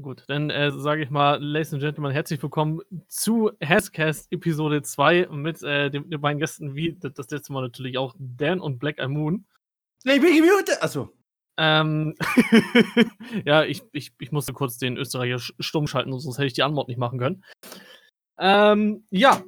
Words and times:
Gut, 0.00 0.24
dann 0.26 0.50
äh, 0.50 0.72
sage 0.72 1.04
ich 1.04 1.10
mal, 1.10 1.40
Ladies 1.40 1.72
and 1.72 1.80
Gentlemen, 1.80 2.10
herzlich 2.10 2.42
willkommen 2.42 2.80
zu 3.06 3.52
Hascast 3.60 4.26
Episode 4.32 4.82
2 4.82 5.28
mit 5.30 5.62
äh, 5.62 5.88
den, 5.88 6.10
den 6.10 6.20
beiden 6.20 6.40
Gästen, 6.40 6.74
wie 6.74 6.98
das 6.98 7.30
letzte 7.30 7.52
Mal 7.52 7.62
natürlich 7.62 7.96
auch 7.96 8.12
Dan 8.18 8.58
und 8.58 8.80
Black 8.80 8.98
Eye 8.98 9.06
Moon. 9.06 9.46
Nee, 10.02 10.14
ich 10.14 10.20
bin 10.20 10.34
gemutet! 10.34 10.78
Achso. 10.80 11.10
Ähm, 11.56 12.16
ja, 13.44 13.62
ich, 13.62 13.84
ich, 13.92 14.12
ich 14.18 14.32
musste 14.32 14.52
kurz 14.52 14.78
den 14.78 14.96
Österreicher 14.96 15.38
stumm 15.38 15.86
schalten, 15.86 16.18
sonst 16.18 16.38
hätte 16.38 16.48
ich 16.48 16.54
die 16.54 16.64
Antwort 16.64 16.88
nicht 16.88 16.98
machen 16.98 17.20
können. 17.20 17.44
Ähm, 18.36 19.06
ja, 19.10 19.44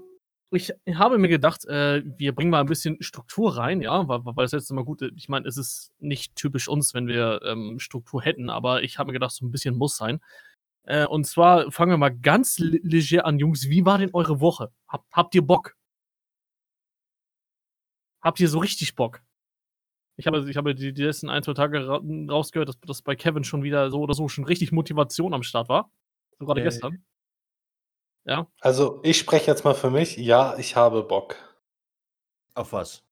ich 0.57 0.73
habe 0.95 1.19
mir 1.19 1.29
gedacht, 1.29 1.65
äh, 1.67 2.03
wir 2.05 2.35
bringen 2.35 2.51
mal 2.51 2.61
ein 2.61 2.67
bisschen 2.67 3.01
Struktur 3.03 3.57
rein, 3.57 3.81
ja, 3.81 4.09
weil, 4.09 4.25
weil 4.25 4.45
das 4.45 4.53
letzte 4.53 4.75
Mal 4.75 4.85
gut, 4.85 5.03
ich 5.03 5.29
meine, 5.29 5.47
es 5.47 5.57
ist 5.57 5.93
nicht 5.99 6.35
typisch 6.35 6.69
uns, 6.69 6.95
wenn 6.95 7.07
wir 7.07 7.41
ähm, 7.45 7.79
Struktur 7.79 8.23
hätten, 8.23 8.51
aber 8.51 8.83
ich 8.83 8.99
habe 8.99 9.09
mir 9.09 9.13
gedacht, 9.13 9.33
so 9.33 9.47
ein 9.47 9.51
bisschen 9.51 9.77
muss 9.77 9.97
sein. 9.97 10.21
Äh, 10.85 11.07
und 11.07 11.27
zwar 11.27 11.71
fangen 11.71 11.91
wir 11.91 11.99
mal 11.99 12.17
ganz 12.17 12.59
leger 12.59 13.27
an, 13.27 13.39
Jungs. 13.39 13.69
Wie 13.69 13.85
war 13.85 13.99
denn 13.99 14.11
eure 14.13 14.41
Woche? 14.41 14.73
Hab, 14.89 15.05
habt 15.13 15.35
ihr 15.35 15.43
Bock? 15.43 15.77
Habt 18.23 18.41
ihr 18.41 18.49
so 18.49 18.59
richtig 18.59 18.95
Bock? 18.95 19.23
Ich 20.17 20.27
habe, 20.27 20.49
ich 20.49 20.57
habe 20.57 20.75
die, 20.75 20.95
die 20.95 21.03
letzten 21.03 21.29
ein, 21.29 21.43
zwei 21.43 21.53
Tage 21.53 21.87
ra 21.87 22.01
rausgehört, 22.31 22.69
dass, 22.69 22.81
dass 22.81 23.03
bei 23.03 23.17
Kevin 23.17 23.45
schon 23.45 23.63
wieder 23.63 23.91
so 23.91 24.01
oder 24.01 24.15
so 24.15 24.29
schon 24.29 24.45
richtig 24.45 24.73
Motivation 24.73 25.35
am 25.35 25.43
Start 25.43 25.69
war. 25.69 25.91
So 26.39 26.47
gerade 26.47 26.61
äh, 26.61 26.65
gestern. 26.65 27.05
Ja. 28.27 28.49
Also 28.61 29.01
ich 29.03 29.19
spreche 29.19 29.51
jetzt 29.51 29.65
mal 29.65 29.75
für 29.75 29.91
mich. 29.91 30.17
Ja, 30.17 30.57
ich 30.59 30.77
habe 30.77 31.05
Bock. 31.05 31.37
Auf 32.55 32.73
was? 32.73 33.05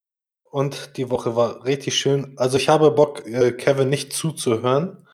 Und 0.50 0.96
die 0.96 1.10
Woche 1.10 1.36
war 1.36 1.64
richtig 1.64 1.96
schön. 1.98 2.34
Also 2.36 2.59
ich 2.59 2.68
habe 2.68 2.91
Bock, 2.91 3.27
äh, 3.27 3.52
Kevin 3.52 3.88
nicht 3.88 4.12
zuzuhören. 4.12 5.00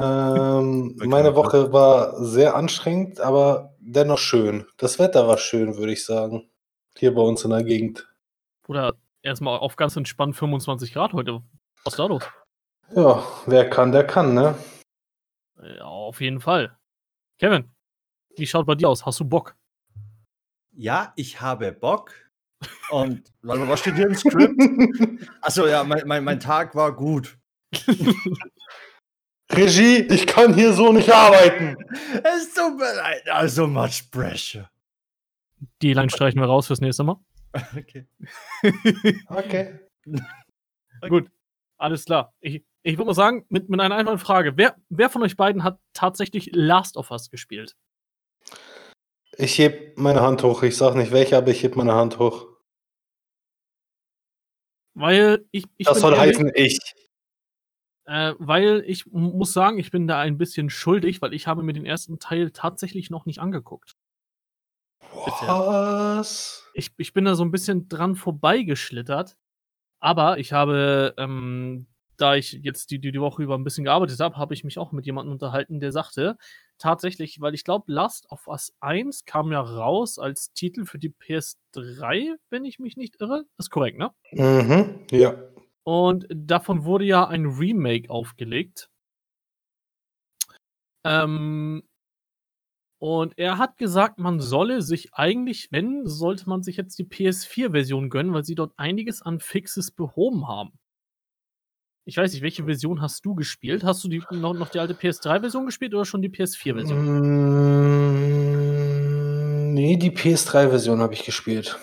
Ähm, 0.00 0.94
meine 1.04 1.34
Woche 1.34 1.72
war 1.72 2.22
sehr 2.22 2.54
anstrengend, 2.54 3.20
aber 3.20 3.74
dennoch 3.80 4.18
schön. 4.18 4.64
Das 4.76 5.00
Wetter 5.00 5.26
war 5.26 5.38
schön, 5.38 5.76
würde 5.76 5.90
ich 5.90 6.04
sagen. 6.04 6.48
Hier 6.96 7.12
bei 7.12 7.20
uns 7.20 7.44
in 7.44 7.50
der 7.50 7.64
Gegend. 7.64 8.08
Oder 8.68 8.94
erstmal 9.22 9.58
auf 9.58 9.74
ganz 9.74 9.96
entspannt 9.96 10.36
25 10.36 10.92
Grad 10.92 11.14
heute. 11.14 11.42
Was 11.82 11.94
ist 11.94 11.98
da 11.98 12.06
los? 12.06 12.22
Ja, 12.94 13.24
wer 13.46 13.68
kann, 13.68 13.90
der 13.90 14.06
kann, 14.06 14.34
ne? 14.34 14.54
Ja, 15.60 15.86
auf 15.86 16.20
jeden 16.20 16.40
Fall. 16.40 16.78
Kevin, 17.40 17.68
wie 18.38 18.46
schaut 18.46 18.66
bei 18.66 18.74
dir 18.74 18.88
aus? 18.88 19.04
Hast 19.06 19.20
du 19.20 19.24
Bock? 19.24 19.56
Ja, 20.72 21.12
ich 21.16 21.40
habe 21.40 21.72
Bock. 21.72 22.12
Und 22.90 23.32
was 23.42 23.80
steht 23.80 23.96
hier 23.96 24.06
im 24.06 24.14
Skript? 24.14 24.54
Achso, 25.42 25.66
ja, 25.66 25.84
mein, 25.84 26.06
mein, 26.06 26.24
mein 26.24 26.40
Tag 26.40 26.74
war 26.74 26.94
gut. 26.94 27.38
Regie, 29.50 30.02
ich 30.02 30.26
kann 30.26 30.54
hier 30.54 30.72
so 30.72 30.92
nicht 30.92 31.10
arbeiten. 31.10 31.76
Es 32.22 32.52
tut 32.54 32.76
mir 32.76 32.94
leid, 32.96 33.28
also 33.30 33.66
much 33.66 34.10
pressure. 34.10 34.70
Die 35.80 35.94
Line 35.94 36.10
streichen 36.10 36.40
wir 36.40 36.46
raus 36.46 36.66
fürs 36.66 36.80
nächste 36.80 37.02
Mal. 37.02 37.16
Okay. 37.76 38.06
okay. 39.26 39.80
Gut, 41.08 41.30
alles 41.78 42.04
klar. 42.04 42.34
Ich, 42.40 42.62
ich 42.82 42.98
würde 42.98 43.06
mal 43.06 43.14
sagen, 43.14 43.46
mit, 43.48 43.68
mit 43.68 43.80
einer 43.80 43.94
einfachen 43.94 44.18
Frage. 44.18 44.56
Wer, 44.56 44.76
wer 44.90 45.08
von 45.10 45.22
euch 45.22 45.36
beiden 45.36 45.64
hat 45.64 45.80
tatsächlich 45.92 46.50
Last 46.52 46.96
of 46.96 47.10
Us 47.10 47.30
gespielt? 47.30 47.74
Ich 49.38 49.56
heb 49.58 49.96
meine 49.96 50.20
Hand 50.20 50.42
hoch. 50.42 50.64
Ich 50.64 50.76
sag 50.76 50.96
nicht 50.96 51.12
welche, 51.12 51.36
aber 51.36 51.48
ich 51.48 51.62
heb 51.62 51.76
meine 51.76 51.94
Hand 51.94 52.18
hoch. 52.18 52.48
Weil 54.94 55.46
ich. 55.52 55.64
ich 55.76 55.86
das 55.86 56.00
soll 56.00 56.12
ehrlich, 56.12 56.36
heißen 56.36 56.52
ich. 56.56 56.78
Äh, 58.06 58.34
weil 58.38 58.82
ich 58.84 59.06
muss 59.06 59.52
sagen, 59.52 59.78
ich 59.78 59.92
bin 59.92 60.08
da 60.08 60.18
ein 60.18 60.38
bisschen 60.38 60.70
schuldig, 60.70 61.22
weil 61.22 61.34
ich 61.34 61.46
habe 61.46 61.62
mir 61.62 61.72
den 61.72 61.86
ersten 61.86 62.18
Teil 62.18 62.50
tatsächlich 62.50 63.10
noch 63.10 63.26
nicht 63.26 63.38
angeguckt. 63.38 63.96
Was? 65.12 66.68
Ich, 66.74 66.90
ich 66.96 67.12
bin 67.12 67.24
da 67.24 67.36
so 67.36 67.44
ein 67.44 67.52
bisschen 67.52 67.88
dran 67.88 68.16
vorbeigeschlittert. 68.16 69.36
Aber 70.00 70.38
ich 70.38 70.52
habe, 70.52 71.14
ähm, 71.16 71.86
da 72.20 72.34
ich 72.34 72.52
jetzt 72.62 72.90
die, 72.90 72.98
die, 72.98 73.12
die 73.12 73.20
Woche 73.20 73.42
über 73.42 73.56
ein 73.56 73.64
bisschen 73.64 73.84
gearbeitet 73.84 74.20
habe, 74.20 74.36
habe 74.36 74.54
ich 74.54 74.64
mich 74.64 74.78
auch 74.78 74.92
mit 74.92 75.06
jemandem 75.06 75.32
unterhalten, 75.32 75.80
der 75.80 75.92
sagte, 75.92 76.36
tatsächlich, 76.78 77.40
weil 77.40 77.54
ich 77.54 77.64
glaube, 77.64 77.90
Last 77.92 78.30
of 78.30 78.46
Us 78.48 78.74
1 78.80 79.24
kam 79.24 79.52
ja 79.52 79.60
raus 79.60 80.18
als 80.18 80.52
Titel 80.52 80.84
für 80.84 80.98
die 80.98 81.10
PS3, 81.10 82.36
wenn 82.50 82.64
ich 82.64 82.78
mich 82.78 82.96
nicht 82.96 83.20
irre. 83.20 83.44
Ist 83.56 83.70
korrekt, 83.70 83.98
ne? 83.98 84.10
Mhm, 84.32 85.06
ja. 85.10 85.34
Und 85.84 86.26
davon 86.30 86.84
wurde 86.84 87.04
ja 87.04 87.26
ein 87.26 87.46
Remake 87.46 88.10
aufgelegt. 88.10 88.90
Ähm, 91.04 91.82
und 93.00 93.38
er 93.38 93.58
hat 93.58 93.76
gesagt, 93.76 94.18
man 94.18 94.40
solle 94.40 94.82
sich 94.82 95.14
eigentlich, 95.14 95.68
wenn, 95.70 96.06
sollte 96.06 96.48
man 96.48 96.62
sich 96.62 96.76
jetzt 96.76 96.98
die 96.98 97.04
PS4-Version 97.04 98.10
gönnen, 98.10 98.34
weil 98.34 98.44
sie 98.44 98.56
dort 98.56 98.72
einiges 98.76 99.22
an 99.22 99.38
Fixes 99.38 99.92
behoben 99.92 100.48
haben. 100.48 100.72
Ich 102.08 102.16
weiß 102.16 102.32
nicht, 102.32 102.40
welche 102.40 102.64
Version 102.64 103.02
hast 103.02 103.26
du 103.26 103.34
gespielt? 103.34 103.84
Hast 103.84 104.02
du 104.02 104.08
die, 104.08 104.22
noch, 104.30 104.54
noch 104.54 104.70
die 104.70 104.78
alte 104.78 104.94
PS3-Version 104.94 105.66
gespielt 105.66 105.92
oder 105.92 106.06
schon 106.06 106.22
die 106.22 106.30
PS4-Version? 106.30 107.04
Mm, 109.68 109.74
nee, 109.74 109.98
die 109.98 110.10
PS3-Version 110.10 111.00
habe 111.00 111.12
ich 111.12 111.26
gespielt. 111.26 111.78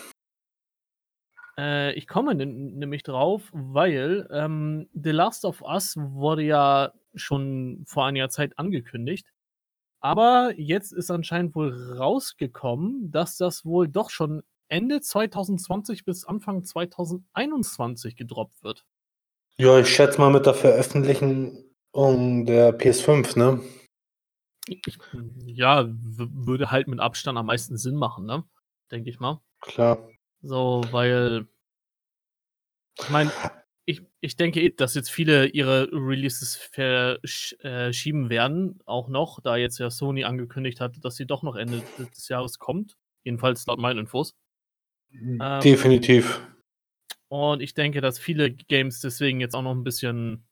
Äh, 1.59 1.93
ich 1.93 2.07
komme 2.07 2.33
nämlich 2.33 3.03
drauf, 3.03 3.51
weil 3.53 4.27
ähm, 4.31 4.89
The 4.93 5.11
Last 5.11 5.45
of 5.45 5.61
Us 5.61 5.95
wurde 5.95 6.41
ja 6.41 6.91
schon 7.13 7.83
vor 7.85 8.07
einiger 8.07 8.29
Zeit 8.29 8.57
angekündigt. 8.57 9.31
Aber 9.99 10.53
jetzt 10.57 10.91
ist 10.91 11.11
anscheinend 11.11 11.53
wohl 11.53 11.71
rausgekommen, 11.99 13.11
dass 13.11 13.37
das 13.37 13.63
wohl 13.63 13.87
doch 13.87 14.09
schon 14.09 14.41
Ende 14.69 15.01
2020 15.01 16.03
bis 16.03 16.25
Anfang 16.25 16.63
2021 16.63 18.15
gedroppt 18.15 18.63
wird. 18.63 18.87
Ja, 19.57 19.79
ich 19.79 19.87
schätze 19.87 20.19
mal 20.19 20.31
mit 20.31 20.45
der 20.45 20.53
Veröffentlichung 20.53 21.65
der 21.93 22.77
PS5, 22.77 23.37
ne? 23.37 23.61
Ja, 25.45 25.87
würde 25.87 26.71
halt 26.71 26.87
mit 26.87 26.99
Abstand 26.99 27.37
am 27.37 27.45
meisten 27.45 27.77
Sinn 27.77 27.95
machen, 27.95 28.25
ne? 28.25 28.43
Denke 28.91 29.09
ich 29.09 29.19
mal. 29.19 29.41
Klar. 29.61 30.09
So, 30.41 30.83
weil 30.91 31.47
ich 32.99 33.09
meine, 33.09 33.31
ich, 33.85 34.01
ich 34.19 34.35
denke, 34.35 34.71
dass 34.71 34.95
jetzt 34.95 35.11
viele 35.11 35.47
ihre 35.47 35.89
Releases 35.91 36.55
verschieben 36.55 38.25
äh, 38.25 38.29
werden, 38.29 38.79
auch 38.85 39.09
noch, 39.09 39.39
da 39.41 39.57
jetzt 39.57 39.77
ja 39.79 39.89
Sony 39.89 40.23
angekündigt 40.23 40.81
hat, 40.81 41.03
dass 41.03 41.15
sie 41.15 41.27
doch 41.27 41.43
noch 41.43 41.55
Ende 41.55 41.81
des 41.97 42.27
Jahres 42.27 42.57
kommt. 42.57 42.97
Jedenfalls 43.23 43.65
laut 43.67 43.79
meinen 43.79 43.99
Infos. 43.99 44.35
Ähm, 45.11 45.39
Definitiv. 45.63 46.41
Ähm, 46.41 46.54
und 47.35 47.61
ich 47.61 47.73
denke, 47.73 48.01
dass 48.01 48.19
viele 48.19 48.51
Games 48.51 49.01
deswegen 49.01 49.39
jetzt 49.39 49.55
auch 49.55 49.61
noch 49.61 49.75
ein 49.75 49.83
bisschen 49.83 50.45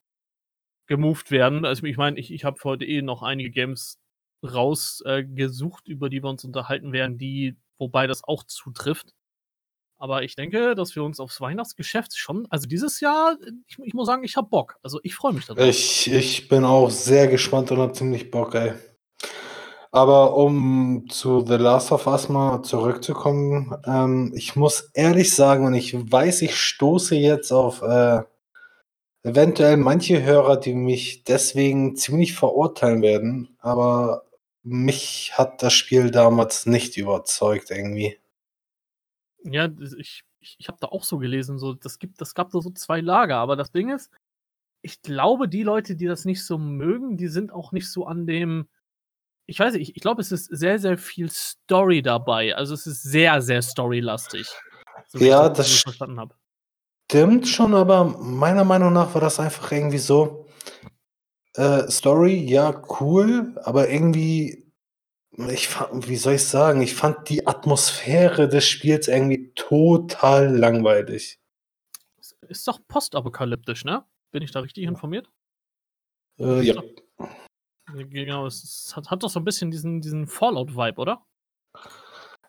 gemoved 0.88 1.32
werden. 1.32 1.66
Also 1.66 1.84
ich 1.86 1.98
meine, 1.98 2.20
ich, 2.20 2.32
ich 2.32 2.44
habe 2.44 2.60
heute 2.64 2.86
eh 2.86 3.02
noch 3.02 3.24
einige 3.24 3.52
Games 3.52 4.00
rausgesucht, 4.44 5.88
äh, 5.88 5.92
über 5.92 6.10
die 6.10 6.22
wir 6.22 6.30
uns 6.30 6.44
unterhalten 6.44 6.92
werden, 6.92 7.18
die, 7.18 7.56
wobei 7.78 8.08
das 8.08 8.24
auch 8.24 8.44
zutrifft. 8.44 9.14
Aber 9.98 10.24
ich 10.24 10.36
denke, 10.36 10.76
dass 10.76 10.96
wir 10.96 11.04
uns 11.04 11.22
aufs 11.22 11.40
Weihnachtsgeschäft 11.40 12.18
schon, 12.18 12.46
also 12.50 12.68
dieses 12.68 13.00
Jahr, 13.00 13.38
ich, 13.68 13.80
ich 13.80 13.94
muss 13.94 14.08
sagen, 14.08 14.26
ich 14.26 14.36
habe 14.36 14.50
Bock. 14.50 14.78
Also 14.84 15.00
ich 15.04 15.16
freue 15.16 15.32
mich 15.32 15.46
darauf. 15.46 15.66
Ich, 15.66 16.12
ich 16.12 16.50
bin 16.50 16.66
auch 16.66 16.90
sehr 16.90 17.30
gespannt 17.30 17.72
und 17.72 17.78
habe 17.78 17.94
ziemlich 17.94 18.30
Bock, 18.30 18.54
ey. 18.56 18.74
Aber 19.96 20.36
um 20.36 21.08
zu 21.08 21.46
The 21.46 21.54
Last 21.54 21.92
of 21.92 22.08
Us 22.08 22.28
mal 22.28 22.64
zurückzukommen, 22.64 23.76
ähm, 23.86 24.34
ich 24.36 24.56
muss 24.56 24.90
ehrlich 24.96 25.36
sagen, 25.36 25.68
und 25.68 25.76
ich 25.76 25.94
weiß, 25.94 26.42
ich 26.42 26.56
stoße 26.56 27.16
jetzt 27.16 27.52
auf 27.52 27.84
äh, 27.84 28.24
eventuell 29.22 29.78
manche 29.78 30.24
Hörer, 30.24 30.58
die 30.58 30.74
mich 30.74 31.26
deswegen 31.26 31.96
ziemlich 31.96 32.34
verurteilen 32.34 33.04
werden, 33.04 33.56
aber 33.60 34.24
mich 34.64 35.38
hat 35.38 35.62
das 35.62 35.74
Spiel 35.74 36.10
damals 36.10 36.66
nicht 36.66 36.98
überzeugt 36.98 37.70
irgendwie. 37.70 38.18
Ja, 39.44 39.70
ich, 40.00 40.24
ich, 40.40 40.56
ich 40.58 40.68
habe 40.70 40.80
da 40.82 40.88
auch 40.88 41.04
so 41.04 41.20
gelesen, 41.20 41.60
so, 41.60 41.76
das, 41.76 42.00
gibt, 42.00 42.20
das 42.20 42.34
gab 42.34 42.50
da 42.50 42.62
so 42.62 42.72
zwei 42.72 43.00
Lager, 43.00 43.38
aber 43.38 43.56
das 43.56 43.72
Ding 43.72 43.92
ist, 43.92 44.10
ich 44.82 45.04
glaube, 45.04 45.48
die 45.48 45.62
Leute, 45.62 45.96
die 45.96 46.08
das 46.08 46.26
nicht 46.26 46.44
so 46.44 46.58
mögen, 46.58 47.16
die 47.16 47.28
sind 47.28 47.54
auch 47.54 47.74
nicht 47.74 47.92
so 47.92 48.08
an 48.08 48.26
dem. 48.26 48.68
Ich 49.46 49.60
weiß 49.60 49.74
nicht, 49.74 49.90
ich, 49.90 49.96
ich 49.96 50.02
glaube, 50.02 50.22
es 50.22 50.32
ist 50.32 50.46
sehr, 50.46 50.80
sehr 50.80 50.98
viel 50.98 51.30
Story 51.30 52.02
dabei. 52.02 52.56
Also 52.56 52.74
es 52.74 52.88
ist 52.88 53.04
sehr, 53.04 53.42
sehr 53.42 53.62
storylastig. 53.62 54.48
So 55.08 55.20
ja, 55.20 55.50
das, 55.50 55.70
das 55.70 55.82
verstanden 55.82 56.20
habe. 56.20 56.36
Stimmt 57.12 57.48
schon, 57.48 57.76
aber 57.76 58.06
meiner 58.06 58.64
Meinung 58.64 58.94
nach 58.94 59.14
war 59.14 59.22
das 59.22 59.40
einfach 59.40 59.72
irgendwie 59.72 59.98
so. 59.98 60.48
Äh, 61.56 61.90
Story, 61.90 62.36
ja, 62.36 62.82
cool, 63.00 63.54
aber 63.64 63.90
irgendwie 63.90 64.64
ich 65.50 65.70
wie 65.92 66.16
soll 66.16 66.36
ich 66.36 66.44
sagen, 66.44 66.82
ich 66.82 66.94
fand 66.94 67.30
die 67.30 67.48
Atmosphäre 67.48 68.48
des 68.48 68.68
Spiels 68.68 69.08
irgendwie 69.08 69.52
total 69.56 70.56
langweilig. 70.56 71.40
Ist 72.48 72.68
doch 72.68 72.80
postapokalyptisch, 72.88 73.84
ne? 73.84 74.06
Bin 74.32 74.44
ich 74.44 74.52
da 74.52 74.60
richtig 74.60 74.84
informiert? 74.84 75.30
Äh, 76.40 76.62
ja. 76.62 76.84
Genau, 77.88 78.46
es, 78.46 78.94
hat, 78.96 79.12
hat, 79.12 79.24
doch 79.24 79.30
so 79.30 79.40
ein 79.40 79.46
bisschen 79.46 79.70
diesen, 79.70 80.02
diesen 80.02 80.28
Fallout-Vibe, 80.28 81.02
oder? 81.02 81.26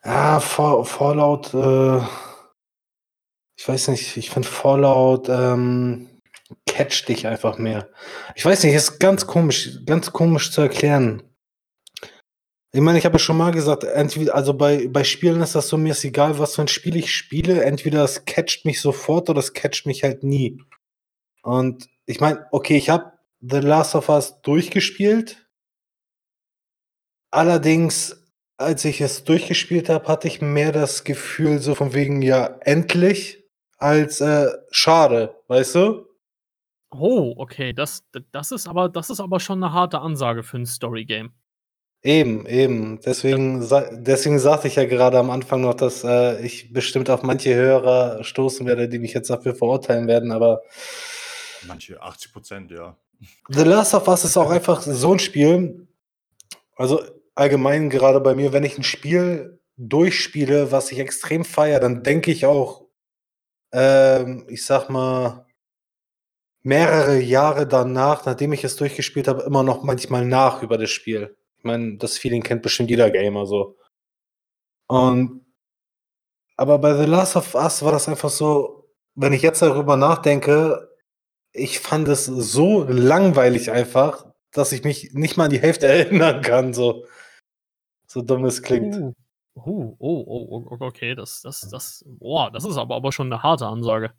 Ja, 0.05 0.39
Fallout, 0.39 1.55
äh, 1.55 1.99
ich 3.57 3.69
weiß 3.69 3.89
nicht, 3.89 4.17
ich 4.17 4.31
finde 4.31 4.49
Fallout 4.49 5.29
ähm, 5.29 6.21
catcht 6.67 7.09
dich 7.09 7.27
einfach 7.27 7.59
mehr. 7.59 7.91
Ich 8.35 8.45
weiß 8.45 8.63
nicht, 8.63 8.75
ist 8.75 8.99
ganz 9.01 9.27
komisch, 9.27 9.79
ganz 9.87 10.13
komisch 10.13 10.53
zu 10.53 10.61
erklären. 10.61 11.23
Ich 12.73 12.81
meine, 12.81 12.99
ich 12.99 13.05
habe 13.05 13.15
ja 13.15 13.21
schon 13.21 13.37
mal 13.37 13.53
gesagt, 13.53 13.85
entweder, 13.85 14.35
also 14.35 14.53
bei, 14.53 14.89
bei 14.89 15.05
Spielen 15.05 15.41
ist 15.41 15.55
das 15.55 15.69
so, 15.69 15.79
mir 15.79 15.93
ist 15.93 16.05
egal, 16.05 16.39
was 16.39 16.57
für 16.57 16.63
ein 16.63 16.69
Spiel 16.69 16.97
ich 16.97 17.15
spiele, 17.15 17.65
entweder 17.65 18.03
es 18.03 18.25
catcht 18.25 18.65
mich 18.65 18.81
sofort 18.81 19.31
oder 19.31 19.39
es 19.39 19.53
catcht 19.53 19.87
mich 19.87 20.03
halt 20.03 20.25
nie. 20.25 20.61
Und 21.43 21.89
ich 22.07 22.21
meine, 22.21 22.47
okay, 22.51 22.77
ich 22.77 22.91
habe 22.91 23.14
The 23.47 23.59
Last 23.59 23.95
of 23.95 24.09
Us 24.09 24.41
durchgespielt. 24.41 25.47
Allerdings, 27.31 28.25
als 28.57 28.85
ich 28.85 29.01
es 29.01 29.25
durchgespielt 29.25 29.89
habe, 29.89 30.09
hatte 30.09 30.29
ich 30.29 30.41
mehr 30.41 30.73
das 30.73 31.05
Gefühl, 31.05 31.59
so 31.59 31.75
von 31.75 31.93
wegen, 31.93 32.23
ja, 32.23 32.59
endlich, 32.61 33.45
als 33.77 34.21
äh, 34.21 34.51
schade, 34.71 35.35
weißt 35.49 35.75
du? 35.75 36.07
Oh, 36.91 37.35
okay, 37.37 37.73
das, 37.73 38.05
das, 38.31 38.53
ist 38.53 38.67
aber, 38.67 38.89
das 38.89 39.11
ist 39.11 39.21
aber 39.21 39.41
schon 39.41 39.63
eine 39.63 39.73
harte 39.73 39.99
Ansage 39.99 40.43
für 40.43 40.59
ein 40.59 40.67
Story-Game. 40.67 41.33
Eben, 42.03 42.47
eben. 42.47 43.01
Deswegen, 43.01 43.67
deswegen 43.93 44.39
sagte 44.39 44.69
ich 44.69 44.77
ja 44.77 44.85
gerade 44.85 45.19
am 45.19 45.31
Anfang 45.31 45.63
noch, 45.63 45.75
dass 45.75 46.05
äh, 46.05 46.41
ich 46.45 46.73
bestimmt 46.73 47.11
auf 47.11 47.23
manche 47.23 47.55
Hörer 47.55 48.23
stoßen 48.23 48.67
werde, 48.67 48.89
die 48.89 48.99
mich 48.99 49.13
jetzt 49.13 49.29
dafür 49.29 49.55
verurteilen 49.55 50.07
werden, 50.07 50.31
aber. 50.31 50.63
Manche 51.67 52.01
80 52.01 52.33
Prozent, 52.33 52.71
ja. 52.71 52.97
The 53.49 53.63
Last 53.63 53.95
of 53.95 54.09
Us 54.09 54.25
ist 54.25 54.37
auch 54.37 54.51
einfach 54.51 54.83
so 54.83 55.13
ein 55.13 55.19
Spiel. 55.19 55.87
Also 56.77 57.03
allgemein 57.35 57.91
gerade 57.91 58.21
bei 58.21 58.35
mir, 58.35 58.53
wenn 58.53 58.65
ich 58.65 58.79
ein 58.79 58.85
Spiel 58.85 59.61
durchspiele, 59.77 60.73
was 60.73 60.93
ich 60.93 60.99
extrem 60.99 61.45
feiere, 61.45 61.81
dann 61.81 62.03
denke 62.03 62.31
ich 62.31 62.47
auch, 62.47 62.87
ähm, 63.73 64.47
ich 64.49 64.65
sag 64.65 64.89
mal, 64.89 65.47
mehrere 66.63 67.19
Jahre 67.21 67.67
danach, 67.67 68.25
nachdem 68.25 68.53
ich 68.53 68.65
es 68.65 68.77
durchgespielt 68.77 69.29
habe, 69.29 69.43
immer 69.43 69.63
noch 69.63 69.83
manchmal 69.83 70.25
nach 70.25 70.63
über 70.63 70.79
das 70.79 70.91
Spiel. 70.91 71.37
Ich 71.59 71.65
meine, 71.65 71.97
das 71.97 72.19
Feeling 72.19 72.43
kennt 72.43 72.63
bestimmt 72.63 72.91
jeder 72.91 73.11
Gamer 73.11 73.47
so. 73.47 73.77
Und 74.87 75.45
aber 76.57 76.79
bei 76.79 76.95
The 76.97 77.05
Last 77.05 77.37
of 77.37 77.55
Us 77.55 77.83
war 77.83 77.93
das 77.93 78.09
einfach 78.09 78.31
so, 78.31 78.89
wenn 79.15 79.33
ich 79.33 79.43
jetzt 79.43 79.61
darüber 79.63 79.97
nachdenke, 79.97 80.94
ich 81.55 81.79
fand 81.79 82.09
es 82.09 82.27
so 82.27 82.83
langweilig 82.85 83.71
einfach, 83.71 84.27
dass 84.53 84.73
ich 84.73 84.85
mich 84.85 85.15
nicht 85.15 85.37
mal 85.37 85.45
an 85.45 85.51
die 85.51 85.61
Hälfte 85.61 85.87
erinnern 85.89 86.43
kann, 86.43 86.75
so, 86.75 87.07
so 88.07 88.21
dumm 88.21 88.45
es 88.45 88.63
klingt. 88.63 88.97
Uh, 88.97 89.15
uh, 89.57 89.97
oh, 89.99 90.25
oh, 90.27 90.67
oh, 90.69 90.77
okay, 90.81 91.15
das, 91.15 91.41
das, 91.43 91.61
das, 91.71 92.05
boah, 92.07 92.51
das 92.51 92.65
ist 92.65 92.77
aber, 92.77 92.97
aber 92.97 93.13
schon 93.13 93.33
eine 93.33 93.43
harte 93.43 93.67
Ansage. 93.67 94.13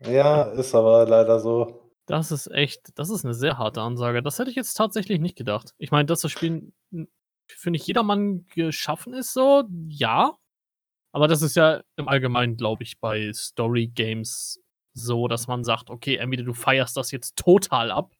Ja, 0.00 0.44
ist 0.52 0.74
aber 0.74 1.06
leider 1.06 1.40
so. 1.40 1.82
Das 2.06 2.30
ist 2.30 2.46
echt, 2.52 2.96
das 2.96 3.10
ist 3.10 3.24
eine 3.24 3.34
sehr 3.34 3.58
harte 3.58 3.80
Ansage. 3.80 4.22
Das 4.22 4.38
hätte 4.38 4.50
ich 4.50 4.56
jetzt 4.56 4.74
tatsächlich 4.74 5.18
nicht 5.18 5.36
gedacht. 5.36 5.74
Ich 5.78 5.90
meine, 5.90 6.06
dass 6.06 6.20
das 6.20 6.30
Spiel 6.30 6.72
für 7.48 7.70
nicht 7.70 7.86
jedermann 7.86 8.46
geschaffen 8.54 9.12
ist, 9.12 9.32
so, 9.32 9.64
ja. 9.88 10.36
Aber 11.12 11.26
das 11.26 11.42
ist 11.42 11.56
ja 11.56 11.82
im 11.96 12.06
Allgemeinen, 12.06 12.56
glaube 12.56 12.84
ich, 12.84 13.00
bei 13.00 13.32
Story 13.32 13.88
Games 13.88 14.60
so, 14.96 15.28
dass 15.28 15.46
man 15.46 15.64
sagt, 15.64 15.90
okay, 15.90 16.16
entweder 16.16 16.44
du 16.44 16.54
feierst 16.54 16.96
das 16.96 17.10
jetzt 17.10 17.36
total 17.36 17.90
ab 17.90 18.14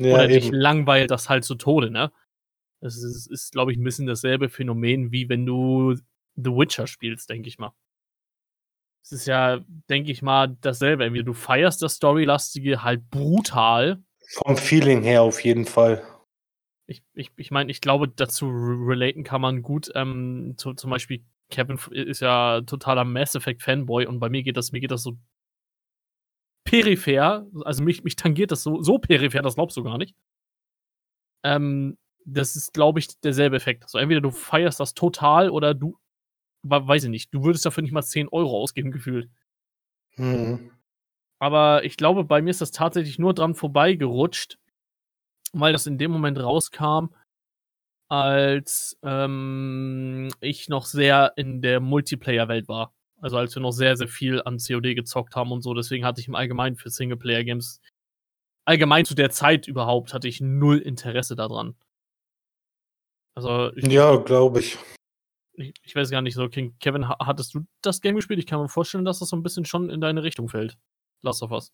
ja, 0.00 0.14
oder 0.14 0.24
eben. 0.24 0.34
dich 0.34 0.50
langweilt 0.50 1.10
das 1.10 1.28
halt 1.28 1.44
zu 1.44 1.54
Tode, 1.54 1.90
ne? 1.90 2.12
Es 2.80 3.02
ist, 3.02 3.30
ist 3.30 3.52
glaube 3.52 3.72
ich, 3.72 3.78
ein 3.78 3.84
bisschen 3.84 4.06
dasselbe 4.06 4.48
Phänomen, 4.48 5.10
wie 5.10 5.28
wenn 5.28 5.46
du 5.46 5.94
The 6.36 6.50
Witcher 6.50 6.86
spielst, 6.86 7.30
denke 7.30 7.48
ich 7.48 7.58
mal 7.58 7.72
es 9.04 9.12
ist 9.12 9.26
ja, 9.26 9.60
denke 9.90 10.10
ich 10.10 10.22
mal, 10.22 10.56
dasselbe. 10.62 11.04
Entweder 11.04 11.24
du 11.24 11.34
feierst 11.34 11.82
das 11.82 11.94
Storylastige 11.94 12.82
halt 12.82 13.10
brutal. 13.10 14.02
Vom 14.28 14.56
Feeling 14.56 15.02
her 15.02 15.22
auf 15.22 15.44
jeden 15.44 15.66
Fall. 15.66 16.02
Ich, 16.86 17.02
ich, 17.12 17.30
ich 17.36 17.50
meine, 17.50 17.70
ich 17.70 17.82
glaube, 17.82 18.08
dazu 18.08 18.46
relaten 18.48 19.22
kann 19.22 19.42
man 19.42 19.60
gut. 19.62 19.90
Ähm, 19.94 20.54
zu, 20.56 20.72
zum 20.72 20.90
Beispiel, 20.90 21.22
Kevin 21.50 21.78
ist 21.90 22.20
ja 22.20 22.62
totaler 22.62 23.04
Mass 23.04 23.34
Effect 23.34 23.62
Fanboy 23.62 24.06
und 24.06 24.20
bei 24.20 24.30
mir 24.30 24.42
geht 24.42 24.56
das, 24.56 24.72
mir 24.72 24.80
geht 24.80 24.90
das 24.90 25.02
so 25.02 25.18
peripher. 26.64 27.46
Also 27.64 27.82
mich, 27.82 28.04
mich 28.04 28.16
tangiert 28.16 28.50
das 28.50 28.62
so, 28.62 28.82
so 28.82 28.98
peripher, 28.98 29.42
das 29.42 29.54
glaubst 29.54 29.76
du 29.76 29.84
gar 29.84 29.98
nicht. 29.98 30.14
Ähm, 31.44 31.98
das 32.24 32.56
ist, 32.56 32.72
glaube 32.72 32.98
ich, 32.98 33.20
derselbe 33.20 33.56
Effekt. 33.56 33.84
Also 33.84 33.98
entweder 33.98 34.20
du 34.20 34.30
feierst 34.30 34.80
das 34.80 34.94
total 34.94 35.50
oder 35.50 35.74
du 35.74 35.98
weiß 36.64 37.04
ich 37.04 37.10
nicht, 37.10 37.34
du 37.34 37.44
würdest 37.44 37.66
dafür 37.66 37.82
nicht 37.82 37.92
mal 37.92 38.02
10 38.02 38.28
Euro 38.28 38.58
ausgeben, 38.58 38.90
gefühlt. 38.90 39.30
Mhm. 40.16 40.70
Aber 41.38 41.84
ich 41.84 41.96
glaube, 41.96 42.24
bei 42.24 42.40
mir 42.40 42.50
ist 42.50 42.60
das 42.60 42.70
tatsächlich 42.70 43.18
nur 43.18 43.34
dran 43.34 43.54
vorbeigerutscht, 43.54 44.58
weil 45.52 45.72
das 45.72 45.86
in 45.86 45.98
dem 45.98 46.10
Moment 46.10 46.38
rauskam, 46.38 47.08
als 48.08 48.98
ähm, 49.02 50.30
ich 50.40 50.68
noch 50.68 50.86
sehr 50.86 51.34
in 51.36 51.60
der 51.60 51.80
Multiplayer-Welt 51.80 52.68
war. 52.68 52.93
Also 53.24 53.38
als 53.38 53.54
wir 53.54 53.62
noch 53.62 53.72
sehr, 53.72 53.96
sehr 53.96 54.08
viel 54.08 54.42
an 54.42 54.58
COD 54.58 54.94
gezockt 54.94 55.34
haben 55.34 55.50
und 55.50 55.62
so. 55.62 55.72
Deswegen 55.72 56.04
hatte 56.04 56.20
ich 56.20 56.28
im 56.28 56.34
Allgemeinen 56.34 56.76
für 56.76 56.90
Singleplayer-Games, 56.90 57.80
allgemein 58.66 59.04
zu 59.04 59.14
der 59.14 59.30
Zeit 59.30 59.66
überhaupt, 59.66 60.12
hatte 60.12 60.28
ich 60.28 60.40
null 60.40 60.78
Interesse 60.78 61.34
daran. 61.34 61.74
Also 63.34 63.72
ja, 63.76 64.16
glaube 64.16 64.60
ich 64.60 64.78
ich, 65.56 65.74
ich, 65.82 65.94
weiß 65.94 66.10
gar 66.10 66.22
nicht 66.22 66.34
so, 66.34 66.48
King 66.48 66.76
Kevin, 66.80 67.08
hattest 67.08 67.54
du 67.54 67.64
das 67.82 68.00
Game 68.00 68.16
gespielt? 68.16 68.38
Ich 68.38 68.46
kann 68.46 68.60
mir 68.60 68.68
vorstellen, 68.68 69.04
dass 69.04 69.20
das 69.20 69.28
so 69.28 69.36
ein 69.36 69.42
bisschen 69.42 69.64
schon 69.64 69.90
in 69.90 70.00
deine 70.00 70.22
Richtung 70.22 70.48
fällt. 70.48 70.78
Last 71.22 71.42
of 71.42 71.50
Us. 71.52 71.72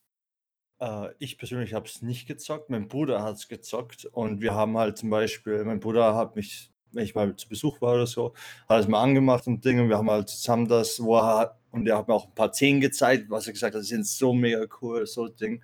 Äh, 0.80 1.14
ich 1.18 1.38
persönlich 1.38 1.74
habe 1.74 1.86
es 1.86 2.02
nicht 2.02 2.26
gezockt, 2.26 2.70
mein 2.70 2.88
Bruder 2.88 3.22
hat 3.22 3.36
es 3.36 3.48
gezockt 3.48 4.04
und 4.04 4.40
wir 4.40 4.54
haben 4.54 4.76
halt 4.76 4.98
zum 4.98 5.10
Beispiel, 5.10 5.64
mein 5.64 5.80
Bruder 5.80 6.14
hat 6.14 6.36
mich, 6.36 6.70
wenn 6.92 7.04
ich 7.04 7.14
mal 7.14 7.34
zu 7.36 7.48
Besuch 7.48 7.80
war 7.80 7.94
oder 7.94 8.06
so, 8.06 8.34
hat 8.68 8.80
es 8.80 8.88
mal 8.88 9.02
angemacht 9.02 9.46
und 9.46 9.64
Dinge 9.64 9.82
und 9.82 9.88
wir 9.88 9.98
haben 9.98 10.10
halt 10.10 10.28
zusammen 10.28 10.68
das, 10.68 11.02
wo 11.02 11.16
er 11.16 11.38
hat, 11.38 11.60
und 11.70 11.86
er 11.86 11.98
hat 11.98 12.08
mir 12.08 12.14
auch 12.14 12.28
ein 12.28 12.34
paar 12.34 12.52
Szenen 12.52 12.80
gezeigt, 12.80 13.30
was 13.30 13.46
er 13.46 13.52
gesagt 13.52 13.74
hat, 13.74 13.80
das 13.80 13.88
sind 13.88 14.06
so 14.06 14.32
mega 14.32 14.66
cool, 14.80 15.06
so 15.06 15.28
Ding. 15.28 15.62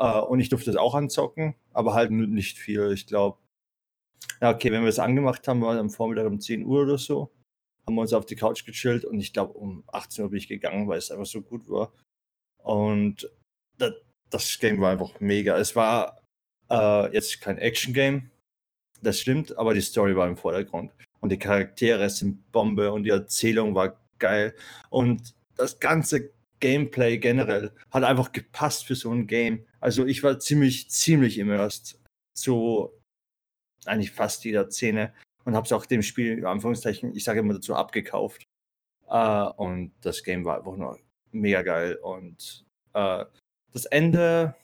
Uh, 0.00 0.24
und 0.28 0.40
ich 0.40 0.48
durfte 0.48 0.70
es 0.70 0.76
auch 0.76 0.94
anzocken, 0.94 1.54
aber 1.72 1.94
halt 1.94 2.10
nicht 2.10 2.58
viel. 2.58 2.90
Ich 2.92 3.06
glaube, 3.06 3.38
ja, 4.40 4.50
okay, 4.50 4.72
wenn 4.72 4.82
wir 4.82 4.88
es 4.88 4.98
angemacht 4.98 5.46
haben, 5.46 5.62
war 5.62 5.78
am 5.78 5.90
Vormittag 5.90 6.26
um 6.26 6.40
10 6.40 6.64
Uhr 6.64 6.82
oder 6.82 6.98
so, 6.98 7.30
haben 7.86 7.94
wir 7.94 8.02
uns 8.02 8.12
auf 8.12 8.26
die 8.26 8.36
Couch 8.36 8.64
gechillt 8.64 9.04
und 9.04 9.20
ich 9.20 9.32
glaube, 9.32 9.52
um 9.52 9.84
18 9.88 10.24
Uhr 10.24 10.30
bin 10.30 10.38
ich 10.38 10.48
gegangen, 10.48 10.88
weil 10.88 10.98
es 10.98 11.10
einfach 11.10 11.26
so 11.26 11.42
gut 11.42 11.68
war. 11.68 11.92
Und 12.58 13.30
das, 13.78 13.92
das 14.30 14.58
Game 14.58 14.80
war 14.80 14.90
einfach 14.92 15.20
mega. 15.20 15.56
Es 15.58 15.76
war 15.76 16.20
äh, 16.70 17.12
jetzt 17.12 17.40
kein 17.40 17.58
Action-Game, 17.58 18.30
das 19.04 19.20
stimmt, 19.20 19.56
aber 19.56 19.74
die 19.74 19.80
Story 19.80 20.16
war 20.16 20.28
im 20.28 20.36
Vordergrund. 20.36 20.92
Und 21.20 21.30
die 21.30 21.38
Charaktere 21.38 22.10
sind 22.10 22.50
Bombe 22.52 22.92
und 22.92 23.04
die 23.04 23.10
Erzählung 23.10 23.74
war 23.74 23.98
geil. 24.18 24.54
Und 24.90 25.34
das 25.56 25.78
ganze 25.80 26.30
Gameplay 26.60 27.18
generell 27.18 27.72
hat 27.90 28.04
einfach 28.04 28.32
gepasst 28.32 28.86
für 28.86 28.94
so 28.94 29.10
ein 29.12 29.26
Game. 29.26 29.64
Also 29.80 30.06
ich 30.06 30.22
war 30.22 30.38
ziemlich, 30.38 30.90
ziemlich 30.90 31.38
immersed. 31.38 32.00
So 32.36 32.98
eigentlich 33.86 34.12
fast 34.12 34.44
jeder 34.44 34.70
Szene 34.70 35.12
und 35.44 35.54
habe 35.54 35.66
es 35.66 35.72
auch 35.72 35.86
dem 35.86 36.02
Spiel, 36.02 36.38
in 36.38 36.46
Anführungszeichen, 36.46 37.14
ich 37.14 37.24
sage 37.24 37.40
immer 37.40 37.54
dazu, 37.54 37.74
abgekauft. 37.74 38.44
Uh, 39.06 39.52
und 39.56 39.92
das 40.00 40.24
Game 40.24 40.44
war 40.44 40.58
einfach 40.58 40.76
nur 40.76 40.98
mega 41.30 41.62
geil. 41.62 41.96
Und 41.96 42.64
uh, 42.96 43.24
das 43.72 43.84
Ende 43.86 44.54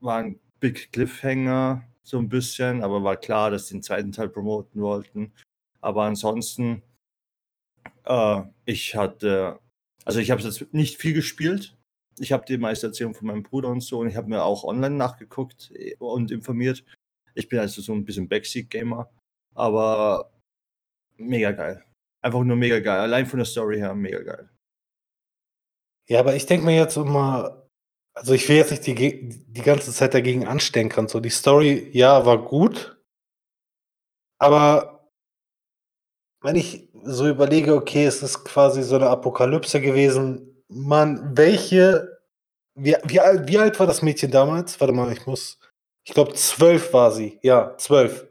war 0.00 0.18
ein 0.18 0.38
Big 0.60 0.92
Cliffhanger, 0.92 1.82
so 2.02 2.18
ein 2.18 2.28
bisschen, 2.28 2.82
aber 2.82 3.02
war 3.02 3.16
klar, 3.16 3.50
dass 3.50 3.68
sie 3.68 3.74
den 3.74 3.82
zweiten 3.82 4.12
Teil 4.12 4.28
promoten 4.28 4.82
wollten. 4.82 5.32
Aber 5.80 6.04
ansonsten, 6.04 6.82
uh, 8.08 8.44
ich 8.64 8.96
hatte, 8.96 9.60
also 10.04 10.20
ich 10.20 10.30
habe 10.30 10.42
jetzt 10.42 10.72
nicht 10.72 11.00
viel 11.00 11.14
gespielt. 11.14 11.76
Ich 12.18 12.32
habe 12.32 12.44
die 12.44 12.58
meiste 12.58 12.88
Erzählung 12.88 13.14
von 13.14 13.28
meinem 13.28 13.42
Bruder 13.42 13.68
und 13.68 13.80
so 13.80 14.00
und 14.00 14.08
ich 14.08 14.16
habe 14.16 14.28
mir 14.28 14.42
auch 14.44 14.64
online 14.64 14.96
nachgeguckt 14.96 15.70
äh, 15.74 15.96
und 15.98 16.30
informiert. 16.30 16.84
Ich 17.34 17.48
bin 17.48 17.58
also 17.58 17.80
so 17.80 17.92
ein 17.94 18.04
bisschen 18.04 18.28
Backseat-Gamer, 18.28 19.10
aber 19.54 20.30
mega 21.16 21.52
geil. 21.52 21.84
Einfach 22.22 22.42
nur 22.42 22.56
mega 22.56 22.78
geil. 22.80 23.00
Allein 23.00 23.26
von 23.26 23.38
der 23.38 23.46
Story 23.46 23.78
her 23.78 23.94
mega 23.94 24.22
geil. 24.22 24.48
Ja, 26.08 26.20
aber 26.20 26.34
ich 26.36 26.46
denke 26.46 26.66
mir 26.66 26.76
jetzt 26.76 26.96
immer, 26.96 27.61
also 28.14 28.34
ich 28.34 28.48
will 28.48 28.56
jetzt 28.56 28.70
nicht 28.70 28.86
die, 28.86 29.44
die 29.46 29.62
ganze 29.62 29.92
Zeit 29.92 30.14
dagegen 30.14 30.46
anstenkern. 30.46 31.08
So, 31.08 31.20
die 31.20 31.30
Story, 31.30 31.88
ja, 31.92 32.24
war 32.26 32.38
gut, 32.44 32.98
aber 34.38 35.10
wenn 36.42 36.56
ich 36.56 36.88
so 37.04 37.28
überlege, 37.28 37.74
okay, 37.74 38.04
es 38.04 38.22
ist 38.22 38.44
quasi 38.44 38.82
so 38.82 38.96
eine 38.96 39.08
Apokalypse 39.08 39.80
gewesen, 39.80 40.64
man, 40.68 41.36
welche, 41.36 42.20
wie, 42.74 42.96
wie, 43.04 43.20
wie 43.46 43.58
alt 43.58 43.78
war 43.78 43.86
das 43.86 44.02
Mädchen 44.02 44.30
damals? 44.30 44.80
Warte 44.80 44.92
mal, 44.92 45.12
ich 45.12 45.26
muss 45.26 45.58
ich 46.04 46.14
glaube, 46.14 46.34
zwölf 46.34 46.92
war 46.92 47.12
sie. 47.12 47.38
Ja, 47.42 47.76
zwölf. 47.78 48.26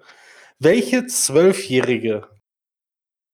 Welche 0.59 1.07
Zwölfjährige 1.07 2.27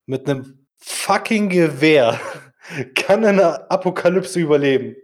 mit 0.06 0.30
einem 0.30 0.68
fucking 0.78 1.50
Gewehr 1.50 2.20
kann 2.96 3.26
eine 3.26 3.70
Apokalypse 3.70 4.40
überleben? 4.40 4.96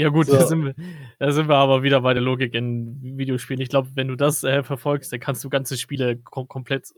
Ja, 0.00 0.08
gut, 0.08 0.26
So. 0.26 0.34
da, 0.36 0.46
sind 0.46 0.64
wir, 0.64 0.74
da 1.18 1.30
sind 1.32 1.48
wir 1.48 1.56
aber 1.56 1.82
wieder 1.82 2.00
bei 2.00 2.14
der 2.14 2.22
Logik 2.22 2.54
in 2.54 2.98
Videospielen. 3.18 3.60
Ich 3.60 3.68
glaube, 3.68 3.88
wenn 3.94 4.08
du 4.08 4.16
das 4.16 4.42
äh, 4.44 4.62
verfolgst, 4.62 5.12
dann 5.12 5.20
kannst 5.20 5.44
du 5.44 5.50
ganze 5.50 5.76
Spiele 5.76 6.16
kom 6.16 6.48
komplett 6.48 6.92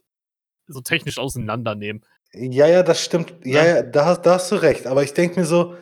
so 0.69 0.81
technisch 0.81 1.19
auseinandernehmen. 1.19 2.03
Ja, 2.33 2.67
ja, 2.67 2.83
das 2.83 3.05
stimmt. 3.05 3.35
Ja, 3.45 3.65
Ja. 3.65 3.77
ja, 3.77 3.83
da, 3.83 4.07
hast- 4.07 4.23
da 4.23 4.35
hast 4.35 4.51
du 4.53 4.57
recht. 4.57 4.87
Aber 4.87 5.03
ich 5.03 5.13
denke 5.15 5.41
mir 5.41 5.47
so, 5.47 5.75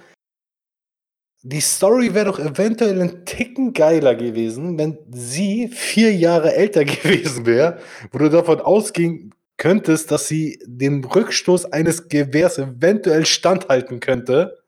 die 1.43 1.61
Story 1.61 2.13
wäre 2.15 2.27
doch 2.27 2.39
eventuell 2.39 3.01
ein 3.01 3.25
Ticken 3.25 3.73
geiler 3.73 4.15
gewesen, 4.15 4.77
wenn 4.79 4.99
sie 5.11 5.69
vier 5.69 6.13
Jahre 6.15 6.55
älter 6.55 6.85
gewesen 6.85 7.47
wäre, 7.47 7.79
wo 8.13 8.19
du 8.19 8.29
davon 8.29 8.61
ausgehen 8.61 9.35
könntest, 9.57 10.11
dass 10.11 10.27
sie 10.29 10.59
dem 10.67 11.05
Rückstoß 11.05 11.67
eines 11.73 12.09
Gewehrs 12.09 12.59
eventuell 12.59 13.27
standhalten 13.27 14.01
könnte, 14.01 14.60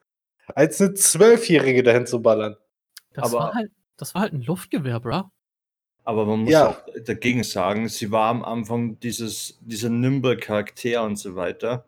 als 0.54 0.80
eine 0.80 0.94
Zwölfjährige 0.94 1.82
dahin 1.82 2.06
zu 2.06 2.20
ballern. 2.22 2.56
Das, 3.12 3.24
Aber- 3.32 3.38
war, 3.44 3.54
halt, 3.54 3.72
das 3.96 4.14
war 4.14 4.22
halt 4.22 4.32
ein 4.32 4.42
Luftgewehr, 4.42 5.00
bra. 5.00 5.30
Aber 6.04 6.26
man 6.26 6.40
muss 6.40 6.50
Ja. 6.52 6.70
auch 6.70 6.82
dagegen 7.04 7.44
sagen, 7.44 7.88
sie 7.88 8.10
war 8.10 8.28
am 8.30 8.42
Anfang 8.44 8.98
dieses, 9.00 9.58
dieser 9.60 9.88
Nimble-Charakter 9.88 11.04
und 11.04 11.16
so 11.16 11.36
weiter. 11.36 11.86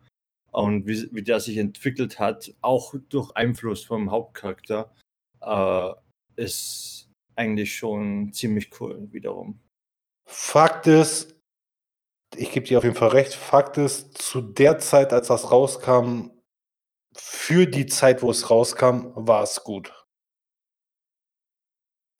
Und 0.51 0.87
wie, 0.87 1.09
wie 1.11 1.21
der 1.21 1.41
sich 1.41 1.57
entwickelt 1.57 2.17
hat, 2.17 2.53
auch 2.61 2.93
durch 3.09 3.31
Einfluss 3.35 3.83
vom 3.83 4.09
Hauptcharakter, 4.11 4.93
äh, 5.41 5.91
ist 6.37 7.09
eigentlich 7.35 7.75
schon 7.75 8.31
ziemlich 8.31 8.69
cool 8.79 9.11
wiederum. 9.11 9.59
Fakt 10.25 10.87
ist, 10.87 11.35
ich 12.37 12.51
gebe 12.53 12.65
dir 12.65 12.77
auf 12.77 12.85
jeden 12.85 12.95
Fall 12.95 13.09
recht, 13.09 13.33
Fakt 13.33 13.77
ist, 13.77 14.17
zu 14.17 14.39
der 14.41 14.79
Zeit, 14.79 15.11
als 15.11 15.27
das 15.27 15.51
rauskam, 15.51 16.29
für 17.15 17.65
die 17.65 17.85
Zeit, 17.85 18.21
wo 18.21 18.29
es 18.29 18.49
rauskam, 18.49 19.11
war 19.15 19.43
es 19.43 19.63
gut. 19.63 19.93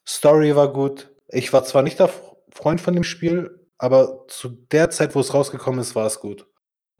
Story 0.07 0.55
war 0.55 0.71
gut. 0.71 1.11
Ich 1.29 1.51
war 1.51 1.63
zwar 1.63 1.81
nicht 1.83 1.99
der 1.99 2.09
Freund 2.49 2.79
von 2.79 2.93
dem 2.93 3.03
Spiel, 3.03 3.67
aber 3.77 4.25
zu 4.27 4.49
der 4.49 4.89
Zeit, 4.89 5.15
wo 5.15 5.19
es 5.19 5.33
rausgekommen 5.33 5.79
ist, 5.79 5.95
war 5.95 6.05
es 6.05 6.19
gut. 6.19 6.47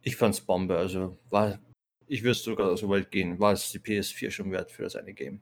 Ich 0.01 0.17
fand's 0.17 0.41
Bombe, 0.41 0.77
also 0.77 1.17
war, 1.29 1.59
ich 2.07 2.23
würde 2.23 2.37
sogar 2.37 2.75
so 2.77 2.89
weit 2.89 3.11
gehen, 3.11 3.39
war 3.39 3.53
es 3.53 3.71
die 3.71 3.79
PS4 3.79 4.31
schon 4.31 4.51
wert 4.51 4.71
für 4.71 4.83
das 4.83 4.95
eine 4.95 5.13
Game. 5.13 5.41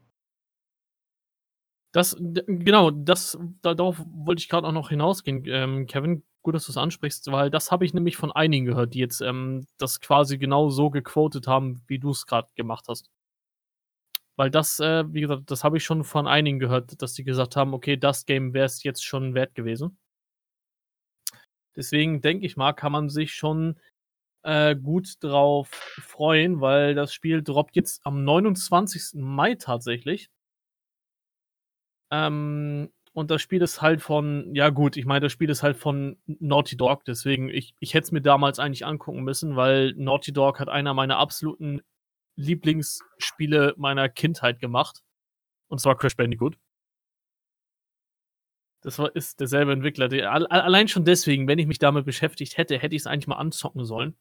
Das, 1.91 2.15
genau, 2.19 2.89
das, 2.89 3.38
da, 3.62 3.75
darauf 3.75 4.03
wollte 4.07 4.41
ich 4.41 4.50
gerade 4.50 4.67
auch 4.67 4.72
noch 4.72 4.89
hinausgehen, 4.89 5.43
ähm, 5.48 5.86
Kevin. 5.86 6.24
Gut, 6.44 6.56
dass 6.56 6.66
du 6.66 6.72
es 6.74 6.78
ansprichst, 6.78 7.32
weil 7.32 7.50
das 7.50 7.72
habe 7.72 7.86
ich 7.86 7.94
nämlich 7.94 8.18
von 8.18 8.32
einigen 8.32 8.66
gehört, 8.66 8.94
die 8.94 9.00
jetzt 9.00 9.22
ähm, 9.22 9.66
das 9.78 10.02
quasi 10.02 10.38
genau 10.38 10.70
so 10.70 10.90
gequotet 10.90 11.48
haben, 11.48 11.82
wie 11.88 12.00
du 12.00 12.12
es 12.12 12.26
gerade 12.26 12.50
gemacht 12.56 12.86
hast. 12.90 13.10
Weil 14.36 14.50
das, 14.50 14.80
äh, 14.80 15.06
wie 15.14 15.22
gesagt, 15.22 15.52
das 15.52 15.64
habe 15.64 15.78
ich 15.78 15.84
schon 15.86 16.04
von 16.04 16.28
einigen 16.28 16.60
gehört, 16.60 17.02
dass 17.02 17.14
die 17.14 17.24
gesagt 17.24 17.56
haben, 17.56 17.74
okay, 17.74 17.98
das 17.98 18.26
Game 18.26 18.54
wäre 18.54 18.66
es 18.66 18.84
jetzt 18.84 19.06
schon 19.06 19.36
wert 19.36 19.56
gewesen. 19.56 19.98
Deswegen 21.76 22.22
denke 22.22 22.46
ich 22.46 22.58
mal, 22.58 22.74
kann 22.74 22.92
man 22.92 23.10
sich 23.10 23.34
schon 23.34 23.80
äh, 24.44 24.76
gut 24.76 25.24
drauf 25.24 25.70
freuen, 26.02 26.62
weil 26.62 26.96
das 26.96 27.14
Spiel 27.14 27.42
droppt 27.44 27.76
jetzt 27.76 28.06
am 28.06 28.24
29. 28.24 29.22
Mai 29.22 29.56
tatsächlich. 29.56 30.30
Ähm, 32.12 32.92
und 33.13 33.32
das 33.32 33.41
Spiel 33.41 33.62
ist 33.62 33.82
halt 33.82 34.01
von, 34.01 34.53
ja 34.55 34.70
gut, 34.70 34.98
ich 34.98 35.05
meine, 35.05 35.22
das 35.22 35.32
Spiel 35.32 35.50
ist 35.50 35.63
halt 35.63 35.77
von 35.77 36.17
Naughty 36.25 36.75
Dog, 36.77 37.05
deswegen, 37.05 37.50
ich, 37.50 37.75
ich 37.79 37.93
hätte 37.93 38.05
es 38.05 38.12
mir 38.12 38.22
damals 38.22 38.60
eigentlich 38.60 38.86
angucken 38.86 39.24
müssen, 39.24 39.55
weil 39.55 39.93
Naughty 39.93 40.34
Dog 40.34 40.60
hat 40.60 40.70
einer 40.70 40.93
meiner 40.93 41.17
absoluten 41.17 41.82
Lieblingsspiele 42.36 43.75
meiner 43.77 44.10
Kindheit 44.10 44.60
gemacht. 44.60 45.03
Und 45.67 45.79
zwar 45.79 45.98
Crash 45.98 46.15
Bandicoot. 46.15 46.58
Das 48.82 49.00
war, 49.00 49.15
ist 49.15 49.39
derselbe 49.39 49.72
Entwickler. 49.72 50.08
Der, 50.10 50.32
al- 50.32 50.48
allein 50.48 50.88
schon 50.88 51.05
deswegen, 51.05 51.48
wenn 51.48 51.60
ich 51.60 51.67
mich 51.67 51.79
damit 51.79 52.05
beschäftigt 52.05 52.58
hätte, 52.58 52.77
hätte 52.77 52.96
ich 52.96 53.03
es 53.03 53.08
eigentlich 53.08 53.27
mal 53.27 53.38
anzocken 53.38 53.86
sollen. 53.86 54.17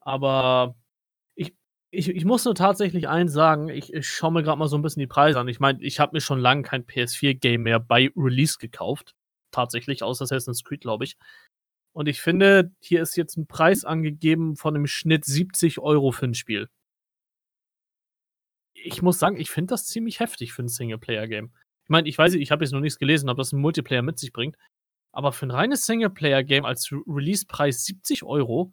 Aber 0.00 0.76
ich, 1.90 2.08
ich, 2.08 2.24
muss 2.24 2.44
nur 2.44 2.54
tatsächlich 2.54 3.08
eins 3.08 3.32
sagen, 3.32 3.68
ich, 3.68 3.92
ich 3.92 4.08
schaue 4.08 4.32
mir 4.32 4.42
gerade 4.42 4.58
mal 4.58 4.68
so 4.68 4.76
ein 4.76 4.82
bisschen 4.82 5.00
die 5.00 5.06
Preise 5.06 5.38
an. 5.38 5.48
Ich 5.48 5.60
meine, 5.60 5.82
ich 5.82 6.00
habe 6.00 6.14
mir 6.14 6.20
schon 6.20 6.38
lange 6.38 6.62
kein 6.62 6.84
PS4-Game 6.84 7.62
mehr 7.62 7.80
bei 7.80 8.10
Release 8.16 8.58
gekauft. 8.58 9.14
Tatsächlich, 9.50 10.02
außer 10.02 10.24
Assassin's 10.24 10.64
Creed, 10.64 10.80
glaube 10.80 11.04
ich. 11.04 11.16
Und 11.92 12.08
ich 12.08 12.20
finde, 12.20 12.72
hier 12.80 13.00
ist 13.00 13.16
jetzt 13.16 13.36
ein 13.38 13.46
Preis 13.46 13.84
angegeben 13.84 14.56
von 14.56 14.74
im 14.74 14.86
Schnitt 14.86 15.24
70 15.24 15.78
Euro 15.78 16.10
für 16.10 16.26
ein 16.26 16.34
Spiel. 16.34 16.68
Ich 18.74 19.00
muss 19.00 19.18
sagen, 19.18 19.38
ich 19.38 19.50
finde 19.50 19.72
das 19.72 19.86
ziemlich 19.86 20.20
heftig 20.20 20.52
für 20.52 20.62
ein 20.62 20.68
Singleplayer-Game. 20.68 21.52
Ich 21.84 21.88
meine, 21.88 22.08
ich 22.08 22.18
weiß, 22.18 22.32
nicht, 22.32 22.42
ich 22.42 22.50
habe 22.50 22.64
jetzt 22.64 22.72
noch 22.72 22.80
nichts 22.80 22.98
gelesen, 22.98 23.30
ob 23.30 23.38
das 23.38 23.52
ein 23.52 23.60
Multiplayer 23.60 24.02
mit 24.02 24.18
sich 24.18 24.32
bringt. 24.32 24.56
Aber 25.12 25.32
für 25.32 25.46
ein 25.46 25.50
reines 25.50 25.86
Singleplayer-Game 25.86 26.66
als 26.66 26.92
Re 26.92 27.00
Release-Preis 27.06 27.86
70 27.86 28.24
Euro, 28.24 28.72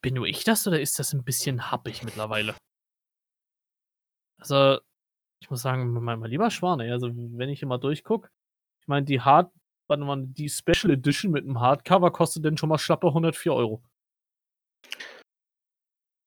bin 0.00 0.14
nur 0.14 0.26
ich 0.26 0.44
das 0.44 0.66
oder 0.66 0.80
ist 0.80 0.98
das 0.98 1.12
ein 1.12 1.24
bisschen 1.24 1.70
happig 1.70 2.02
mittlerweile? 2.02 2.54
Also, 4.38 4.78
ich 5.40 5.50
muss 5.50 5.62
sagen, 5.62 5.92
mein, 5.92 6.18
mein 6.18 6.30
lieber 6.30 6.50
Schwan, 6.50 6.80
ey, 6.80 6.90
also 6.90 7.10
wenn 7.14 7.48
ich 7.48 7.62
immer 7.62 7.78
durchgucke, 7.78 8.28
ich 8.80 8.88
meine, 8.88 9.06
die 9.06 9.20
Hard, 9.20 9.52
mal, 9.88 10.26
die 10.26 10.48
Special 10.48 10.92
Edition 10.92 11.32
mit 11.32 11.44
einem 11.44 11.60
Hardcover 11.60 12.10
kostet 12.10 12.44
denn 12.44 12.56
schon 12.56 12.68
mal 12.68 12.78
schlappe 12.78 13.08
104 13.08 13.52
Euro. 13.52 13.82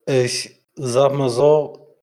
Ich 0.06 0.66
sag 0.75 1.13
mal 1.13 1.30
so, 1.30 2.00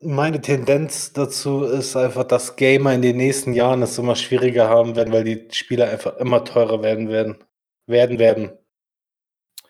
meine 0.00 0.40
Tendenz 0.40 1.12
dazu 1.12 1.64
ist 1.64 1.96
einfach, 1.96 2.24
dass 2.24 2.56
Gamer 2.56 2.94
in 2.94 3.02
den 3.02 3.16
nächsten 3.16 3.52
Jahren 3.52 3.82
es 3.82 3.98
immer 3.98 4.14
schwieriger 4.14 4.68
haben 4.68 4.94
werden, 4.94 5.12
weil 5.12 5.24
die 5.24 5.48
Spiele 5.52 5.88
einfach 5.88 6.16
immer 6.18 6.44
teurer 6.44 6.82
werden 6.82 7.08
werden. 7.08 7.44
Werden 7.86 8.18
werden. 8.18 8.58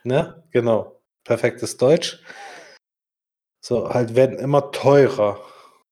Ne? 0.08 0.42
Genau. 0.50 1.00
Perfektes 1.24 1.76
Deutsch. 1.76 2.20
So, 3.60 3.90
halt 3.90 4.16
werden 4.16 4.38
immer 4.38 4.70
teurer. 4.72 5.38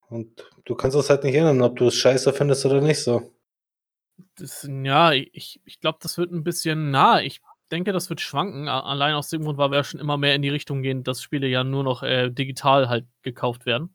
Und 0.08 0.50
du 0.64 0.74
kannst 0.74 0.96
es 0.96 1.10
halt 1.10 1.24
nicht 1.24 1.34
ändern, 1.34 1.60
ob 1.60 1.76
du 1.76 1.88
es 1.88 1.94
scheiße 1.94 2.32
findest 2.32 2.64
oder 2.64 2.80
nicht 2.80 3.02
so. 3.02 3.30
Das, 4.36 4.66
ja, 4.68 5.12
ich, 5.12 5.60
ich 5.64 5.80
glaube, 5.80 5.98
das 6.00 6.16
wird 6.16 6.32
ein 6.32 6.42
bisschen 6.42 6.90
nah. 6.90 7.20
Ich 7.20 7.42
denke, 7.70 7.92
das 7.92 8.08
wird 8.08 8.22
schwanken. 8.22 8.68
Allein 8.68 9.14
aus 9.14 9.28
dem 9.28 9.42
Grund, 9.42 9.58
weil 9.58 9.70
wir 9.70 9.76
ja 9.76 9.84
schon 9.84 10.00
immer 10.00 10.16
mehr 10.16 10.34
in 10.34 10.42
die 10.42 10.48
Richtung 10.48 10.80
gehen, 10.80 11.04
dass 11.04 11.20
Spiele 11.20 11.48
ja 11.48 11.64
nur 11.64 11.84
noch 11.84 12.02
äh, 12.02 12.30
digital 12.30 12.88
halt 12.88 13.06
gekauft 13.20 13.66
werden. 13.66 13.94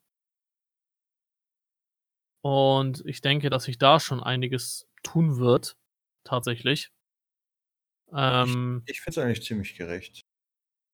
Und 2.43 3.03
ich 3.05 3.21
denke, 3.21 3.49
dass 3.49 3.63
sich 3.63 3.79
da 3.79 3.99
schon 3.99 4.21
einiges 4.21 4.87
tun 5.01 5.37
wird. 5.37 5.75
Tatsächlich. 6.23 6.91
Ähm, 8.13 8.83
Ich 8.85 9.01
finde 9.01 9.19
es 9.19 9.25
eigentlich 9.25 9.43
ziemlich 9.43 9.75
gerecht. 9.75 10.21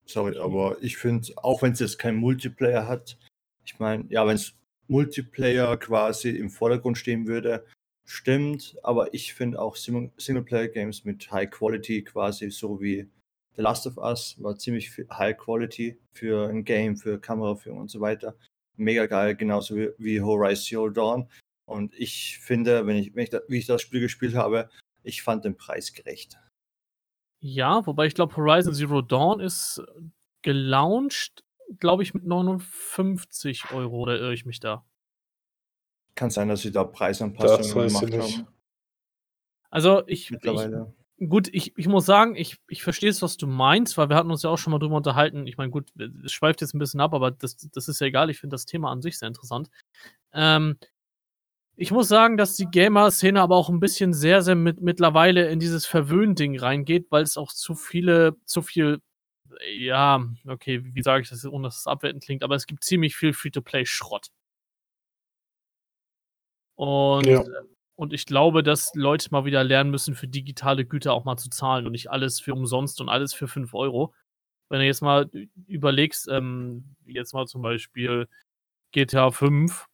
Sorry, 0.06 0.38
aber 0.38 0.78
ich 0.82 0.98
finde, 0.98 1.34
auch 1.38 1.62
wenn 1.62 1.74
es 1.74 1.80
jetzt 1.80 2.00
kein 2.00 2.16
Multiplayer 2.16 2.88
hat, 2.88 3.18
ich 3.66 3.80
meine, 3.80 4.06
ja, 4.10 4.26
wenn 4.26 4.36
es 4.36 4.54
Multiplayer 4.88 5.76
quasi 5.78 6.30
im 6.30 6.50
Vordergrund 6.50 6.98
stehen 6.98 7.28
würde, 7.28 7.66
stimmt, 8.06 8.78
aber 8.84 9.14
ich 9.14 9.34
finde 9.34 9.60
auch 9.62 9.76
Singleplayer-Games 9.76 11.04
mit 11.04 11.30
High 11.30 11.50
Quality 11.50 12.04
quasi, 12.04 12.50
so 12.50 12.80
wie 12.80 13.10
The 13.58 13.64
Last 13.64 13.86
of 13.86 13.98
Us, 13.98 14.42
war 14.42 14.58
ziemlich 14.58 14.92
High 15.12 15.38
Quality 15.38 16.00
für 16.14 16.48
ein 16.48 16.64
Game, 16.64 16.96
für 16.96 17.20
Kameraführung 17.20 17.80
und 17.80 17.92
so 17.92 18.00
weiter. 18.00 18.38
Mega 18.78 19.08
geil, 19.08 19.36
genauso 19.36 19.76
wie, 19.76 19.90
wie 19.98 20.22
Horizon 20.22 20.64
Zero 20.64 20.90
Dawn. 20.90 21.30
Und 21.66 21.94
ich 21.96 22.40
finde, 22.40 22.86
wenn 22.88 22.96
ich, 22.96 23.14
wenn 23.14 23.24
ich 23.24 23.30
da, 23.30 23.42
wie 23.50 23.58
ich 23.58 23.66
das 23.66 23.82
Spiel 23.82 24.00
gespielt 24.00 24.36
habe, 24.36 24.70
ich 25.04 25.22
fand 25.22 25.44
den 25.44 25.58
Preis 25.58 25.92
gerecht. 25.92 26.40
Ja, 27.40 27.86
wobei 27.86 28.08
ich 28.08 28.16
glaube, 28.16 28.36
Horizon 28.36 28.74
Zero 28.74 29.02
Dawn 29.02 29.40
ist 29.40 29.82
gelauncht, 30.42 31.44
glaube 31.80 32.04
ich, 32.04 32.14
mit 32.14 32.26
59 32.26 33.72
Euro, 33.72 33.98
oder 33.98 34.20
irre 34.20 34.34
ich 34.34 34.46
mich 34.46 34.60
da? 34.60 34.86
Kann 36.16 36.30
sein, 36.30 36.48
dass 36.48 36.62
sie 36.62 36.72
da 36.72 36.84
Das 36.84 36.94
Preisanpassungen 36.94 37.88
gemacht 37.88 38.10
nicht. 38.10 38.38
haben. 38.38 38.48
Also, 39.70 40.08
ich, 40.08 40.26
ich, 40.26 40.32
Mittlerweile. 40.32 40.94
gut, 41.28 41.50
ich, 41.52 41.78
ich 41.78 41.88
muss 41.88 42.06
sagen, 42.06 42.36
ich, 42.36 42.58
ich 42.70 42.82
verstehe 42.82 43.10
es, 43.10 43.22
was 43.22 43.38
du 43.38 43.46
meinst, 43.46 43.98
weil 43.98 44.10
wir 44.10 44.16
hatten 44.16 44.32
uns 44.32 44.42
ja 44.44 44.50
auch 44.50 44.58
schon 44.58 44.72
mal 44.72 44.80
drüber 44.80 44.96
unterhalten. 44.96 45.46
Ich 45.46 45.58
meine, 45.58 45.70
gut, 45.70 45.92
es 46.26 46.32
schweift 46.32 46.62
jetzt 46.62 46.74
ein 46.74 46.80
bisschen 46.80 47.02
ab, 47.02 47.14
aber 47.14 47.32
das, 47.32 47.58
das 47.58 47.88
ist 47.88 48.00
ja 48.00 48.08
egal. 48.08 48.30
Ich 48.30 48.40
finde 48.40 48.56
das 48.56 48.66
Thema 48.66 48.90
an 48.92 49.02
sich 49.02 49.20
sehr 49.20 49.28
interessant. 49.28 49.70
Ähm, 50.34 50.78
ich 51.78 51.92
muss 51.92 52.08
sagen, 52.08 52.38
dass 52.38 52.56
die 52.56 52.66
Gamer-Szene 52.66 53.40
aber 53.40 53.56
auch 53.56 53.70
ein 53.70 53.80
bisschen 53.80 54.14
sehr, 54.14 54.42
sehr 54.42 54.56
mit, 54.56 54.82
mittlerweile 54.82 55.48
in 55.50 55.60
dieses 55.60 55.86
Verwöhn-Ding 55.86 56.60
reingeht, 56.60 57.08
weil 57.12 57.24
es 57.24 57.38
auch 57.38 57.54
zu 57.54 57.76
viele, 57.76 58.36
zu 58.46 58.64
viel, 58.64 59.00
ja, 59.78 60.26
okay, 60.48 60.82
wie 60.84 61.04
sage 61.04 61.22
ich 61.22 61.30
das, 61.30 61.46
ohne 61.46 61.68
dass 61.68 61.78
es 61.80 61.88
abwertend 61.88 62.24
klingt, 62.24 62.44
aber 62.44 62.56
es 62.56 62.66
gibt 62.66 62.84
ziemlich 62.84 63.16
viel 63.16 63.32
Free-to-Play-Schrott. 63.32 64.30
Und 66.76 67.26
Ja. 67.28 67.44
Und 68.00 68.14
ich 68.14 68.28
glaube, 68.28 68.62
dass 68.62 68.94
Leute 68.94 69.30
mal 69.32 69.46
wieder 69.46 69.64
lernen 69.64 69.90
müssen, 69.90 70.14
für 70.14 70.28
digitale 70.28 70.86
Güter 70.86 71.14
auch 71.14 71.26
mal 71.26 71.38
zu 71.38 71.50
zahlen 71.50 71.88
und 71.88 71.94
nicht 71.94 72.12
alles 72.12 72.40
für 72.40 72.54
umsonst 72.54 73.02
und 73.02 73.10
alles 73.10 73.34
für 73.34 73.48
5 73.48 73.74
Euro. 73.74 74.14
Wenn 74.70 74.80
du 74.80 74.86
jetzt 74.86 75.02
mal 75.02 75.32
überlegst, 75.66 76.28
ähm, 76.30 76.96
jetzt 77.08 77.34
mal 77.34 77.48
zum 77.48 77.64
Beispiel 77.64 78.28
GTA 78.92 79.32
5 79.32 79.88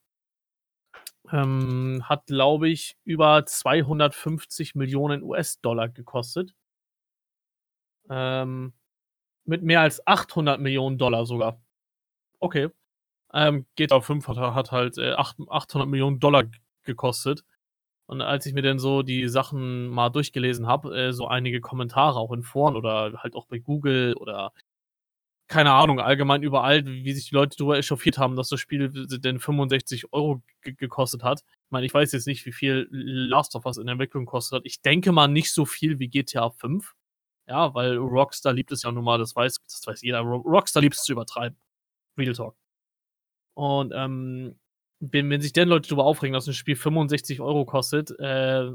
ähm, 1.31 2.03
hat, 2.07 2.27
glaube 2.27 2.69
ich, 2.69 2.97
über 3.03 3.45
250 3.45 4.75
Millionen 4.75 5.23
US-Dollar 5.23 5.89
gekostet. 5.89 6.53
Ähm, 8.09 8.73
mit 9.45 9.63
mehr 9.63 9.81
als 9.81 10.05
800 10.07 10.59
Millionen 10.59 10.97
Dollar 10.97 11.25
sogar. 11.25 11.61
Okay. 12.39 12.69
Ähm, 13.33 13.65
GTA 13.75 14.01
5 14.01 14.27
hat, 14.27 14.37
hat 14.37 14.71
halt 14.71 14.97
äh, 14.97 15.13
800 15.13 15.89
Millionen 15.89 16.19
Dollar 16.19 16.45
gekostet. 16.83 17.43
Und 18.05 18.21
als 18.21 18.45
ich 18.45 18.53
mir 18.53 18.61
dann 18.61 18.79
so 18.79 19.01
die 19.01 19.27
Sachen 19.29 19.87
mal 19.87 20.09
durchgelesen 20.09 20.67
habe, 20.67 20.95
äh, 20.97 21.13
so 21.13 21.27
einige 21.27 21.61
Kommentare 21.61 22.19
auch 22.19 22.31
in 22.31 22.43
Foren 22.43 22.75
oder 22.75 23.13
halt 23.23 23.35
auch 23.35 23.47
bei 23.47 23.59
Google 23.59 24.13
oder 24.15 24.53
keine 25.53 25.71
Ahnung, 25.71 25.99
allgemein 25.99 26.41
überall, 26.41 26.83
wie 26.83 27.13
sich 27.13 27.29
die 27.29 27.35
Leute 27.35 27.55
darüber 27.55 27.77
echauffiert 27.77 28.17
haben, 28.17 28.35
dass 28.35 28.49
das 28.49 28.59
Spiel 28.59 28.89
denn 28.89 29.39
65 29.39 30.11
Euro 30.11 30.41
gekostet 30.63 31.21
hat. 31.21 31.41
Ich 31.41 31.71
meine, 31.71 31.85
ich 31.85 31.93
weiß 31.93 32.11
jetzt 32.11 32.25
nicht, 32.25 32.43
wie 32.47 32.51
viel 32.51 32.87
Last 32.89 33.55
of 33.55 33.67
Us 33.67 33.77
in 33.77 33.85
der 33.85 33.93
Entwicklung 33.93 34.25
kostet 34.25 34.57
hat. 34.57 34.65
Ich 34.65 34.81
denke 34.81 35.11
mal 35.11 35.27
nicht 35.27 35.53
so 35.53 35.65
viel 35.65 35.99
wie 35.99 36.07
GTA 36.07 36.49
5. 36.49 36.95
Ja, 37.47 37.71
weil 37.75 37.97
Rockstar 37.97 38.51
liebt 38.51 38.71
es 38.71 38.81
ja 38.81 38.91
nun 38.91 39.03
mal, 39.03 39.19
das 39.19 39.35
weiß, 39.35 39.61
das 39.63 39.85
weiß 39.85 40.01
jeder. 40.01 40.21
Rockstar 40.21 40.81
liebt 40.81 40.95
es 40.95 41.03
zu 41.03 41.11
übertreiben. 41.11 41.59
Real 42.17 42.33
Talk. 42.33 42.55
Und 43.53 43.93
ähm, 43.95 44.59
wenn, 45.01 45.29
wenn 45.29 45.41
sich 45.41 45.53
denn 45.53 45.69
Leute 45.69 45.87
darüber 45.87 46.05
aufregen, 46.05 46.33
dass 46.33 46.47
ein 46.47 46.53
Spiel 46.53 46.75
65 46.75 47.41
Euro 47.41 47.65
kostet, 47.65 48.11
äh, 48.19 48.71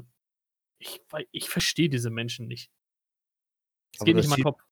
ich, 0.78 1.00
ich 1.32 1.50
verstehe 1.50 1.88
diese 1.88 2.10
Menschen 2.10 2.46
nicht. 2.46 2.70
Es 3.94 4.04
geht 4.04 4.14
nicht 4.14 4.26
in 4.26 4.30
meinen 4.30 4.44
Kopf. 4.44 4.62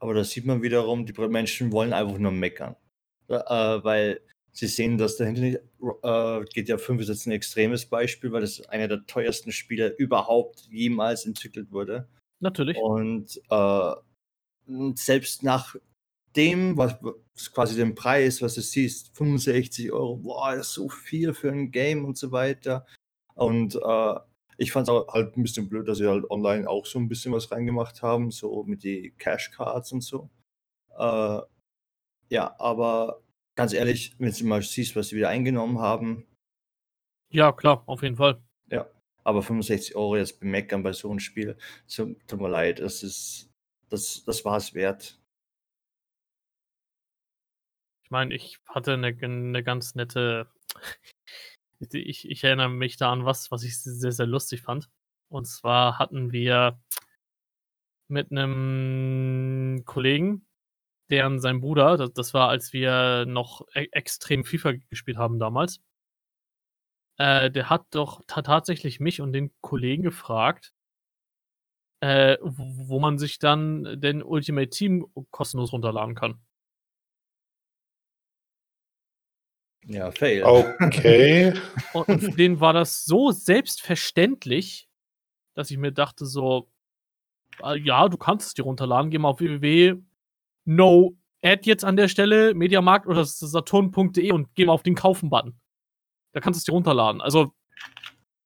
Aber 0.00 0.14
da 0.14 0.24
sieht 0.24 0.46
man 0.46 0.62
wiederum, 0.62 1.06
die 1.06 1.12
Menschen 1.28 1.72
wollen 1.72 1.92
einfach 1.92 2.18
nur 2.18 2.32
meckern. 2.32 2.74
Äh, 3.28 3.38
weil 3.38 4.20
sie 4.52 4.66
sehen, 4.66 4.98
dass 4.98 5.16
dahinter 5.16 5.40
nicht, 5.42 5.60
äh, 6.02 6.44
GTA 6.52 6.78
5 6.78 7.02
ist 7.02 7.08
jetzt 7.08 7.26
ein 7.26 7.32
extremes 7.32 7.86
Beispiel, 7.86 8.32
weil 8.32 8.40
das 8.40 8.60
einer 8.62 8.88
der 8.88 9.06
teuersten 9.06 9.52
Spiele 9.52 9.94
überhaupt 9.98 10.66
jemals 10.70 11.26
entwickelt 11.26 11.70
wurde. 11.70 12.08
Natürlich. 12.40 12.76
Und 12.78 13.40
äh, 13.50 13.92
selbst 14.94 15.42
nach 15.42 15.76
dem, 16.36 16.76
was, 16.76 16.96
was 17.02 17.52
quasi 17.52 17.76
den 17.76 17.94
Preis, 17.94 18.40
was 18.40 18.54
du 18.54 18.62
siehst, 18.62 19.16
65 19.16 19.92
Euro, 19.92 20.16
boah, 20.16 20.56
das 20.56 20.68
ist 20.68 20.74
so 20.74 20.88
viel 20.88 21.34
für 21.34 21.50
ein 21.50 21.70
Game 21.70 22.04
und 22.04 22.16
so 22.16 22.32
weiter. 22.32 22.86
Und 23.34 23.76
äh, 23.76 24.14
ich 24.60 24.72
fand 24.72 24.86
es 24.86 24.94
halt 25.08 25.36
ein 25.36 25.42
bisschen 25.42 25.70
blöd, 25.70 25.88
dass 25.88 25.98
sie 25.98 26.06
halt 26.06 26.30
online 26.30 26.68
auch 26.68 26.84
so 26.84 26.98
ein 26.98 27.08
bisschen 27.08 27.32
was 27.32 27.50
reingemacht 27.50 28.02
haben, 28.02 28.30
so 28.30 28.62
mit 28.64 28.84
den 28.84 29.16
Cash-Cards 29.16 29.92
und 29.92 30.02
so. 30.02 30.28
Äh, 30.98 31.40
ja, 32.28 32.54
aber 32.58 33.22
ganz 33.56 33.72
ehrlich, 33.72 34.14
wenn 34.18 34.30
du 34.30 34.44
mal 34.44 34.60
siehst, 34.60 34.94
was 34.96 35.08
sie 35.08 35.16
wieder 35.16 35.30
eingenommen 35.30 35.78
haben. 35.78 36.26
Ja, 37.32 37.52
klar, 37.52 37.84
auf 37.86 38.02
jeden 38.02 38.16
Fall. 38.16 38.42
Ja, 38.70 38.86
aber 39.24 39.42
65 39.42 39.96
Euro 39.96 40.16
jetzt 40.16 40.40
bemeckern 40.40 40.82
bei 40.82 40.92
so 40.92 41.08
einem 41.08 41.20
Spiel, 41.20 41.56
tut 41.88 42.40
mir 42.40 42.50
leid, 42.50 42.80
das 42.80 43.02
ist, 43.02 43.50
das, 43.88 44.24
das 44.24 44.44
war 44.44 44.58
es 44.58 44.74
wert. 44.74 45.18
Ich 48.04 48.10
meine, 48.10 48.34
ich 48.34 48.58
hatte 48.66 48.92
eine, 48.92 49.16
eine 49.22 49.64
ganz 49.64 49.94
nette 49.94 50.50
ich, 51.92 52.28
ich 52.28 52.44
erinnere 52.44 52.68
mich 52.70 52.96
da 52.96 53.12
an 53.12 53.24
was, 53.24 53.50
was 53.50 53.64
ich 53.64 53.80
sehr, 53.80 54.12
sehr 54.12 54.26
lustig 54.26 54.62
fand. 54.62 54.88
Und 55.28 55.46
zwar 55.46 55.98
hatten 55.98 56.32
wir 56.32 56.78
mit 58.08 58.30
einem 58.30 59.82
Kollegen, 59.86 60.46
deren 61.10 61.40
sein 61.40 61.60
Bruder, 61.60 61.96
das, 61.96 62.12
das 62.12 62.34
war, 62.34 62.48
als 62.48 62.72
wir 62.72 63.24
noch 63.26 63.66
e 63.74 63.88
extrem 63.92 64.44
FIFA 64.44 64.72
gespielt 64.90 65.18
haben 65.18 65.38
damals, 65.38 65.80
äh, 67.18 67.50
der 67.50 67.70
hat 67.70 67.86
doch 67.90 68.22
tatsächlich 68.26 69.00
mich 69.00 69.20
und 69.20 69.32
den 69.32 69.52
Kollegen 69.60 70.02
gefragt, 70.02 70.72
äh, 72.00 72.38
wo 72.40 72.98
man 72.98 73.18
sich 73.18 73.38
dann 73.38 74.00
den 74.00 74.22
Ultimate 74.22 74.70
Team 74.70 75.06
kostenlos 75.30 75.72
runterladen 75.72 76.14
kann. 76.14 76.40
Ja, 79.86 80.10
fail. 80.10 80.44
Okay. 80.44 81.54
und 81.94 82.20
für 82.20 82.32
den 82.32 82.60
war 82.60 82.72
das 82.72 83.04
so 83.04 83.30
selbstverständlich, 83.30 84.88
dass 85.54 85.70
ich 85.70 85.78
mir 85.78 85.92
dachte 85.92 86.26
so, 86.26 86.70
ah, 87.60 87.74
ja, 87.74 88.08
du 88.08 88.16
kannst 88.16 88.48
es 88.48 88.54
dir 88.54 88.62
runterladen, 88.62 89.10
geh 89.10 89.18
mal 89.18 89.28
auf 89.28 89.40
www. 89.40 89.96
No 90.64 91.16
Ad 91.42 91.62
jetzt 91.64 91.84
an 91.84 91.96
der 91.96 92.08
Stelle, 92.08 92.54
Mediamarkt 92.54 93.06
oder 93.06 93.24
saturn.de 93.24 94.30
und 94.30 94.54
geh 94.54 94.66
mal 94.66 94.74
auf 94.74 94.82
den 94.82 94.94
Kaufen-Button. 94.94 95.58
Da 96.32 96.40
kannst 96.40 96.58
du 96.58 96.60
es 96.60 96.64
dir 96.64 96.72
runterladen. 96.72 97.22
Also, 97.22 97.54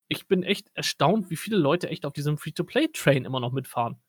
ich 0.06 0.28
bin 0.28 0.44
echt 0.44 0.70
erstaunt, 0.74 1.28
wie 1.28 1.36
viele 1.36 1.56
Leute 1.56 1.88
echt 1.88 2.06
auf 2.06 2.12
diesem 2.12 2.38
Free-to-Play-Train 2.38 3.24
immer 3.24 3.40
noch 3.40 3.52
mitfahren. 3.52 4.00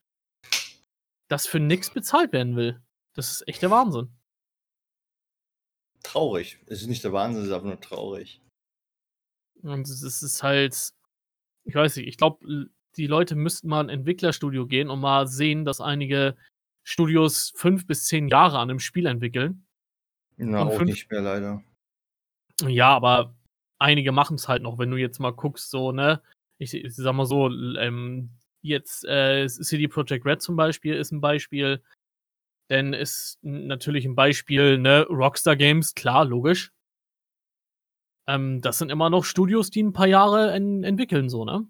Das 1.26 1.48
für 1.48 1.58
nichts 1.58 1.90
bezahlt 1.90 2.32
werden 2.32 2.54
will. 2.54 2.80
Das 3.14 3.32
ist 3.32 3.48
echt 3.48 3.62
der 3.62 3.72
Wahnsinn 3.72 4.15
traurig. 6.06 6.58
Es 6.66 6.82
ist 6.82 6.88
nicht 6.88 7.04
der 7.04 7.12
Wahnsinn, 7.12 7.42
es 7.42 7.48
ist 7.48 7.54
einfach 7.54 7.66
nur 7.66 7.80
traurig. 7.80 8.40
Und 9.62 9.88
es 9.88 10.02
ist 10.02 10.42
halt, 10.42 10.92
ich 11.64 11.74
weiß 11.74 11.96
nicht, 11.96 12.06
ich 12.06 12.16
glaube, 12.16 12.68
die 12.96 13.06
Leute 13.06 13.34
müssten 13.34 13.68
mal 13.68 13.80
in 13.82 13.90
ein 13.90 13.98
Entwicklerstudio 13.98 14.66
gehen 14.66 14.90
und 14.90 15.00
mal 15.00 15.26
sehen, 15.26 15.64
dass 15.64 15.80
einige 15.80 16.36
Studios 16.84 17.52
fünf 17.56 17.86
bis 17.86 18.06
zehn 18.06 18.28
Jahre 18.28 18.58
an 18.58 18.70
einem 18.70 18.78
Spiel 18.78 19.06
entwickeln. 19.06 19.66
Na, 20.36 20.62
und 20.62 20.68
auch 20.68 20.76
fünf... 20.76 20.90
nicht 20.90 21.10
mehr 21.10 21.22
leider. 21.22 21.62
Ja, 22.62 22.94
aber 22.94 23.34
einige 23.78 24.12
machen 24.12 24.36
es 24.36 24.48
halt 24.48 24.62
noch, 24.62 24.78
wenn 24.78 24.90
du 24.90 24.96
jetzt 24.96 25.18
mal 25.18 25.32
guckst, 25.32 25.70
so, 25.70 25.92
ne? 25.92 26.22
Ich, 26.58 26.72
ich 26.72 26.94
sag 26.94 27.14
mal 27.14 27.26
so, 27.26 27.48
ähm, 27.50 28.30
jetzt 28.62 29.04
äh, 29.04 29.46
CD 29.46 29.88
Projekt 29.88 30.24
Red 30.24 30.40
zum 30.40 30.56
Beispiel 30.56 30.94
ist 30.94 31.12
ein 31.12 31.20
Beispiel. 31.20 31.82
Denn 32.70 32.92
ist 32.92 33.38
natürlich 33.42 34.04
ein 34.04 34.16
Beispiel, 34.16 34.78
ne, 34.78 35.06
Rockstar 35.08 35.56
Games, 35.56 35.94
klar, 35.94 36.24
logisch. 36.24 36.72
Ähm, 38.28 38.60
das 38.60 38.78
sind 38.78 38.90
immer 38.90 39.08
noch 39.08 39.24
Studios, 39.24 39.70
die 39.70 39.82
ein 39.82 39.92
paar 39.92 40.08
Jahre 40.08 40.52
en 40.52 40.82
entwickeln, 40.82 41.28
so, 41.28 41.44
ne? 41.44 41.68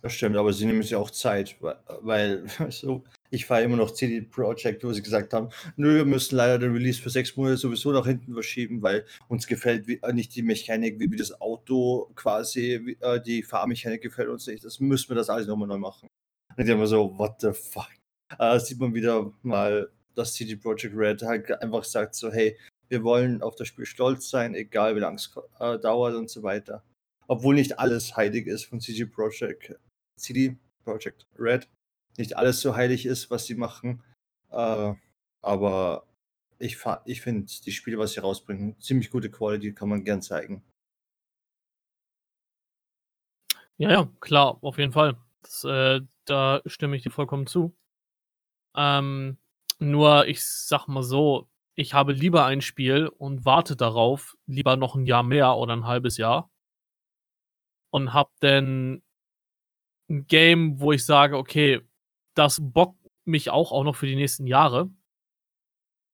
Das 0.00 0.12
stimmt, 0.12 0.36
aber 0.36 0.52
sie 0.52 0.64
nehmen 0.64 0.82
sich 0.82 0.94
auch 0.94 1.10
Zeit, 1.10 1.56
weil, 1.60 2.44
so, 2.70 3.04
ich 3.30 3.46
fahre 3.46 3.62
immer 3.62 3.76
noch 3.76 3.90
CD 3.90 4.22
Projekt, 4.22 4.84
wo 4.84 4.92
sie 4.92 5.02
gesagt 5.02 5.34
haben, 5.34 5.50
nö, 5.76 5.96
wir 5.96 6.04
müssen 6.04 6.36
leider 6.36 6.58
den 6.58 6.72
Release 6.72 7.02
für 7.02 7.10
sechs 7.10 7.36
Monate 7.36 7.56
sowieso 7.56 7.90
nach 7.92 8.06
hinten 8.06 8.32
verschieben, 8.32 8.80
weil 8.80 9.04
uns 9.28 9.46
gefällt 9.46 9.88
wie, 9.88 10.00
äh, 10.02 10.12
nicht 10.12 10.34
die 10.36 10.42
Mechanik, 10.42 11.00
wie, 11.00 11.10
wie, 11.10 11.16
das 11.16 11.40
Auto 11.40 12.10
quasi, 12.14 12.80
wie, 12.84 12.96
äh, 13.00 13.20
die 13.20 13.42
Fahrmechanik 13.42 14.00
gefällt 14.00 14.28
uns 14.28 14.46
nicht. 14.46 14.64
Das 14.64 14.78
müssen 14.78 15.10
wir 15.10 15.16
das 15.16 15.30
alles 15.30 15.46
nochmal 15.48 15.68
neu 15.68 15.78
machen. 15.78 16.08
Und 16.56 16.64
ich 16.64 16.70
immer 16.70 16.86
so, 16.86 17.18
what 17.18 17.40
the 17.40 17.52
fuck? 17.52 17.97
Äh, 18.38 18.58
sieht 18.58 18.78
man 18.78 18.94
wieder 18.94 19.32
mal, 19.42 19.90
dass 20.14 20.34
CD 20.34 20.56
Projekt 20.56 20.94
Red 20.94 21.22
halt 21.22 21.50
einfach 21.62 21.84
sagt 21.84 22.14
so, 22.14 22.30
hey, 22.30 22.58
wir 22.88 23.02
wollen 23.04 23.42
auf 23.42 23.54
das 23.54 23.68
Spiel 23.68 23.86
stolz 23.86 24.30
sein, 24.30 24.54
egal 24.54 24.96
wie 24.96 25.00
lange 25.00 25.16
es 25.16 25.30
äh, 25.60 25.78
dauert 25.78 26.14
und 26.14 26.30
so 26.30 26.42
weiter. 26.42 26.82
Obwohl 27.26 27.54
nicht 27.54 27.78
alles 27.78 28.16
heilig 28.16 28.46
ist 28.46 28.64
von 28.64 28.80
CD 28.80 29.04
Projekt, 29.06 29.78
CD 30.16 30.56
Projekt 30.84 31.26
Red. 31.38 31.68
Nicht 32.16 32.36
alles 32.36 32.60
so 32.60 32.74
heilig 32.74 33.06
ist, 33.06 33.30
was 33.30 33.46
sie 33.46 33.54
machen. 33.54 34.02
Äh, 34.50 34.94
aber 35.42 36.06
ich, 36.58 36.78
ich 37.04 37.20
finde 37.20 37.46
die 37.64 37.72
Spiele, 37.72 37.98
was 37.98 38.12
sie 38.12 38.20
rausbringen, 38.20 38.80
ziemlich 38.80 39.10
gute 39.10 39.30
Quality, 39.30 39.74
kann 39.74 39.88
man 39.88 40.04
gern 40.04 40.22
zeigen. 40.22 40.64
Ja, 43.76 43.90
ja, 43.92 44.12
klar, 44.20 44.58
auf 44.62 44.78
jeden 44.78 44.92
Fall. 44.92 45.16
Das, 45.42 45.62
äh, 45.64 46.00
da 46.24 46.62
stimme 46.66 46.96
ich 46.96 47.02
dir 47.02 47.10
vollkommen 47.10 47.46
zu. 47.46 47.76
Ähm, 48.78 49.38
nur 49.80 50.28
ich 50.28 50.44
sag 50.46 50.86
mal 50.86 51.02
so, 51.02 51.48
ich 51.74 51.94
habe 51.94 52.12
lieber 52.12 52.44
ein 52.44 52.60
Spiel 52.60 53.08
und 53.08 53.44
warte 53.44 53.76
darauf, 53.76 54.36
lieber 54.46 54.76
noch 54.76 54.94
ein 54.94 55.04
Jahr 55.04 55.24
mehr 55.24 55.56
oder 55.56 55.74
ein 55.74 55.86
halbes 55.86 56.16
Jahr 56.16 56.50
und 57.90 58.14
hab 58.14 58.30
dann 58.40 59.02
ein 60.08 60.26
Game, 60.26 60.80
wo 60.80 60.92
ich 60.92 61.04
sage, 61.04 61.36
okay, 61.36 61.80
das 62.34 62.60
bockt 62.62 62.98
mich 63.24 63.50
auch, 63.50 63.72
auch 63.72 63.84
noch 63.84 63.96
für 63.96 64.06
die 64.06 64.16
nächsten 64.16 64.46
Jahre, 64.46 64.90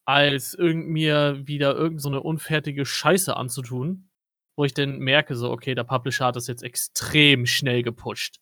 als 0.06 0.54
irgend 0.54 0.88
mir 0.88 1.46
wieder 1.46 1.74
irgend 1.76 2.00
so 2.00 2.08
eine 2.08 2.22
unfertige 2.22 2.86
Scheiße 2.86 3.36
anzutun, 3.36 4.10
wo 4.56 4.64
ich 4.64 4.74
dann 4.74 4.98
merke, 4.98 5.34
so, 5.36 5.50
okay, 5.50 5.74
der 5.74 5.84
Publisher 5.84 6.26
hat 6.26 6.36
das 6.36 6.46
jetzt 6.46 6.62
extrem 6.62 7.46
schnell 7.46 7.82
gepusht. 7.82 8.40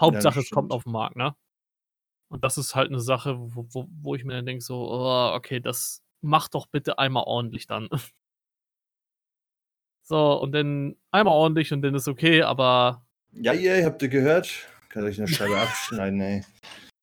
Hauptsache, 0.00 0.36
ja, 0.36 0.42
es 0.42 0.50
kommt 0.50 0.72
auf 0.72 0.84
den 0.84 0.92
Markt, 0.92 1.16
ne? 1.16 1.34
Und 2.28 2.42
das 2.44 2.58
ist 2.58 2.74
halt 2.74 2.88
eine 2.90 3.00
Sache, 3.00 3.36
wo, 3.38 3.66
wo, 3.70 3.86
wo 4.02 4.14
ich 4.14 4.24
mir 4.24 4.32
dann 4.34 4.46
denke, 4.46 4.64
so, 4.64 4.90
oh, 4.90 5.32
okay, 5.34 5.60
das 5.60 6.02
mach 6.22 6.48
doch 6.48 6.66
bitte 6.66 6.98
einmal 6.98 7.24
ordentlich 7.24 7.66
dann. 7.66 7.88
so, 10.02 10.40
und 10.40 10.52
dann 10.52 10.96
einmal 11.10 11.34
ordentlich 11.34 11.72
und 11.72 11.82
dann 11.82 11.94
ist 11.94 12.08
okay, 12.08 12.42
aber 12.42 13.04
Ja, 13.32 13.52
ihr 13.52 13.84
habt 13.84 14.02
ihr 14.02 14.08
gehört? 14.08 14.66
Kann 14.88 15.04
euch 15.04 15.18
eine 15.18 15.28
Scheibe 15.28 15.56
abschneiden, 15.58 16.20
ey. 16.20 16.44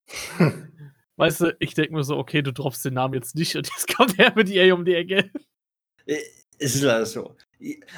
Weißt 1.15 1.41
du, 1.41 1.55
ich 1.59 1.75
denke 1.75 1.93
mir 1.93 2.03
so, 2.03 2.17
okay, 2.17 2.41
du 2.41 2.51
droppst 2.51 2.83
den 2.85 2.95
Namen 2.95 3.13
jetzt 3.13 3.35
nicht 3.35 3.55
und 3.55 3.67
jetzt 3.67 3.95
kommt 3.95 4.17
er 4.19 4.33
mit 4.35 4.49
EA 4.49 4.73
um 4.73 4.83
die 4.83 4.95
Ecke. 4.95 5.31
Äh, 6.05 6.17
Es 6.57 6.75
ist 6.75 6.81
leider 6.81 7.05
so. 7.05 7.35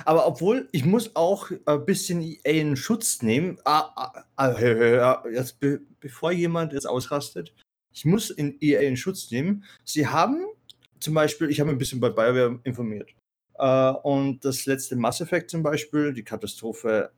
Aber 0.06 0.28
obwohl, 0.28 0.70
ich 0.72 0.86
muss 0.86 1.16
auch 1.16 1.50
ein 1.66 1.86
bisschen 1.86 2.22
EA 2.22 2.62
in 2.62 2.76
Schutz 2.76 3.22
nehmen. 3.22 3.58
Ah, 3.66 3.92
ah, 3.96 4.26
ah, 4.36 4.54
ah, 4.54 5.24
jetzt, 5.32 5.60
be, 5.60 5.82
bevor 6.00 6.32
jemand 6.32 6.74
jetzt 6.74 6.88
ausrastet, 6.88 7.54
ich 7.92 8.06
muss 8.06 8.30
in 8.30 8.58
EA 8.62 8.82
in 8.82 8.98
Schutz 8.98 9.32
nehmen. 9.32 9.64
Sie 9.84 10.08
haben 10.08 10.46
zum 11.00 11.14
Beispiel, 11.14 11.50
ich 11.50 11.60
habe 11.60 11.72
ein 11.72 11.78
bisschen 11.78 12.00
bei 12.00 12.10
BioWare 12.10 12.60
informiert. 12.64 13.16
Äh, 13.58 13.92
und 14.04 14.44
das 14.44 14.66
letzte 14.66 14.96
Mass 14.96 15.22
Effect 15.22 15.50
zum 15.50 15.64
Beispiel, 15.64 16.14
die 16.14 16.24
Katastrophe 16.24 17.12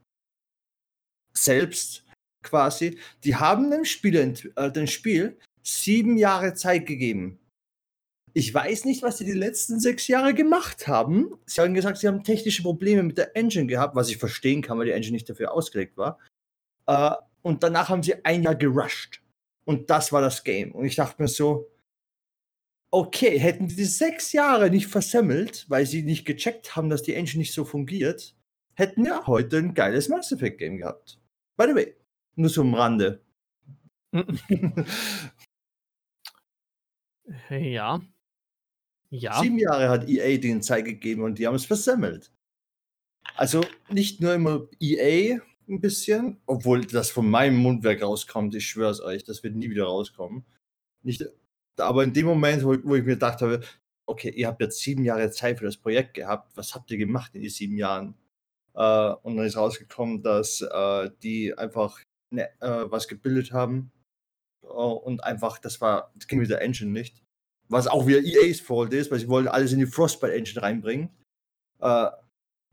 selbst 1.32 2.04
quasi, 2.42 2.98
die 3.24 3.36
haben 3.36 3.70
dem 3.70 3.84
Spieler, 3.84 4.32
äh, 4.56 4.70
dem 4.70 4.86
Spiel 4.86 5.38
sieben 5.62 6.16
Jahre 6.16 6.54
Zeit 6.54 6.86
gegeben. 6.86 7.38
Ich 8.38 8.54
weiß 8.54 8.84
nicht, 8.84 9.02
was 9.02 9.18
sie 9.18 9.24
die 9.24 9.32
letzten 9.32 9.80
sechs 9.80 10.06
Jahre 10.06 10.32
gemacht 10.32 10.86
haben. 10.86 11.34
Sie 11.44 11.60
haben 11.60 11.74
gesagt, 11.74 11.98
sie 11.98 12.06
haben 12.06 12.22
technische 12.22 12.62
Probleme 12.62 13.02
mit 13.02 13.18
der 13.18 13.34
Engine 13.34 13.66
gehabt, 13.66 13.96
was 13.96 14.10
ich 14.10 14.16
verstehen 14.16 14.62
kann, 14.62 14.78
weil 14.78 14.86
die 14.86 14.92
Engine 14.92 15.14
nicht 15.14 15.28
dafür 15.28 15.52
ausgelegt 15.52 15.96
war. 15.96 16.20
Äh, 16.86 17.16
und 17.42 17.64
danach 17.64 17.88
haben 17.88 18.04
sie 18.04 18.24
ein 18.24 18.44
Jahr 18.44 18.54
gerusht. 18.54 19.24
Und 19.64 19.90
das 19.90 20.12
war 20.12 20.20
das 20.20 20.44
Game. 20.44 20.70
Und 20.70 20.84
ich 20.84 20.94
dachte 20.94 21.20
mir 21.20 21.26
so, 21.26 21.68
okay, 22.92 23.40
hätten 23.40 23.66
die 23.66 23.84
sechs 23.84 24.32
Jahre 24.32 24.70
nicht 24.70 24.86
versemmelt, 24.86 25.66
weil 25.68 25.84
sie 25.84 26.04
nicht 26.04 26.24
gecheckt 26.24 26.76
haben, 26.76 26.90
dass 26.90 27.02
die 27.02 27.14
Engine 27.14 27.40
nicht 27.40 27.52
so 27.52 27.64
fungiert, 27.64 28.36
hätten 28.74 29.04
wir 29.04 29.26
heute 29.26 29.56
ein 29.58 29.74
geiles 29.74 30.08
Mass 30.08 30.30
Effect 30.30 30.58
Game 30.58 30.76
gehabt. 30.78 31.18
By 31.56 31.66
the 31.66 31.74
way, 31.74 31.96
nur 32.36 32.50
so 32.50 32.60
am 32.60 32.74
Rande. 32.74 33.20
Ja. 37.50 38.00
Ja. 39.10 39.40
Sieben 39.40 39.58
Jahre 39.58 39.88
hat 39.88 40.08
EA 40.08 40.38
den 40.38 40.62
Zeit 40.62 40.84
gegeben 40.84 41.22
und 41.22 41.38
die 41.38 41.46
haben 41.46 41.54
es 41.54 41.64
versemmelt. 41.64 42.30
Also 43.36 43.62
nicht 43.88 44.20
nur 44.20 44.34
immer 44.34 44.68
EA 44.80 45.40
ein 45.68 45.80
bisschen, 45.80 46.40
obwohl 46.46 46.84
das 46.84 47.10
von 47.10 47.28
meinem 47.28 47.56
Mundwerk 47.56 48.02
rauskommt, 48.02 48.54
ich 48.54 48.66
schwöre 48.66 48.90
es 48.90 49.00
euch, 49.00 49.24
das 49.24 49.42
wird 49.42 49.54
nie 49.54 49.70
wieder 49.70 49.84
rauskommen. 49.84 50.44
Nicht, 51.02 51.24
aber 51.78 52.04
in 52.04 52.12
dem 52.12 52.26
Moment, 52.26 52.64
wo, 52.64 52.76
wo 52.84 52.94
ich 52.94 53.04
mir 53.04 53.14
gedacht 53.14 53.40
habe, 53.42 53.60
okay, 54.06 54.30
ihr 54.30 54.46
habt 54.48 54.60
jetzt 54.60 54.80
sieben 54.80 55.04
Jahre 55.04 55.30
Zeit 55.30 55.58
für 55.58 55.66
das 55.66 55.76
Projekt 55.76 56.14
gehabt, 56.14 56.56
was 56.56 56.74
habt 56.74 56.90
ihr 56.90 56.98
gemacht 56.98 57.34
in 57.34 57.42
den 57.42 57.50
sieben 57.50 57.76
Jahren? 57.76 58.14
Äh, 58.74 59.12
und 59.22 59.36
dann 59.36 59.46
ist 59.46 59.56
rausgekommen, 59.56 60.22
dass 60.22 60.62
äh, 60.62 61.10
die 61.22 61.56
einfach 61.56 62.00
ne, 62.30 62.48
äh, 62.60 62.90
was 62.90 63.08
gebildet 63.08 63.52
haben 63.52 63.92
äh, 64.62 64.66
und 64.66 65.22
einfach, 65.24 65.58
das 65.58 65.80
war, 65.80 66.12
das 66.16 66.26
ging 66.26 66.38
mit 66.40 66.50
der 66.50 66.62
Engine 66.62 66.90
nicht. 66.90 67.22
Was 67.68 67.86
auch 67.86 68.06
wieder 68.06 68.20
EA's 68.20 68.60
Fault 68.60 68.92
ist, 68.94 69.10
weil 69.10 69.18
sie 69.18 69.28
wollten 69.28 69.48
alles 69.48 69.72
in 69.72 69.78
die 69.78 69.86
Frostbite 69.86 70.34
Engine 70.34 70.62
reinbringen. 70.62 71.08
Äh, 71.80 72.10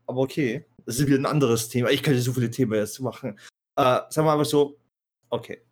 aber 0.06 0.20
okay, 0.20 0.66
das 0.84 0.98
ist 0.98 1.06
wieder 1.06 1.18
ein 1.18 1.26
anderes 1.26 1.68
Thema. 1.68 1.90
Ich 1.90 2.02
könnte 2.02 2.20
so 2.20 2.32
viele 2.32 2.50
Themen 2.50 2.74
jetzt 2.74 3.00
machen. 3.00 3.38
Äh, 3.76 4.00
sagen 4.08 4.26
wir 4.26 4.32
einfach 4.32 4.44
so, 4.44 4.78
okay. 5.30 5.62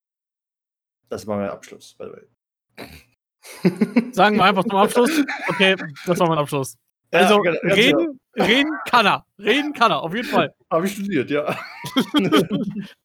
Das 1.08 1.26
war 1.26 1.38
mein 1.38 1.50
Abschluss, 1.50 1.94
by 1.94 2.06
the 2.06 2.12
way. 2.12 4.12
Sagen 4.12 4.36
wir 4.36 4.44
einfach 4.44 4.64
zum 4.64 4.76
Abschluss. 4.76 5.10
Okay, 5.48 5.76
das 6.06 6.18
war 6.18 6.28
mein 6.28 6.38
Abschluss. 6.38 6.76
Ja, 7.12 7.20
Also, 7.20 7.40
genau, 7.40 7.60
ganz 7.60 7.76
reden, 7.76 8.20
reden 8.36 8.72
kann 8.88 9.06
er. 9.06 9.24
Reden 9.38 9.72
kann 9.72 9.92
er, 9.92 10.02
auf 10.02 10.14
jeden 10.14 10.26
Fall. 10.26 10.52
Habe 10.70 10.86
ich 10.86 10.94
studiert, 10.94 11.30
ja. 11.30 11.56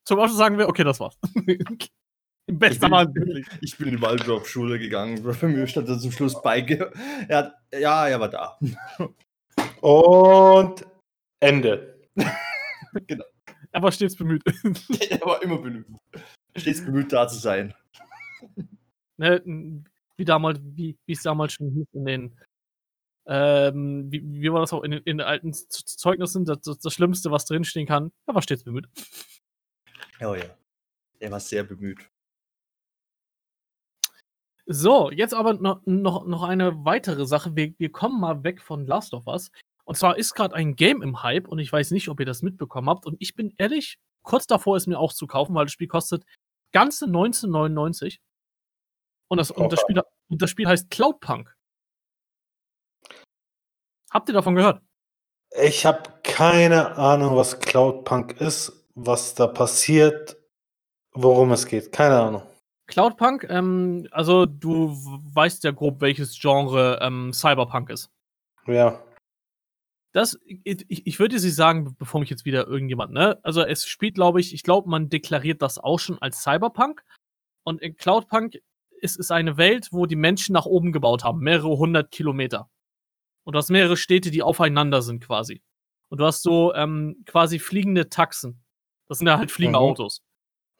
Zum 0.06 0.20
Abschluss 0.20 0.38
sagen 0.38 0.58
wir, 0.58 0.68
okay, 0.68 0.84
das 0.84 1.00
war's. 1.00 1.18
Im 2.50 2.56
Ich 2.56 2.60
besten 2.60 2.90
Fall 2.90 3.14
wirklich. 3.14 3.46
ich 3.62 3.78
bin 3.78 3.90
in 3.90 3.98
die 3.98 4.02
Waldorf-Schule 4.02 4.80
gegangen. 4.80 5.22
Bei 5.22 5.48
mir 5.48 5.68
stand 5.68 5.88
da 5.88 6.00
zum 6.00 6.12
Schluss 6.12 6.42
Beige. 6.42 6.92
Er 7.28 7.38
hat, 7.38 7.54
ja, 7.72 8.08
er 8.08 8.20
war 8.20 8.30
da. 8.30 8.58
Und 9.82 10.84
Ende. 11.40 12.10
genau. 13.06 13.26
Er 13.72 13.84
war 13.84 13.92
stets 13.92 14.16
bemüht. 14.16 14.42
Er 15.12 15.22
war 15.22 15.44
immer 15.44 15.60
bemüht. 15.60 15.86
Stets 16.56 16.84
bemüht, 16.84 17.14
da 17.14 17.28
zu 17.28 17.38
sein. 17.38 17.72
ne, 19.18 19.84
wie 20.18 20.26
damals, 20.26 20.60
wie 20.64 20.98
wie 21.06 21.14
es 21.14 21.22
damals 21.22 21.54
schon 21.54 21.70
hieß 21.70 21.88
in 21.94 22.06
den, 22.06 22.40
ähm, 23.28 24.12
wie, 24.12 24.24
wie 24.42 24.52
war 24.52 24.62
das 24.62 24.74
auch 24.74 24.84
in 24.84 24.90
den, 24.90 25.04
in 25.04 25.20
den 25.20 25.28
alten 25.28 25.54
Zeugnissen, 25.54 26.46
das, 26.46 26.62
das, 26.62 26.80
das 26.80 26.94
Schlimmste, 26.96 27.30
was 27.30 27.46
drinstehen 27.46 27.86
kann, 27.86 28.12
er 28.26 28.34
war 28.34 28.42
stets 28.42 28.64
bemüht. 28.64 28.88
Oh 30.20 30.34
ja. 30.34 30.58
Er 31.20 31.30
war 31.30 31.40
sehr 31.40 31.64
bemüht. 31.64 32.10
So, 34.72 35.10
jetzt 35.10 35.34
aber 35.34 35.54
noch, 35.54 35.82
noch, 35.86 36.28
noch 36.28 36.44
eine 36.44 36.86
weitere 36.86 37.26
Sache. 37.26 37.56
Wir, 37.56 37.74
wir 37.80 37.92
kommen 37.92 38.22
mal 38.22 38.44
weg 38.44 38.62
von 38.62 38.86
Last 38.86 39.16
of 39.16 39.26
Us. 39.26 39.50
Und 39.84 39.98
zwar 39.98 40.16
ist 40.16 40.36
gerade 40.36 40.54
ein 40.54 40.76
Game 40.76 41.02
im 41.02 41.24
Hype 41.24 41.48
und 41.48 41.58
ich 41.58 41.74
weiß 41.74 41.90
nicht, 41.90 42.08
ob 42.08 42.20
ihr 42.20 42.28
das 42.28 42.44
mitbekommen 42.44 42.88
habt. 42.88 43.08
Und 43.08 43.18
ich 43.20 43.34
bin 43.34 43.52
ehrlich, 43.58 43.98
kurz 44.22 44.46
davor 44.46 44.78
es 44.78 44.86
mir 44.86 45.00
auch 45.00 45.12
zu 45.12 45.26
kaufen, 45.26 45.56
weil 45.56 45.66
das 45.66 45.74
Spiel 45.74 45.88
kostet 45.88 46.24
ganze 46.72 47.06
1999. 47.06 48.22
Und 49.28 49.40
das, 49.40 49.50
und 49.50 49.74
das. 49.74 49.80
Spiel, 49.80 50.04
und 50.30 50.40
das 50.40 50.52
Spiel 50.52 50.68
heißt 50.68 50.92
Cloudpunk. 50.92 51.52
Habt 54.12 54.30
ihr 54.30 54.34
davon 54.34 54.54
gehört? 54.54 54.84
Ich 55.60 55.84
habe 55.84 56.04
keine 56.22 56.96
Ahnung, 56.96 57.36
was 57.36 57.60
Cloudpunk 57.60 58.40
ist, 58.40 58.86
was 58.94 59.34
da 59.34 59.48
passiert, 59.48 60.38
worum 61.14 61.54
es 61.54 61.66
geht. 61.66 61.92
Keine 61.92 62.20
Ahnung. 62.20 62.44
Cloudpunk, 62.90 63.46
ähm, 63.50 64.08
also 64.12 64.46
du 64.46 64.90
weißt 65.34 65.64
ja 65.64 65.72
grob, 65.72 66.02
welches 66.02 66.38
Genre 66.40 67.00
ähm, 67.02 67.32
Cyberpunk 67.32 67.90
ist. 67.90 68.12
Ja. 68.68 69.02
Das, 70.12 70.40
ich, 70.44 70.86
ich 70.90 71.08
ich 71.08 71.20
würde 71.20 71.40
sie 71.40 71.52
sagen, 71.52 71.96
bevor 71.98 72.20
mich 72.20 72.32
jetzt 72.32 72.44
wieder 72.46 72.68
irgendjemand, 72.68 73.14
ne? 73.14 73.40
Also 73.44 73.62
es 73.62 73.86
spielt, 73.86 74.16
glaube 74.16 74.42
ich, 74.42 74.54
ich 74.54 74.64
glaube, 74.64 74.90
man 74.90 75.08
deklariert 75.10 75.62
das 75.62 75.78
auch 75.78 76.00
schon 76.00 76.20
als 76.20 76.42
Cyberpunk. 76.42 77.04
Und 77.64 77.82
in 77.82 77.96
Cloudpunk 77.96 78.58
ist 79.02 79.20
es 79.20 79.30
eine 79.30 79.58
Welt, 79.58 79.90
wo 79.92 80.08
die 80.08 80.16
Menschen 80.16 80.54
nach 80.54 80.66
oben 80.66 80.92
gebaut 80.92 81.24
haben, 81.24 81.40
mehrere 81.42 81.78
hundert 81.78 82.12
Kilometer. 82.12 82.70
Und 83.44 83.54
du 83.54 83.58
hast 83.58 83.70
mehrere 83.70 83.98
Städte, 83.98 84.32
die 84.32 84.42
aufeinander 84.42 85.02
sind 85.02 85.24
quasi. 85.24 85.62
Und 86.10 86.20
du 86.20 86.26
hast 86.26 86.42
so 86.42 86.74
ähm, 86.74 87.24
quasi 87.28 87.60
fliegende 87.60 88.10
Taxen. 88.10 88.64
Das 89.08 89.20
sind 89.20 89.28
ja 89.28 89.38
halt 89.38 89.52
fliegende 89.52 89.80
Mhm. 89.80 89.86
Autos. 89.86 90.24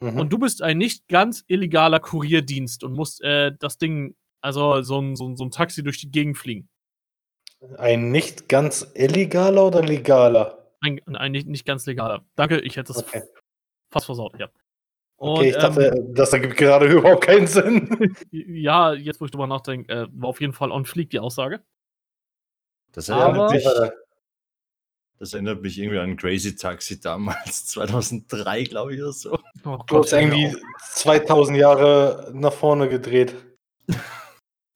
Mhm. 0.02 0.18
Und 0.20 0.30
du 0.32 0.38
bist 0.38 0.62
ein 0.62 0.78
nicht 0.78 1.08
ganz 1.08 1.44
illegaler 1.48 2.00
Kurierdienst 2.00 2.84
und 2.84 2.94
musst 2.94 3.22
äh, 3.22 3.52
das 3.60 3.78
Ding, 3.78 4.16
also 4.42 4.82
so 4.82 5.00
ein, 5.02 5.16
so, 5.16 5.28
ein, 5.28 5.36
so 5.36 5.44
ein 5.44 5.52
Taxi 5.52 5.84
durch 5.84 6.00
die 6.00 6.10
Gegend 6.12 6.38
fliegen. 6.38 6.70
Ein 7.78 8.12
nicht 8.12 8.48
ganz 8.48 8.90
illegaler 8.96 9.68
oder 9.68 9.82
legaler? 9.82 10.72
Ein, 10.80 11.02
ein 11.16 11.34
nicht, 11.34 11.48
nicht 11.48 11.66
ganz 11.66 11.86
legaler. 11.86 12.24
Danke, 12.36 12.60
ich 12.62 12.78
hätte 12.78 12.94
es 12.94 13.00
Okay. 13.00 13.24
fast 13.92 14.06
versaut, 14.06 14.40
ja. 14.40 14.48
Und, 15.18 15.40
Okay, 15.40 15.50
ich 15.50 15.58
dachte, 15.58 15.88
ähm, 15.88 16.16
das 16.16 16.32
ergibt 16.32 16.56
gerade 16.56 16.86
überhaupt 16.92 17.26
keinen 17.26 17.48
Sinn. 17.48 18.16
ja, 18.32 18.94
jetzt 18.94 19.20
wo 19.20 19.26
ich 19.26 19.32
drüber 19.32 19.48
nachdenke, 19.48 19.92
äh, 19.92 20.08
war 20.14 20.30
auf 20.30 20.40
jeden 20.40 20.54
Fall 20.54 20.72
on 20.72 20.86
fleek 20.86 21.10
die 21.10 21.20
Aussage. 21.20 21.62
Das 22.94 23.10
Aber- 23.10 23.50
erinnert, 23.50 23.52
mich, 23.52 23.66
das 25.20 25.34
erinnert 25.34 25.62
mich 25.62 25.78
irgendwie 25.78 26.00
an 26.00 26.16
Crazy 26.16 26.56
Taxi 26.56 27.00
damals, 27.00 27.66
2003, 27.68 28.64
glaube 28.64 28.96
ich, 28.96 29.02
oder 29.02 29.12
so. 29.12 29.38
Oh 29.66 29.78
Du 29.86 30.00
hast 30.00 30.14
irgendwie 30.14 30.56
2000 30.94 31.58
Jahre 31.58 32.32
nach 32.34 32.54
vorne 32.54 32.88
gedreht. 32.88 33.36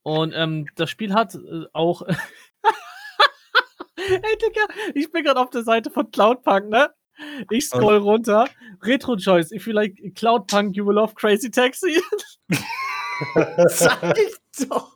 Und 0.03 0.33
ähm, 0.35 0.67
das 0.75 0.89
Spiel 0.89 1.13
hat 1.13 1.35
äh, 1.35 1.65
auch. 1.71 2.01
Ey, 3.95 4.37
Digga, 4.37 4.67
ich 4.93 5.09
bin 5.11 5.23
gerade 5.23 5.39
auf 5.39 5.49
der 5.49 5.63
Seite 5.63 5.89
von 5.89 6.11
Cloudpunk, 6.11 6.67
ne? 6.69 6.89
Ich 7.49 7.67
scroll 7.67 7.97
runter. 7.97 8.49
Retro 8.81 9.15
Choice, 9.15 9.51
if 9.53 9.65
you 9.65 9.71
like 9.71 9.95
Cloudpunk, 10.15 10.75
you 10.75 10.85
will 10.85 10.95
love 10.95 11.13
Crazy 11.15 11.49
Taxi. 11.49 12.01
Sag 13.67 14.17
ich 14.17 14.67
doch. 14.67 14.92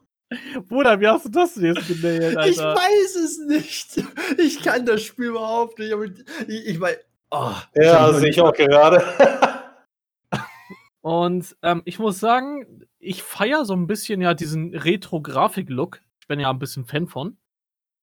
Bruder, 0.68 1.00
wie 1.00 1.08
hast 1.08 1.26
du 1.26 1.30
das 1.30 1.54
denn 1.54 1.74
jetzt 1.74 1.88
genäht, 1.88 2.32
Ich 2.32 2.38
Alter? 2.38 2.76
weiß 2.76 3.16
es 3.16 3.38
nicht. 3.48 4.04
Ich 4.38 4.62
kann 4.62 4.86
das 4.86 5.04
Spiel 5.04 5.28
überhaupt 5.28 5.80
nicht. 5.80 5.94
Ich, 6.48 6.68
ich 6.68 6.80
meine, 6.80 6.98
oh, 7.32 7.54
ja, 7.76 8.12
sehe 8.14 8.30
ich 8.30 8.42
auch 8.42 8.54
gerade. 8.54 9.02
Und 11.02 11.56
ähm, 11.62 11.82
ich 11.86 12.00
muss 12.00 12.20
sagen, 12.20 12.86
ich 13.00 13.24
feiere 13.24 13.64
so 13.64 13.74
ein 13.74 13.88
bisschen 13.88 14.20
ja 14.20 14.34
diesen 14.34 14.76
Retro-Grafik-Look. 14.76 16.02
Ich 16.20 16.28
bin 16.28 16.40
ja 16.42 16.50
ein 16.50 16.60
bisschen 16.60 16.86
Fan 16.86 17.08
von. 17.08 17.38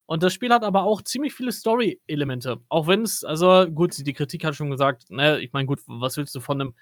Und 0.06 0.22
das 0.22 0.32
Spiel 0.32 0.50
hat 0.52 0.64
aber 0.64 0.84
auch 0.84 1.02
ziemlich 1.02 1.34
viele 1.34 1.52
Story-Elemente. 1.52 2.60
Auch 2.68 2.86
wenn 2.86 3.02
es, 3.02 3.22
also 3.24 3.66
gut, 3.70 3.94
die 4.06 4.12
Kritik 4.14 4.44
hat 4.44 4.54
schon 4.54 4.70
gesagt, 4.70 5.10
ne, 5.10 5.40
ich 5.40 5.52
meine, 5.52 5.66
gut, 5.66 5.80
was 5.86 6.16
willst 6.16 6.34
du 6.34 6.40
von 6.40 6.60
einem, 6.60 6.74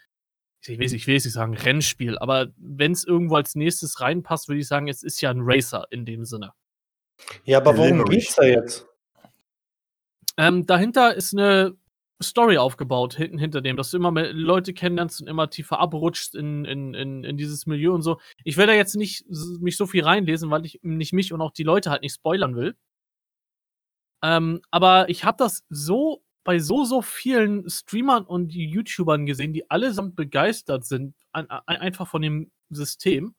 ich 0.64 0.79
will, 0.79 0.94
ich 0.94 1.07
will 1.07 1.14
jetzt 1.14 1.25
nicht 1.25 1.35
sagen 1.35 1.57
Rennspiel, 1.57 2.18
aber 2.18 2.48
wenn 2.57 2.92
es 2.92 3.05
irgendwo 3.05 3.37
als 3.37 3.55
nächstes 3.55 4.01
reinpasst, 4.01 4.48
würde 4.48 4.61
ich 4.61 4.68
sagen, 4.68 4.88
es 4.88 5.03
ist 5.03 5.20
ja 5.20 5.31
ein 5.31 5.40
Racer 5.40 5.87
in 5.90 6.05
dem 6.05 6.25
Sinne. 6.25 6.53
ja, 7.44 7.59
aber 7.59 7.77
worum 7.77 8.05
geht's 8.05 8.35
da 8.37 8.44
jetzt? 8.44 8.87
Ähm, 10.38 10.66
dahinter 10.66 11.14
ist 11.14 11.33
eine 11.33 11.77
Story 12.22 12.57
aufgebaut 12.57 13.14
hinten 13.14 13.38
hinter 13.38 13.61
dem, 13.61 13.77
dass 13.77 13.90
du 13.90 13.96
immer 13.96 14.11
mehr 14.11 14.33
Leute 14.33 14.72
kennenlernst 14.72 15.20
und 15.20 15.29
immer 15.29 15.51
tiefer 15.51 15.81
abrutschst 15.81 16.35
in, 16.35 16.64
in, 16.64 16.94
in, 16.94 17.25
in 17.25 17.37
dieses 17.37 17.66
Milieu 17.66 17.92
und 17.92 18.03
so. 18.03 18.20
Ich 18.44 18.57
will 18.57 18.66
da 18.66 18.72
jetzt 18.72 18.94
nicht 18.94 19.27
mich 19.61 19.77
so 19.77 19.87
viel 19.87 20.05
reinlesen, 20.05 20.51
weil 20.51 20.64
ich 20.64 20.81
nicht 20.83 21.12
mich 21.12 21.33
und 21.33 21.40
auch 21.40 21.53
die 21.53 21.64
Leute 21.64 21.90
halt 21.90 22.03
nicht 22.03 22.14
spoilern 22.14 22.55
will. 22.55 22.77
Ähm, 24.22 24.61
aber 24.70 25.09
ich 25.09 25.25
habe 25.25 25.37
das 25.37 25.64
so 25.68 26.22
bei 26.44 26.59
so, 26.59 26.85
so 26.85 27.02
vielen 27.02 27.68
Streamern 27.68 28.24
und 28.24 28.52
YouTubern 28.52 29.26
gesehen, 29.26 29.52
die 29.52 29.70
allesamt 29.70 30.16
begeistert 30.16 30.85
sind, 30.85 31.14
an, 31.33 31.46
an, 31.48 31.62
einfach 31.66 32.09
von 32.09 32.22
dem 32.22 32.50
System. 32.70 33.35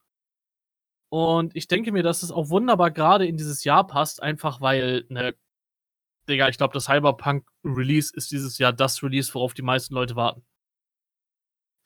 Und 1.10 1.56
ich 1.56 1.68
denke 1.68 1.92
mir, 1.92 2.04
dass 2.04 2.24
es 2.24 2.32
auch 2.32 2.50
wunderbar 2.50 2.92
gerade 2.92 3.28
in 3.28 3.38
dieses 3.38 3.64
Jahr 3.64 3.86
passt, 3.86 4.24
einfach 4.24 4.62
weil, 4.62 5.06
ne, 5.10 5.36
Digga, 6.28 6.48
ich 6.48 6.58
glaube, 6.58 6.74
das 6.74 6.86
Cyberpunk-Release 6.86 8.14
ist 8.16 8.32
dieses 8.32 8.58
Jahr 8.58 8.72
das 8.72 9.04
Release, 9.04 9.34
worauf 9.34 9.54
die 9.54 9.62
meisten 9.62 9.94
Leute 9.94 10.16
warten. 10.16 10.46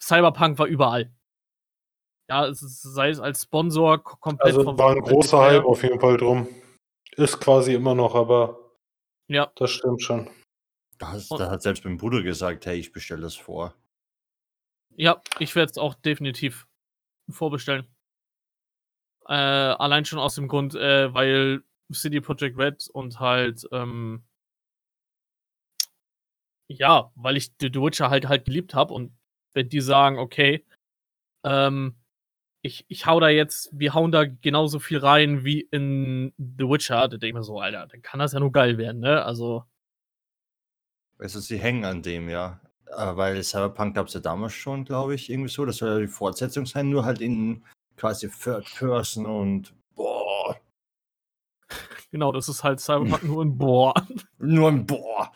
Cyberpunk 0.01 0.59
war 0.59 0.67
überall. 0.67 1.11
Ja, 2.29 2.45
es 2.45 2.61
ist, 2.61 2.81
sei 2.81 3.09
es 3.09 3.19
als 3.19 3.43
Sponsor 3.43 4.03
komplett 4.03 4.55
Also 4.55 4.77
war 4.77 4.91
ein 4.91 5.01
großer. 5.01 5.39
Hype 5.39 5.65
auf 5.65 5.81
jeden 5.81 5.99
Fall 5.99 6.17
drum. 6.17 6.47
Ist 7.15 7.39
quasi 7.39 7.73
immer 7.73 7.95
noch, 7.95 8.15
aber 8.15 8.59
Ja, 9.27 9.51
das 9.55 9.71
stimmt 9.71 10.01
schon. 10.03 10.29
Das, 10.97 11.29
da 11.29 11.49
hat 11.51 11.61
selbst 11.61 11.85
mein 11.85 11.97
Bruder 11.97 12.23
gesagt, 12.23 12.65
hey, 12.65 12.77
ich 12.79 12.91
bestelle 12.91 13.21
das 13.21 13.35
vor. 13.35 13.75
ja, 14.97 15.21
ich 15.39 15.55
werde 15.55 15.71
es 15.71 15.77
auch 15.77 15.93
definitiv 15.95 16.67
vorbestellen. 17.29 17.87
Äh, 19.27 19.33
allein 19.33 20.05
schon 20.05 20.19
aus 20.19 20.35
dem 20.35 20.47
Grund, 20.47 20.75
äh, 20.75 21.13
weil 21.13 21.63
City 21.93 22.21
Project 22.21 22.57
Red 22.57 22.89
und 22.93 23.19
halt, 23.19 23.67
ähm, 23.71 24.23
ja, 26.69 27.11
weil 27.15 27.37
ich 27.37 27.51
The 27.61 27.73
Witcher 27.75 28.09
halt 28.09 28.27
halt 28.27 28.45
geliebt 28.45 28.73
habe 28.73 28.93
und 28.93 29.13
wenn 29.53 29.69
die 29.69 29.81
sagen, 29.81 30.17
okay, 30.19 30.65
ähm, 31.45 31.95
ich, 32.61 32.85
ich 32.89 33.05
hau 33.05 33.19
da 33.19 33.29
jetzt, 33.29 33.69
wir 33.73 33.93
hauen 33.93 34.11
da 34.11 34.25
genauso 34.25 34.79
viel 34.79 34.97
rein 34.99 35.45
wie 35.45 35.61
in 35.61 36.33
The 36.37 36.65
Witcher, 36.65 37.07
da 37.07 37.17
denke 37.17 37.27
ich 37.27 37.33
mir 37.33 37.43
so, 37.43 37.59
Alter, 37.59 37.87
dann 37.87 38.01
kann 38.01 38.19
das 38.19 38.33
ja 38.33 38.39
nur 38.39 38.51
geil 38.51 38.77
werden, 38.77 38.99
ne? 39.01 39.23
Also, 39.23 39.65
Also 41.19 41.39
sie 41.39 41.57
hängen 41.57 41.85
an 41.85 42.01
dem, 42.01 42.29
ja. 42.29 42.59
Äh, 42.87 43.15
weil 43.15 43.43
Cyberpunk 43.43 43.95
gab 43.95 44.07
es 44.07 44.13
ja 44.13 44.19
damals 44.19 44.53
schon, 44.53 44.85
glaube 44.85 45.15
ich, 45.15 45.29
irgendwie 45.29 45.49
so. 45.49 45.65
Das 45.65 45.77
soll 45.77 45.89
ja 45.89 45.99
die 45.99 46.07
Fortsetzung 46.07 46.65
sein, 46.65 46.89
nur 46.89 47.05
halt 47.05 47.21
in 47.21 47.63
quasi 47.97 48.29
Third 48.29 48.65
Person 48.77 49.25
und 49.25 49.73
boah, 49.95 50.55
genau, 52.11 52.31
das 52.31 52.47
ist 52.47 52.63
halt 52.63 52.79
Cyberpunk 52.79 53.23
nur 53.23 53.43
ein 53.43 53.57
Boah. 53.57 53.93
nur 54.37 54.69
ein 54.69 54.85
boah. 54.85 55.31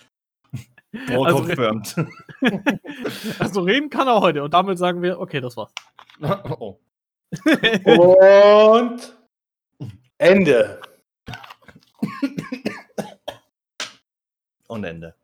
Boah, 1.08 1.28
Also- 1.28 1.44
confirmed. 1.44 1.96
also 3.39 3.62
reden 3.62 3.89
kann 3.89 4.08
er 4.08 4.20
heute 4.22 4.44
und 4.44 4.54
damit 4.54 4.78
sagen 4.78 5.02
wir, 5.02 5.20
okay, 5.20 5.39
das 5.39 5.56
war's. 5.58 5.74
oh. 6.60 6.80
Und 7.86 9.17
Ende. 10.17 10.82
Und 14.67 14.84
Ende. 14.84 15.15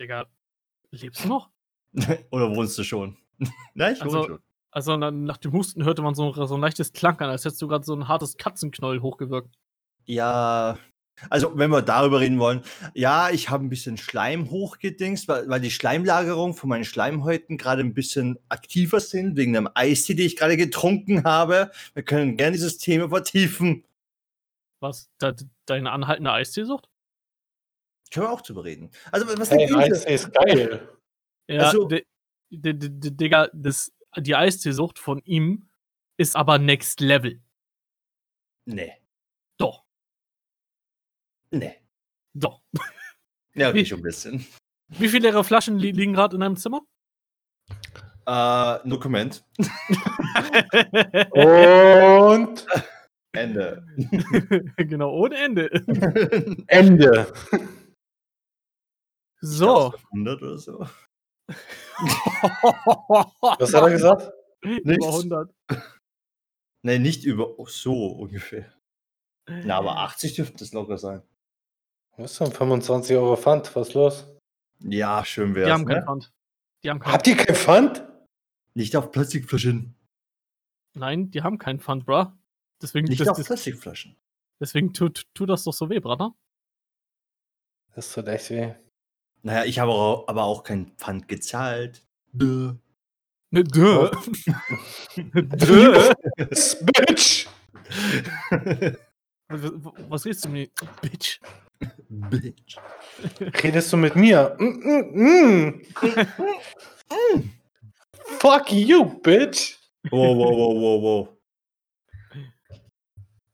Digga, 0.00 0.26
lebst 0.90 1.24
du 1.24 1.28
noch? 1.28 1.50
Oder 2.30 2.54
wohnst 2.54 2.76
du 2.78 2.84
schon? 2.84 3.16
Nein, 3.74 3.94
ich 3.94 4.00
wohne 4.04 4.16
Also- 4.18 4.28
schon. 4.28 4.38
Also 4.70 4.96
na, 4.98 5.10
nach 5.10 5.38
dem 5.38 5.52
Husten 5.52 5.82
hörte 5.84 6.02
man 6.02 6.14
so, 6.14 6.30
so 6.44 6.54
ein 6.54 6.60
leichtes 6.60 6.92
Klankern, 6.92 7.30
als 7.30 7.44
hättest 7.46 7.60
du 7.62 7.68
gerade 7.68 7.86
so 7.86 7.94
ein 7.94 8.06
hartes 8.06 8.36
Katzenknäuel 8.36 9.00
hochgewirkt. 9.00 9.56
Ja, 10.04 10.78
also 11.30 11.56
wenn 11.56 11.70
wir 11.70 11.80
darüber 11.80 12.20
reden 12.20 12.38
wollen, 12.38 12.60
ja, 12.92 13.30
ich 13.30 13.48
habe 13.48 13.64
ein 13.64 13.70
bisschen 13.70 13.96
Schleim 13.96 14.50
hochgedingst, 14.50 15.26
weil, 15.26 15.48
weil 15.48 15.60
die 15.60 15.70
Schleimlagerung 15.70 16.54
von 16.54 16.68
meinen 16.68 16.84
Schleimhäuten 16.84 17.56
gerade 17.56 17.80
ein 17.82 17.94
bisschen 17.94 18.38
aktiver 18.50 19.00
sind, 19.00 19.36
wegen 19.36 19.54
dem 19.54 19.70
Eistee, 19.74 20.14
den 20.14 20.26
ich 20.26 20.36
gerade 20.36 20.58
getrunken 20.58 21.24
habe. 21.24 21.70
Wir 21.94 22.02
können 22.02 22.36
gerne 22.36 22.52
dieses 22.52 22.76
Thema 22.76 23.08
vertiefen. 23.08 23.84
Was? 24.80 25.10
De 25.20 25.34
deine 25.64 25.90
anhaltende 25.92 26.30
Eisseesucht? 26.30 26.88
Können 28.12 28.26
wir 28.26 28.30
auch 28.32 28.40
drüber 28.40 28.64
reden. 28.64 28.90
Also, 29.12 29.26
was 29.38 29.50
Hey, 29.50 29.66
denkt? 29.66 29.74
Eistee 29.76 30.14
ist 30.14 30.32
geil. 30.32 30.88
Ja, 31.48 31.62
Also- 31.66 31.86
di- 31.86 32.06
di- 32.50 32.78
di- 32.78 32.90
di- 33.00 33.16
Digga, 33.16 33.48
das, 33.52 33.92
die 34.16 34.34
Eisseesucht 34.34 34.98
von 34.98 35.20
ihm 35.24 35.68
ist 36.16 36.36
aber 36.36 36.58
next 36.58 37.00
level. 37.00 37.40
Nee, 38.66 38.92
Doch, 39.58 39.84
nee. 41.50 41.74
doch. 42.34 42.60
Ja, 43.54 43.68
Wie- 43.74 43.80
okay, 43.80 43.86
schon 43.86 44.00
ein 44.00 44.02
bisschen. 44.02 44.46
Wie 44.88 45.08
viele 45.08 45.28
leere 45.30 45.42
Flaschen 45.44 45.78
li 45.78 45.90
liegen 45.90 46.12
gerade 46.12 46.36
in 46.36 46.40
deinem 46.40 46.56
Zimmer? 46.56 46.82
Äh, 48.26 48.78
no 48.88 48.98
comment. 49.00 49.42
Und 51.32 52.66
Ende. 53.32 53.86
genau, 54.76 55.12
ohne 55.12 55.36
Ende. 55.36 55.70
Ende. 56.66 57.32
So. 59.40 59.94
100 60.12 60.42
oder 60.42 60.58
so. 60.58 60.86
Was 63.58 63.72
hat 63.74 63.82
er 63.82 63.90
gesagt? 63.90 64.32
Über 64.62 65.06
100. 65.06 65.54
Nee, 66.82 66.98
nicht 66.98 67.24
über 67.24 67.58
oh, 67.58 67.66
so 67.66 68.08
ungefähr. 68.08 68.72
Na, 69.48 69.78
aber 69.78 69.96
80 69.98 70.34
dürfte 70.34 70.62
es 70.64 70.72
locker 70.72 70.98
sein. 70.98 71.22
Was 72.16 72.32
ist 72.32 72.40
denn 72.40 72.52
25 72.52 73.16
Euro 73.16 73.36
Pfand? 73.36 73.74
Was 73.74 73.88
ist 73.88 73.94
los? 73.94 74.26
Ja, 74.80 75.24
schön 75.24 75.50
Die 75.50 75.56
wär's. 75.56 75.70
haben 75.70 75.86
kein 75.86 75.98
ne? 75.98 76.04
Pfand. 76.04 76.32
Die 76.82 76.90
haben 76.90 77.00
kein 77.00 77.12
Habt 77.12 77.26
ihr 77.26 77.36
kein 77.36 77.56
Pfand? 77.56 78.04
Nicht 78.74 78.94
auf 78.96 79.10
Plastikflaschen. 79.10 79.94
Nein, 80.94 81.30
die 81.30 81.42
haben 81.42 81.58
kein 81.58 81.80
Pfand, 81.80 82.06
bruh. 82.06 82.26
Deswegen, 82.80 83.08
Nicht 83.08 83.20
das, 83.20 83.28
auf 83.28 83.44
Plastikflaschen. 83.44 84.16
deswegen 84.60 84.92
tut, 84.92 85.26
tut 85.34 85.48
das 85.48 85.64
doch 85.64 85.72
so 85.72 85.90
weh, 85.90 85.98
Brother. 85.98 86.34
Das 87.94 88.12
tut 88.12 88.28
echt 88.28 88.50
weh. 88.50 88.74
Naja, 89.42 89.64
ich 89.64 89.78
habe 89.78 89.92
aber 90.26 90.44
auch 90.44 90.64
kein 90.64 90.92
Pfand 90.96 91.28
gezahlt. 91.28 92.02
Duh. 92.32 92.72
Ne, 93.50 93.64
Dö. 93.74 94.10
Dö. 95.16 96.12
Bitch! 96.36 97.46
was, 99.48 99.72
was 100.08 100.24
redest 100.26 100.44
du 100.44 100.50
mir? 100.50 100.68
Bitch. 101.00 101.40
Bitch. 102.08 102.76
Redest 103.62 103.92
du 103.92 103.96
mit 103.96 104.16
mir? 104.16 104.56
Mm, 104.58 104.82
mm, 104.84 105.14
mm. 105.14 105.80
Fuck 108.40 108.72
you, 108.72 109.04
bitch! 109.22 109.78
Wow, 110.10 110.36
wow, 110.36 110.56
wow, 110.56 110.74
wow, 110.74 111.02
wow. 111.02 111.28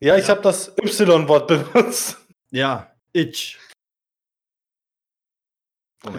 Ja, 0.01 0.17
ich 0.17 0.29
habe 0.29 0.43
das 0.43 0.73
Y-Wort 0.77 1.47
benutzt. 1.49 2.19
Ja, 2.51 2.93
itch. 3.13 3.59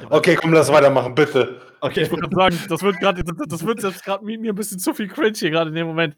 Okay, 0.10 0.36
komm, 0.36 0.54
lass 0.54 0.71
weitermachen, 0.71 1.15
bitte. 1.15 1.62
Okay. 1.82 2.04
Ich 2.04 2.12
wollte 2.12 2.30
gerade 2.30 2.56
sagen, 2.56 2.69
das 2.69 2.82
wird 2.82 3.00
gerade, 3.00 3.24
das, 3.24 3.48
das 3.48 3.65
wird 3.65 3.84
jetzt 3.84 4.04
gerade 4.04 4.26
mir 4.26 4.39
mir 4.39 4.54
ein 4.54 4.56
bisschen 4.56 4.80
zu 4.80 4.93
viel 4.93 5.08
Cringe 5.08 5.38
hier 5.38 5.52
gerade 5.52 5.69
in 5.69 5.76
dem 5.76 5.88
Moment. 5.88 6.15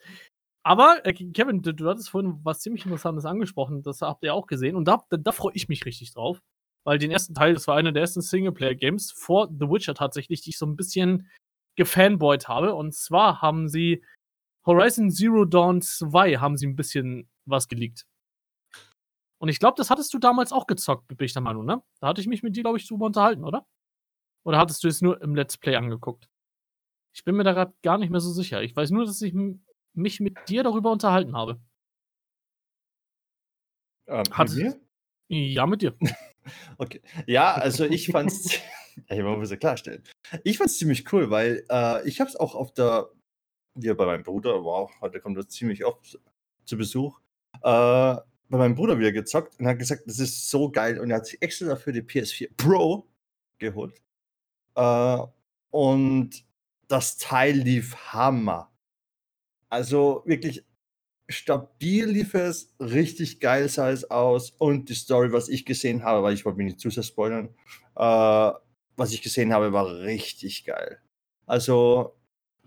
Aber, 0.64 1.06
äh, 1.06 1.14
Kevin, 1.14 1.62
du, 1.62 1.74
du 1.74 1.90
hattest 1.90 2.10
vorhin 2.10 2.40
was 2.44 2.60
ziemlich 2.60 2.86
Interessantes 2.86 3.26
angesprochen, 3.26 3.84
das 3.84 4.02
habt 4.02 4.24
ihr 4.24 4.34
auch 4.34 4.48
gesehen 4.48 4.76
und 4.76 4.86
da, 4.86 5.04
da, 5.10 5.18
da 5.18 5.32
freue 5.32 5.54
ich 5.56 5.70
mich 5.70 5.86
richtig 5.86 6.14
drauf. 6.14 6.42
Weil 6.86 7.00
den 7.00 7.12
ersten 7.12 7.34
Teil, 7.34 7.54
das 7.54 7.68
war 7.68 7.76
einer 7.76 7.92
der 7.92 8.02
ersten 8.02 8.22
Singleplayer-Games 8.22 9.12
vor 9.12 9.50
The 9.50 9.68
Witcher 9.68 9.94
tatsächlich, 9.94 10.42
die 10.42 10.52
ich 10.52 10.58
so 10.58 10.66
ein 10.66 10.78
bisschen 10.78 11.30
gefanboyt 11.76 12.48
habe. 12.48 12.76
Und 12.76 12.96
zwar 12.96 13.42
haben 13.42 13.68
sie 13.68 14.04
Horizon 14.66 15.12
Zero 15.12 15.44
Dawn 15.44 15.82
2 15.82 16.38
haben 16.38 16.56
sie 16.56 16.68
ein 16.68 16.78
bisschen 16.78 17.30
was 17.46 17.68
geleakt. 17.68 18.06
Und 19.40 19.50
ich 19.50 19.60
glaube, 19.60 19.76
das 19.78 19.90
hattest 19.90 20.14
du 20.14 20.20
damals 20.20 20.52
auch 20.52 20.68
gezockt, 20.68 21.08
bin 21.08 21.18
ich 21.26 21.34
der 21.34 21.42
Meinung, 21.42 21.66
ne? 21.66 21.82
Da 22.00 22.08
hatte 22.08 22.22
ich 22.22 22.28
mich 22.28 22.44
mit 22.44 22.56
dir, 22.56 22.64
glaube 22.64 22.78
ich, 22.78 22.88
drüber 22.88 23.06
unterhalten, 23.06 23.44
oder? 23.44 23.68
Oder 24.44 24.58
hattest 24.58 24.84
du 24.84 24.88
es 24.88 25.02
nur 25.02 25.22
im 25.22 25.36
Let's 25.36 25.58
Play 25.58 25.76
angeguckt? 25.76 26.30
Ich 27.14 27.24
bin 27.24 27.36
mir 27.36 27.44
da 27.44 27.54
gerade 27.54 27.74
gar 27.84 27.98
nicht 27.98 28.10
mehr 28.10 28.20
so 28.20 28.32
sicher. 28.32 28.62
Ich 28.62 28.76
weiß 28.76 28.92
nur, 28.92 29.06
dass 29.06 29.22
ich 29.22 29.34
mich 29.94 30.20
mit 30.20 30.38
dir 30.48 30.64
darüber 30.64 30.92
unterhalten 30.92 31.36
habe. 31.36 31.60
Ähm, 34.08 34.24
Hat- 34.32 34.50
mit 34.50 34.58
mir? 34.58 34.80
Ja, 35.30 35.66
mit 35.66 35.82
dir. 35.82 35.96
Okay. 36.78 37.02
Ja, 37.26 37.56
also 37.56 37.84
ich 37.84 38.08
fand's. 38.08 38.58
ich 39.10 39.22
muss 39.22 39.44
es 39.44 39.50
ja 39.52 39.58
klarstellen. 39.58 40.02
Ich 40.46 40.58
fand's 40.58 40.78
ziemlich 40.78 41.12
cool, 41.12 41.30
weil 41.30 41.66
äh, 41.70 42.08
ich 42.08 42.22
hab's 42.22 42.38
auch 42.38 42.56
auf 42.56 42.74
der. 42.74 43.10
Hier 43.78 43.98
bei 43.98 44.06
meinem 44.06 44.24
Bruder, 44.24 44.64
wow, 44.64 44.90
heute 45.02 45.20
kommt 45.20 45.38
er 45.38 45.50
ziemlich 45.50 45.84
oft 45.84 46.18
zu 46.64 46.78
Besuch. 46.78 47.20
Äh, 47.64 48.16
bei 48.50 48.58
meinem 48.58 48.76
Bruder 48.76 48.98
wieder 49.00 49.12
gezockt 49.12 49.60
und 49.60 49.68
hat 49.68 49.80
gesagt, 49.80 50.04
das 50.06 50.20
ist 50.20 50.50
so 50.50 50.72
geil. 50.72 51.00
Und 51.00 51.12
er 51.12 51.18
hat 51.18 51.26
sich 51.26 51.42
extra 51.42 51.68
dafür 51.68 51.94
die 51.94 52.02
PS4 52.02 52.50
Pro 52.56 53.08
geholt. 53.60 54.02
Äh, 54.76 55.18
und 55.72 56.46
das 56.88 57.18
Teil 57.18 57.58
lief 57.58 57.96
Hammer. 58.14 58.72
Also 59.70 60.24
wirklich 60.26 60.64
stabil 61.30 62.06
lief 62.06 62.34
es, 62.34 62.74
richtig 62.80 63.40
geil 63.40 63.68
sah 63.68 63.92
es 63.92 64.10
aus 64.10 64.52
und 64.52 64.90
die 64.90 64.96
Story, 64.96 65.34
was 65.34 65.50
ich 65.50 65.66
gesehen 65.66 66.04
habe, 66.04 66.24
weil 66.24 66.34
ich 66.34 66.46
wollte 66.46 66.58
mich 66.58 66.68
nicht 66.68 66.80
zu 66.80 66.90
sehr 66.90 67.04
spoilern, 67.04 67.50
äh, 67.96 68.52
was 68.96 69.12
ich 69.12 69.22
gesehen 69.22 69.54
habe, 69.54 69.74
war 69.74 70.00
richtig 70.00 70.64
geil. 70.64 71.02
Also 71.46 72.16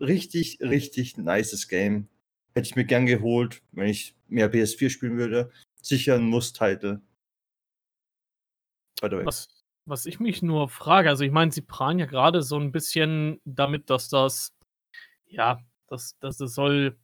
richtig, 0.01 0.61
richtig 0.61 1.17
nices 1.17 1.69
Game. 1.69 2.09
Hätte 2.55 2.67
ich 2.67 2.77
mir 2.77 2.85
gern 2.85 3.07
geholt, 3.07 3.63
wenn 3.73 3.89
ich 3.89 4.17
mehr 4.29 4.53
PS4 4.53 4.91
spielen 4.91 5.17
würde. 5.17 5.51
Sicher 5.83 6.17
ein 6.17 6.25
Muss-Title. 6.25 7.01
Was, 9.25 9.49
was 9.87 10.07
ich 10.07 10.21
mich 10.21 10.43
nur 10.43 10.69
frage, 10.69 11.09
also 11.09 11.25
ich 11.25 11.33
meine, 11.33 11.51
sie 11.51 11.63
prahlen 11.63 11.99
ja 11.99 12.07
gerade 12.07 12.43
so 12.43 12.59
ein 12.59 12.73
bisschen 12.73 13.41
damit, 13.45 13.91
dass 13.91 14.09
das, 14.09 14.55
ja, 15.27 15.59
dass, 15.87 16.19
dass 16.21 16.41
es 16.41 16.55
soll, 16.55 16.99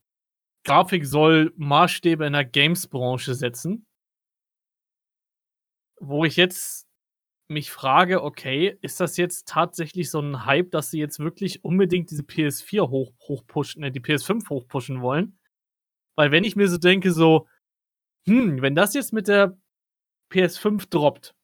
Grafik 0.65 1.07
soll 1.07 1.53
Maßstäbe 1.57 2.27
in 2.27 2.33
der 2.35 2.45
Games-Branche 2.45 3.35
setzen. 3.35 3.87
Wo 5.99 6.25
ich 6.25 6.37
jetzt 6.37 6.87
mich 7.49 7.71
frage, 7.71 8.23
okay, 8.23 8.77
ist 8.83 9.01
das 9.01 9.17
jetzt 9.17 9.49
tatsächlich 9.49 10.11
so 10.11 10.21
ein 10.21 10.45
Hype, 10.45 10.71
dass 10.73 10.91
sie 10.91 10.99
jetzt 10.99 11.19
wirklich 11.21 11.65
unbedingt 11.65 12.11
diese 12.11 12.23
PS4 12.23 12.91
hoch, 12.91 13.12
hochpushen, 13.21 13.83
äh, 13.85 13.93
die 13.93 14.01
PS5 14.01 14.49
hochpushen 14.49 15.01
wollen? 15.01 15.39
Weil 16.17 16.31
wenn 16.31 16.45
ich 16.45 16.57
mir 16.57 16.69
so 16.69 16.79
denke, 16.79 17.12
so, 17.12 17.47
hm, 18.27 18.62
wenn 18.62 18.75
das 18.75 18.95
jetzt 18.95 19.12
mit 19.12 19.29
der 19.29 19.57
PS5 20.33 20.89
droppt, 20.91 21.35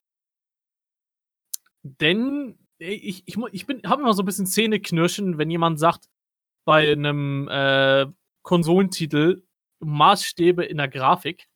denn 1.83 2.59
ich, 2.79 3.23
ich, 3.27 3.37
ich 3.53 3.66
bin, 3.66 3.83
habe 3.87 4.03
immer 4.03 4.14
so 4.14 4.23
ein 4.23 4.27
bisschen 4.27 4.47
Zähneknirschen, 4.47 5.38
wenn 5.38 5.51
jemand 5.51 5.79
sagt, 5.79 6.09
bei 6.64 6.90
einem 6.92 7.49
äh, 7.49 8.07
Konsolentitel 8.42 9.45
Maßstäbe 9.81 10.64
in 10.64 10.79
der 10.79 10.88
Grafik. 10.88 11.49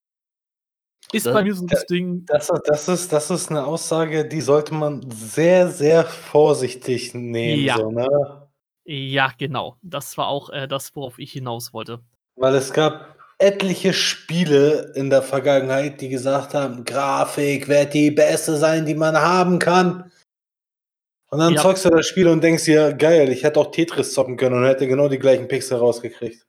Ist 1.13 1.27
Das- 1.27 1.35
bei 1.35 1.45
mir 1.45 1.55
so 1.55 1.67
das 1.67 1.87
Ding. 1.87 2.25
Das, 2.27 2.51
das, 2.65 2.89
ist, 2.89 3.13
das 3.13 3.31
ist 3.31 3.51
eine 3.51 3.65
Aussage, 3.65 4.27
die 4.27 4.41
sollte 4.41 4.75
man 4.75 5.09
sehr, 5.11 5.69
sehr 5.69 6.05
vorsichtig 6.05 7.15
nehmen. 7.15 7.63
Ja. 7.63 7.77
So, 7.77 7.91
ne? 7.93 8.49
Ja, 8.85 9.33
genau. 9.39 9.79
Das 9.83 10.17
war 10.19 10.27
auch 10.27 10.51
äh, 10.51 10.67
das, 10.67 10.95
worauf 10.97 11.19
ich 11.19 11.33
hinaus 11.33 11.73
wollte. 11.73 12.03
Weil 12.37 12.55
es 12.57 12.73
gab 12.73 13.16
etliche 13.39 13.93
Spiele 13.93 14.93
in 14.95 15.11
der 15.11 15.23
Vergangenheit, 15.23 16.01
die 16.01 16.09
gesagt 16.09 16.55
haben, 16.55 16.85
Grafik 16.85 17.69
wird 17.69 17.93
die 17.95 18.11
beste 18.11 18.57
sein, 18.57 18.87
die 18.87 18.95
man 18.95 19.17
haben 19.17 19.59
kann. 19.59 20.11
Und 21.31 21.41
dann 21.41 21.55
Ja. 21.55 21.63
zockst 21.63 21.85
du 21.85 21.91
das 21.91 22.07
Spiel 22.07 22.29
und 22.29 22.43
denkst 22.43 22.65
dir, 22.65 22.95
geil, 22.95 23.29
ich 23.31 23.43
hätte 23.43 23.61
auch 23.61 23.71
Tetris 23.71 24.15
zocken 24.15 24.37
können 24.37 24.57
und 24.57 24.65
hätte 24.65 24.87
genau 24.87 25.09
die 25.09 25.19
gleichen 25.19 25.49
Pixel 25.49 25.77
rausgekriegt. 25.79 26.47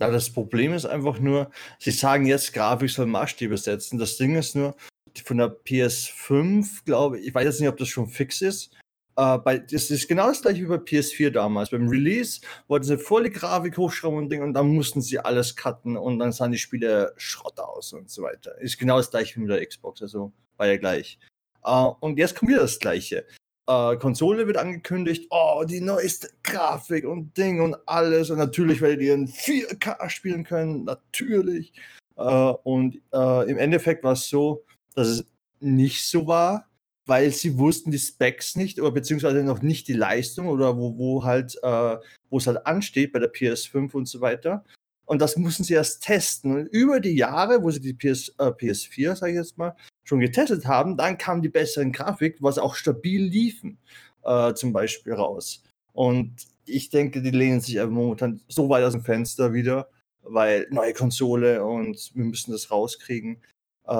Ja, 0.00 0.10
das 0.10 0.32
Problem 0.32 0.72
ist 0.74 0.86
einfach 0.86 1.18
nur, 1.18 1.50
sie 1.78 1.90
sagen 1.90 2.24
jetzt, 2.26 2.52
Grafik 2.52 2.90
soll 2.90 3.06
Maßstäbe 3.06 3.58
setzen. 3.58 3.98
Das 3.98 4.16
Ding 4.16 4.36
ist 4.36 4.54
nur, 4.54 4.76
von 5.24 5.38
der 5.38 5.48
PS5, 5.48 6.84
glaube 6.84 7.18
ich, 7.18 7.26
ich 7.28 7.34
weiß 7.34 7.44
jetzt 7.44 7.60
nicht, 7.60 7.68
ob 7.68 7.76
das 7.76 7.88
schon 7.88 8.08
fix 8.08 8.40
ist. 8.40 8.72
Äh, 9.18 9.38
bei, 9.38 9.58
das 9.58 9.90
ist 9.90 10.06
genau 10.06 10.28
das 10.28 10.42
gleiche 10.42 10.62
wie 10.62 10.66
bei 10.68 10.76
PS4 10.76 11.30
damals. 11.30 11.70
Beim 11.70 11.88
Release 11.88 12.40
wollten 12.68 12.86
sie 12.86 12.96
voll 12.96 13.24
die 13.24 13.30
Grafik 13.30 13.76
hochschrauben 13.76 14.16
und 14.16 14.30
Ding 14.30 14.42
und 14.42 14.54
dann 14.54 14.68
mussten 14.68 15.02
sie 15.02 15.18
alles 15.18 15.56
cutten 15.56 15.96
und 15.96 16.20
dann 16.20 16.30
sahen 16.30 16.52
die 16.52 16.58
Spiele 16.58 17.12
Schrott 17.16 17.58
aus 17.58 17.92
und 17.92 18.08
so 18.08 18.22
weiter. 18.22 18.56
Ist 18.60 18.78
genau 18.78 18.98
das 18.98 19.10
gleiche 19.10 19.34
wie 19.34 19.40
mit 19.40 19.50
der 19.50 19.66
Xbox, 19.66 20.02
also 20.02 20.32
war 20.56 20.68
ja 20.68 20.76
gleich. 20.76 21.18
Äh, 21.64 21.86
und 21.98 22.16
jetzt 22.16 22.36
kommt 22.36 22.52
wieder 22.52 22.60
das 22.60 22.78
gleiche. 22.78 23.26
Äh, 23.68 23.96
Konsole 23.96 24.46
wird 24.46 24.56
angekündigt, 24.56 25.26
oh, 25.30 25.64
die 25.68 25.80
neueste 25.80 26.30
Grafik 26.44 27.04
und 27.04 27.36
Ding 27.36 27.60
und 27.60 27.76
alles. 27.86 28.30
Und 28.30 28.38
natürlich 28.38 28.80
werdet 28.80 29.00
ihr 29.00 29.14
in 29.14 29.26
4K 29.26 30.08
spielen 30.10 30.44
können, 30.44 30.84
natürlich. 30.84 31.72
Äh, 32.16 32.22
und 32.22 33.00
äh, 33.12 33.50
im 33.50 33.58
Endeffekt 33.58 34.04
war 34.04 34.12
es 34.12 34.28
so, 34.28 34.64
dass 34.94 35.08
es 35.08 35.26
nicht 35.58 36.06
so 36.06 36.28
war, 36.28 36.67
weil 37.08 37.30
sie 37.30 37.56
wussten 37.58 37.90
die 37.90 37.98
Specs 37.98 38.54
nicht 38.54 38.78
oder 38.80 38.92
beziehungsweise 38.92 39.42
noch 39.42 39.62
nicht 39.62 39.88
die 39.88 39.94
Leistung 39.94 40.46
oder 40.48 40.76
wo, 40.76 40.98
wo 40.98 41.24
halt, 41.24 41.56
äh, 41.62 41.96
wo 42.28 42.36
es 42.36 42.46
halt 42.46 42.66
ansteht 42.66 43.12
bei 43.12 43.18
der 43.18 43.32
PS5 43.32 43.94
und 43.94 44.06
so 44.06 44.20
weiter. 44.20 44.62
Und 45.06 45.22
das 45.22 45.38
mussten 45.38 45.64
sie 45.64 45.72
erst 45.72 46.02
testen. 46.02 46.52
Und 46.54 46.66
über 46.66 47.00
die 47.00 47.16
Jahre, 47.16 47.62
wo 47.62 47.70
sie 47.70 47.80
die 47.80 47.94
PS, 47.94 48.28
äh, 48.38 48.50
PS4, 48.52 49.16
sage 49.16 49.32
ich 49.32 49.38
jetzt 49.38 49.56
mal, 49.56 49.74
schon 50.04 50.20
getestet 50.20 50.66
haben, 50.66 50.98
dann 50.98 51.16
kam 51.16 51.40
die 51.40 51.48
besseren 51.48 51.92
Grafik, 51.92 52.36
was 52.40 52.58
auch 52.58 52.74
stabil 52.74 53.22
liefen, 53.24 53.78
äh, 54.24 54.52
zum 54.52 54.74
Beispiel 54.74 55.14
raus. 55.14 55.62
Und 55.94 56.34
ich 56.66 56.90
denke, 56.90 57.22
die 57.22 57.30
lehnen 57.30 57.62
sich 57.62 57.80
einfach 57.80 57.94
momentan 57.94 58.42
so 58.48 58.68
weit 58.68 58.84
aus 58.84 58.92
dem 58.92 59.02
Fenster 59.02 59.54
wieder, 59.54 59.88
weil 60.24 60.66
neue 60.70 60.92
Konsole 60.92 61.64
und 61.64 62.10
wir 62.14 62.24
müssen 62.24 62.52
das 62.52 62.70
rauskriegen. 62.70 63.38
Äh, 63.86 63.92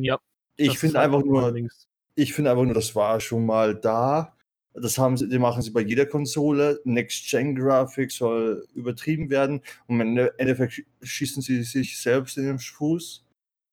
Ja. 0.00 0.20
ich 0.56 0.78
finde 0.78 1.00
einfach 1.00 1.24
nur, 1.24 1.42
allerdings- 1.42 1.88
ich 2.14 2.32
finde 2.34 2.50
einfach 2.50 2.64
nur, 2.64 2.74
das 2.74 2.94
war 2.94 3.20
schon 3.20 3.46
mal 3.46 3.74
da. 3.74 4.36
Das 4.74 4.96
haben 4.96 5.16
sie, 5.18 5.28
die 5.28 5.38
machen 5.38 5.60
sie 5.62 5.70
bei 5.70 5.82
jeder 5.82 6.06
Konsole. 6.06 6.80
Next-Gen-Grafik 6.84 8.10
soll 8.10 8.66
übertrieben 8.74 9.28
werden. 9.30 9.60
Und 9.86 9.96
im 9.96 10.00
Ende- 10.00 10.34
Endeffekt 10.38 10.72
sch- 10.72 10.84
schießen 11.02 11.42
sie 11.42 11.62
sich 11.62 11.98
selbst 11.98 12.38
in 12.38 12.44
den 12.46 12.58
Fuß, 12.58 13.24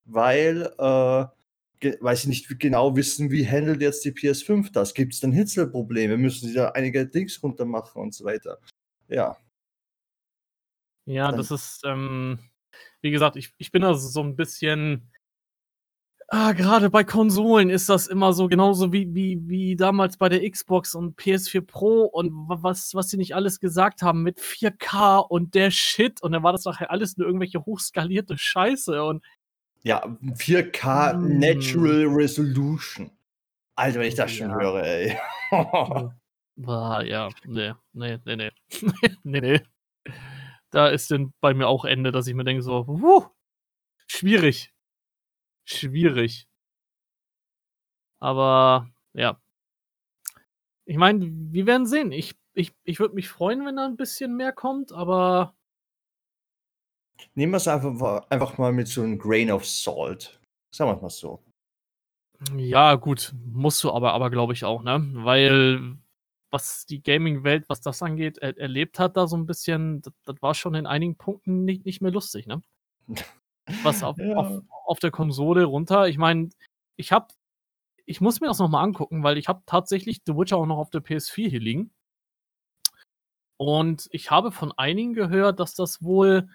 weil, 0.06 0.74
äh, 0.78 1.26
weil 2.02 2.16
sie 2.18 2.28
nicht 2.28 2.60
genau 2.60 2.96
wissen, 2.98 3.32
wie 3.32 3.48
handelt 3.48 3.82
jetzt 3.82 4.04
die 4.04 4.12
PS5 4.12 4.72
das. 4.74 4.94
Gibt 4.94 5.14
es 5.14 5.22
dann 5.22 5.32
Hitzelprobleme? 5.32 6.18
Müssen 6.18 6.50
sie 6.50 6.54
da 6.54 6.70
einige 6.72 7.06
Dings 7.08 7.42
runter 7.42 7.64
machen 7.64 8.02
und 8.02 8.14
so 8.14 8.26
weiter. 8.26 8.60
Ja. 9.08 9.38
Ja, 11.06 11.32
das 11.32 11.50
ist, 11.50 11.82
ähm, 11.86 12.40
wie 13.02 13.12
gesagt, 13.12 13.36
ich, 13.38 13.54
ich 13.58 13.72
bin 13.72 13.84
also 13.84 14.08
so 14.08 14.22
ein 14.22 14.36
bisschen. 14.36 15.09
Ah, 16.32 16.52
gerade 16.52 16.92
bei 16.92 17.04
Konsolen 17.04 17.72
ist 17.72 17.90
das 17.90 18.06
immer 18.06 18.34
so 18.34 18.48
genauso 18.48 18.94
wie, 18.94 19.16
wie, 19.16 19.40
wie 19.48 19.76
damals 19.76 20.16
bei 20.18 20.30
der 20.30 20.48
Xbox 20.48 20.94
und 20.94 21.18
PS4 21.18 21.62
Pro 21.62 22.04
und 22.04 22.32
wa- 22.48 22.60
was, 22.62 22.94
was 22.94 23.10
sie 23.10 23.18
nicht 23.18 23.34
alles 23.34 23.60
gesagt 23.60 24.04
haben 24.04 24.22
mit 24.22 24.40
4K 24.40 25.18
und 25.18 25.56
der 25.56 25.72
Shit 25.72 26.22
und 26.22 26.32
dann 26.34 26.44
war 26.44 26.52
das 26.52 26.66
nachher 26.66 26.92
alles 26.92 27.18
nur 27.18 27.26
irgendwelche 27.26 27.66
hochskalierte 27.66 28.38
Scheiße 28.38 29.04
und 29.04 29.26
Ja, 29.82 30.04
4K 30.36 31.14
Mm. 31.14 31.40
Natural 31.40 32.06
Resolution. 32.08 33.10
Alter, 33.76 34.00
wenn 34.02 34.08
ich 34.10 34.16
das 34.16 34.32
schon 34.32 34.50
Ja. 34.52 34.56
höre, 34.60 34.84
ey. 34.84 35.18
Ah, 36.68 37.02
ja, 37.02 37.30
nee, 37.46 37.74
nee, 37.94 38.20
nee, 38.26 38.36
nee. 38.36 38.52
nee, 39.24 39.40
nee. 39.42 39.62
Da 40.72 40.90
ist 40.90 41.10
dann 41.10 41.34
bei 41.40 41.54
mir 41.54 41.68
auch 41.70 41.86
Ende, 41.86 42.12
dass 42.12 42.28
ich 42.28 42.36
mir 42.36 42.44
denke, 42.44 42.62
so, 42.62 42.86
wuh, 42.86 43.24
schwierig. 44.08 44.72
Schwierig. 45.70 46.48
Aber, 48.20 48.90
ja. 49.14 49.40
Ich 50.86 50.98
meine, 50.98 51.26
wir 51.30 51.66
werden 51.68 51.86
sehen. 51.86 52.12
Ich, 52.12 52.36
ich, 52.54 52.74
ich 52.84 53.00
würde 53.00 53.16
mich 53.16 53.30
freuen, 53.30 53.66
wenn 53.66 53.76
da 53.76 53.86
ein 53.86 53.98
bisschen 53.98 54.36
mehr 54.36 54.52
kommt, 54.52 54.92
aber 54.92 55.54
Nehmen 57.36 57.54
wir 57.54 57.58
es 57.58 57.68
einfach, 57.68 58.30
einfach 58.30 58.58
mal 58.58 58.72
mit 58.72 58.88
so 58.88 59.02
einem 59.02 59.18
Grain 59.18 59.52
of 59.52 59.66
Salt. 59.66 60.40
Sagen 60.72 60.90
wir 60.90 60.96
es 60.96 61.02
mal 61.02 61.10
so. 61.10 61.44
ja, 62.58 62.96
gut, 62.96 63.34
musst 63.46 63.84
du 63.84 63.92
aber, 63.92 64.14
aber 64.14 64.30
glaube 64.30 64.54
ich 64.54 64.64
auch, 64.64 64.84
ne? 64.84 65.10
Weil 65.14 65.98
was 66.52 66.86
die 66.86 67.04
Gaming-Welt, 67.04 67.66
was 67.70 67.82
das 67.82 68.02
angeht, 68.02 68.40
er, 68.40 68.58
erlebt 68.58 68.98
hat, 68.98 69.18
da 69.18 69.28
so 69.28 69.38
ein 69.38 69.46
bisschen, 69.46 70.02
das, 70.02 70.14
das 70.26 70.42
war 70.42 70.56
schon 70.56 70.74
in 70.74 70.88
einigen 70.88 71.16
Punkten 71.16 71.64
nicht, 71.64 71.86
nicht 71.86 72.02
mehr 72.02 72.12
lustig, 72.12 72.48
ne? 72.48 72.62
Was 73.84 74.04
auf, 74.04 74.18
Ja. 74.18 74.36
auf, 74.36 74.64
auf 74.86 75.00
der 75.00 75.12
Konsole 75.12 75.64
runter. 75.66 76.08
Ich 76.08 76.18
meine, 76.18 76.50
ich 76.98 77.12
habe, 77.12 77.28
ich 78.06 78.22
muss 78.22 78.42
mir 78.42 78.48
das 78.48 78.60
nochmal 78.60 78.84
angucken, 78.84 79.24
weil 79.24 79.38
ich 79.38 79.48
habe 79.48 79.62
tatsächlich 79.66 80.22
The 80.26 80.36
Witcher 80.36 80.58
auch 80.58 80.66
noch 80.66 80.78
auf 80.78 80.90
der 80.90 81.02
PS4 81.02 81.50
hier 81.50 81.60
liegen. 81.60 81.92
Und 83.58 84.08
ich 84.12 84.32
habe 84.32 84.52
von 84.52 84.72
einigen 84.78 85.14
gehört, 85.14 85.60
dass 85.60 85.74
das 85.76 86.02
wohl, 86.02 86.50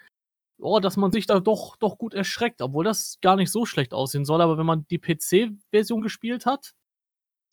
oh, 0.59 0.81
dass 0.81 0.97
man 0.97 1.13
sich 1.13 1.27
da 1.27 1.39
doch, 1.41 1.77
doch 1.77 1.99
gut 1.99 2.15
erschreckt, 2.15 2.63
obwohl 2.63 2.85
das 2.85 3.19
gar 3.21 3.37
nicht 3.37 3.51
so 3.51 3.67
schlecht 3.67 3.93
aussehen 3.93 4.25
soll. 4.25 4.41
Aber 4.41 4.57
wenn 4.59 4.67
man 4.67 4.87
die 4.89 4.99
PC-Version 4.99 6.01
gespielt 6.01 6.47
hat, 6.47 6.75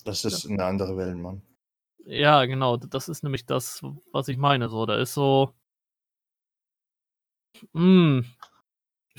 Das 0.06 0.24
ist 0.26 0.48
eine 0.50 0.64
andere 0.66 0.96
Welt, 0.98 1.18
Mann. 1.18 1.42
ja, 2.06 2.46
genau, 2.46 2.78
das 2.78 3.10
ist 3.10 3.24
nämlich 3.24 3.46
das, 3.46 3.84
was 4.12 4.28
ich 4.30 4.38
meine. 4.38 4.70
So, 4.70 4.86
da 4.86 4.96
ist 4.96 5.14
so, 5.14 5.54
mh, 7.74 8.24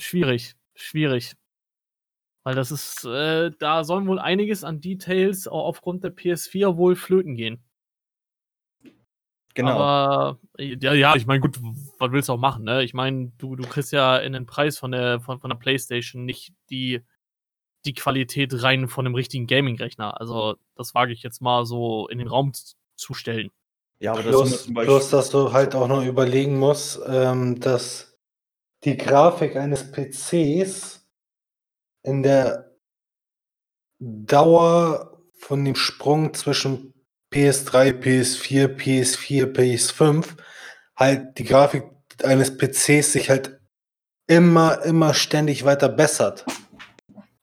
schwierig, 0.03 0.55
schwierig. 0.75 1.33
Weil 2.43 2.55
das 2.55 2.71
ist, 2.71 3.05
äh, 3.05 3.51
da 3.57 3.83
sollen 3.83 4.07
wohl 4.07 4.19
einiges 4.19 4.63
an 4.63 4.81
Details 4.81 5.47
au- 5.47 5.61
aufgrund 5.61 6.03
der 6.03 6.09
PS4 6.11 6.75
wohl 6.75 6.95
flöten 6.95 7.35
gehen. 7.35 7.63
Genau. 9.55 9.71
Aber 9.71 10.39
äh, 10.57 10.75
ja, 10.81 10.93
ja, 10.93 11.15
ich 11.15 11.25
meine, 11.27 11.39
gut, 11.39 11.59
was 11.99 12.11
willst 12.11 12.27
du 12.27 12.33
auch 12.33 12.37
machen, 12.39 12.63
ne? 12.63 12.83
Ich 12.83 12.93
meine, 12.93 13.31
du, 13.37 13.55
du 13.55 13.63
kriegst 13.67 13.91
ja 13.91 14.17
in 14.17 14.33
den 14.33 14.45
Preis 14.45 14.77
von 14.79 14.91
der, 14.91 15.19
von, 15.19 15.39
von 15.39 15.49
der 15.51 15.57
PlayStation 15.57 16.25
nicht 16.25 16.53
die, 16.69 17.01
die 17.85 17.93
Qualität 17.93 18.51
rein 18.63 18.87
von 18.87 19.05
einem 19.05 19.15
richtigen 19.15 19.45
Gaming-Rechner. 19.45 20.19
Also, 20.19 20.55
das 20.75 20.95
wage 20.95 21.13
ich 21.13 21.21
jetzt 21.21 21.41
mal 21.41 21.65
so 21.65 22.07
in 22.07 22.17
den 22.17 22.27
Raum 22.27 22.51
zu 22.95 23.13
stellen. 23.13 23.51
ja, 23.99 24.13
aber 24.13 24.23
das 24.23 24.31
Plus, 24.31 24.51
Beispiel. 24.51 24.83
plus, 24.85 25.09
dass 25.11 25.29
du 25.29 25.53
halt 25.53 25.75
auch 25.75 25.87
noch 25.87 26.03
überlegen 26.03 26.57
musst, 26.57 26.99
ähm, 27.07 27.59
dass 27.59 28.12
die 28.85 28.97
Grafik 28.97 29.55
eines 29.55 29.91
PCs 29.91 31.05
in 32.03 32.23
der 32.23 32.71
Dauer 33.99 35.21
von 35.37 35.63
dem 35.63 35.75
Sprung 35.75 36.33
zwischen 36.33 36.93
PS3, 37.33 37.99
PS4, 37.99 38.67
PS4, 38.75 39.53
PS5 39.53 40.25
halt 40.95 41.37
die 41.37 41.45
Grafik 41.45 41.85
eines 42.23 42.57
PCs 42.57 43.13
sich 43.13 43.29
halt 43.29 43.59
immer, 44.27 44.83
immer 44.83 45.13
ständig 45.13 45.65
weiter 45.65 45.89
bessert. 45.89 46.45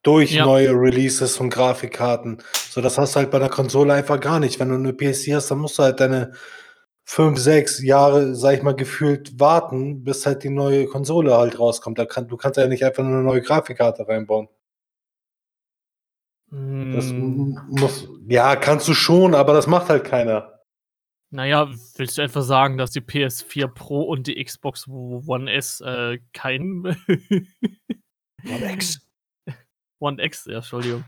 Durch 0.02 0.32
Ja. 0.32 0.46
neue 0.46 0.70
Releases 0.70 1.38
und 1.38 1.50
Grafikkarten. 1.50 2.42
So, 2.70 2.80
das 2.80 2.96
hast 2.96 3.14
du 3.14 3.20
halt 3.20 3.30
bei 3.30 3.38
der 3.38 3.50
Konsole 3.50 3.92
einfach 3.92 4.18
gar 4.18 4.40
nicht. 4.40 4.58
Wenn 4.58 4.70
du 4.70 4.76
eine 4.76 4.92
PS4 4.92 5.36
hast, 5.36 5.50
dann 5.50 5.58
musst 5.58 5.78
du 5.78 5.82
halt 5.82 6.00
deine 6.00 6.32
fünf, 7.12 7.38
sechs 7.38 7.82
Jahre, 7.82 8.34
sag 8.36 8.54
ich 8.56 8.62
mal, 8.62 8.74
gefühlt 8.76 9.38
warten, 9.40 10.04
bis 10.04 10.26
halt 10.26 10.44
die 10.44 10.48
neue 10.50 10.86
Konsole 10.86 11.36
halt 11.36 11.58
rauskommt. 11.58 11.98
Da 11.98 12.06
kann, 12.06 12.28
du 12.28 12.36
kannst 12.36 12.56
ja 12.56 12.66
nicht 12.68 12.84
einfach 12.84 13.02
nur 13.02 13.14
eine 13.14 13.22
neue 13.24 13.42
Grafikkarte 13.42 14.06
reinbauen. 14.06 14.48
Das 16.92 17.10
Hm, 17.10 17.56
m- 17.58 17.66
muss, 17.68 18.08
ja, 18.28 18.56
kannst 18.56 18.86
du 18.88 18.94
schon, 18.94 19.34
aber 19.34 19.52
das 19.54 19.66
macht 19.66 19.88
halt 19.88 20.04
keiner. 20.04 20.60
naja, 21.30 21.68
willst 21.96 22.18
du 22.18 22.22
etwa 22.22 22.42
sagen, 22.42 22.76
dass 22.78 22.90
die 22.90 23.00
PS4 23.00 23.68
Pro 23.68 24.02
und 24.02 24.26
die 24.26 24.42
Xbox 24.42 24.86
One 24.88 25.52
S 25.52 25.80
äh, 25.80 26.18
kein 26.32 26.84
One 28.44 28.72
X. 28.72 29.00
One 30.00 30.22
X, 30.22 30.46
ja, 30.46 30.56
Entschuldigung. 30.56 31.04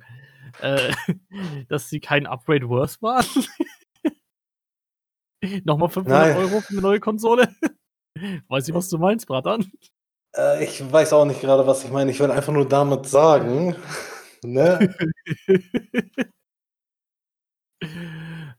Äh, 0.61 0.93
dass 1.69 1.89
sie 1.89 1.99
kein 2.01 2.27
Upgrade 2.27 2.69
worth 2.69 3.01
waren? 3.03 3.25
Nochmal 5.65 5.89
500 5.89 6.27
Nein. 6.29 6.37
Euro 6.37 6.61
für 6.61 6.73
eine 6.73 6.83
neue 6.83 7.01
Konsole? 7.01 7.49
Weiß 8.49 8.69
ich, 8.69 8.75
was 8.75 8.89
du 8.89 8.99
meinst, 8.99 9.27
Bratan? 9.27 9.71
Äh, 10.37 10.65
ich 10.65 10.93
weiß 10.93 11.13
auch 11.13 11.25
nicht 11.25 11.41
gerade, 11.41 11.67
was 11.67 11.85
ich 11.85 11.91
meine. 11.91 12.11
Ich 12.11 12.21
will 12.21 12.31
einfach 12.31 12.53
nur 12.53 12.69
damit 12.69 13.07
sagen, 13.07 13.77
ne? 14.43 14.95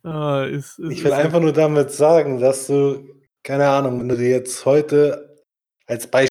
Ah, 0.04 0.44
ist, 0.44 0.80
ist, 0.80 0.92
Ich 0.92 1.04
will 1.04 1.14
einfach 1.14 1.40
nur 1.40 1.54
damit 1.54 1.92
sagen, 1.92 2.40
dass 2.40 2.68
du, 2.68 3.08
keine 3.44 3.70
Ahnung, 3.70 4.00
wenn 4.00 4.10
du 4.10 4.18
dir 4.18 4.30
jetzt 4.30 4.66
heute 4.66 5.44
als 5.86 6.08
Beispiel, 6.08 6.30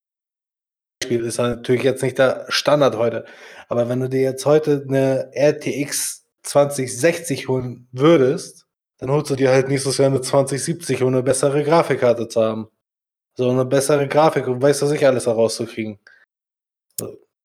ist 1.09 1.39
natürlich 1.39 1.83
jetzt 1.83 2.03
nicht 2.03 2.19
der 2.19 2.45
Standard 2.49 2.97
heute, 2.97 3.25
aber 3.69 3.89
wenn 3.89 4.01
du 4.01 4.09
dir 4.09 4.21
jetzt 4.21 4.45
heute 4.45 4.85
eine 4.87 5.31
RTX 5.35 6.27
2060 6.43 7.49
holen 7.49 7.89
würdest, 7.93 8.62
dann 9.03 9.11
holst 9.11 9.31
du 9.31 9.35
dir 9.35 9.51
halt 9.51 9.67
nächstes 9.67 9.99
Jahr 9.99 10.09
eine 10.09 10.21
2070, 10.21 11.03
um 11.03 11.09
eine 11.09 11.25
bessere 11.25 11.65
Grafikkarte 11.65 12.29
zu 12.29 12.41
haben. 12.41 12.69
So 13.35 13.51
eine 13.51 13.65
bessere 13.65 14.07
Grafik 14.07 14.47
und 14.47 14.63
weißt 14.63 14.81
du 14.83 14.87
sich 14.87 15.05
alles 15.05 15.27
herauszukriegen. 15.27 15.99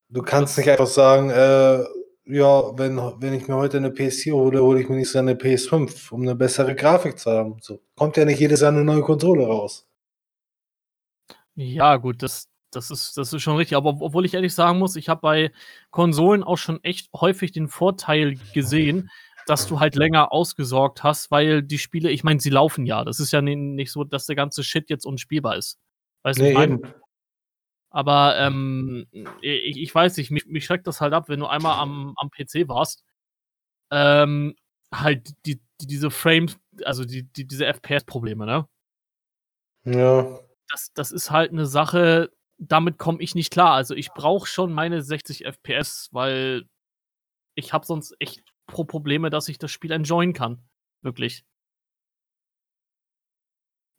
Du 0.10 0.22
kannst 0.22 0.56
nicht 0.58 0.70
einfach 0.70 0.86
sagen, 0.86 1.32
äh, 1.32 1.84
ja, 2.26 2.78
wenn, 2.78 2.98
wenn 2.98 3.34
ich 3.34 3.48
mir 3.48 3.56
heute 3.56 3.78
eine 3.78 3.90
PS4 3.90 4.34
hole, 4.34 4.62
hole 4.62 4.82
ich 4.82 4.88
mir 4.88 4.98
nächstes 4.98 5.16
Jahr 5.16 5.24
eine 5.24 5.34
PS5, 5.34 6.12
um 6.12 6.22
eine 6.22 6.36
bessere 6.36 6.76
Grafik 6.76 7.18
zu 7.18 7.32
haben. 7.32 7.58
So 7.62 7.80
kommt 7.96 8.18
ja 8.18 8.26
nicht 8.26 8.40
jedes 8.40 8.62
Jahr 8.62 8.72
eine 8.72 8.84
neue 8.84 9.02
Konsole 9.02 9.48
raus. 9.48 9.88
Ja, 11.56 11.96
gut, 11.98 12.22
das, 12.22 12.50
das, 12.70 12.92
ist, 12.92 13.18
das 13.18 13.34
ist 13.34 13.42
schon 13.42 13.58
richtig. 13.58 13.76
Aber 13.78 13.90
ob- 13.90 14.02
obwohl 14.02 14.26
ich 14.26 14.36
ehrlich 14.36 14.54
sagen 14.54 14.78
muss, 14.78 14.96
ich 14.96 15.10
habe 15.10 15.22
bei 15.22 15.52
Konsolen 15.90 16.44
auch 16.44 16.58
schon 16.58 16.84
echt 16.84 17.10
häufig 17.16 17.52
den 17.52 17.68
Vorteil 17.68 18.38
gesehen, 18.54 19.10
dass 19.50 19.66
du 19.68 19.80
halt 19.80 19.96
länger 19.96 20.32
ausgesorgt 20.32 21.04
hast, 21.04 21.32
weil 21.32 21.64
die 21.64 21.78
Spiele, 21.80 22.12
ich 22.12 22.24
meine, 22.24 22.40
sie 22.40 22.50
laufen 22.50 22.86
ja. 22.86 23.04
Das 23.04 23.20
ist 23.20 23.32
ja 23.32 23.42
ni- 23.42 23.56
nicht 23.56 23.92
so, 23.92 24.04
dass 24.04 24.26
der 24.26 24.36
ganze 24.36 24.64
Shit 24.64 24.90
jetzt 24.90 25.06
unspielbar 25.06 25.56
ist. 25.56 25.80
Weißt 26.24 26.40
du, 26.40 26.44
Nee, 26.44 26.50
ich 26.50 26.56
mein? 26.56 26.72
eben. 26.74 26.94
Aber 27.90 28.38
ähm, 28.38 29.08
ich, 29.42 29.78
ich 29.78 29.96
weiß 29.96 30.18
nicht, 30.18 30.30
mich, 30.30 30.46
mich 30.46 30.66
schreckt 30.66 30.86
das 30.88 31.00
halt 31.02 31.14
ab, 31.14 31.30
wenn 31.30 31.40
du 31.40 31.48
einmal 31.48 31.80
am, 31.80 32.14
am 32.18 32.30
PC 32.30 32.68
warst. 32.68 33.04
Ähm, 33.92 34.56
halt 34.94 35.30
die, 35.46 35.62
die, 35.82 35.88
diese 35.88 36.12
Frames, 36.12 36.60
also 36.84 37.06
die, 37.06 37.24
die, 37.24 37.48
diese 37.48 37.66
FPS-Probleme, 37.66 38.46
ne? 38.46 38.68
Ja. 39.86 40.40
das, 40.70 40.92
das 40.94 41.12
ist 41.14 41.32
halt 41.32 41.52
eine 41.52 41.66
Sache, 41.66 42.30
damit 42.58 42.98
komme 42.98 43.22
ich 43.22 43.36
nicht 43.36 43.52
klar. 43.52 43.74
Also 43.74 43.96
ich 43.96 44.12
brauche 44.12 44.48
schon 44.48 44.74
meine 44.74 45.02
60 45.02 45.46
FPS, 45.46 46.10
weil 46.12 46.68
ich 47.56 47.72
habe 47.72 47.86
sonst 47.86 48.14
echt 48.20 48.44
pro 48.68 48.84
Probleme, 48.84 49.30
dass 49.30 49.50
ich 49.50 49.58
das 49.58 49.72
Spiel 49.72 49.92
enjoyen 49.92 50.34
kann. 50.34 50.62
Wirklich. 51.02 51.46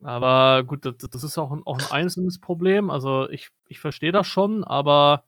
Aber 0.01 0.63
gut, 0.63 0.85
das, 0.85 0.95
das 0.97 1.23
ist 1.23 1.37
auch 1.37 1.51
ein, 1.51 1.61
auch 1.65 1.77
ein 1.77 1.91
einzelnes 1.91 2.39
Problem. 2.39 2.89
Also 2.89 3.29
ich, 3.29 3.49
ich 3.67 3.79
verstehe 3.79 4.11
das 4.11 4.27
schon, 4.27 4.63
aber 4.63 5.25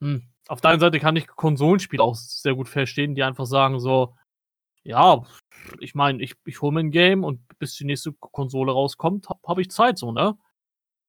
hm, 0.00 0.28
auf 0.48 0.60
der 0.60 0.72
einen 0.72 0.80
Seite 0.80 1.00
kann 1.00 1.16
ich 1.16 1.26
Konsolenspiele 1.26 2.02
auch 2.02 2.14
sehr 2.14 2.54
gut 2.54 2.68
verstehen, 2.68 3.14
die 3.14 3.22
einfach 3.22 3.46
sagen 3.46 3.80
so, 3.80 4.14
ja, 4.84 5.22
ich 5.78 5.94
meine, 5.94 6.22
ich, 6.22 6.34
ich 6.44 6.60
hole 6.60 6.72
mir 6.72 6.80
ein 6.80 6.90
Game 6.90 7.24
und 7.24 7.40
bis 7.58 7.76
die 7.76 7.84
nächste 7.84 8.12
Konsole 8.12 8.72
rauskommt, 8.72 9.28
habe 9.28 9.40
hab 9.46 9.58
ich 9.58 9.70
Zeit 9.70 9.98
so, 9.98 10.12
ne? 10.12 10.36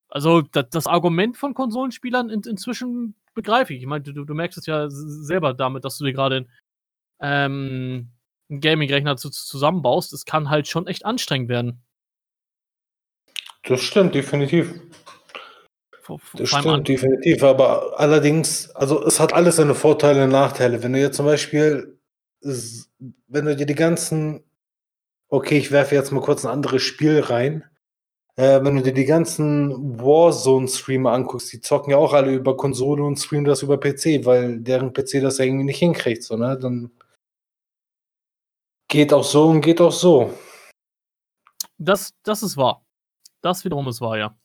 Also 0.10 0.42
das, 0.42 0.70
das 0.70 0.88
Argument 0.88 1.38
von 1.38 1.56
Konsolenspielern 1.56 2.30
in, 2.30 2.44
inzwischen 2.44 3.16
begreife 3.34 3.74
ich. 3.74 3.82
Ich 3.82 3.88
meine, 3.88 4.04
du, 4.04 4.26
du 4.26 4.34
merkst 4.36 4.60
es 4.60 4.68
ja 4.68 4.88
selber 4.90 5.56
damit, 5.56 5.86
dass 5.86 5.98
du 5.98 6.06
dir 6.06 6.14
gerade 6.14 6.48
ähm, 7.24 8.10
einen 8.50 8.62
Gaming-Rechner 8.62 9.18
zu, 9.18 9.32
zusammenbaust. 9.32 10.14
Es 10.14 10.26
kann 10.26 10.50
halt 10.50 10.68
schon 10.68 10.86
echt 10.86 11.06
anstrengend 11.06 11.50
werden. 11.50 11.82
Das 13.64 13.82
stimmt, 13.82 14.14
definitiv. 14.14 14.74
Vor, 16.02 16.20
vor 16.20 16.40
Das 16.40 16.50
stimmt, 16.50 16.88
definitiv. 16.88 17.42
Aber 17.44 17.98
allerdings, 17.98 18.70
also 18.72 19.04
es 19.06 19.20
hat 19.22 19.34
alles 19.34 19.56
seine 19.56 19.74
Vorteile 19.74 20.26
und 20.26 20.32
Nachteile. 20.32 20.84
Wenn 20.84 20.94
du 20.94 21.00
jetzt 21.00 21.16
zum 21.16 21.26
Beispiel, 21.26 21.98
wenn 22.42 23.46
du 23.46 23.56
dir 23.56 23.66
die 23.66 23.74
ganzen, 23.74 24.44
okay, 25.30 25.58
ich 25.58 25.72
werfe 25.72 25.96
jetzt 25.96 26.12
mal 26.12 26.22
kurz 26.22 26.44
ein 26.44 26.52
anderes 26.52 26.82
Spiel 26.82 27.22
rein. 27.22 27.64
Äh, 28.36 28.64
wenn 28.64 28.76
du 28.76 28.82
dir 28.82 28.94
die 28.94 29.06
ganzen 29.06 30.00
Warzone-Streamer 30.00 31.12
anguckst, 31.12 31.54
die 31.54 31.62
zocken 31.62 31.92
ja 31.92 31.98
auch 31.98 32.14
alle 32.14 32.34
über 32.34 32.58
Konsole 32.58 33.04
und 33.04 33.18
streamen 33.18 33.46
das 33.46 33.62
über 33.62 33.80
PC, 33.80 34.26
weil 34.26 34.60
deren 34.60 34.92
PC 34.92 35.22
das 35.22 35.38
ja 35.38 35.46
irgendwie 35.46 35.66
nicht 35.66 35.78
hinkriegt, 35.78 36.24
so, 36.24 36.36
ne? 36.36 36.58
Dann 36.60 36.92
geht 38.94 39.12
auch 39.12 39.24
so 39.24 39.48
und 39.50 39.62
geht 39.62 39.82
auch 39.82 39.92
so. 39.92 40.32
Das, 41.80 42.14
das 42.22 42.44
ist 42.44 42.58
wahr. 42.58 42.86
Das 43.42 43.66
wiederum 43.66 43.88
ist 43.88 44.02
wahr, 44.02 44.18
ja. 44.20 44.38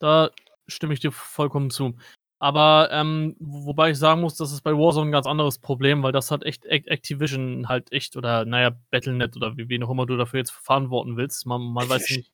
Da 0.00 0.30
stimme 0.66 0.92
ich 0.92 0.98
dir 1.00 1.12
vollkommen 1.12 1.70
zu. 1.70 1.94
Aber 2.40 2.88
ähm, 2.90 3.36
wo- 3.38 3.66
wobei 3.66 3.90
ich 3.92 3.98
sagen 3.98 4.20
muss, 4.20 4.34
das 4.34 4.50
ist 4.52 4.62
bei 4.62 4.72
Warzone 4.72 5.08
ein 5.08 5.12
ganz 5.12 5.26
anderes 5.26 5.60
Problem, 5.60 6.02
weil 6.02 6.10
das 6.10 6.32
hat 6.32 6.42
echt 6.42 6.66
Act- 6.66 6.88
Activision 6.88 7.68
halt 7.68 7.92
echt 7.92 8.16
oder 8.16 8.44
naja, 8.44 8.76
Battlenet 8.90 9.36
oder 9.36 9.56
wie, 9.56 9.68
wen 9.68 9.84
auch 9.84 9.90
immer 9.90 10.04
du 10.04 10.16
dafür 10.16 10.38
jetzt 10.40 10.50
verantworten 10.50 11.16
willst. 11.16 11.46
Man, 11.46 11.62
man 11.62 11.88
weiß 11.88 12.10
nicht, 12.10 12.32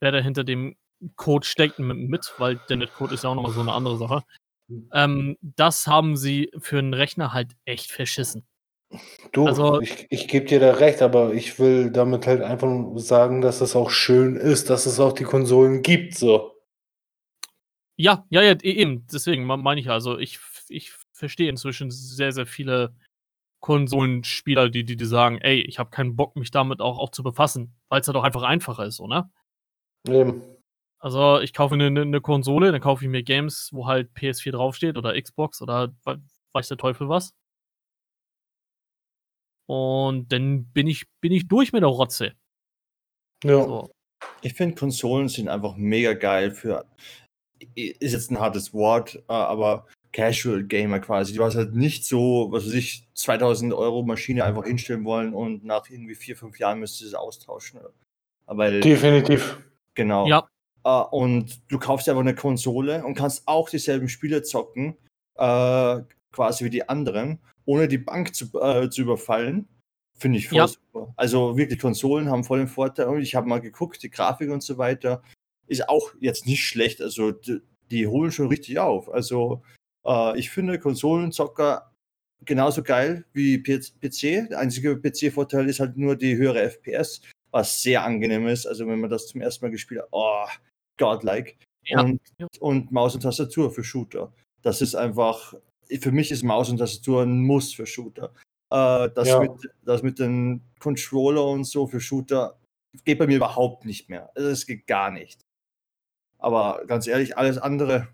wer 0.00 0.12
da 0.12 0.18
hinter 0.18 0.44
dem 0.44 0.76
Code 1.16 1.46
steckt 1.46 1.78
mit, 1.78 1.96
mit 1.96 2.34
weil 2.36 2.60
der 2.68 2.76
Netcode 2.76 3.12
ist 3.12 3.24
ja 3.24 3.30
auch 3.30 3.34
nochmal 3.34 3.52
so 3.52 3.62
eine 3.62 3.72
andere 3.72 3.96
Sache. 3.96 4.22
Ähm, 4.92 5.38
das 5.40 5.86
haben 5.86 6.16
sie 6.18 6.52
für 6.58 6.78
einen 6.78 6.92
Rechner 6.94 7.32
halt 7.32 7.56
echt 7.64 7.90
verschissen. 7.90 8.46
Du, 9.32 9.46
Also- 9.46 9.80
ich, 9.80 10.06
ich 10.10 10.26
gebe 10.28 10.46
dir 10.46 10.58
da 10.60 10.72
recht, 10.74 11.02
aber 11.02 11.32
ich 11.34 11.58
will 11.58 11.90
damit 11.90 12.26
halt 12.26 12.42
einfach 12.42 12.66
nur 12.68 12.98
sagen, 12.98 13.40
dass 13.40 13.60
es 13.60 13.76
auch 13.76 13.90
schön 13.90 14.36
ist, 14.36 14.70
dass 14.70 14.86
es 14.86 14.98
auch 14.98 15.12
die 15.12 15.24
Konsolen 15.24 15.82
gibt, 15.82 16.14
so. 16.16 16.52
Ja, 17.96 18.24
ja, 18.30 18.42
ja, 18.42 18.52
e- 18.52 18.72
eben. 18.72 19.06
Deswegen 19.12 19.46
me- 19.46 19.56
meine 19.58 19.80
ich 19.80 19.86
ja. 19.86 19.92
Also 19.92 20.18
ich, 20.18 20.38
ich 20.68 20.92
verstehe 21.12 21.48
inzwischen 21.50 21.90
sehr, 21.90 22.32
sehr 22.32 22.46
viele 22.46 22.94
Konsolenspieler, 23.60 24.70
die, 24.70 24.84
die, 24.84 24.96
die 24.96 25.04
sagen, 25.04 25.38
ey, 25.38 25.60
ich 25.60 25.78
habe 25.78 25.90
keinen 25.90 26.16
Bock, 26.16 26.34
mich 26.34 26.50
damit 26.50 26.80
auch, 26.80 26.98
auch 26.98 27.10
zu 27.10 27.22
befassen, 27.22 27.74
weil 27.90 28.00
es 28.00 28.06
halt 28.08 28.16
auch 28.16 28.24
einfach 28.24 28.42
einfacher 28.42 28.86
ist, 28.86 28.96
so, 28.96 29.06
ne? 29.06 29.30
Eben. 30.08 30.42
Also 30.98 31.40
ich 31.40 31.52
kaufe 31.52 31.74
eine, 31.74 31.86
eine, 31.86 32.20
Konsole, 32.22 32.72
dann 32.72 32.80
kaufe 32.80 33.04
ich 33.04 33.10
mir 33.10 33.22
Games, 33.22 33.68
wo 33.72 33.86
halt 33.86 34.12
PS4 34.14 34.52
draufsteht 34.52 34.96
oder 34.96 35.20
Xbox 35.20 35.60
oder 35.62 35.92
we- 36.04 36.20
weiß 36.52 36.68
der 36.68 36.78
Teufel 36.78 37.08
was. 37.08 37.34
Und 39.70 40.32
dann 40.32 40.64
bin 40.64 40.88
ich, 40.88 41.04
bin 41.20 41.30
ich 41.30 41.46
durch 41.46 41.72
mit 41.72 41.82
der 41.82 41.90
Rotze. 41.90 42.32
Ja. 43.44 43.62
So. 43.64 43.92
Ich 44.42 44.54
finde, 44.54 44.74
Konsolen 44.74 45.28
sind 45.28 45.48
einfach 45.48 45.76
mega 45.76 46.12
geil 46.14 46.50
für, 46.50 46.84
ist 47.76 48.12
jetzt 48.12 48.32
ein 48.32 48.40
hartes 48.40 48.74
Wort, 48.74 49.14
äh, 49.28 49.32
aber 49.32 49.86
Casual 50.12 50.64
Gamer 50.64 50.98
quasi, 50.98 51.34
die 51.34 51.38
was 51.38 51.54
halt 51.54 51.76
nicht 51.76 52.04
so, 52.04 52.48
was 52.50 52.66
weiß 52.66 52.74
ich, 52.74 53.06
2000 53.14 53.72
Euro 53.72 54.02
Maschine 54.02 54.44
einfach 54.44 54.64
hinstellen 54.64 55.04
wollen 55.04 55.34
und 55.34 55.64
nach 55.64 55.88
irgendwie 55.88 56.16
vier, 56.16 56.36
fünf 56.36 56.58
Jahren 56.58 56.80
müsste 56.80 57.04
es 57.04 57.14
austauschen. 57.14 57.78
Weil, 58.46 58.80
Definitiv. 58.80 59.62
genau. 59.94 60.26
Ja, 60.26 60.48
Äh, 60.82 60.90
und 61.12 61.60
du 61.70 61.78
kaufst 61.78 62.08
einfach 62.08 62.22
eine 62.22 62.34
Konsole 62.34 63.04
und 63.04 63.14
kannst 63.14 63.46
auch 63.46 63.70
dieselben 63.70 64.08
Spiele 64.08 64.42
zocken, 64.42 64.96
äh, 65.36 66.00
quasi 66.32 66.64
wie 66.64 66.70
die 66.70 66.88
anderen, 66.88 67.38
ohne 67.70 67.86
die 67.86 67.98
Bank 67.98 68.34
zu, 68.34 68.46
äh, 68.60 68.90
zu 68.90 69.02
überfallen. 69.02 69.68
Finde 70.18 70.38
ich 70.38 70.48
voll 70.48 70.58
Ja. 70.58 70.66
super. 70.66 71.14
Also 71.16 71.56
wirklich, 71.56 71.78
Konsolen 71.78 72.28
haben 72.28 72.42
voll 72.42 72.58
den 72.58 72.66
Vorteil. 72.66 73.06
Und 73.06 73.22
ich 73.22 73.36
habe 73.36 73.48
mal 73.48 73.60
geguckt, 73.60 74.02
die 74.02 74.10
Grafik 74.10 74.50
und 74.50 74.60
so 74.64 74.76
weiter 74.76 75.22
ist 75.68 75.88
auch 75.88 76.10
jetzt 76.18 76.46
nicht 76.46 76.64
schlecht. 76.66 77.00
Also 77.00 77.30
die, 77.30 77.60
die 77.92 78.08
holen 78.08 78.32
schon 78.32 78.48
richtig 78.48 78.80
auf. 78.80 79.08
Also 79.08 79.62
äh, 80.04 80.36
ich 80.36 80.50
finde, 80.50 80.80
Konsolenzocker 80.80 81.92
genauso 82.44 82.82
geil 82.82 83.24
wie 83.34 83.62
PC. 83.62 84.48
Der 84.50 84.58
einzige 84.58 84.96
PC-Vorteil 84.96 85.68
ist 85.68 85.78
halt 85.78 85.96
nur 85.96 86.16
die 86.16 86.36
höhere 86.36 86.62
FPS, 86.68 87.20
was 87.52 87.82
sehr 87.82 88.02
angenehm 88.04 88.48
ist. 88.48 88.66
Also 88.66 88.88
wenn 88.88 89.00
man 89.00 89.10
das 89.10 89.28
zum 89.28 89.40
ersten 89.42 89.64
Mal 89.64 89.70
gespielt 89.70 90.00
hat, 90.02 90.08
oh, 90.10 90.46
godlike. 90.98 91.54
Ja. 91.84 92.00
Und, 92.00 92.20
und 92.58 92.90
Maus 92.90 93.14
und 93.14 93.20
Tastatur 93.20 93.70
für 93.70 93.84
Shooter. 93.84 94.32
Das 94.62 94.82
ist 94.82 94.96
einfach, 94.96 95.54
für 96.00 96.12
mich 96.12 96.30
ist 96.30 96.42
Maus 96.42 96.70
und 96.70 96.78
Tastatur 96.78 97.22
ein 97.22 97.42
Muss 97.42 97.72
für 97.72 97.86
Shooter. 97.86 98.32
Äh, 98.70 99.10
das, 99.10 99.28
Ja. 99.28 99.40
mit, 99.40 99.52
das 99.82 100.02
mit 100.02 100.18
dem 100.18 100.62
Controller 100.78 101.44
und 101.46 101.64
so 101.64 101.86
für 101.86 102.00
Shooter 102.00 102.58
geht 103.04 103.18
bei 103.18 103.26
mir 103.26 103.36
überhaupt 103.36 103.84
nicht 103.84 104.08
mehr. 104.08 104.30
Also 104.34 104.48
es 104.48 104.66
geht 104.66 104.86
gar 104.86 105.10
nicht. 105.10 105.40
Aber 106.38 106.84
ganz 106.86 107.06
ehrlich, 107.06 107.36
alles 107.36 107.58
andere 107.58 108.08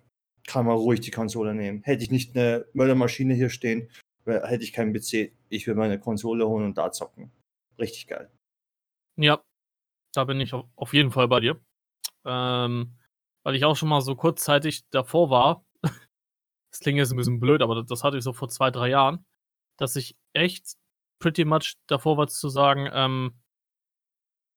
kann 0.47 0.67
man 0.67 0.77
ruhig 0.77 1.01
die 1.01 1.11
Konsole 1.11 1.55
nehmen. 1.55 1.83
Hätte 1.83 2.03
ich 2.03 2.11
nicht 2.11 2.37
eine 2.37 2.67
Mördermaschine 2.73 3.35
hier 3.35 3.51
stehen, 3.51 3.89
hätte 4.25 4.65
ich 4.65 4.73
keinen 4.73 4.93
PC. 4.93 5.33
Ich 5.49 5.67
würde 5.67 5.79
meine 5.79 5.99
Konsole 5.99 6.47
holen 6.47 6.65
und 6.65 6.79
da 6.79 6.91
zocken. 6.93 7.31
Richtig 7.79 8.07
geil. 8.07 8.31
Ja, 9.17 9.43
da 10.13 10.25
bin 10.25 10.41
ich 10.41 10.53
auf 10.53 10.67
auf 10.77 10.93
jeden 10.93 11.11
Fall 11.11 11.29
bei 11.29 11.41
dir. 11.41 11.61
Ähm, 12.25 12.97
weil 13.45 13.55
ich 13.55 13.65
auch 13.65 13.77
schon 13.77 13.89
mal 13.89 14.01
so 14.01 14.17
kurzzeitig 14.17 14.89
davor 14.91 15.31
war. 15.31 15.65
Das 16.77 16.81
klingt 16.81 16.99
jetzt 16.99 17.11
ein 17.11 17.17
bisschen 17.17 17.41
blöd, 17.41 17.63
aber 17.63 17.83
das, 17.83 18.05
hatte 18.05 18.19
ich 18.19 18.25
so 18.25 18.35
vor 18.35 18.51
zwei, 18.51 18.71
drei 18.71 18.91
Jahren, 18.91 19.25
dass 19.79 19.97
ich 19.97 20.15
echt 20.35 20.77
pretty 21.19 21.47
much 21.47 21.77
davor 21.87 22.19
war 22.19 22.27
zu 22.29 22.51
sagen, 22.51 22.87
ähm, 22.93 23.41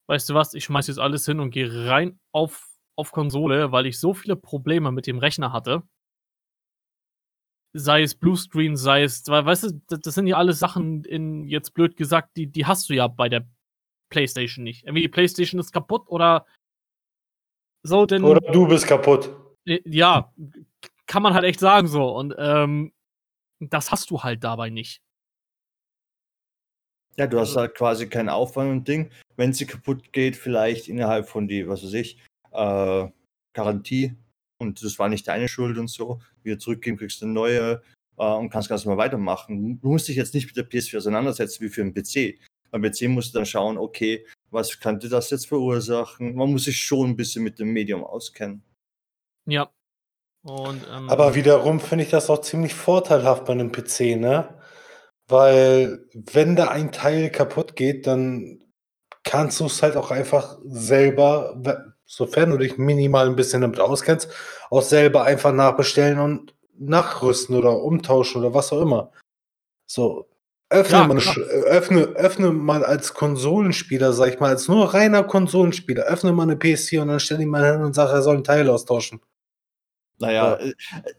weißt 0.09 0.30
du 0.30 0.34
was, 0.34 0.53
ich 0.53 0.65
schmeiß 0.65 0.88
jetzt 0.88 0.99
alles 0.99 1.26
hin 1.26 1.39
und 1.39 1.51
gehe 1.51 1.88
rein 1.88 2.20
auf, 2.34 2.67
auf 2.97 3.13
Konsole, 3.13 3.72
weil 3.72 3.86
ich 3.86 4.01
so 4.01 4.13
viele 4.13 4.36
Probleme 4.36 4.91
mit 4.91 5.07
dem 5.07 5.17
Rechner 5.17 5.53
hatte. 5.53 5.84
Sei 7.72 8.01
es 8.01 8.15
Bluescreen, 8.15 8.76
sei 8.76 9.03
es, 9.03 9.26
weil, 9.28 9.45
weißt 9.45 9.63
du, 9.63 9.82
das, 9.88 10.01
das 10.01 10.15
sind 10.15 10.28
ja 10.28 10.36
alles 10.36 10.59
Sachen, 10.59 11.05
in, 11.05 11.45
jetzt 11.45 11.74
blöd 11.74 11.95
gesagt, 11.95 12.36
die, 12.36 12.47
die 12.47 12.65
hast 12.65 12.89
du 12.89 12.95
ja 12.95 13.07
bei 13.07 13.30
der 13.30 13.47
PlayStation 14.09 14.65
nicht. 14.65 14.84
Irgendwie 14.84 15.03
die 15.03 15.07
PlayStation 15.07 15.57
ist 15.57 15.72
kaputt 15.72 16.05
oder 16.07 16.45
so, 17.84 18.05
denn 18.05 18.26
Oder 18.26 18.41
du 18.51 18.67
bist 18.67 18.88
kaputt. 18.88 19.34
äh, 19.63 19.80
ja, 19.86 20.34
kann 21.10 21.24
man 21.24 21.34
halt 21.34 21.43
echt 21.43 21.60
sagen 21.60 21.88
so. 21.88 22.07
Und 22.07 22.36
ähm, 22.38 22.93
das 23.60 23.91
hast 23.91 24.12
du 24.12 24.22
halt 24.22 24.43
dabei 24.43 24.70
nicht. 24.70 25.01
Ja, 27.18 27.28
du 27.28 27.39
hast 27.39 27.57
halt 27.57 27.76
quasi 27.76 28.07
keinen 28.07 28.30
Aufwand 28.30 28.72
und 28.72 28.88
Ding. 28.88 29.12
Wenn 29.36 29.51
sie 29.51 29.66
kaputt 29.66 30.14
geht, 30.14 30.38
vielleicht 30.38 30.88
innerhalb 30.88 31.28
von 31.28 31.47
die, 31.49 31.68
was 31.68 31.84
weiß 31.84 31.93
ich, 31.93 32.22
äh, 32.51 33.07
Garantie 33.53 34.16
und 34.62 34.84
das 34.84 34.99
war 34.99 35.10
nicht 35.10 35.28
deine 35.28 35.49
Schuld 35.49 35.78
und 35.78 35.89
so, 35.89 36.22
wieder 36.43 36.60
zurückgeben, 36.60 36.97
kriegst 36.97 37.22
du 37.22 37.26
eine 37.26 37.34
neue 37.34 37.82
äh, 38.18 38.34
und 38.36 38.51
kannst 38.51 38.70
ganz 38.70 38.86
normal 38.86 39.05
weitermachen. 39.05 39.82
Du 39.82 39.89
musst 39.89 40.07
dich 40.07 40.16
jetzt 40.16 40.34
nicht 40.34 40.45
mit 40.45 40.55
der 40.55 40.70
PS4 40.70 40.97
auseinandersetzen 40.97 41.66
wie 41.66 41.70
für 41.70 41.82
einen 41.82 41.93
PC. 41.93 42.39
Beim 42.70 42.84
PC 42.84 43.10
musst 43.10 43.34
du 43.34 43.39
dann 43.39 43.47
schauen, 43.47 43.80
okay, 43.80 44.26
was 44.51 44.80
könnte 44.80 45.10
das 45.10 45.32
jetzt 45.32 45.47
verursachen? 45.47 46.36
Man 46.36 46.51
muss 46.51 46.66
sich 46.66 46.80
schon 46.80 47.10
ein 47.10 47.16
bisschen 47.16 47.43
mit 47.43 47.57
dem 47.57 47.74
Medium 47.74 48.03
auskennen. 48.03 48.62
Ja. 49.45 49.72
Und, 50.44 50.86
ähm, 50.94 51.10
Aber 51.10 51.36
wiederum 51.36 51.80
finde 51.80 52.06
ich 52.06 52.12
das 52.12 52.30
auch 52.30 52.42
ziemlich 52.42 52.74
vorteilhaft 52.74 53.46
bei 53.46 53.54
einem 53.54 53.72
PC, 53.72 54.16
ne? 54.16 54.56
Weil 55.28 56.06
wenn 56.14 56.56
da 56.56 56.70
ein 56.70 56.92
Teil 56.92 57.30
kaputt 57.30 57.76
geht, 57.76 58.08
dann 58.08 58.64
kannst 59.24 59.60
du 59.60 59.66
es 59.66 59.84
halt 59.84 59.96
auch 59.96 60.12
einfach 60.12 60.58
selber, 60.66 61.62
sofern 62.06 62.50
du 62.52 62.58
dich 62.58 62.78
minimal 62.78 63.28
ein 63.28 63.36
bisschen 63.36 63.62
damit 63.62 63.80
auskennst, 63.80 64.30
auch 64.72 64.82
selber 64.82 65.24
einfach 65.26 65.54
nachbestellen 65.54 66.20
und 66.20 66.56
nachrüsten 66.80 67.56
oder 67.56 67.78
umtauschen 67.82 68.42
oder 68.42 68.54
was 68.54 68.72
auch 68.72 68.82
immer. 68.82 69.12
So, 69.86 70.28
öffne, 70.70 70.98
Ja, 71.00 71.08
mal, 71.08 71.18
öffne, 71.18 72.02
öffne 72.16 72.52
mal 72.52 72.86
als 72.86 73.14
Konsolenspieler, 73.14 74.14
sag 74.14 74.30
ich 74.34 74.40
mal, 74.40 74.50
als 74.50 74.68
nur 74.68 74.94
reiner 74.94 75.24
Konsolenspieler, 75.24 76.04
öffne 76.06 76.32
mal 76.32 76.44
eine 76.44 76.56
PS4 76.56 77.02
und 77.02 77.10
dann 77.10 77.20
stell 77.20 77.42
ihn 77.42 77.50
mal 77.50 77.72
hin 77.72 77.82
und 77.82 77.94
sag, 77.94 78.10
er 78.12 78.22
soll 78.22 78.38
ein 78.38 78.44
Teil 78.44 78.70
austauschen. 78.70 79.22
Naja, 80.20 80.59
Ja. 80.59 80.65
äh, 80.65 80.74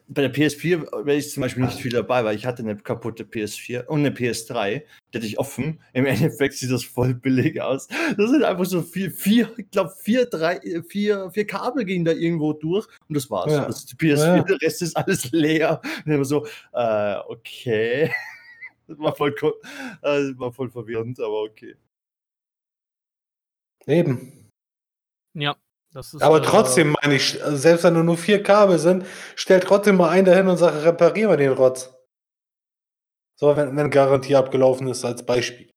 bei 0.08 0.22
der 0.22 0.32
PS4 0.32 1.04
wäre 1.06 1.16
ich 1.16 1.30
zum 1.30 1.40
Beispiel 1.40 1.64
nicht 1.64 1.78
viel 1.80 1.90
dabei, 1.92 2.24
weil 2.24 2.36
ich 2.36 2.44
hatte 2.46 2.62
eine 2.62 2.76
kaputte 2.76 3.24
PS4 3.24 3.86
und 3.86 4.00
eine 4.00 4.10
PS3, 4.10 4.82
die 5.12 5.18
hatte 5.18 5.26
ich 5.26 5.38
offen. 5.38 5.80
Im 5.94 6.06
Endeffekt 6.06 6.54
sieht 6.54 6.70
das 6.70 6.84
voll 6.84 7.14
billig 7.14 7.60
aus. 7.62 7.88
Das 8.16 8.30
sind 8.30 8.44
einfach 8.44 8.66
so 8.66 8.82
vier, 8.82 9.10
vier 9.10 9.50
ich 9.58 9.70
glaube, 9.70 9.92
vier, 10.02 10.26
drei, 10.26 10.56
äh, 10.58 10.82
vier, 10.82 11.30
vier 11.30 11.46
Kabel 11.46 11.84
gehen 11.84 12.04
da 12.04 12.12
irgendwo 12.12 12.52
durch 12.52 12.86
und 13.08 13.14
das 13.16 13.30
war's. 13.30 13.52
Ja. 13.52 13.64
Das 13.66 13.78
ist 13.80 13.92
die 13.92 13.96
PS4, 13.96 14.36
Ja. 14.36 14.42
der 14.42 14.60
Rest 14.60 14.82
ist 14.82 14.96
alles 14.96 15.30
leer. 15.32 15.80
Und 16.04 16.12
immer 16.12 16.24
so, 16.24 16.46
äh, 16.72 17.16
okay. 17.28 18.10
Das 18.86 18.98
war 18.98 19.14
voll, 19.14 19.32
äh, 19.40 19.50
das 20.02 20.38
war 20.38 20.52
voll 20.52 20.68
verwirrend, 20.68 21.20
aber 21.20 21.42
okay. 21.44 21.76
Eben. 23.86 24.50
ja. 25.34 25.56
Aber 26.20 26.38
äh, 26.38 26.42
trotzdem 26.42 26.94
meine 27.00 27.16
ich, 27.16 27.38
selbst 27.44 27.84
wenn 27.84 28.04
nur 28.04 28.16
vier 28.16 28.42
Kabel 28.42 28.78
sind, 28.78 29.04
stell 29.34 29.60
trotzdem 29.60 29.96
mal 29.96 30.10
einen 30.10 30.24
dahin 30.24 30.46
und 30.46 30.56
sag, 30.56 30.84
reparier 30.84 31.28
mal 31.28 31.36
den 31.36 31.52
Rotz. 31.52 31.92
So, 33.36 33.56
wenn, 33.56 33.76
wenn 33.76 33.90
Garantie 33.90 34.36
abgelaufen 34.36 34.86
ist, 34.88 35.04
als 35.04 35.24
Beispiel. 35.24 35.70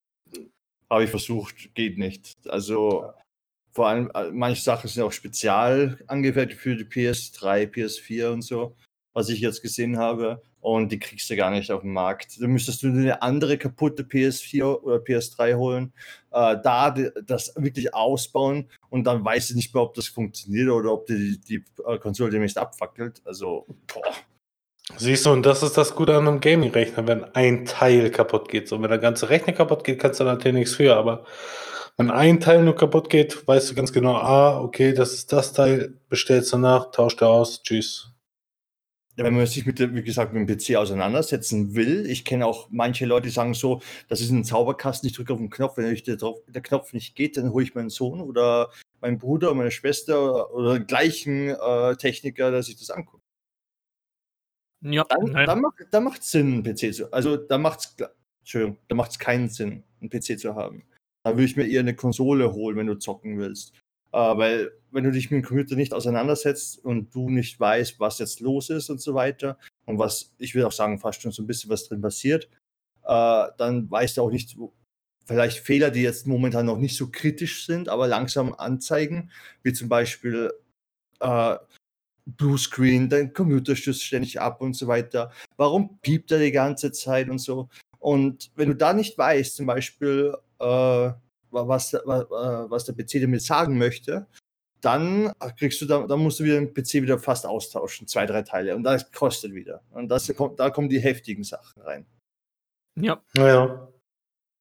Habe 0.89 1.05
ich 1.05 1.09
versucht, 1.09 1.74
geht 1.74 1.97
nicht. 1.97 2.36
Also 2.47 3.14
vor 3.72 3.88
allem, 3.88 4.11
äh, 4.14 4.30
manche 4.32 4.61
Sachen 4.61 4.88
sind 4.88 5.01
auch 5.01 5.11
spezial 5.11 5.97
angefertigt 6.07 6.59
für 6.59 6.76
die 6.76 6.86
PS3, 6.86 7.72
PS4 7.72 8.28
und 8.28 8.41
so, 8.43 8.76
was 9.14 9.30
ich 9.30 9.39
jetzt 9.39 9.61
gesehen 9.61 9.97
habe. 9.97 10.43
Und 10.64 10.93
die 10.93 10.99
kriegst 10.99 11.30
du 11.30 11.36
gar 11.36 11.51
nicht 11.51 11.70
auf 11.72 11.82
dem 11.82 11.91
Markt. 11.91 12.41
Da 12.41 12.47
müsstest 12.47 12.84
du 12.84 12.88
eine 12.88 13.22
andere 13.22 13.57
kaputte 13.57 14.03
PS4 14.03 14.64
oder 14.64 14.95
PS3 14.95 15.57
holen, 15.57 15.91
äh, 16.32 16.55
da 16.64 16.89
die, 16.89 17.09
das 17.26 17.53
wirklich 17.57 17.93
ausbauen 17.93 18.70
und 18.89 19.03
dann 19.03 19.26
weißt 19.26 19.49
du 19.49 19.55
nicht 19.55 19.74
mehr, 19.74 19.84
ob 19.84 19.93
das 19.93 20.07
funktioniert 20.07 20.70
oder 20.70 20.93
ob 20.93 21.05
die, 21.05 21.38
die, 21.38 21.66
äh, 21.86 21.97
Konsole 21.97 22.32
demnächst 22.32 22.57
abfackelt. 22.57 23.22
Also, 23.26 23.66
boah. 23.93 24.14
Siehst 24.95 25.26
du, 25.26 25.32
und 25.32 25.45
das 25.45 25.64
ist 25.64 25.78
das 25.78 25.95
Gute 25.95 26.16
an 26.16 26.30
einem 26.30 26.39
Gaming-Rechner, 26.39 27.07
wenn 27.07 27.26
ein 27.36 27.66
Teil 27.66 28.09
kaputt 28.09 28.47
geht. 28.47 28.70
So, 28.70 28.82
wenn 28.82 28.89
der 28.89 28.99
ganze 28.99 29.30
Rechner 29.30 29.51
kaputt 29.51 29.84
geht, 29.84 29.99
kannst 29.99 30.22
du 30.22 30.24
natürlich 30.24 30.55
nichts 30.55 30.76
für, 30.76 30.95
aber 30.95 31.26
wenn 31.97 32.09
ein 32.09 32.39
Teil 32.39 32.64
nur 32.64 32.76
kaputt 32.78 33.09
geht, 33.09 33.45
weißt 33.45 33.70
du 33.70 33.76
ganz 33.76 33.91
genau, 33.91 34.16
ah, 34.16 34.61
okay, 34.61 34.93
das 34.93 35.14
ist 35.14 35.34
das 35.34 35.51
Teil, 35.51 35.99
bestellst 36.07 36.53
du 36.53 36.57
nach, 36.57 36.91
tauscht 36.91 37.22
er 37.22 37.28
aus, 37.28 37.61
tschüss. 37.64 38.12
Wenn 39.16 39.36
man 39.36 39.45
sich 39.45 39.66
mit, 39.66 39.78
dem, 39.78 39.93
wie 39.95 40.01
gesagt, 40.01 40.34
mit 40.34 40.49
dem 40.49 40.57
PC 40.57 40.76
auseinandersetzen 40.76 41.76
will, 41.76 42.09
ich 42.09 42.26
kenne 42.26 42.47
auch 42.47 42.68
manche 42.72 43.05
Leute, 43.05 43.28
die 43.28 43.34
sagen 43.34 43.53
so, 43.53 43.82
das 44.07 44.22
ist 44.22 44.32
ein 44.32 44.43
Zauberkasten, 44.43 45.07
ich 45.07 45.16
drücke 45.16 45.34
auf 45.34 45.39
den 45.39 45.51
Knopf, 45.51 45.78
wenn 45.78 45.93
ich 45.93 46.01
der, 46.01 46.16
drauf, 46.16 46.39
der 46.47 46.64
Knopf 46.64 46.93
nicht 46.93 47.16
geht, 47.16 47.38
dann 47.38 47.51
hole 47.51 47.64
ich 47.64 47.76
meinen 47.76 47.91
Sohn 47.91 48.22
oder 48.22 48.72
meinen 49.01 49.20
Bruder 49.20 49.49
oder 49.49 49.57
meine 49.57 49.72
Schwester 49.72 50.51
oder 50.51 50.74
den 50.74 50.88
gleichen 50.88 51.49
äh, 51.49 51.95
Techniker, 51.95 52.49
der 52.49 52.64
sich 52.64 52.78
das 52.78 52.89
anguckt. 52.89 53.22
Ja, 54.82 55.05
Dann, 55.07 55.32
dann, 55.32 55.61
macht, 55.61 55.76
dann 55.91 56.03
macht 56.03 56.22
es 56.22 56.32
Sinn, 56.32 56.53
einen 56.53 56.64
PC 56.64 56.93
zu 56.93 57.14
Also 57.14 57.38
da 57.38 57.57
macht 57.57 57.80
es 57.80 57.95
Entschuldigung, 58.41 58.78
da 58.89 58.95
macht 58.95 59.11
es 59.11 59.20
keinen 59.20 59.47
Sinn, 59.47 59.84
einen 60.01 60.09
PC 60.09 60.38
zu 60.38 60.55
haben. 60.55 60.84
Da 61.24 61.32
würde 61.32 61.45
ich 61.45 61.55
mir 61.55 61.66
eher 61.66 61.80
eine 61.80 61.95
Konsole 61.95 62.51
holen, 62.53 62.76
wenn 62.76 62.88
du 62.88 62.95
zocken 62.95 63.38
willst. 63.38 63.74
Äh, 64.14 64.38
weil, 64.38 64.72
wenn 64.91 65.03
du 65.03 65.11
dich 65.11 65.32
mit 65.32 65.43
dem 65.43 65.47
Computer 65.47 65.76
nicht 65.76 65.93
auseinandersetzt 65.93 66.78
und 66.84 67.14
du 67.16 67.30
nicht 67.30 67.59
weißt, 67.59 67.99
was 67.99 68.20
jetzt 68.20 68.39
los 68.39 68.70
ist 68.70 68.89
und 68.89 69.01
so 69.01 69.16
weiter, 69.16 69.57
und 69.86 69.97
was, 69.97 70.34
ich 70.38 70.53
will 70.55 70.66
auch 70.66 70.72
sagen, 70.72 70.99
fast 70.99 71.22
schon 71.22 71.32
so 71.32 71.41
ein 71.43 71.47
bisschen 71.47 71.72
was 71.72 71.88
drin 71.88 72.01
passiert, 72.01 72.47
äh, 73.03 73.47
dann 73.57 73.89
weißt 73.89 74.18
du 74.18 74.22
auch 74.22 74.32
nicht, 74.32 74.55
vielleicht 75.26 75.59
Fehler, 75.59 75.89
die 75.89 76.03
jetzt 76.03 76.28
momentan 76.28 76.68
noch 76.68 76.78
nicht 76.78 76.95
so 76.95 77.09
kritisch 77.09 77.66
sind, 77.66 77.89
aber 77.89 78.07
langsam 78.07 78.53
anzeigen, 78.53 79.32
wie 79.64 79.74
zum 79.74 79.89
Beispiel 79.89 80.53
äh, 81.20 81.57
Bluescreen, 82.26 83.09
dein 83.09 83.34
Computer 83.34 83.76
stößt 83.76 84.03
ständig 84.03 84.39
ab 84.39 84.61
und 84.61 84.76
so 84.76 84.88
weiter. 84.88 85.32
Warum 85.57 85.99
piept 86.01 86.32
er 86.32 86.39
die 86.39 86.51
ganze 86.51 86.91
Zeit 86.91 87.30
und 87.30 87.39
so? 87.39 87.68
Und 87.99 88.51
wenn 88.55 88.70
du 88.70 88.76
da 88.76 88.93
nicht 88.93 89.18
weißt, 89.18 89.55
zum 89.55 89.66
Beispiel, 89.66 90.36
äh, 90.59 91.11
was, 91.54 91.93
was, 91.93 92.26
was 92.70 92.86
der 92.86 92.93
PC 92.93 93.22
damit 93.22 93.41
sagen 93.41 93.78
möchte, 93.78 94.28
dann 94.82 95.32
kriegst 95.58 95.80
du 95.82 95.86
da, 95.86 96.06
dann 96.06 96.20
musst 96.20 96.39
du 96.39 96.43
wieder 96.43 96.60
den 96.60 96.74
PC 96.74 96.95
wieder 96.95 97.18
fast 97.18 97.45
austauschen, 97.45 98.08
zwei, 98.08 98.26
drei 98.26 98.41
Teile. 98.41 98.76
Und 98.76 98.84
das 98.84 99.12
kostet 99.12 99.54
wieder. 99.54 99.82
Und 99.91 100.10
das 100.10 100.34
kommt, 100.36 100.60
da 100.60 100.70
kommen 100.70 100.89
die 100.89 100.99
heftigen 100.99 101.43
Sachen 101.43 101.82
rein. 101.82 102.06
Ja, 102.99 103.24
Naja. 103.36 103.88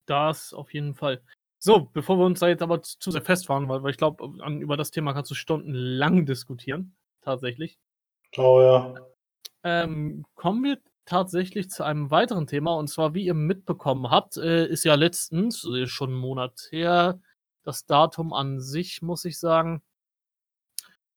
das 0.07 0.55
auf 0.55 0.73
jeden 0.73 0.95
Fall. 0.95 1.23
So, 1.59 1.91
bevor 1.93 2.19
wir 2.19 2.25
uns 2.25 2.41
da 2.41 2.49
jetzt 2.49 2.63
aber 2.63 2.83
zu 2.83 2.99
zu 2.99 3.11
sehr 3.11 3.23
festfahren, 3.23 3.69
weil, 3.69 3.83
weil 3.83 3.91
ich 3.91 3.97
glaube, 3.97 4.25
über 4.61 4.77
das 4.77 4.91
Thema 4.91 5.13
kannst 5.13 5.31
du 5.31 5.35
stundenlang 5.35 6.25
diskutieren. 6.27 6.95
Tatsächlich. 7.21 7.79
Oh 8.37 8.61
ja. 8.61 8.95
Ähm, 9.65 10.25
kommen 10.35 10.65
wir 10.65 10.79
tatsächlich 11.05 11.71
zu 11.71 11.85
einem 11.85 12.11
weiteren 12.11 12.47
Thema. 12.47 12.75
Und 12.75 12.89
zwar, 12.89 13.15
wie 13.15 13.25
ihr 13.25 13.35
mitbekommen 13.35 14.11
habt, 14.11 14.37
äh, 14.37 14.67
ist 14.67 14.85
ja 14.85 14.95
letztens, 14.95 15.65
äh, 15.65 15.87
schon 15.87 16.11
einen 16.11 16.19
Monat 16.19 16.69
her, 16.71 17.21
das 17.65 17.87
Datum 17.87 18.33
an 18.33 18.61
sich, 18.61 19.03
muss 19.03 19.25
ich 19.25 19.39
sagen, 19.39 19.83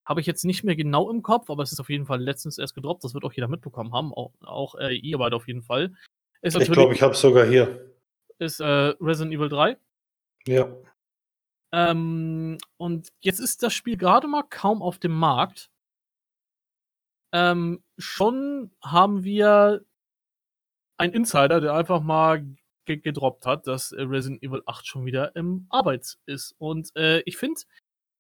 habe 0.05 0.21
ich 0.21 0.27
jetzt 0.27 0.45
nicht 0.45 0.63
mehr 0.63 0.75
genau 0.75 1.09
im 1.09 1.23
Kopf, 1.23 1.49
aber 1.49 1.63
es 1.63 1.71
ist 1.71 1.79
auf 1.79 1.89
jeden 1.89 2.05
Fall 2.05 2.21
letztens 2.21 2.59
erst 2.59 2.75
gedroppt. 2.75 3.03
Das 3.03 3.15
wird 3.15 3.23
auch 3.23 3.33
jeder 3.33 3.47
mitbekommen 3.47 3.93
haben, 3.93 4.13
auch, 4.13 4.33
auch 4.41 4.75
äh, 4.75 4.95
ihr 4.95 5.17
beide 5.17 5.36
auf 5.36 5.47
jeden 5.47 5.63
Fall. 5.63 5.95
Ist 6.41 6.55
Ich 6.55 6.71
glaube, 6.71 6.93
ich 6.93 7.01
habe 7.01 7.13
es 7.13 7.21
sogar 7.21 7.45
hier. 7.45 7.91
ist, 8.38 8.59
äh, 8.59 8.93
Resident 9.01 9.33
Evil 9.33 9.49
3. 9.49 9.77
Ja. 10.45 10.69
Ähm, 11.71 12.59
und 12.77 13.09
jetzt 13.21 13.39
ist 13.39 13.63
das 13.63 13.73
Spiel 13.73 13.97
gerade 13.97 14.27
mal 14.27 14.43
kaum 14.43 14.83
auf 14.83 14.99
dem 14.99 15.13
Markt. 15.13 15.71
Ähm, 17.36 17.83
schon 17.97 18.71
haben 18.81 19.25
wir 19.25 19.81
einen 20.95 21.11
Insider, 21.11 21.59
der 21.59 21.73
einfach 21.73 21.99
mal 21.99 22.45
ge 22.86 22.95
gedroppt 22.95 23.45
hat, 23.45 23.67
dass 23.67 23.91
äh, 23.91 24.03
Resident 24.03 24.41
Evil 24.41 24.63
8 24.65 24.88
schon 24.88 25.05
wieder 25.05 25.36
im 25.36 25.67
Arbeits 25.69 26.17
ist. 26.25 26.55
Und 26.59 26.95
äh, 26.95 27.19
ich 27.25 27.36
finde 27.36 27.59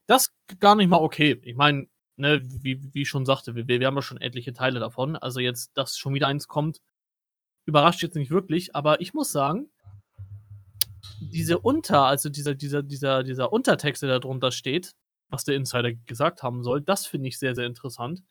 das 0.05 0.33
gar 0.59 0.75
nicht 0.75 0.89
mal 0.89 0.97
okay. 0.97 1.39
Ich 1.43 1.55
meine, 1.55 1.87
ne, 2.17 2.41
wie, 2.43 2.93
wie 2.93 3.03
ich 3.03 3.09
schon 3.09 3.25
sagte, 3.25 3.55
wir, 3.55 3.69
wir 3.69 3.87
haben 3.87 3.95
ja 3.95 4.01
schon 4.01 4.19
etliche 4.19 4.51
Teile 4.51 4.81
davon. 4.81 5.15
Also 5.15 5.39
jetzt, 5.39 5.71
dass 5.77 5.97
schon 5.97 6.13
wieder 6.13 6.27
eins 6.27 6.49
kommt, 6.49 6.81
überrascht 7.65 8.01
jetzt 8.03 8.17
nicht 8.17 8.31
wirklich. 8.31 8.75
Aber 8.75 8.99
ich 8.99 9.13
muss 9.13 9.31
sagen, 9.31 9.71
diese 11.21 11.59
Unter, 11.59 12.03
also 12.03 12.27
dieser, 12.27 12.53
dieser, 12.53 12.83
dieser, 12.83 13.23
dieser 13.23 13.53
Untertext, 13.53 14.03
der 14.03 14.09
da 14.09 14.19
drunter 14.19 14.51
steht, 14.51 14.91
was 15.29 15.45
der 15.45 15.55
Insider 15.55 15.93
gesagt 15.93 16.43
haben 16.43 16.63
soll, 16.63 16.81
das 16.81 17.05
finde 17.07 17.29
ich 17.29 17.39
sehr, 17.39 17.55
sehr 17.55 17.65
interessant. 17.65 18.21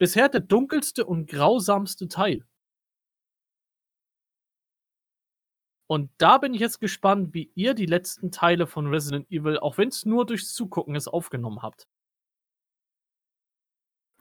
Bisher 0.00 0.30
der 0.30 0.40
dunkelste 0.40 1.04
und 1.04 1.28
grausamste 1.28 2.08
Teil. 2.08 2.46
Und 5.86 6.10
da 6.16 6.38
bin 6.38 6.54
ich 6.54 6.60
jetzt 6.60 6.80
gespannt, 6.80 7.34
wie 7.34 7.50
ihr 7.54 7.74
die 7.74 7.84
letzten 7.84 8.32
Teile 8.32 8.66
von 8.66 8.86
Resident 8.86 9.30
Evil, 9.30 9.58
auch 9.58 9.76
wenn 9.76 9.88
es 9.88 10.06
nur 10.06 10.24
durchs 10.24 10.54
Zugucken 10.54 10.94
ist, 10.94 11.06
aufgenommen 11.06 11.60
habt. 11.60 11.86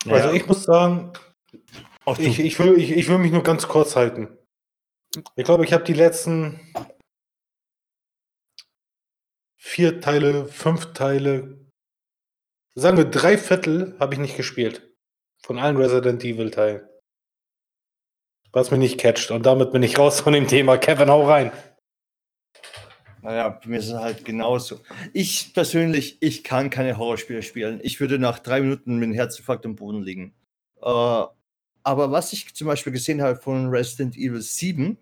Also 0.05 0.31
ich 0.33 0.45
muss 0.47 0.63
sagen, 0.63 1.13
ich, 2.17 2.39
ich, 2.39 2.59
will, 2.59 2.77
ich, 2.77 2.91
ich 2.91 3.07
will 3.07 3.17
mich 3.17 3.31
nur 3.31 3.43
ganz 3.43 3.67
kurz 3.69 3.95
halten. 3.95 4.37
Ich 5.37 5.45
glaube, 5.45 5.63
ich 5.63 5.71
habe 5.71 5.85
die 5.85 5.93
letzten 5.93 6.59
vier 9.55 10.01
Teile, 10.01 10.45
fünf 10.45 10.91
Teile, 10.93 11.69
sagen 12.75 12.97
wir 12.97 13.05
drei 13.05 13.37
Viertel, 13.37 13.95
habe 13.99 14.15
ich 14.15 14.19
nicht 14.19 14.35
gespielt. 14.35 14.88
Von 15.41 15.57
allen 15.59 15.77
Resident 15.77 16.23
Evil 16.23 16.51
Teilen. 16.51 16.87
Was 18.51 18.71
mich 18.71 18.79
nicht 18.79 18.99
catcht. 18.99 19.31
Und 19.31 19.45
damit 19.45 19.71
bin 19.71 19.83
ich 19.83 19.97
raus 19.97 20.21
von 20.21 20.33
dem 20.33 20.47
Thema. 20.47 20.77
Kevin, 20.77 21.09
hau 21.09 21.27
rein. 21.27 21.51
Naja, 23.21 23.59
mir 23.65 23.79
ist 23.79 23.89
es 23.89 23.93
halt 23.93 24.25
genauso. 24.25 24.79
Ich 25.13 25.53
persönlich, 25.53 26.17
ich 26.21 26.43
kann 26.43 26.69
keine 26.69 26.97
Horrorspiele 26.97 27.43
spielen. 27.43 27.79
Ich 27.83 27.99
würde 27.99 28.17
nach 28.17 28.39
drei 28.39 28.61
Minuten 28.61 28.97
mit 28.97 29.09
dem 29.09 29.13
Herzinfarkt 29.13 29.65
am 29.65 29.75
Boden 29.75 30.01
liegen. 30.01 30.33
Äh, 30.81 31.23
aber 31.83 32.11
was 32.11 32.33
ich 32.33 32.53
zum 32.55 32.67
Beispiel 32.67 32.93
gesehen 32.93 33.21
habe 33.21 33.35
von 33.35 33.69
Resident 33.69 34.15
Evil 34.15 34.41
7, 34.41 34.97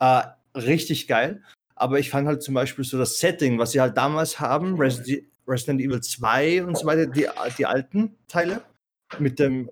äh, 0.00 0.22
richtig 0.54 1.08
geil. 1.08 1.42
Aber 1.74 1.98
ich 1.98 2.10
fand 2.10 2.28
halt 2.28 2.42
zum 2.42 2.54
Beispiel 2.54 2.84
so 2.84 2.98
das 2.98 3.18
Setting, 3.18 3.58
was 3.58 3.72
sie 3.72 3.80
halt 3.80 3.96
damals 3.96 4.38
haben, 4.38 4.76
Resi 4.80 5.28
Resident 5.46 5.80
Evil 5.80 6.00
2 6.00 6.64
und 6.64 6.78
so 6.78 6.86
weiter, 6.86 7.06
die, 7.06 7.26
die 7.58 7.66
alten 7.66 8.16
Teile, 8.28 8.64
mit 9.20 9.38
dem, 9.38 9.70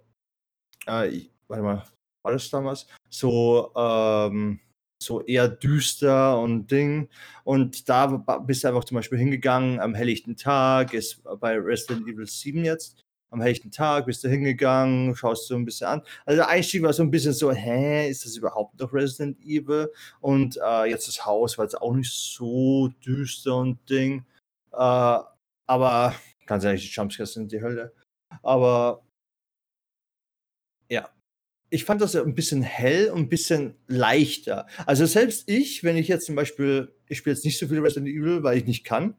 äh, 0.88 1.08
ich- 1.08 1.30
warte 1.48 1.62
mal, 1.62 1.84
war 2.24 2.32
das 2.32 2.50
damals? 2.50 2.86
So, 3.10 3.72
ähm, 3.76 4.60
so 5.02 5.22
eher 5.24 5.48
düster 5.48 6.38
und 6.40 6.70
Ding. 6.70 7.08
Und 7.44 7.88
da 7.88 8.06
bist 8.38 8.64
du 8.64 8.68
einfach 8.68 8.84
zum 8.84 8.96
Beispiel 8.96 9.18
hingegangen 9.18 9.80
am 9.80 9.94
helllichten 9.94 10.36
Tag, 10.36 10.94
ist 10.94 11.22
bei 11.40 11.58
Resident 11.58 12.06
Evil 12.08 12.26
7 12.26 12.64
jetzt. 12.64 13.00
Am 13.32 13.40
helllichten 13.40 13.70
Tag 13.70 14.06
bist 14.06 14.22
du 14.24 14.28
hingegangen, 14.28 15.16
schaust 15.16 15.48
so 15.48 15.54
ein 15.56 15.64
bisschen 15.64 15.86
an. 15.88 16.02
Also 16.26 16.36
der 16.38 16.48
Einstieg 16.48 16.82
war 16.82 16.92
so 16.92 17.02
ein 17.02 17.10
bisschen 17.10 17.32
so, 17.32 17.50
hä, 17.50 18.08
ist 18.08 18.24
das 18.26 18.36
überhaupt 18.36 18.78
noch 18.78 18.92
Resident 18.92 19.40
Evil? 19.40 19.90
Und 20.20 20.58
äh, 20.62 20.84
jetzt 20.84 21.08
das 21.08 21.24
Haus 21.26 21.56
war 21.58 21.64
jetzt 21.64 21.80
auch 21.80 21.94
nicht 21.94 22.12
so 22.12 22.88
düster 23.04 23.56
und 23.56 23.78
Ding. 23.88 24.24
Äh, 24.72 25.18
aber 25.66 26.14
ganz 26.46 26.64
ehrlich, 26.64 26.88
die 26.88 26.94
Jumpscares 26.94 27.32
sind 27.32 27.50
die 27.52 27.62
Hölle. 27.62 27.92
Aber 28.42 29.02
ja, 30.92 31.08
ich 31.70 31.86
fand 31.86 32.02
das 32.02 32.14
ein 32.14 32.34
bisschen 32.34 32.62
hell 32.62 33.10
und 33.10 33.20
ein 33.20 33.28
bisschen 33.30 33.74
leichter. 33.86 34.66
Also 34.84 35.06
selbst 35.06 35.48
ich, 35.48 35.82
wenn 35.82 35.96
ich 35.96 36.06
jetzt 36.06 36.26
zum 36.26 36.34
Beispiel, 36.34 36.94
ich 37.08 37.18
spiele 37.18 37.34
jetzt 37.34 37.46
nicht 37.46 37.58
so 37.58 37.66
viel 37.66 37.80
Resident 37.80 38.08
Evil, 38.08 38.42
weil 38.42 38.58
ich 38.58 38.66
nicht 38.66 38.84
kann, 38.84 39.16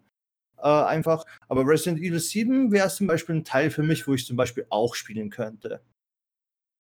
äh, 0.58 0.68
einfach, 0.68 1.26
aber 1.50 1.66
Resident 1.66 2.00
Evil 2.00 2.20
7 2.20 2.72
wäre 2.72 2.90
zum 2.90 3.08
Beispiel 3.08 3.36
ein 3.36 3.44
Teil 3.44 3.72
für 3.72 3.82
mich, 3.82 4.08
wo 4.08 4.14
ich 4.14 4.28
zum 4.28 4.38
Beispiel 4.38 4.68
auch 4.70 4.94
spielen 4.94 5.32
könnte. 5.32 5.82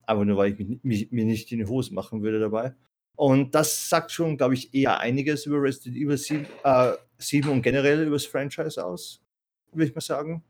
Aber 0.05 0.25
nur 0.25 0.37
weil 0.37 0.51
ich 0.51 0.59
mich, 0.59 0.83
mich, 0.83 1.11
mir 1.11 1.25
nicht 1.25 1.51
in 1.51 1.57
die 1.57 1.65
Hose 1.65 1.91
machen 1.91 2.21
würde 2.21 2.39
dabei. 2.39 2.75
Und 3.15 3.55
das 3.55 3.89
sagt 3.89 4.11
schon, 4.11 4.37
glaube 4.37 4.53
ich, 4.53 4.75
eher 4.75 4.99
einiges 4.99 5.47
über 5.47 5.59
Resident 5.59 5.97
Evil 5.97 6.17
7, 6.17 6.45
äh, 6.63 6.93
7 7.17 7.49
und 7.49 7.63
generell 7.63 8.03
über 8.03 8.15
das 8.15 8.27
Franchise 8.27 8.83
aus, 8.83 9.23
würde 9.71 9.87
ich 9.87 9.95
mal 9.95 10.01
sagen. 10.01 10.43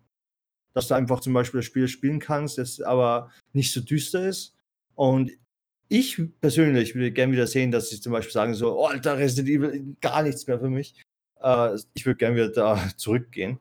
Dass 0.73 0.87
du 0.87 0.95
einfach 0.95 1.19
zum 1.19 1.33
Beispiel 1.33 1.59
das 1.59 1.65
Spiel 1.65 1.87
spielen 1.87 2.19
kannst, 2.19 2.57
das 2.57 2.81
aber 2.81 3.31
nicht 3.53 3.71
so 3.71 3.81
düster 3.81 4.27
ist. 4.27 4.55
Und 4.95 5.31
ich 5.89 6.19
persönlich 6.41 6.95
würde 6.95 7.11
gerne 7.11 7.33
wieder 7.33 7.47
sehen, 7.47 7.71
dass 7.71 7.89
sie 7.89 7.99
zum 7.99 8.11
Beispiel 8.11 8.33
sagen 8.33 8.53
so, 8.55 8.79
oh, 8.79 8.85
Alter, 8.87 9.17
Resident 9.17 9.49
Evil, 9.49 9.95
gar 10.01 10.23
nichts 10.23 10.47
mehr 10.47 10.59
für 10.59 10.69
mich. 10.69 10.95
Äh, 11.41 11.77
ich 11.93 12.05
würde 12.05 12.17
gerne 12.17 12.35
wieder 12.35 12.49
da 12.49 12.89
zurückgehen. 12.97 13.59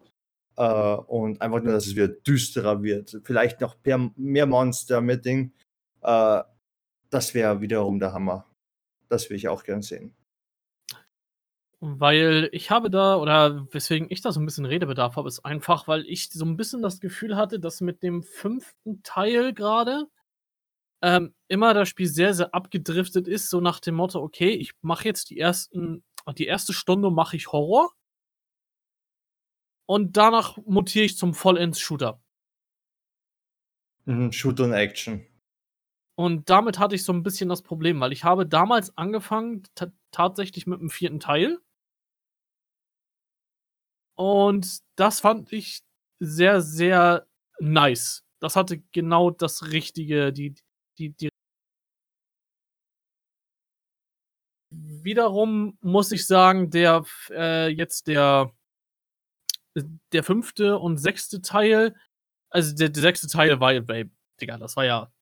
Äh, 0.57 0.65
und 0.65 1.43
einfach 1.43 1.63
nur, 1.63 1.73
dass 1.73 1.87
es 1.87 1.95
wieder 1.95 2.09
düsterer 2.09 2.83
wird. 2.83 3.21
Vielleicht 3.25 3.61
noch 3.61 3.77
mehr, 4.17 4.47
Monster, 4.47 5.01
mehr 5.01 5.17
Ding. 5.17 5.53
Äh, 6.03 6.43
das 7.11 7.35
wäre 7.35 7.61
wiederum 7.61 7.99
der 7.99 8.13
Hammer. 8.13 8.47
Das 9.09 9.29
will 9.29 9.37
ich 9.37 9.49
auch 9.49 9.65
gern 9.65 9.83
sehen. 9.83 10.15
Weil 11.85 12.49
ich 12.53 12.71
habe 12.71 12.91
da, 12.91 13.17
oder 13.17 13.67
weswegen 13.73 14.07
ich 14.09 14.21
da 14.21 14.31
so 14.31 14.39
ein 14.39 14.47
bisschen 14.47 14.67
Redebedarf 14.67 15.17
habe, 15.17 15.27
ist 15.27 15.45
einfach, 15.45 15.89
weil 15.89 16.07
ich 16.07 16.31
so 16.31 16.45
ein 16.45 16.57
bisschen 16.57 16.81
das 16.81 17.01
Gefühl 17.01 17.35
hatte, 17.35 17.59
dass 17.59 17.81
mit 17.81 18.05
dem 18.05 18.23
fünften 18.23 19.03
Teil 19.03 19.53
gerade 19.53 20.07
ähm, 21.03 21.35
immer 21.49 21.75
das 21.75 21.89
Spiel 21.89 22.07
sehr, 22.07 22.35
sehr 22.35 22.55
abgedriftet 22.55 23.27
ist, 23.27 23.51
so 23.51 23.61
nach 23.61 23.81
dem 23.81 23.97
Motto, 23.97 24.21
okay, 24.21 24.51
ich 24.51 24.75
mache 24.81 25.07
jetzt 25.07 25.31
die 25.31 25.41
ersten, 25.41 26.05
die 26.39 26.47
erste 26.47 26.73
Stunde 26.73 27.11
mache 27.11 27.35
ich 27.37 27.51
Horror 27.51 27.93
und 29.87 30.17
danach 30.17 30.59
mutiere 30.59 31.07
ich 31.07 31.19
zum 31.19 31.35
Vollends-Shooter. 31.35 32.23
Mhm, 34.05 34.31
Shoot 34.31 34.61
und 34.61 34.73
Action. 34.73 35.27
Und 36.15 36.49
damit 36.49 36.79
hatte 36.79 36.95
ich 36.95 37.03
so 37.03 37.13
ein 37.13 37.25
bisschen 37.25 37.49
das 37.49 37.63
Problem, 37.63 37.99
weil 37.99 38.13
ich 38.13 38.23
habe 38.23 38.47
damals 38.47 38.97
angefangen, 38.97 39.65
ta 39.75 39.89
tatsächlich 40.13 40.69
mit 40.69 40.79
dem 40.79 40.91
vierten 40.91 41.19
Teil. 41.19 41.59
Und 44.17 44.81
das 44.97 45.21
fand 45.21 45.53
ich 45.53 45.81
sehr, 46.21 46.61
sehr 46.61 47.27
nice. 47.59 48.25
Das 48.41 48.57
hatte 48.57 48.79
genau 48.93 49.31
das 49.31 49.71
Richtige, 49.71 50.33
die, 50.33 50.55
die, 50.99 51.11
die. 51.11 51.29
Wiederum 54.75 55.77
muss 55.81 56.13
ich 56.13 56.27
sagen, 56.27 56.71
der 56.71 57.05
äh, 57.31 57.69
jetzt 57.69 58.07
der 58.07 58.53
der 60.13 60.23
fünfte 60.23 60.79
und 60.79 60.99
sechste 60.99 61.41
Teil, 61.41 61.95
also 62.51 62.75
der, 62.75 62.91
der 62.91 63.03
sechste 63.03 63.27
Teil 63.27 63.59
war, 63.61 63.73
ey, 63.73 64.11
Digga, 64.41 64.59
das 64.59 64.77
war 64.77 64.85
ja 64.85 65.13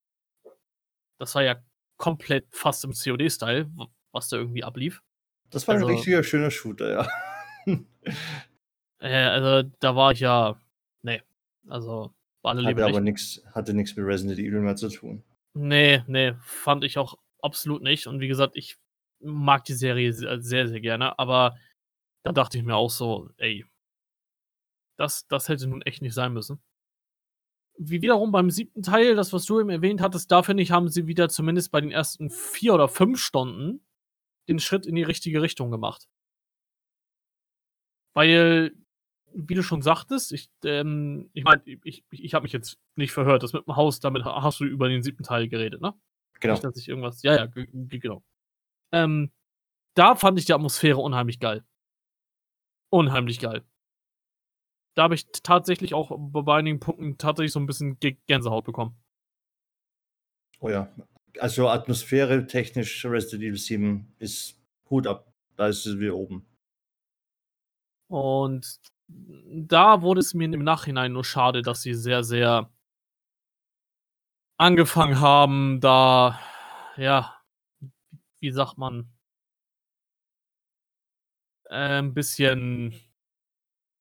das 1.19 1.35
war 1.35 1.43
ja 1.43 1.63
komplett 1.99 2.47
fast 2.51 2.85
im 2.85 2.93
COD-Style, 2.93 3.71
was 4.13 4.29
da 4.29 4.39
irgendwie 4.39 4.65
ablief. 4.65 5.03
Das 5.51 5.67
war 5.69 5.75
Also- 5.75 5.87
ein 5.87 5.95
richtiger 5.95 6.23
schöner 6.23 6.51
Shooter, 6.51 6.91
ja. 6.93 7.09
Äh, 9.01 9.15
also 9.15 9.69
da 9.81 9.97
war 9.97 10.13
ich 10.13 10.21
ja, 10.21 10.61
nee, 11.03 11.23
also 11.69 12.15
war 12.43 12.53
alle 12.53 12.67
hatte 12.67 12.85
aber 12.85 13.01
nicht. 13.01 13.03
nichts, 13.03 13.43
hatte 13.55 13.75
nichts 13.75 13.97
mit 13.97 14.07
Resident 14.07 14.39
Evil 14.39 14.61
mehr 14.61 14.77
zu 14.77 14.89
tun. 14.89 15.23
Nee, 15.55 16.03
nee, 16.07 16.35
fand 16.43 16.85
ich 16.85 16.99
auch 16.99 17.17
absolut 17.43 17.83
nicht. 17.83 18.07
Und 18.07 18.21
wie 18.21 18.29
gesagt, 18.29 18.57
ich 18.57 18.79
mag 19.21 19.65
die 19.65 19.75
Serie 19.75 20.13
sehr, 20.13 20.41
sehr, 20.41 20.69
sehr 20.69 20.81
gerne, 20.81 21.19
aber 21.19 21.57
da 22.23 22.33
dachte 22.33 22.59
ich 22.59 22.65
mir 22.65 22.77
auch 22.77 22.91
so, 22.91 23.31
ey, 23.37 23.65
das, 24.97 25.27
das 25.29 25.49
hätte 25.49 25.67
nun 25.67 25.83
echt 25.83 26.03
nicht 26.03 26.15
sein 26.15 26.33
müssen. 26.33 26.61
Wie 27.79 28.03
wiederum 28.03 28.31
beim 28.31 28.51
siebten 28.51 28.83
Teil, 28.83 29.17
das, 29.17 29.33
was 29.33 29.47
du 29.47 29.61
eben 29.61 29.71
erwähnt 29.71 30.03
hattest, 30.03 30.31
da 30.31 30.43
finde 30.43 30.63
ich, 30.63 30.71
haben 30.71 30.89
sie 30.89 31.07
wieder 31.07 31.31
zumindest 31.31 31.73
bei 31.73 31.81
den 31.81 31.91
ersten 31.91 32.29
vier 32.29 32.75
oder 32.75 32.89
fünf 32.89 33.19
Stunden 33.19 33.81
den 34.49 34.59
Schritt 34.59 34.85
in 34.85 34.95
die 34.95 35.03
richtige 35.03 35.41
Richtung 35.41 35.71
gemacht. 35.71 36.09
Weil, 38.13 38.75
wie 39.35 39.55
du 39.55 39.63
schon 39.63 39.83
sagtest, 39.83 40.33
ich, 40.33 40.51
ähm, 40.65 41.31
ich 41.33 41.45
meine, 41.45 41.63
ich, 41.65 41.81
ich, 41.85 42.05
ich 42.25 42.35
habe 42.35 42.45
mich 42.45 42.53
jetzt 42.53 42.79
nicht 42.97 43.13
verhört, 43.13 43.43
das 43.43 43.53
mit 43.53 43.67
dem 43.67 43.77
Haus, 43.77 44.01
damit 44.01 44.25
hast 44.25 44.61
du 44.61 44.65
über 44.65 44.89
den 44.89 45.03
siebten 45.03 45.23
Teil 45.23 45.49
geredet, 45.49 45.81
ne? 45.81 45.95
Genau. 46.41 46.55
Nicht, 46.55 46.65
dass 46.65 46.77
ich 46.77 46.89
irgendwas. 46.89 47.23
Ja, 47.23 47.37
ja, 47.37 47.47
ge- 47.47 47.69
ge- 47.73 47.99
genau. 47.99 48.23
Ähm, 48.93 49.31
da 49.95 50.15
fand 50.17 50.39
ich 50.39 50.47
die 50.47 50.53
Atmosphäre 50.55 50.99
unheimlich 50.99 51.39
geil. 51.39 51.65
Unheimlich 52.91 53.39
geil. 53.41 53.65
Da 54.97 55.05
habe 55.05 55.15
ich 55.15 55.27
tatsächlich 55.43 55.95
auch 55.95 56.11
bei 56.19 56.57
einigen 56.57 56.81
Punkten 56.81 57.19
tatsächlich 57.19 57.53
so 57.53 57.61
ein 57.61 57.67
bisschen 57.67 57.99
Gänsehaut 58.27 58.65
bekommen. 58.65 58.97
Oh 60.61 60.69
ja. 60.69 60.93
also 61.39 61.69
Atmosphäre 61.69 62.47
technisch 62.47 63.05
Resident 63.05 63.43
Evil 63.45 63.59
7 63.59 64.15
ist 64.19 64.61
Hut 64.91 65.07
ab. 65.07 65.33
Da 65.57 65.69
ist 65.69 65.87
es 65.87 65.99
wieder 65.99 66.17
oben. 66.17 66.47
Und 68.09 68.81
da 69.53 70.03
wurde 70.03 70.21
es 70.21 70.35
mir 70.35 70.45
im 70.53 70.65
Nachhinein 70.65 71.13
nur 71.13 71.25
schade, 71.25 71.63
dass 71.63 71.83
sie 71.83 71.95
sehr, 71.95 72.25
sehr 72.25 72.71
angefangen 74.59 75.21
haben, 75.21 75.81
da, 75.81 76.39
ja, 76.97 77.35
wie 78.41 78.51
sagt 78.51 78.79
man, 78.79 79.11
äh, 81.71 81.99
ein 81.99 82.15
bisschen, 82.15 82.95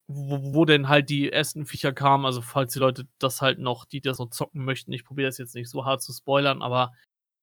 wo, 0.08 0.54
wo 0.54 0.66
denn 0.66 0.90
halt 0.90 1.10
die 1.10 1.32
ersten 1.32 1.66
Viecher 1.66 1.94
kamen, 1.94 2.26
also 2.26 2.42
falls 2.42 2.74
die 2.74 2.80
Leute 2.80 3.08
das 3.20 3.42
halt 3.42 3.60
noch, 3.60 3.86
die 3.86 4.02
das 4.02 4.20
noch 4.20 4.30
zocken 4.32 4.66
möchten, 4.66 4.92
ich 4.92 5.06
probiere 5.06 5.30
das 5.30 5.38
jetzt 5.38 5.56
nicht 5.56 5.70
so 5.70 5.86
hart 5.86 6.02
zu 6.02 6.14
spoilern, 6.14 6.62
aber 6.62 6.92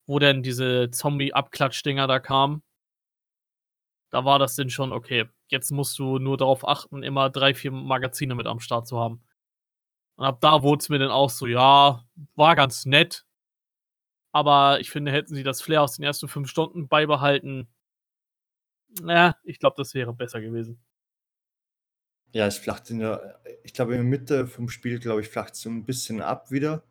wo 0.07 0.19
denn 0.19 0.43
diese 0.43 0.89
Zombie-Abklatsch-Dinger 0.91 2.07
da 2.07 2.19
kamen, 2.19 2.63
da 4.09 4.25
war 4.25 4.39
das 4.39 4.55
denn 4.55 4.69
schon, 4.69 4.91
okay, 4.91 5.25
jetzt 5.47 5.71
musst 5.71 5.97
du 5.99 6.19
nur 6.19 6.37
darauf 6.37 6.67
achten, 6.67 7.03
immer 7.03 7.29
drei, 7.29 7.53
vier 7.53 7.71
Magazine 7.71 8.35
mit 8.35 8.47
am 8.47 8.59
Start 8.59 8.87
zu 8.87 8.99
haben. 8.99 9.23
Und 10.15 10.25
ab 10.25 10.41
da 10.41 10.63
wurde 10.63 10.81
es 10.81 10.89
mir 10.89 10.99
dann 10.99 11.11
auch 11.11 11.29
so, 11.29 11.47
ja, 11.47 12.03
war 12.35 12.55
ganz 12.55 12.85
nett. 12.85 13.25
Aber 14.31 14.79
ich 14.79 14.89
finde, 14.91 15.11
hätten 15.11 15.35
sie 15.35 15.43
das 15.43 15.61
Flair 15.61 15.81
aus 15.83 15.95
den 15.95 16.03
ersten 16.03 16.27
fünf 16.27 16.49
Stunden 16.49 16.87
beibehalten, 16.87 17.67
ja, 19.03 19.35
ich 19.43 19.59
glaube, 19.59 19.75
das 19.77 19.93
wäre 19.93 20.13
besser 20.13 20.41
gewesen. 20.41 20.79
Ja, 22.33 22.45
es 22.45 22.57
flacht 22.57 22.89
in 22.89 22.99
der, 22.99 23.41
ich 23.63 23.73
glaube, 23.73 23.93
in 23.93 23.99
der 23.99 24.09
Mitte 24.09 24.47
vom 24.47 24.69
Spiel, 24.69 24.99
glaube 24.99 25.21
ich, 25.21 25.29
flacht 25.29 25.53
es 25.53 25.61
so 25.61 25.69
ein 25.69 25.85
bisschen 25.85 26.21
ab 26.21 26.51
wieder. 26.51 26.83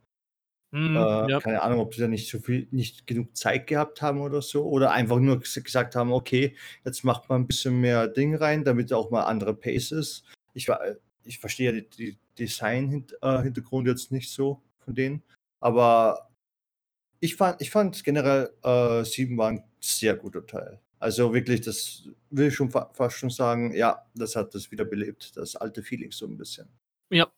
Mhm, 0.72 0.96
Äh, 0.96 1.30
ja. 1.30 1.40
keine 1.40 1.62
Ahnung, 1.62 1.80
ob 1.80 1.94
sie 1.94 2.00
da 2.00 2.08
nicht 2.08 2.28
so 2.28 2.38
viel, 2.38 2.68
nicht 2.70 3.06
genug 3.06 3.36
Zeit 3.36 3.66
gehabt 3.66 4.02
haben 4.02 4.20
oder 4.20 4.42
so. 4.42 4.64
Oder 4.66 4.90
einfach 4.92 5.18
nur 5.18 5.36
ges- 5.36 5.62
gesagt 5.62 5.94
haben, 5.96 6.12
okay, 6.12 6.56
jetzt 6.84 7.04
macht 7.04 7.28
man 7.28 7.42
ein 7.42 7.46
bisschen 7.46 7.80
mehr 7.80 8.08
Ding 8.08 8.34
rein, 8.34 8.64
damit 8.64 8.92
auch 8.92 9.10
mal 9.10 9.24
andere 9.24 9.54
Pace 9.54 9.92
ist. 9.92 10.24
Ich, 10.54 10.68
wa- 10.68 10.80
ich 11.24 11.38
verstehe 11.38 11.72
ja 11.72 11.80
die, 11.80 11.88
die 11.88 12.18
Design-Hintergrund 12.38 13.86
jetzt 13.88 14.12
nicht 14.12 14.30
so 14.30 14.62
von 14.78 14.94
denen. 14.94 15.22
Aber 15.60 16.30
ich 17.20 17.36
fand, 17.36 17.60
ich 17.62 17.70
fand 17.70 18.04
generell 18.04 18.50
äh, 18.62 19.04
7 19.04 19.36
war 19.38 19.48
ein 19.50 19.64
sehr 19.80 20.16
guter 20.16 20.46
Teil. 20.46 20.80
Also 20.98 21.32
wirklich, 21.32 21.60
das 21.62 22.08
will 22.30 22.48
ich 22.48 22.54
schon 22.54 22.70
fa 22.70 22.90
fast 22.94 23.18
schon 23.18 23.30
sagen, 23.30 23.74
ja, 23.74 24.04
das 24.14 24.34
hat 24.36 24.54
das 24.54 24.70
wieder 24.70 24.84
belebt, 24.84 25.36
das 25.36 25.56
alte 25.56 25.82
Feeling 25.82 26.10
so 26.12 26.26
ein 26.26 26.36
bisschen. 26.36 26.68
Ja, 27.10 27.30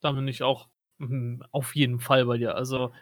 da 0.00 0.12
bin 0.12 0.26
ich 0.28 0.42
auch 0.42 0.68
auf 1.50 1.74
jeden 1.74 2.00
Fall 2.00 2.26
bei 2.26 2.38
dir. 2.38 2.54
Also, 2.54 2.92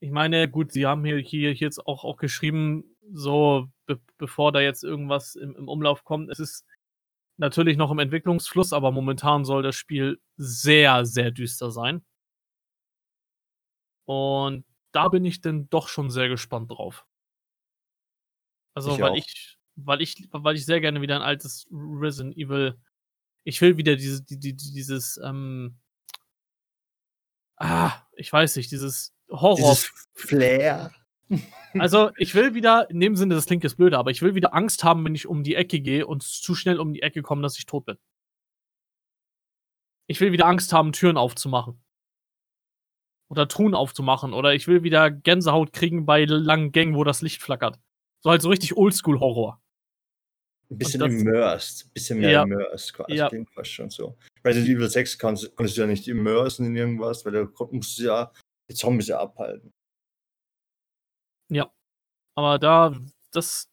ich 0.00 0.10
meine, 0.10 0.48
gut, 0.48 0.72
sie 0.72 0.86
haben 0.86 1.04
hier, 1.04 1.18
hier 1.18 1.52
hier 1.52 1.66
jetzt 1.66 1.86
auch, 1.86 2.04
auch 2.04 2.16
geschrieben, 2.16 2.84
so 3.12 3.68
be 3.86 4.00
bevor 4.18 4.52
da 4.52 4.60
jetzt 4.60 4.84
irgendwas 4.84 5.36
im, 5.36 5.54
im 5.56 5.68
Umlauf 5.68 6.04
kommt. 6.04 6.30
Es 6.30 6.40
ist 6.40 6.64
natürlich 7.38 7.76
noch 7.76 7.90
im 7.90 7.98
Entwicklungsfluss, 7.98 8.72
aber 8.72 8.92
momentan 8.92 9.44
soll 9.44 9.62
das 9.62 9.76
Spiel 9.76 10.20
sehr, 10.36 11.06
sehr 11.06 11.30
düster 11.30 11.70
sein. 11.70 12.04
Und 14.06 14.64
da 14.92 15.08
bin 15.08 15.24
ich 15.24 15.40
dann 15.40 15.68
doch 15.70 15.88
schon 15.88 16.10
sehr 16.10 16.28
gespannt 16.28 16.70
drauf. 16.70 17.06
Also, 18.74 18.94
Ich 18.94 19.00
weil 19.00 19.12
auch. 19.12 19.16
ich, 19.16 19.58
weil 19.76 20.00
ich, 20.02 20.28
weil 20.32 20.56
ich 20.56 20.66
sehr 20.66 20.80
gerne 20.80 21.00
wieder 21.00 21.16
ein 21.16 21.22
altes 21.22 21.66
Resident 21.70 22.36
Evil. 22.36 22.78
Ich 23.44 23.60
will 23.60 23.76
wieder 23.76 23.96
diese, 23.96 24.22
die, 24.22 24.38
die, 24.38 24.54
dieses, 24.54 25.18
ähm, 25.24 25.78
ah, 27.60 27.92
ich 28.16 28.32
weiß 28.32 28.56
nicht, 28.56 28.70
dieses 28.72 29.14
Horror. 29.30 29.56
Dieses 29.56 29.92
Flair. 30.14 30.92
Also, 31.78 32.10
ich 32.16 32.34
will 32.34 32.54
wieder, 32.54 32.90
in 32.90 32.98
dem 32.98 33.14
Sinne, 33.14 33.36
das 33.36 33.46
klingt 33.46 33.62
jetzt 33.62 33.76
blöde, 33.76 33.96
aber 33.96 34.10
ich 34.10 34.22
will 34.22 34.34
wieder 34.34 34.52
Angst 34.52 34.82
haben, 34.82 35.04
wenn 35.04 35.14
ich 35.14 35.28
um 35.28 35.44
die 35.44 35.54
Ecke 35.54 35.80
gehe 35.80 36.04
und 36.04 36.24
zu 36.24 36.56
schnell 36.56 36.80
um 36.80 36.92
die 36.92 37.02
Ecke 37.02 37.22
komme, 37.22 37.42
dass 37.42 37.56
ich 37.56 37.66
tot 37.66 37.84
bin. 37.84 37.98
Ich 40.08 40.20
will 40.20 40.32
wieder 40.32 40.46
Angst 40.46 40.72
haben, 40.72 40.90
Türen 40.90 41.16
aufzumachen. 41.16 41.80
Oder 43.28 43.46
Truhen 43.46 43.76
aufzumachen. 43.76 44.32
Oder 44.32 44.54
ich 44.54 44.66
will 44.66 44.82
wieder 44.82 45.12
Gänsehaut 45.12 45.72
kriegen 45.72 46.04
bei 46.04 46.24
langen 46.24 46.72
Gängen, 46.72 46.96
wo 46.96 47.04
das 47.04 47.22
Licht 47.22 47.40
flackert. 47.40 47.78
So 48.18 48.30
halt 48.30 48.42
so 48.42 48.48
richtig 48.48 48.76
Oldschool-Horror. 48.76 49.59
Ein 50.70 50.78
bisschen 50.78 51.00
das- 51.00 51.12
immersed, 51.12 51.86
ein 51.86 51.90
bisschen 51.92 52.18
mehr 52.20 52.30
Ja. 52.30 52.42
immersed 52.44 52.94
quasi, 52.94 53.14
Ja. 53.14 53.28
klingt 53.28 53.50
fast 53.50 53.70
schon 53.70 53.90
so. 53.90 54.16
Resident 54.44 54.68
Evil 54.70 54.88
6 54.88 55.18
kannst, 55.18 55.54
konntest 55.56 55.76
du 55.76 55.80
ja 55.82 55.86
nicht 55.88 56.06
immersen 56.08 56.64
in 56.66 56.76
irgendwas, 56.76 57.24
weil 57.24 57.32
da 57.32 57.44
kon- 57.44 57.74
musst 57.74 57.98
du 57.98 58.04
ja 58.04 58.32
die 58.70 58.74
Zombies 58.74 59.08
ja 59.08 59.18
abhalten. 59.18 59.72
Ja. 61.50 61.72
Aber 62.36 62.58
da, 62.60 62.96
das, 63.32 63.68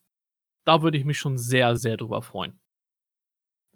da 0.65 0.81
würde 0.81 0.97
ich 0.97 1.05
mich 1.05 1.19
schon 1.19 1.37
sehr, 1.37 1.75
sehr 1.77 1.97
drüber 1.97 2.21
freuen. 2.23 2.59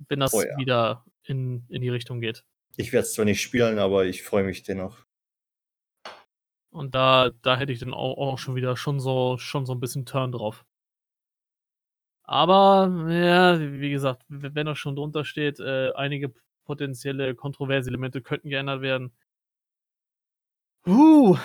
Wenn 0.09 0.19
das 0.19 0.33
Oh 0.33 0.41
ja. 0.41 0.57
wieder 0.57 1.05
in, 1.23 1.65
in 1.69 1.83
die 1.83 1.89
Richtung 1.89 2.21
geht. 2.21 2.43
Ich 2.77 2.91
werde 2.91 3.05
es 3.05 3.13
zwar 3.13 3.25
nicht 3.25 3.41
spielen, 3.41 3.77
aber 3.77 4.05
ich 4.05 4.23
freue 4.23 4.43
mich 4.43 4.63
dennoch. 4.63 5.05
Und 6.73 6.95
da, 6.95 7.29
da 7.43 7.57
hätte 7.57 7.71
ich 7.73 7.79
dann 7.79 7.93
auch, 7.93 8.17
auch 8.17 8.37
schon 8.39 8.55
wieder 8.55 8.75
schon 8.77 8.99
so, 8.99 9.37
schon 9.37 9.65
so 9.67 9.73
ein 9.73 9.79
bisschen 9.79 10.05
Turn 10.07 10.31
drauf. 10.31 10.65
Aber, 12.31 12.89
ja, 13.09 13.59
wie 13.59 13.91
gesagt, 13.91 14.23
wenn 14.29 14.65
das 14.65 14.77
schon 14.77 14.95
drunter 14.95 15.25
steht, 15.25 15.59
äh, 15.59 15.91
einige 15.95 16.33
potenzielle 16.63 17.35
kontroverse 17.35 17.89
Elemente 17.89 18.21
könnten 18.21 18.49
geändert 18.49 18.81
werden. 18.81 19.11
Uh, 20.87 21.35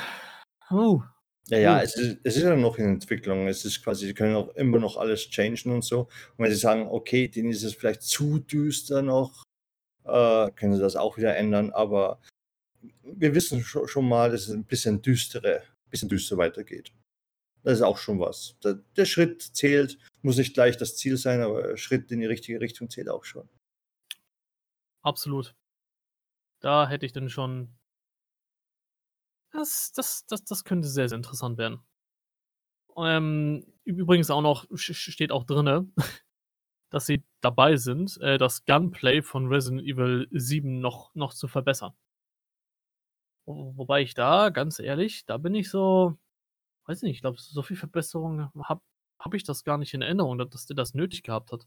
uh, 0.71 1.03
Ja, 1.49 1.59
ja, 1.59 1.83
es 1.83 1.97
ist, 1.97 2.21
es 2.23 2.37
ist 2.37 2.45
ja 2.45 2.55
noch 2.55 2.79
in 2.79 2.85
Entwicklung. 2.85 3.49
Es 3.49 3.65
ist 3.65 3.83
quasi, 3.83 4.07
sie 4.07 4.15
können 4.15 4.37
auch 4.37 4.55
immer 4.55 4.79
noch 4.79 4.97
alles 4.97 5.29
changen 5.29 5.73
und 5.73 5.83
so. 5.83 6.03
Und 6.37 6.45
wenn 6.45 6.53
sie 6.53 6.57
sagen, 6.57 6.87
okay, 6.89 7.27
denen 7.27 7.51
ist 7.51 7.65
es 7.65 7.75
vielleicht 7.75 8.03
zu 8.03 8.39
düster 8.39 9.03
noch, 9.03 9.43
äh, 10.05 10.53
können 10.53 10.75
sie 10.75 10.81
das 10.81 10.95
auch 10.95 11.17
wieder 11.17 11.35
ändern. 11.35 11.73
Aber 11.73 12.21
wir 13.03 13.35
wissen 13.35 13.61
schon, 13.65 13.89
schon 13.89 14.09
mal, 14.09 14.31
dass 14.31 14.43
es 14.43 14.55
ein 14.55 14.65
bisschen 14.65 15.03
düstere, 15.03 15.63
ein 15.63 15.91
bisschen 15.91 16.09
düster 16.09 16.37
weitergeht. 16.37 16.93
Das 17.65 17.79
ist 17.79 17.83
auch 17.83 17.99
schon 17.99 18.21
was. 18.21 18.55
Der, 18.63 18.75
der 18.97 19.07
Schritt 19.07 19.43
zählt, 19.43 19.99
muss 20.27 20.37
nicht 20.39 20.55
gleich 20.55 20.77
das 20.77 20.97
Ziel 20.99 21.17
sein, 21.17 21.41
aber 21.43 21.77
Schritt 21.79 22.13
in 22.13 22.21
die 22.21 22.27
richtige 22.27 22.61
Richtung 22.61 22.91
zählt 22.91 23.09
auch 23.09 23.25
schon. 23.25 23.49
absolut. 25.03 25.55
Da 26.61 26.87
hätte 26.87 27.07
ich 27.07 27.13
dann 27.15 27.31
schon. 27.31 27.79
Das, 29.51 29.91
das, 29.93 30.25
das, 30.27 30.45
das 30.45 30.63
könnte 30.65 30.87
sehr, 30.87 31.09
sehr 31.09 31.17
interessant 31.17 31.59
werden. 31.59 31.81
Ähm, 32.97 33.65
übrigens 33.85 34.31
auch 34.31 34.41
noch, 34.41 34.67
steht 34.75 35.31
auch 35.33 35.45
drinne, 35.45 35.87
dass 36.91 37.07
sie 37.07 37.25
dabei 37.43 37.77
sind, 37.77 38.19
äh, 38.23 38.39
das 38.39 38.65
Gunplay 38.67 39.23
von 39.23 39.49
Resident 39.49 39.83
Evil 39.83 40.29
7 40.33 40.81
noch, 40.81 41.15
noch 41.15 41.35
zu 41.35 41.49
verbessern. 41.49 41.95
Wo- 43.47 43.77
Wobei 43.77 44.03
ich 44.03 44.15
da, 44.15 44.51
ganz 44.51 44.79
ehrlich, 44.79 45.25
da 45.27 45.37
bin 45.39 45.55
ich 45.55 45.71
so, 45.71 46.17
weiß 46.87 47.03
nicht, 47.03 47.17
ich 47.17 47.21
glaube, 47.23 47.39
so 47.41 47.63
viel 47.63 47.77
Verbesserung 47.77 48.51
habe 48.65 48.83
hab 49.19 49.35
ich 49.35 49.45
das 49.45 49.65
gar 49.65 49.79
nicht 49.79 49.95
in 49.95 50.03
Erinnerung, 50.03 50.39
dass, 50.39 50.67
der 50.67 50.77
das 50.77 50.95
nötig 50.95 51.23
gehabt 51.23 51.53
hat. 51.53 51.67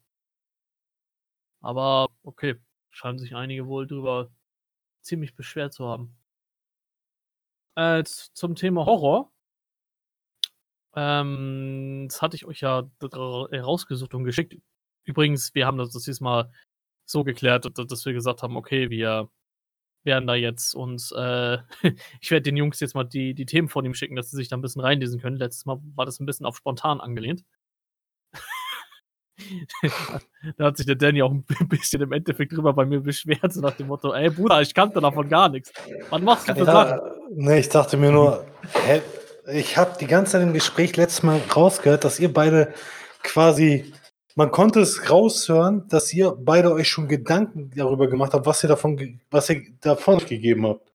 Aber 1.62 2.08
okay, 2.24 2.56
scheinen 2.90 3.20
sich 3.20 3.36
einige 3.36 3.68
wohl 3.68 3.88
drüber 3.88 4.32
ziemlich 5.02 5.36
beschwert 5.36 5.74
zu 5.74 5.88
haben. 5.88 6.16
Äh, 7.76 8.04
zum 8.04 8.56
Thema 8.56 8.86
Horror. 8.86 9.32
Ähm, 10.96 12.08
das 12.10 12.22
hatte 12.22 12.36
ich 12.36 12.46
euch 12.46 12.62
ja 12.62 12.90
rausgesucht 13.02 14.14
und 14.14 14.24
geschickt. 14.24 14.56
Übrigens, 15.06 15.54
wir 15.56 15.66
haben 15.66 15.78
das, 15.78 15.92
das 15.92 16.04
diesmal 16.04 16.52
so 17.06 17.24
geklärt, 17.24 17.66
dass 17.78 18.06
wir 18.06 18.14
gesagt 18.14 18.44
haben, 18.44 18.58
okay, 18.58 18.90
wir 18.90 19.30
werden 20.10 20.28
da 20.28 20.36
jetzt 20.36 20.74
uns, 20.74 21.12
äh, 21.12 21.60
ich 22.20 22.32
werde 22.32 22.42
den 22.42 22.58
Jungs 22.58 22.80
jetzt 22.80 22.96
mal 22.96 23.04
die, 23.04 23.36
die 23.36 23.46
Themen 23.46 23.70
von 23.70 23.86
ihm 23.86 23.94
schicken, 23.94 24.16
dass 24.16 24.32
sie 24.32 24.38
sich 24.38 24.50
da 24.50 24.58
ein 24.58 24.62
bisschen 24.62 24.82
reinlesen 24.82 25.22
können. 25.22 25.38
Letztes 25.38 25.66
Mal 25.66 25.80
war 25.96 26.06
das 26.06 26.20
ein 26.20 26.26
bisschen 26.26 26.48
auf 26.48 26.58
spontan 26.58 27.00
angelehnt. 27.00 27.46
da 30.58 30.66
hat 30.66 30.78
sich 30.78 30.86
der 30.86 30.96
Danny 30.96 31.22
auch 31.22 31.32
ein 31.32 31.46
bisschen 31.70 32.02
im 32.02 32.12
Endeffekt 32.12 32.52
drüber 32.52 32.74
bei 32.74 32.86
mir 32.86 33.02
beschwert, 33.02 33.54
so 33.54 33.62
nach 33.62 33.76
dem 33.76 33.88
Motto, 33.88 34.14
ey 34.14 34.30
Bruder, 34.30 34.62
ich 34.62 34.74
kannte 34.74 35.00
davon 35.00 35.30
gar 35.30 35.50
nichts. 35.50 35.72
Was 36.10 36.22
machst 36.22 36.50
du 36.50 36.56
für 36.56 36.66
Sachen? 36.66 37.00
Nee, 37.36 37.60
ich 37.60 37.70
dachte 37.70 37.96
mir 37.96 38.12
nur, 38.12 38.46
hä, 38.86 39.02
ich 39.54 39.78
habe 39.78 39.96
die 40.00 40.08
ganze 40.08 40.34
Zeit 40.34 40.42
im 40.42 40.54
Gespräch 40.54 40.98
letztes 40.98 41.24
Mal 41.24 41.40
rausgehört, 41.56 42.04
dass 42.04 42.20
ihr 42.20 42.34
beide 42.34 42.74
quasi, 43.24 43.94
man 44.36 44.52
konnte 44.52 44.82
es 44.82 45.10
raushören, 45.10 45.88
dass 45.88 46.14
ihr 46.14 46.32
beide 46.32 46.72
euch 46.72 46.88
schon 46.88 47.08
Gedanken 47.08 47.72
darüber 47.76 48.08
gemacht 48.08 48.34
habt, 48.34 48.46
was 48.46 48.64
ihr 48.64 48.70
davon, 48.70 49.20
was 49.32 49.50
ihr 49.50 49.64
davon 49.82 50.20
gegeben 50.20 50.68
habt. 50.68 50.92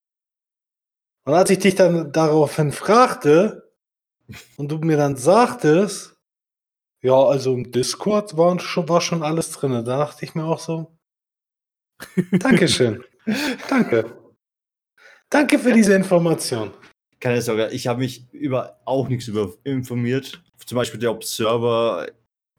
Und 1.25 1.33
als 1.33 1.49
ich 1.49 1.59
dich 1.59 1.75
dann 1.75 2.11
daraufhin 2.11 2.71
fragte 2.71 3.71
und 4.57 4.71
du 4.71 4.77
mir 4.77 4.97
dann 4.97 5.17
sagtest, 5.17 6.15
ja, 7.01 7.15
also 7.15 7.53
im 7.53 7.71
Discord 7.71 8.37
war 8.37 8.59
schon, 8.59 8.89
war 8.89 9.01
schon 9.01 9.23
alles 9.23 9.51
drin, 9.51 9.71
da 9.71 9.81
dachte 9.81 10.25
ich 10.25 10.35
mir 10.35 10.45
auch 10.45 10.59
so, 10.59 10.95
Dankeschön. 12.31 13.03
Danke. 13.69 14.17
Danke 15.29 15.59
für 15.59 15.73
diese 15.73 15.95
Information. 15.95 16.71
keine 17.19 17.41
Sorge, 17.41 17.69
ich 17.71 17.87
habe 17.87 17.99
mich 17.99 18.31
über 18.33 18.79
auch 18.85 19.07
nichts 19.07 19.27
über 19.27 19.53
informiert. 19.63 20.43
Zum 20.65 20.75
Beispiel 20.75 20.99
der 20.99 21.11
Observer 21.11 22.07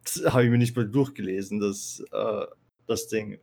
habe 0.27 0.45
ich 0.45 0.51
mir 0.51 0.59
nicht 0.59 0.77
mal 0.77 0.89
durchgelesen, 0.89 1.61
das, 1.61 2.03
äh, 2.13 2.47
das 2.87 3.09
Ding. 3.09 3.39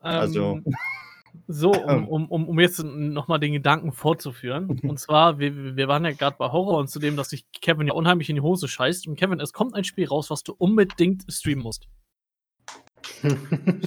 Also. 0.00 0.60
Ähm, 0.64 0.64
so, 1.46 1.72
um, 1.72 2.08
um, 2.08 2.26
um, 2.28 2.48
um 2.48 2.60
jetzt 2.60 2.82
nochmal 2.82 3.40
den 3.40 3.52
Gedanken 3.52 3.92
fortzuführen. 3.92 4.80
Und 4.82 4.98
zwar, 4.98 5.38
wir, 5.38 5.76
wir 5.76 5.88
waren 5.88 6.04
ja 6.04 6.12
gerade 6.12 6.36
bei 6.38 6.50
Horror 6.50 6.78
und 6.78 6.88
zudem, 6.88 7.16
dass 7.16 7.30
sich 7.30 7.44
Kevin 7.60 7.88
ja 7.88 7.94
unheimlich 7.94 8.28
in 8.28 8.36
die 8.36 8.42
Hose 8.42 8.68
scheißt. 8.68 9.08
Und 9.08 9.16
Kevin, 9.16 9.40
es 9.40 9.52
kommt 9.52 9.74
ein 9.74 9.84
Spiel 9.84 10.06
raus, 10.06 10.30
was 10.30 10.42
du 10.42 10.54
unbedingt 10.56 11.24
streamen 11.28 11.62
musst. 11.62 11.88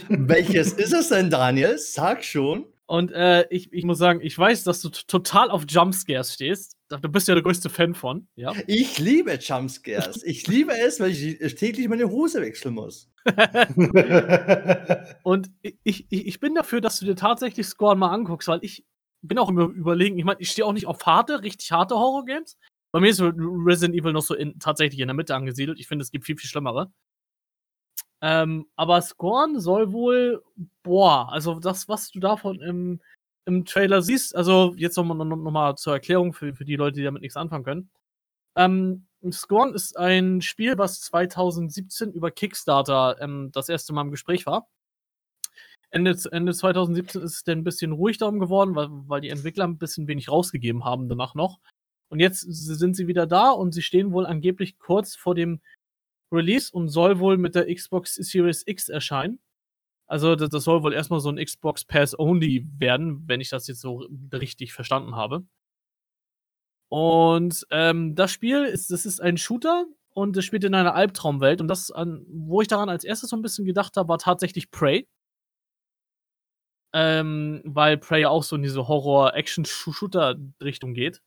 Welches 0.09 0.73
ist 0.73 0.93
es 0.93 1.09
denn, 1.09 1.29
Daniel? 1.29 1.77
Sag 1.77 2.23
schon. 2.23 2.65
Und 2.85 3.11
äh, 3.11 3.45
ich, 3.49 3.71
ich 3.73 3.83
muss 3.83 3.97
sagen, 3.97 4.21
ich 4.21 4.37
weiß, 4.37 4.63
dass 4.63 4.81
du 4.81 4.89
total 4.89 5.51
auf 5.51 5.65
Jumpscares 5.67 6.33
stehst. 6.33 6.76
Du 6.89 7.09
bist 7.09 7.27
ja 7.27 7.33
der 7.33 7.43
größte 7.43 7.69
Fan 7.69 7.93
von, 7.93 8.27
ja? 8.35 8.53
Ich 8.65 8.97
liebe 8.97 9.33
Jumpscares. 9.33 10.23
ich 10.23 10.47
liebe 10.47 10.71
es, 10.71 10.99
weil 11.01 11.11
ich 11.11 11.55
täglich 11.55 11.87
meine 11.89 12.09
Hose 12.09 12.41
wechseln 12.41 12.75
muss. 12.75 13.11
und 15.23 15.51
ich, 15.61 16.05
ich, 16.09 16.27
ich 16.27 16.39
bin 16.39 16.55
dafür, 16.55 16.79
dass 16.79 16.99
du 16.99 17.05
dir 17.05 17.15
tatsächlich 17.15 17.67
Scorn 17.67 17.99
mal 17.99 18.13
anguckst, 18.13 18.47
weil 18.47 18.59
ich 18.61 18.85
bin 19.21 19.37
auch 19.37 19.49
immer 19.49 19.63
überlegen, 19.63 20.17
ich 20.17 20.23
meine, 20.23 20.39
ich 20.39 20.49
stehe 20.51 20.65
auch 20.65 20.73
nicht 20.73 20.87
auf 20.87 21.05
harte, 21.05 21.43
richtig 21.43 21.71
harte 21.71 21.95
Horror-Games. 21.95 22.57
Bei 22.93 23.01
mir 23.01 23.09
ist 23.09 23.21
Resident 23.21 23.95
Evil 23.95 24.13
noch 24.13 24.21
so 24.21 24.33
in, 24.33 24.57
tatsächlich 24.59 25.01
in 25.01 25.07
der 25.07 25.15
Mitte 25.15 25.35
angesiedelt. 25.35 25.79
Ich 25.79 25.87
finde, 25.87 26.03
es 26.03 26.11
gibt 26.11 26.25
viel, 26.25 26.37
viel 26.37 26.49
schlimmere. 26.49 26.91
Ähm, 28.21 28.65
aber 28.75 29.01
Scorn 29.01 29.59
soll 29.59 29.91
wohl, 29.91 30.41
boah, 30.83 31.31
also 31.31 31.59
das, 31.59 31.87
was 31.87 32.09
du 32.09 32.19
davon 32.19 32.61
im, 32.61 33.01
im 33.47 33.63
Trailer 33.63 34.01
siehst, 34.01 34.35
also 34.35 34.73
jetzt 34.75 34.97
nochmal 34.97 35.25
noch, 35.25 35.37
mal 35.37 35.75
zur 35.77 35.93
Erklärung 35.93 36.33
für, 36.33 36.53
für 36.53 36.65
die 36.65 36.75
Leute, 36.75 36.97
die 36.97 37.03
damit 37.03 37.21
nichts 37.21 37.37
anfangen 37.37 37.63
können. 37.63 37.89
Ähm, 38.57 39.07
Scorn 39.31 39.73
ist 39.73 39.97
ein 39.97 40.41
Spiel, 40.41 40.77
was 40.77 41.01
2017 41.01 42.11
über 42.11 42.29
Kickstarter 42.29 43.17
ähm, 43.21 43.49
das 43.53 43.69
erste 43.69 43.93
Mal 43.93 44.01
im 44.01 44.11
Gespräch 44.11 44.45
war. 44.45 44.67
Ende, 45.91 46.17
Ende 46.31 46.53
2017 46.53 47.21
ist 47.21 47.35
es 47.35 47.43
dann 47.45 47.59
ein 47.59 47.63
bisschen 47.63 47.93
ruhig 47.93 48.17
darum 48.17 48.39
geworden, 48.39 48.75
weil, 48.75 48.89
weil 48.89 49.21
die 49.21 49.29
Entwickler 49.29 49.65
ein 49.65 49.77
bisschen 49.77 50.07
wenig 50.07 50.29
rausgegeben 50.29 50.83
haben 50.83 51.07
danach 51.07 51.33
noch. 51.33 51.59
Und 52.09 52.19
jetzt 52.19 52.41
sind 52.41 52.95
sie 52.95 53.07
wieder 53.07 53.27
da 53.27 53.51
und 53.51 53.71
sie 53.71 53.81
stehen 53.81 54.11
wohl 54.11 54.25
angeblich 54.25 54.77
kurz 54.77 55.15
vor 55.15 55.35
dem 55.35 55.61
Release 56.33 56.71
und 56.71 56.89
soll 56.89 57.19
wohl 57.19 57.37
mit 57.37 57.55
der 57.55 57.73
Xbox 57.73 58.15
Series 58.15 58.63
X 58.65 58.89
erscheinen. 58.89 59.39
Also 60.07 60.35
das, 60.35 60.49
das 60.49 60.63
soll 60.63 60.83
wohl 60.83 60.93
erstmal 60.93 61.19
so 61.19 61.29
ein 61.29 61.43
Xbox 61.43 61.83
Pass 61.83 62.17
Only 62.17 62.65
werden, 62.77 63.27
wenn 63.27 63.41
ich 63.41 63.49
das 63.49 63.67
jetzt 63.67 63.81
so 63.81 64.07
richtig 64.31 64.73
verstanden 64.73 65.15
habe. 65.15 65.45
Und 66.89 67.67
ähm, 67.71 68.15
das 68.15 68.31
Spiel 68.31 68.63
ist, 68.63 68.91
das 68.91 69.05
ist 69.05 69.21
ein 69.21 69.37
Shooter 69.37 69.85
und 70.13 70.37
es 70.37 70.45
spielt 70.45 70.63
in 70.63 70.73
einer 70.73 70.95
Albtraumwelt. 70.95 71.59
Und 71.59 71.67
das, 71.67 71.91
an, 71.91 72.25
wo 72.29 72.61
ich 72.61 72.69
daran 72.69 72.87
als 72.89 73.03
erstes 73.03 73.31
so 73.31 73.35
ein 73.35 73.41
bisschen 73.41 73.65
gedacht 73.65 73.97
habe, 73.97 74.07
war 74.07 74.17
tatsächlich 74.17 74.71
Prey. 74.71 75.05
Ähm, 76.93 77.61
weil 77.65 77.97
Prey 77.97 78.25
auch 78.25 78.43
so 78.43 78.55
in 78.55 78.63
diese 78.63 78.87
Horror-Action-Shooter-Richtung 78.87 80.93
geht. 80.93 81.21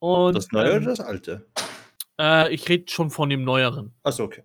Und, 0.00 0.36
das 0.36 0.52
neue 0.52 0.72
ähm, 0.72 0.82
oder 0.82 0.90
das 0.90 1.00
alte? 1.00 1.46
Äh, 2.20 2.52
ich 2.52 2.68
rede 2.68 2.90
schon 2.90 3.10
von 3.10 3.30
dem 3.30 3.44
neueren. 3.44 3.94
Achso, 4.02 4.24
okay. 4.24 4.42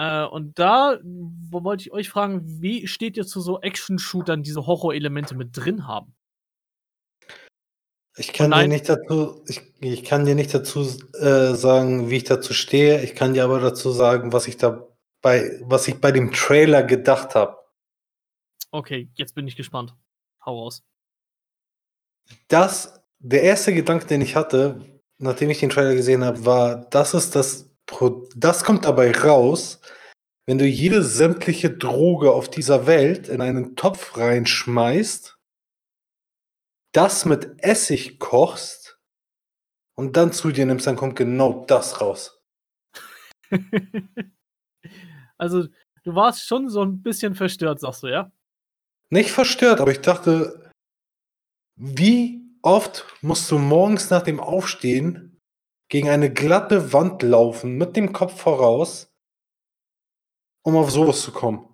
Äh, 0.00 0.24
und 0.24 0.58
da 0.58 0.98
wollte 1.02 1.82
ich 1.82 1.92
euch 1.92 2.08
fragen, 2.08 2.62
wie 2.62 2.86
steht 2.86 3.18
ihr 3.18 3.26
zu 3.26 3.42
so 3.42 3.60
Action-Shootern, 3.60 4.42
die 4.42 4.50
so 4.50 4.66
Horror-Elemente 4.66 5.34
mit 5.34 5.54
drin 5.54 5.86
haben? 5.86 6.14
Ich 8.16 8.32
kann 8.32 8.50
dir 8.50 8.66
nicht 8.66 8.88
dazu, 8.88 9.44
ich, 9.46 9.60
ich 9.80 10.04
kann 10.04 10.24
dir 10.24 10.34
nicht 10.34 10.54
dazu 10.54 10.80
äh, 11.18 11.54
sagen, 11.54 12.08
wie 12.08 12.16
ich 12.16 12.24
dazu 12.24 12.54
stehe. 12.54 13.02
Ich 13.02 13.14
kann 13.14 13.34
dir 13.34 13.44
aber 13.44 13.60
dazu 13.60 13.90
sagen, 13.90 14.32
was 14.32 14.48
ich 14.48 14.56
da 14.56 14.88
bei, 15.20 15.60
was 15.64 15.86
ich 15.86 16.00
bei 16.00 16.12
dem 16.12 16.32
Trailer 16.32 16.82
gedacht 16.82 17.34
habe. 17.34 17.58
Okay, 18.70 19.10
jetzt 19.16 19.34
bin 19.34 19.46
ich 19.46 19.56
gespannt. 19.56 19.94
Hau 20.46 20.62
raus. 20.62 20.82
Das, 22.48 23.02
der 23.18 23.42
erste 23.42 23.74
Gedanke, 23.74 24.06
den 24.06 24.22
ich 24.22 24.34
hatte, 24.34 24.80
nachdem 25.18 25.50
ich 25.50 25.60
den 25.60 25.68
Trailer 25.68 25.94
gesehen 25.94 26.24
habe, 26.24 26.46
war, 26.46 26.88
das 26.88 27.12
ist 27.12 27.36
das, 27.36 27.69
das 28.36 28.64
kommt 28.64 28.84
dabei 28.84 29.12
raus, 29.12 29.80
wenn 30.46 30.58
du 30.58 30.66
jede 30.66 31.02
sämtliche 31.02 31.70
Droge 31.70 32.32
auf 32.32 32.50
dieser 32.50 32.86
Welt 32.86 33.28
in 33.28 33.40
einen 33.40 33.76
Topf 33.76 34.16
reinschmeißt 34.16 35.40
das 36.92 37.24
mit 37.24 37.62
Essig 37.62 38.18
kochst 38.18 38.98
und 39.96 40.16
dann 40.16 40.32
zu 40.32 40.50
dir 40.50 40.66
nimmst, 40.66 40.86
dann 40.86 40.96
kommt 40.96 41.16
genau 41.16 41.64
das 41.66 42.00
raus. 42.00 42.42
also, 45.38 45.66
du 46.04 46.14
warst 46.14 46.46
schon 46.46 46.68
so 46.68 46.82
ein 46.82 47.02
bisschen 47.02 47.34
verstört, 47.34 47.80
sagst 47.80 48.02
du, 48.02 48.08
ja? 48.08 48.32
Nicht 49.10 49.30
verstört, 49.30 49.80
aber 49.80 49.90
ich 49.90 50.00
dachte, 50.00 50.70
wie 51.76 52.42
oft 52.62 53.04
musst 53.22 53.50
du 53.50 53.58
morgens 53.58 54.10
nach 54.10 54.22
dem 54.22 54.40
Aufstehen 54.40 55.39
gegen 55.90 56.08
eine 56.08 56.32
glatte 56.32 56.92
Wand 56.92 57.22
laufen, 57.22 57.76
mit 57.76 57.96
dem 57.96 58.12
Kopf 58.12 58.40
voraus, 58.40 59.12
um 60.62 60.76
auf 60.76 60.90
sowas 60.90 61.20
zu 61.20 61.32
kommen? 61.32 61.66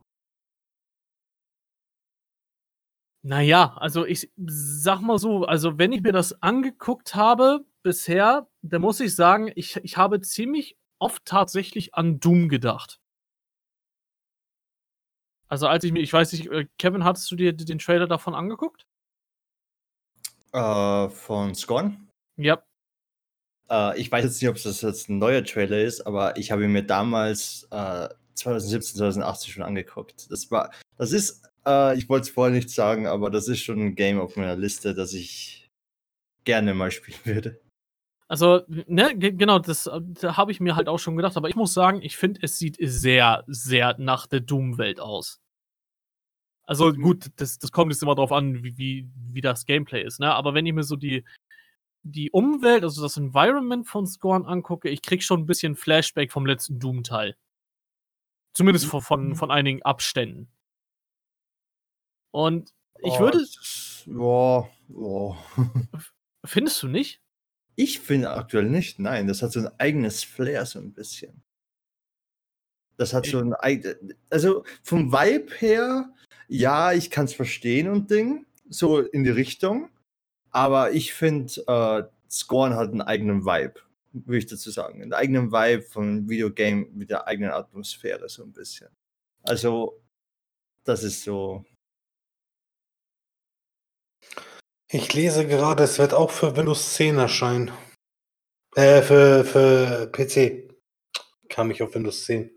Naja, 3.23 3.77
also 3.77 4.07
ich 4.07 4.33
sag 4.37 5.01
mal 5.01 5.19
so, 5.19 5.45
also 5.45 5.79
wenn 5.79 5.93
ich 5.93 6.01
mir 6.01 6.13
das 6.13 6.43
angeguckt 6.43 7.15
habe 7.15 7.65
bisher, 7.83 8.49
dann 8.63 8.83
muss 8.83 9.01
ich 9.01 9.15
sagen, 9.15 9.51
ich, 9.55 9.77
ich 9.77 9.97
habe 9.97 10.21
ziemlich 10.21 10.79
oft 10.99 11.25
tatsächlich 11.25 11.95
an 11.95 12.21
Doom 12.21 12.49
gedacht. 12.49 13.01
Also 15.49 15.67
als 15.69 15.85
ich 15.85 15.93
mir, 15.93 16.01
ich 16.01 16.13
weiß 16.13 16.33
nicht, 16.33 16.47
äh, 16.47 16.67
Kevin, 16.79 17.05
hattest 17.05 17.31
du 17.31 17.37
dir 17.37 17.53
den 17.53 17.79
Trailer 17.79 18.07
davon 18.07 18.35
angeguckt? 18.35 18.87
Äh, 20.53 21.09
von 21.09 21.55
Scorn? 21.55 22.09
Ja. 22.37 22.66
Äh, 23.71 24.01
ich 24.01 24.11
weiß 24.11 24.25
jetzt 24.25 24.41
nicht, 24.41 24.51
ob 24.51 24.63
das 24.63 24.81
jetzt 24.83 25.09
ein 25.09 25.19
neuer 25.19 25.45
Trailer 25.45 25.81
ist, 25.81 26.07
aber 26.07 26.37
ich 26.37 26.51
habe 26.51 26.65
ihn 26.65 26.73
mir 26.73 26.85
damals 26.85 27.67
äh, 27.71 28.09
2017, 28.35 28.97
2018 28.99 29.53
schon 29.53 29.63
angeguckt. 29.63 30.31
Das 30.31 30.51
war, 30.51 30.71
das 30.97 31.13
ist 31.13 31.47
äh, 31.67 31.99
ich 31.99 32.09
wollte 32.09 32.23
es 32.23 32.31
vorher 32.31 32.55
nicht 32.55 32.71
sagen, 32.71 33.07
aber 33.07 33.31
das 33.31 33.49
ist 33.49 33.61
schon 33.61 33.81
ein 33.81 33.95
Game 33.95 34.21
auf 34.21 34.37
meiner 34.37 34.57
Liste, 34.57 34.95
das 34.95 35.13
ich 35.13 35.71
gerne 36.45 36.73
mal 36.75 36.91
spielen 36.91 37.19
würde. 37.25 37.61
Also, 38.29 38.63
ne, 38.69 39.17
genau, 39.17 39.59
das 39.59 39.87
äh, 39.87 40.01
da 40.03 40.37
habe 40.37 40.53
ich 40.53 40.61
mir 40.61 40.77
halt 40.77 40.89
auch 40.89 40.99
schon 40.99 41.17
gedacht, 41.17 41.37
aber 41.37 41.49
ich 41.49 41.57
muss 41.57 41.75
sagen, 41.75 42.03
ich 42.03 42.17
finde, 42.17 42.41
es 42.43 42.59
sieht 42.59 42.77
sehr, 42.81 43.45
sehr 43.47 43.97
nach 43.99 44.27
der 44.27 44.41
Doom-Welt 44.41 45.01
aus. 45.01 45.41
Also 46.65 46.93
mhm. 46.93 47.03
gut, 47.03 47.27
das, 47.37 47.59
das 47.59 47.71
kommt 47.71 47.93
jetzt 47.93 48.03
immer 48.03 48.17
darauf 48.17 48.33
an, 48.33 48.65
wie, 48.65 48.77
wie, 48.77 49.09
wie 49.33 49.41
das 49.41 49.67
Gameplay 49.67 50.03
ist, 50.03 50.19
ne? 50.19 50.35
Aber 50.35 50.55
wenn 50.55 50.67
ich 50.67 50.73
mir 50.73 50.83
so 50.83 50.97
die, 50.97 51.25
die 52.13 52.31
Umwelt, 52.31 52.85
also 52.85 53.03
das 53.03 53.17
Environment 53.17 53.87
von 53.87 54.07
Scorn 54.07 54.47
angucke, 54.47 54.89
ich 54.89 55.03
krieg 55.03 55.23
schon 55.23 55.41
ein 55.41 55.47
bisschen 55.47 55.77
Flashback 55.77 56.33
vom 56.33 56.47
letzten 56.47 56.79
Doom-Teil. 56.79 57.37
Zumindest 58.55 58.87
von, 58.87 59.03
von, 59.03 59.35
von 59.35 59.51
einigen 59.51 59.83
Abständen. 59.83 60.49
Und 62.31 62.73
ich 63.03 63.19
würde. 63.19 63.45
Boah, 64.07 64.71
boah. 64.89 65.37
Findest 66.45 66.83
du 66.83 66.89
nicht? 66.89 67.21
Ich 67.75 68.01
finde 68.01 68.31
aktuell 68.31 68.71
nicht, 68.71 68.99
nein. 68.99 69.27
Das 69.27 69.43
hat 69.43 69.53
so 69.53 69.61
ein 69.61 69.69
eigenes 69.79 70.25
Flair, 70.25 70.65
so 70.65 70.79
ein 70.79 70.93
bisschen. 70.93 71.43
Das 72.97 73.13
hat 73.13 73.27
so 73.27 73.39
ein 73.39 73.53
eigenes. 73.53 73.97
Also 74.31 74.65
vom 74.83 75.13
Vibe 75.13 75.55
her, 75.59 76.15
ja, 76.49 76.93
ich 76.93 77.11
kann 77.11 77.27
es 77.27 77.35
verstehen 77.35 77.89
und 77.89 78.11
Ding, 78.11 78.47
so 78.69 79.01
in 79.01 79.25
die 79.25 79.31
Richtung. 79.31 79.91
Aber 80.57 80.93
ich 80.93 81.13
finde, 81.13 81.53
äh, 81.67 82.05
Scorn 82.31 82.77
hat 82.77 82.91
einen 82.91 83.03
eigenen 83.03 83.45
Vibe, 83.45 83.75
würde 84.13 84.39
ich 84.39 84.47
dazu 84.47 84.71
sagen. 84.71 85.03
Einen 85.03 85.13
eigenen 85.13 85.53
Vibe 85.53 85.83
von 85.83 86.29
Videogame 86.31 86.87
mit 86.95 87.11
der 87.11 87.27
eigenen 87.27 87.51
Atmosphäre, 87.51 88.27
so 88.31 88.43
ein 88.43 88.55
bisschen. 88.55 88.89
Also, 89.43 90.01
das 90.85 91.03
ist 91.03 91.25
so 91.25 91.67
Ich 94.91 95.13
lese 95.13 95.47
gerade, 95.47 95.83
es 95.85 95.99
wird 95.99 96.15
auch 96.15 96.31
für 96.31 96.57
Windows 96.57 96.95
10 96.95 97.19
erscheinen. 97.19 97.71
Äh, 98.77 99.03
für, 99.03 99.45
für 99.45 100.11
PC. 100.11 100.75
Kam 101.51 101.71
ich 101.71 101.83
auf 101.83 101.95
Windows 101.95 102.25
10. 102.25 102.51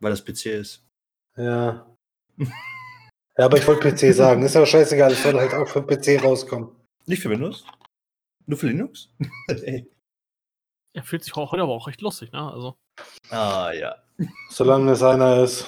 Weil 0.00 0.10
das 0.10 0.24
PC 0.24 0.46
ist. 0.46 0.84
Ja. 1.36 1.94
ja, 2.38 3.44
aber 3.44 3.58
ich 3.58 3.66
wollte 3.68 3.90
PC 3.90 4.14
sagen. 4.14 4.42
Ist 4.42 4.56
aber 4.56 4.66
scheißegal, 4.66 5.12
es 5.12 5.22
soll 5.22 5.34
halt 5.34 5.54
auch 5.54 5.68
für 5.68 5.82
PC 5.82 6.22
rauskommen. 6.24 6.75
Nicht 7.06 7.22
für 7.22 7.30
Windows? 7.30 7.64
Nur 8.46 8.58
für 8.58 8.68
Linux? 8.68 9.10
er 9.48 11.02
fühlt 11.02 11.24
sich 11.24 11.34
heute 11.34 11.62
aber 11.62 11.72
auch 11.72 11.86
recht 11.86 12.00
lustig, 12.00 12.32
ne? 12.32 12.52
Also. 12.52 12.76
Ah, 13.30 13.72
ja. 13.72 13.96
Solange 14.50 14.92
es 14.92 15.02
einer 15.02 15.42
ist. 15.42 15.66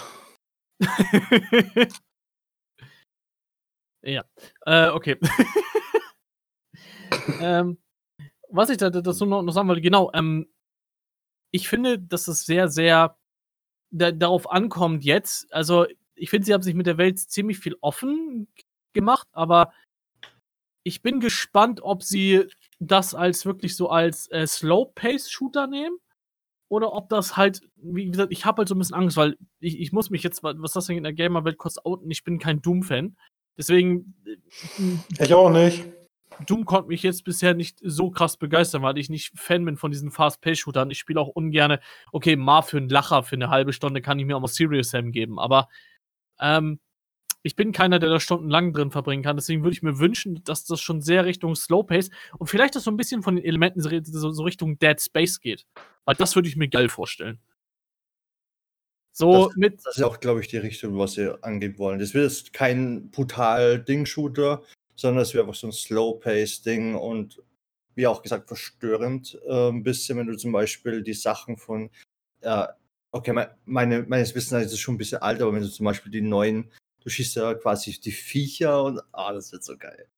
Ja, 4.03 4.25
äh, 4.67 4.89
okay. 4.91 5.17
ähm, 7.41 7.79
was 8.49 8.71
ich 8.71 8.79
da, 8.79 8.91
dazu 8.91 9.27
noch, 9.27 9.43
noch 9.43 9.53
sagen 9.53 9.69
wollte, 9.69 9.83
genau, 9.83 10.11
ähm, 10.15 10.49
ich 11.53 11.69
finde, 11.69 11.99
dass 11.99 12.29
es 12.29 12.47
sehr, 12.47 12.69
sehr 12.69 13.19
da, 13.91 14.13
darauf 14.13 14.51
ankommt 14.51 15.05
jetzt. 15.05 15.53
Also, 15.53 15.87
ich 16.15 16.31
finde, 16.31 16.47
sie 16.47 16.55
haben 16.55 16.63
sich 16.63 16.75
mit 16.75 16.87
der 16.87 16.99
Welt 16.99 17.19
ziemlich 17.19 17.59
viel 17.59 17.77
offen 17.81 18.49
gemacht, 18.95 19.29
aber 19.33 19.73
ich 20.89 21.03
bin 21.03 21.21
gespannt, 21.21 21.81
ob 21.83 22.03
sie 22.03 22.47
das 22.81 23.15
als 23.15 23.45
wirklich 23.45 23.77
so 23.77 23.91
als 23.91 24.31
äh, 24.31 24.47
Slow-Pace-Shooter 24.47 25.67
nehmen 25.67 25.99
oder 26.69 26.95
ob 26.95 27.11
das 27.11 27.37
halt, 27.37 27.61
wie 27.77 28.11
gesagt, 28.11 28.33
ich 28.33 28.47
habe 28.47 28.61
halt 28.61 28.69
so 28.69 28.75
ein 28.75 28.79
bisschen 28.79 28.97
Angst, 28.97 29.19
weil 29.19 29.37
ich, 29.61 29.79
ich 29.79 29.93
muss 29.93 30.09
mich 30.09 30.23
jetzt, 30.23 30.43
was 30.43 30.73
das 30.73 30.87
denn 30.87 30.97
in 30.97 31.03
der 31.03 31.13
Gamer-Welt 31.13 31.59
kurz 31.59 31.77
outen, 31.85 32.11
ich 32.11 32.25
bin 32.25 32.39
kein 32.39 32.63
Doom-Fan. 32.63 33.17
Deswegen. 33.59 34.15
Äh, 34.27 35.25
ich 35.25 35.35
auch 35.35 35.51
nicht. 35.51 35.85
Doom 36.47 36.65
konnte 36.65 36.89
mich 36.89 37.03
jetzt 37.03 37.25
bisher 37.25 37.53
nicht 37.55 37.81
so 37.83 38.11
krass 38.11 38.37
begeistern, 38.37 38.83
weil 38.83 38.97
ich 38.97 39.11
nicht 39.11 39.39
Fan 39.39 39.65
bin 39.65 39.77
von 39.77 39.91
diesen 39.91 40.11
Fast-Pace-Shootern. 40.11 40.91
Ich 40.91 40.99
spiele 40.99 41.21
auch 41.21 41.29
ungern, 41.29 41.79
okay, 42.13 42.37
mal 42.37 42.63
für 42.63 42.79
einen 42.79 42.89
Lacher 42.89 43.25
für 43.25 43.37
eine 43.37 43.51
halbe 43.51 43.75
Stunde 43.75 44.01
kann 44.01 44.19
ich 44.19 44.25
mir 44.25 44.37
auch 44.37 44.41
mal 44.41 44.47
Serious 44.47 44.91
Sam 44.91 45.13
geben, 45.13 45.39
aber 45.39 45.69
ähm, 46.41 46.81
ich 47.49 47.57
bin 47.57 47.73
keiner, 47.73 47.99
der 47.99 48.11
da 48.11 48.21
stundenlang 48.21 48.75
drin 48.75 48.91
verbringen 48.91 49.23
kann. 49.23 49.37
Deswegen 49.37 49.63
würde 49.63 49.73
ich 49.73 49.83
mir 49.83 49.99
wünschen, 49.99 50.45
dass 50.45 50.67
das 50.67 50.83
schon 50.83 51.01
sehr 51.01 51.25
Richtung 51.25 51.57
Slow 51.57 51.83
Pace 51.83 52.11
und 52.37 52.49
vielleicht 52.49 52.77
das 52.77 52.85
so 52.85 52.91
ein 52.91 52.99
bisschen 52.99 53.23
von 53.23 53.37
den 53.37 53.45
Elementen 53.45 53.81
so, 53.81 54.31
so 54.31 54.43
Richtung 54.43 54.79
Dead 54.79 55.01
Space 55.01 55.41
geht. 55.41 55.67
Weil 56.05 56.15
das 56.17 56.37
würde 56.37 56.47
ich 56.47 56.57
mir 56.57 56.69
geil 56.69 56.91
vorstellen. 56.91 57.39
So 59.13 59.47
das, 59.47 59.57
mit. 59.57 59.79
Das 59.83 59.97
ist 59.97 60.03
auch, 60.03 60.21
glaube 60.21 60.41
ich, 60.43 60.49
die 60.49 60.59
Richtung, 60.59 60.99
was 60.99 61.13
sie 61.13 61.43
angehen 61.43 61.79
wollen. 61.79 61.99
Das 61.99 62.13
wird 62.13 62.31
jetzt 62.31 62.53
kein 62.53 63.11
brutal 63.11 63.83
Ding-Shooter, 63.83 64.63
sondern 64.95 65.23
es 65.23 65.33
wird 65.33 65.45
einfach 65.45 65.59
so 65.59 65.69
ein 65.69 65.73
Slow-Pace-Ding 65.73 66.97
und 66.97 67.43
wie 67.95 68.07
auch 68.07 68.21
gesagt, 68.21 68.47
verstörend 68.47 69.41
äh, 69.49 69.71
ein 69.71 69.83
bisschen, 69.83 70.19
wenn 70.19 70.27
du 70.27 70.37
zum 70.37 70.53
Beispiel 70.53 71.03
die 71.03 71.15
Sachen 71.15 71.57
von, 71.57 71.89
äh, 72.43 72.67
okay, 73.11 73.49
meine, 73.65 74.03
meines 74.03 74.35
Wissens 74.35 74.67
ist 74.67 74.73
es 74.73 74.79
schon 74.81 74.97
ein 74.97 74.99
bisschen 74.99 75.23
alt, 75.23 75.41
aber 75.41 75.55
wenn 75.55 75.63
du 75.63 75.71
zum 75.71 75.85
Beispiel 75.85 76.13
die 76.13 76.21
neuen 76.21 76.71
Du 77.09 77.13
schießt 77.15 77.37
ja 77.37 77.55
quasi 77.55 77.99
die 77.99 78.13
Viecher 78.13 78.85
und 78.85 79.01
ah, 79.13 79.33
das 79.33 79.51
wird 79.51 79.65
so 79.65 79.79
geil. 79.79 80.11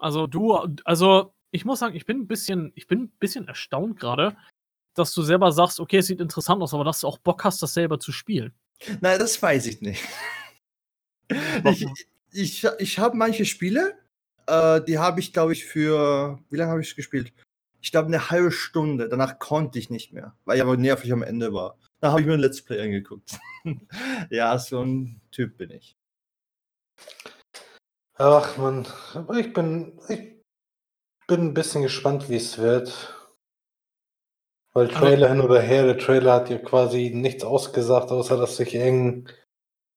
Also 0.00 0.26
du, 0.26 0.58
also 0.84 1.32
ich 1.52 1.64
muss 1.64 1.78
sagen, 1.78 1.94
ich 1.94 2.04
bin 2.04 2.18
ein 2.18 2.26
bisschen, 2.26 2.72
ich 2.74 2.88
bin 2.88 3.02
ein 3.02 3.10
bisschen 3.20 3.46
erstaunt 3.46 4.00
gerade, 4.00 4.36
dass 4.96 5.14
du 5.14 5.22
selber 5.22 5.52
sagst, 5.52 5.78
okay, 5.78 5.98
es 5.98 6.08
sieht 6.08 6.20
interessant 6.20 6.60
aus, 6.60 6.74
aber 6.74 6.82
dass 6.82 6.98
du 6.98 7.06
auch 7.06 7.18
Bock 7.18 7.44
hast, 7.44 7.62
das 7.62 7.72
selber 7.72 8.00
zu 8.00 8.10
spielen. 8.10 8.52
Nein, 9.00 9.20
das 9.20 9.40
weiß 9.40 9.66
ich 9.66 9.80
nicht. 9.80 10.02
ich 11.64 11.86
ich, 12.32 12.66
ich 12.80 12.98
habe 12.98 13.16
manche 13.16 13.44
Spiele, 13.44 13.96
äh, 14.48 14.80
die 14.82 14.98
habe 14.98 15.20
ich, 15.20 15.32
glaube 15.32 15.52
ich, 15.52 15.64
für, 15.64 16.40
wie 16.50 16.56
lange 16.56 16.72
habe 16.72 16.80
ich 16.80 16.88
es 16.88 16.96
gespielt? 16.96 17.32
Ich 17.80 17.92
glaube, 17.92 18.08
eine 18.08 18.30
halbe 18.30 18.50
Stunde. 18.50 19.08
Danach 19.08 19.38
konnte 19.38 19.78
ich 19.78 19.90
nicht 19.90 20.12
mehr, 20.12 20.34
weil 20.44 20.56
ich 20.56 20.62
aber 20.62 20.76
nervig 20.76 21.12
am 21.12 21.22
Ende 21.22 21.52
war. 21.52 21.78
Da 22.00 22.10
habe 22.10 22.22
ich 22.22 22.26
mir 22.26 22.34
ein 22.34 22.40
Let's 22.40 22.62
Play 22.62 22.80
angeguckt. 22.80 23.38
ja, 24.30 24.58
so 24.58 24.82
ein 24.82 25.20
Typ 25.30 25.58
bin 25.58 25.70
ich. 25.70 25.96
Ach 28.14 28.56
man, 28.56 28.86
ich 29.38 29.52
bin, 29.52 29.98
ich 30.08 30.36
bin 31.26 31.40
ein 31.40 31.54
bisschen 31.54 31.82
gespannt, 31.82 32.28
wie 32.28 32.36
es 32.36 32.58
wird. 32.58 33.16
Weil 34.72 34.88
Trailer 34.88 35.28
hin 35.28 35.40
oder 35.40 35.60
her, 35.60 35.84
der 35.84 35.98
Trailer 35.98 36.34
hat 36.34 36.50
ja 36.50 36.58
quasi 36.58 37.10
nichts 37.10 37.44
ausgesagt, 37.44 38.10
außer 38.10 38.36
dass 38.36 38.56
sich 38.56 38.74
irgendein, 38.74 39.34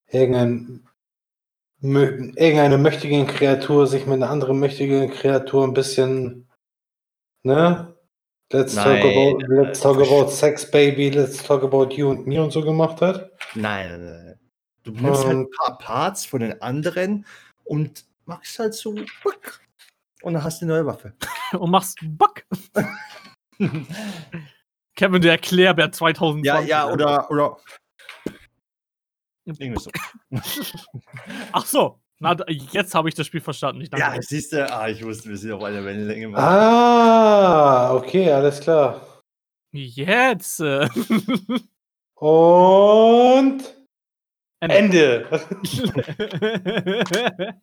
irgendein, 0.07 0.87
irgendeine 1.81 2.77
mächtige 2.77 3.25
Kreatur 3.25 3.87
sich 3.87 4.05
mit 4.05 4.15
einer 4.15 4.31
anderen 4.31 4.59
mächtigen 4.59 5.11
Kreatur 5.11 5.65
ein 5.65 5.73
bisschen, 5.73 6.49
ne, 7.43 7.92
Let's 8.53 8.75
Nein, 8.75 9.01
talk 9.01 9.11
about, 9.11 9.43
let's 9.47 9.79
talk 9.79 9.97
about 9.97 10.29
Sex 10.29 10.69
Baby, 10.69 11.09
let's 11.09 11.41
talk 11.41 11.63
about 11.63 11.97
you 11.97 12.11
und 12.11 12.27
me 12.27 12.39
und 12.39 12.51
so 12.51 12.61
gemacht 12.61 13.01
hat. 13.01 13.31
Nein, 13.55 13.89
nein, 13.89 14.25
nein. 14.25 14.39
Du 14.83 14.91
nimmst 14.91 15.25
halt 15.25 15.37
ein 15.37 15.49
paar 15.49 15.79
Parts 15.79 16.27
von 16.27 16.41
den 16.41 16.61
anderen 16.61 17.25
und 17.63 18.05
machst 18.25 18.59
halt 18.59 18.75
so. 18.75 18.91
Und 18.91 20.33
dann 20.33 20.43
hast 20.43 20.61
du 20.61 20.65
eine 20.65 20.73
neue 20.73 20.85
Waffe. 20.85 21.13
und 21.59 21.71
machst 21.71 21.97
Bock. 22.03 22.43
Kevin 24.95 25.21
der 25.23 25.31
Erklärbär 25.31 25.91
2020. 25.91 26.45
Ja, 26.45 26.61
ja, 26.61 26.91
oder, 26.91 27.31
oder. 27.31 27.57
Irgendwie 29.45 29.79
so. 29.79 29.89
Ach 31.51 31.65
so. 31.65 31.99
Na, 32.19 32.37
jetzt 32.47 32.95
habe 32.95 33.09
ich 33.09 33.15
das 33.15 33.27
Spiel 33.27 33.41
verstanden. 33.41 33.81
Ich 33.81 33.89
ja, 33.97 34.15
siehst 34.21 34.53
du, 34.53 34.71
ah, 34.71 34.87
ich 34.87 35.03
wusste, 35.03 35.29
wir 35.29 35.37
sind 35.37 35.51
auf 35.51 35.63
einer 35.63 35.83
Wellenlänge. 35.83 36.29
Machen. 36.29 36.43
Ah, 36.43 37.95
okay, 37.95 38.31
alles 38.31 38.59
klar. 38.59 39.21
Jetzt. 39.71 40.61
Und 42.15 43.63
Ende. 44.59 45.27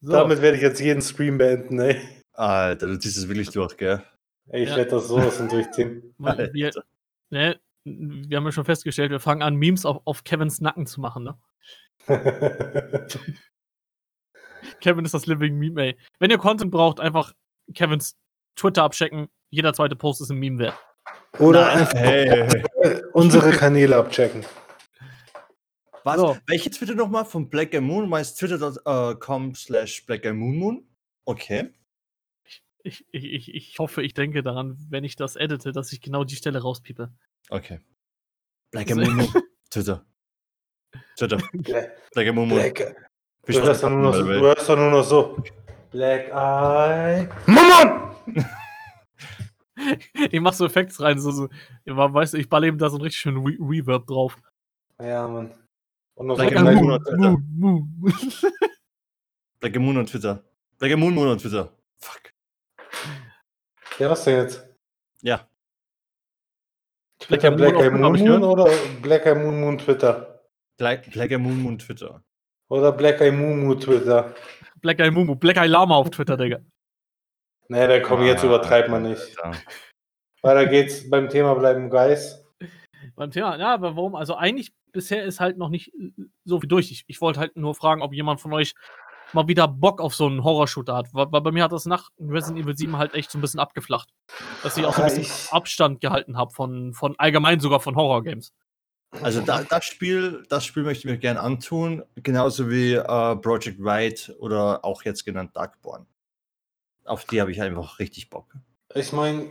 so. 0.00 0.12
Damit 0.12 0.40
werde 0.40 0.56
ich 0.56 0.62
jetzt 0.62 0.80
jeden 0.80 1.02
Stream 1.02 1.38
beenden, 1.38 1.80
ey. 1.80 2.00
Alter, 2.32 2.86
du 2.86 2.98
ziehst 2.98 3.18
es 3.18 3.28
wirklich 3.28 3.50
durch, 3.50 3.76
gell? 3.76 4.02
Ey, 4.48 4.62
ich 4.62 4.70
ja. 4.70 4.76
werde 4.76 4.92
das 4.92 5.08
sowas 5.08 5.40
und 5.40 5.52
durchziehen. 5.52 6.14
Wir, 6.18 6.70
ne, 7.30 7.60
wir 7.84 8.36
haben 8.36 8.44
ja 8.44 8.52
schon 8.52 8.64
festgestellt, 8.64 9.10
wir 9.10 9.20
fangen 9.20 9.42
an, 9.42 9.56
Memes 9.56 9.84
auf, 9.84 10.00
auf 10.04 10.24
Kevins 10.24 10.60
Nacken 10.60 10.86
zu 10.86 11.00
machen, 11.00 11.24
ne? 11.24 11.38
Kevin 14.80 15.04
ist 15.04 15.14
das 15.14 15.26
Living 15.26 15.58
Meme, 15.58 15.82
ey. 15.82 15.96
Wenn 16.18 16.30
ihr 16.30 16.38
Content 16.38 16.70
braucht, 16.70 17.00
einfach 17.00 17.34
Kevins 17.74 18.16
Twitter 18.56 18.84
abchecken. 18.84 19.28
Jeder 19.50 19.72
zweite 19.72 19.96
Post 19.96 20.20
ist 20.20 20.30
ein 20.30 20.38
Meme 20.38 20.58
wert. 20.58 20.78
Oder 21.38 21.66
Nein, 21.66 21.78
einfach 21.78 21.98
hey. 21.98 23.02
unsere 23.12 23.50
Kanäle 23.52 23.96
abchecken. 23.96 24.44
Was? 26.04 26.16
So. 26.16 26.36
Welche 26.46 26.70
Twitter 26.70 26.94
nochmal? 26.94 27.24
Von 27.24 27.50
Black 27.50 27.74
and 27.74 27.86
Moon? 27.86 28.08
Meinst 28.08 28.38
twitter.com 28.38 29.54
slash 29.54 30.06
Black 30.06 30.24
and 30.26 30.38
Moon 30.38 30.56
Moon? 30.56 30.88
Okay. 31.24 31.72
Ich, 32.82 33.04
ich, 33.10 33.24
ich, 33.24 33.54
ich 33.54 33.78
hoffe, 33.78 34.02
ich 34.02 34.14
denke 34.14 34.42
daran, 34.42 34.78
wenn 34.88 35.04
ich 35.04 35.16
das 35.16 35.36
edite, 35.36 35.72
dass 35.72 35.92
ich 35.92 36.00
genau 36.00 36.24
die 36.24 36.36
Stelle 36.36 36.62
rauspiepe. 36.62 37.12
Okay. 37.50 37.80
Black 38.70 38.90
and 38.90 39.04
Moon 39.04 39.16
Moon. 39.16 39.28
Twitter. 39.70 40.06
Twitter. 41.16 41.38
Black 42.14 42.34
Moon 42.34 42.48
Black. 42.48 42.96
Du 43.46 43.62
hörst, 43.62 43.82
doch 43.82 43.90
nur 43.90 44.00
noch 44.00 44.14
so, 44.14 44.22
du 44.24 44.40
hörst 44.40 44.68
nur 44.68 44.90
noch 44.90 45.02
so. 45.02 45.42
Black 45.90 46.28
Eye. 46.28 47.28
Mummon! 47.46 48.46
ich 50.30 50.40
mach 50.40 50.52
so 50.52 50.66
Effekte 50.66 51.02
rein, 51.02 51.18
so, 51.18 51.30
so, 51.30 51.48
weißt 51.86 52.34
du, 52.34 52.38
ich 52.38 52.48
balle 52.48 52.66
eben 52.66 52.78
da 52.78 52.90
so 52.90 52.96
einen 52.96 53.04
richtig 53.04 53.20
schönen 53.20 53.38
Re 53.38 53.56
Reverb 53.58 54.06
drauf. 54.06 54.36
Ja, 55.00 55.26
Mann. 55.26 55.52
Und 56.14 56.26
noch 56.26 56.36
Black 56.36 56.58
so 56.58 56.64
Moon, 56.64 56.74
Moon, 56.74 57.46
Moon, 57.56 57.94
Moon. 58.00 58.12
Black 59.60 59.78
Moon 59.78 59.96
und 59.96 60.10
Twitter. 60.10 60.44
Black 60.78 60.96
Moon, 60.98 61.14
Moon 61.14 61.28
und 61.28 61.38
Twitter. 61.42 61.72
Fuck. 62.00 62.32
Ja, 63.98 64.10
was 64.10 64.24
denn 64.24 64.42
jetzt? 64.42 64.66
Ja. 65.22 65.48
Black, 67.28 67.40
Black 67.56 67.74
Eye 67.74 67.90
Moon, 67.90 68.18
Moon 68.18 68.44
oder 68.44 68.70
Black 69.00 69.26
Moon 69.36 69.60
Moon 69.60 69.78
Twitter? 69.78 70.37
Black, 70.78 71.10
Black 71.10 71.30
Eye 71.30 71.38
Moon 71.38 71.62
Moon 71.62 71.78
Twitter. 71.78 72.22
Oder 72.68 72.92
Black 72.92 73.20
Eye 73.20 73.30
Mumu 73.30 73.74
Twitter. 73.74 74.34
Black 74.80 75.00
Eye 75.00 75.10
Mumu, 75.10 75.34
Black 75.34 75.56
Eye 75.56 75.66
Lama 75.66 75.96
auf 75.96 76.10
Twitter, 76.10 76.36
Digga. 76.36 76.60
Nee, 77.68 77.86
da 77.86 78.00
komm, 78.00 78.22
jetzt 78.24 78.44
ah, 78.44 78.46
übertreibt 78.46 78.88
man 78.88 79.02
nicht. 79.02 79.36
Weiter 80.42 80.66
geht's 80.66 81.08
beim 81.08 81.28
Thema 81.28 81.54
bleiben, 81.54 81.90
Guys. 81.90 82.44
Beim 83.16 83.30
Thema, 83.30 83.58
ja, 83.58 83.74
aber 83.74 83.96
warum? 83.96 84.14
Also 84.14 84.36
eigentlich 84.36 84.72
bisher 84.92 85.24
ist 85.24 85.40
halt 85.40 85.58
noch 85.58 85.68
nicht 85.68 85.92
so 86.44 86.60
viel 86.60 86.68
durch. 86.68 86.90
Ich, 86.90 87.04
ich 87.06 87.20
wollte 87.20 87.40
halt 87.40 87.56
nur 87.56 87.74
fragen, 87.74 88.02
ob 88.02 88.14
jemand 88.14 88.40
von 88.40 88.52
euch 88.52 88.74
mal 89.32 89.48
wieder 89.48 89.68
Bock 89.68 90.00
auf 90.00 90.14
so 90.14 90.26
einen 90.26 90.44
Horrorshooter 90.44 90.94
hat. 90.94 91.12
Weil, 91.12 91.30
weil 91.32 91.40
bei 91.40 91.52
mir 91.52 91.64
hat 91.64 91.72
das 91.72 91.86
nach 91.86 92.10
Resident 92.18 92.64
Evil 92.64 92.76
7 92.76 92.96
halt 92.96 93.14
echt 93.14 93.30
so 93.30 93.38
ein 93.38 93.40
bisschen 93.40 93.60
abgeflacht. 93.60 94.10
Dass 94.62 94.76
ich 94.76 94.86
auch 94.86 94.94
so 94.94 95.02
ein 95.02 95.14
bisschen 95.14 95.52
Abstand 95.54 96.00
gehalten 96.00 96.36
habe 96.36 96.52
von, 96.52 96.94
von 96.94 97.14
allgemein 97.18 97.60
sogar 97.60 97.80
von 97.80 97.96
Horror-Games. 97.96 98.52
Also 99.10 99.40
da, 99.40 99.62
das 99.62 99.84
Spiel, 99.84 100.44
das 100.48 100.64
Spiel 100.64 100.82
möchte 100.82 101.06
ich 101.06 101.12
mir 101.12 101.18
gerne 101.18 101.40
antun, 101.40 102.04
genauso 102.16 102.70
wie 102.70 102.94
äh, 102.94 103.36
Project 103.36 103.82
White 103.82 104.36
oder 104.38 104.84
auch 104.84 105.02
jetzt 105.02 105.24
genannt 105.24 105.56
Darkborn. 105.56 106.06
Auf 107.04 107.24
die 107.24 107.40
habe 107.40 107.50
ich 107.50 107.60
einfach 107.62 107.98
richtig 107.98 108.28
Bock. 108.28 108.54
Ich 108.94 109.12
meine, 109.12 109.50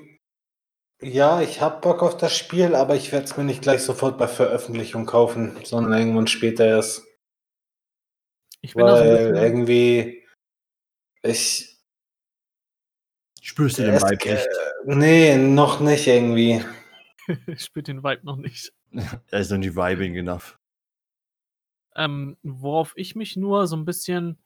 ja, 1.02 1.42
ich 1.42 1.60
habe 1.62 1.82
Bock 1.82 2.04
auf 2.04 2.18
das 2.18 2.36
Spiel, 2.36 2.76
aber 2.76 2.96
ich 2.96 3.12
werde 3.12 3.26
es 3.26 3.36
mir 3.36 3.44
nicht 3.44 3.62
gleich 3.62 3.82
sofort 3.82 4.18
bei 4.18 4.28
Veröffentlichung 4.28 5.06
kaufen, 5.06 5.58
sondern 5.64 6.00
irgendwann 6.00 6.28
später 6.28 6.66
erst. 6.66 7.04
Ich 8.62 8.74
bin 8.74 8.86
Weil 8.86 9.36
irgendwie 9.36 10.24
ich 11.24 11.78
spürst 13.42 13.80
du 13.80 13.84
den 13.84 13.96
Vibe 13.96 14.30
nicht? 14.30 14.48
Nee, 14.86 15.38
noch 15.38 15.80
nicht 15.80 16.08
irgendwie. 16.08 16.64
ich 17.48 17.64
spür 17.64 17.82
den 17.82 18.04
Vibe 18.04 18.26
noch 18.26 18.38
nicht. 18.38 18.72
Er 19.32 19.40
ist 19.40 19.52
noch 19.52 19.58
nicht 19.58 19.76
vibing 19.76 20.16
enough. 20.16 20.58
Ähm, 21.96 22.38
worauf 22.44 22.94
ich 22.96 23.16
mich 23.16 23.36
nur 23.36 23.68
so 23.68 23.76
ein 23.76 23.86
bisschen 23.86 24.38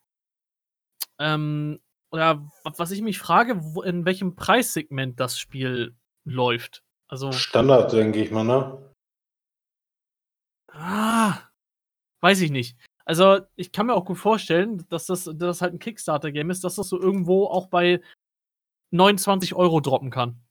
Ähm, 1.19 1.79
oder 2.11 2.45
was 2.63 2.91
ich 2.91 3.01
mich 3.01 3.19
frage, 3.19 3.55
wo, 3.63 3.81
in 3.83 4.05
welchem 4.05 4.35
Preissegment 4.35 5.19
das 5.19 5.39
Spiel 5.39 5.95
läuft. 6.25 6.83
Also. 7.07 7.31
Standard, 7.31 7.91
denke 7.93 8.21
ich 8.21 8.31
mal, 8.31 8.43
ne? 8.43 8.93
Ah, 10.73 11.39
weiß 12.21 12.41
ich 12.41 12.51
nicht. 12.51 12.77
Also, 13.05 13.39
ich 13.55 13.71
kann 13.71 13.87
mir 13.87 13.93
auch 13.95 14.05
gut 14.05 14.17
vorstellen, 14.17 14.85
dass 14.89 15.05
das, 15.05 15.25
dass 15.25 15.37
das 15.37 15.61
halt 15.61 15.73
ein 15.73 15.79
Kickstarter-Game 15.79 16.49
ist, 16.49 16.63
dass 16.63 16.75
das 16.75 16.89
so 16.89 16.99
irgendwo 16.99 17.45
auch 17.47 17.67
bei 17.67 18.01
29 18.91 19.53
Euro 19.55 19.79
droppen 19.81 20.11
kann. 20.11 20.41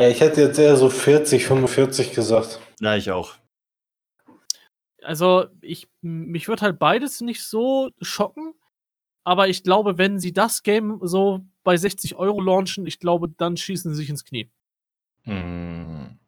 Ja, 0.00 0.08
ich 0.08 0.22
hätte 0.22 0.40
jetzt 0.40 0.58
eher 0.58 0.76
so 0.76 0.88
40, 0.88 1.44
45 1.44 2.14
gesagt. 2.14 2.58
Ja, 2.80 2.96
ich 2.96 3.10
auch. 3.10 3.34
Also, 5.02 5.44
ich, 5.60 5.88
mich 6.00 6.48
würde 6.48 6.62
halt 6.62 6.78
beides 6.78 7.20
nicht 7.20 7.44
so 7.44 7.90
schocken, 8.00 8.54
aber 9.24 9.48
ich 9.48 9.62
glaube, 9.62 9.98
wenn 9.98 10.18
sie 10.18 10.32
das 10.32 10.62
Game 10.62 11.00
so 11.02 11.40
bei 11.64 11.76
60 11.76 12.14
Euro 12.14 12.40
launchen, 12.40 12.86
ich 12.86 12.98
glaube, 12.98 13.28
dann 13.28 13.58
schießen 13.58 13.92
sie 13.92 13.98
sich 13.98 14.08
ins 14.08 14.24
Knie. 14.24 14.50
Hm, 15.24 16.18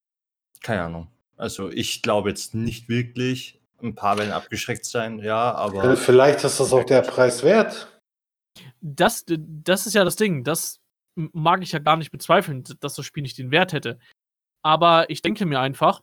keine 0.60 0.82
Ahnung. 0.82 1.08
Also 1.38 1.70
ich 1.70 2.02
glaube 2.02 2.28
jetzt 2.28 2.54
nicht 2.54 2.90
wirklich. 2.90 3.58
Ein 3.82 3.94
paar 3.94 4.18
werden 4.18 4.32
abgeschreckt 4.32 4.84
sein, 4.84 5.18
ja, 5.18 5.50
aber. 5.54 5.96
Vielleicht 5.96 6.44
ist 6.44 6.60
das 6.60 6.74
auch 6.74 6.84
der 6.84 7.00
Preis 7.00 7.42
wert. 7.42 7.88
Das, 8.82 9.24
das 9.26 9.86
ist 9.86 9.94
ja 9.94 10.04
das 10.04 10.16
Ding. 10.16 10.44
Das 10.44 10.82
mag 11.14 11.62
ich 11.62 11.72
ja 11.72 11.78
gar 11.78 11.96
nicht 11.96 12.10
bezweifeln, 12.10 12.64
dass 12.80 12.94
das 12.94 13.06
Spiel 13.06 13.22
nicht 13.22 13.38
den 13.38 13.50
Wert 13.50 13.72
hätte. 13.72 13.98
Aber 14.62 15.10
ich 15.10 15.22
denke 15.22 15.46
mir 15.46 15.60
einfach, 15.60 16.02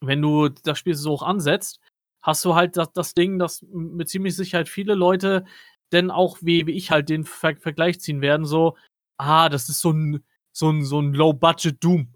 wenn 0.00 0.22
du 0.22 0.48
das 0.48 0.78
Spiel 0.78 0.94
so 0.94 1.12
hoch 1.12 1.22
ansetzt, 1.22 1.80
hast 2.22 2.44
du 2.44 2.54
halt 2.54 2.76
das, 2.76 2.92
das 2.92 3.14
Ding, 3.14 3.38
dass 3.38 3.62
mit 3.62 4.08
ziemlich 4.08 4.36
Sicherheit 4.36 4.68
viele 4.68 4.94
Leute 4.94 5.44
denn 5.92 6.10
auch 6.10 6.38
wie, 6.40 6.66
wie 6.66 6.72
ich 6.72 6.90
halt 6.90 7.08
den 7.08 7.24
Ver 7.24 7.56
Vergleich 7.56 8.00
ziehen 8.00 8.20
werden, 8.20 8.44
so, 8.44 8.76
ah, 9.16 9.48
das 9.48 9.68
ist 9.68 9.80
so 9.80 9.92
ein, 9.92 10.24
so 10.52 10.70
ein, 10.70 10.84
so 10.84 11.00
ein 11.00 11.14
Low-Budget 11.14 11.82
Doom. 11.82 12.12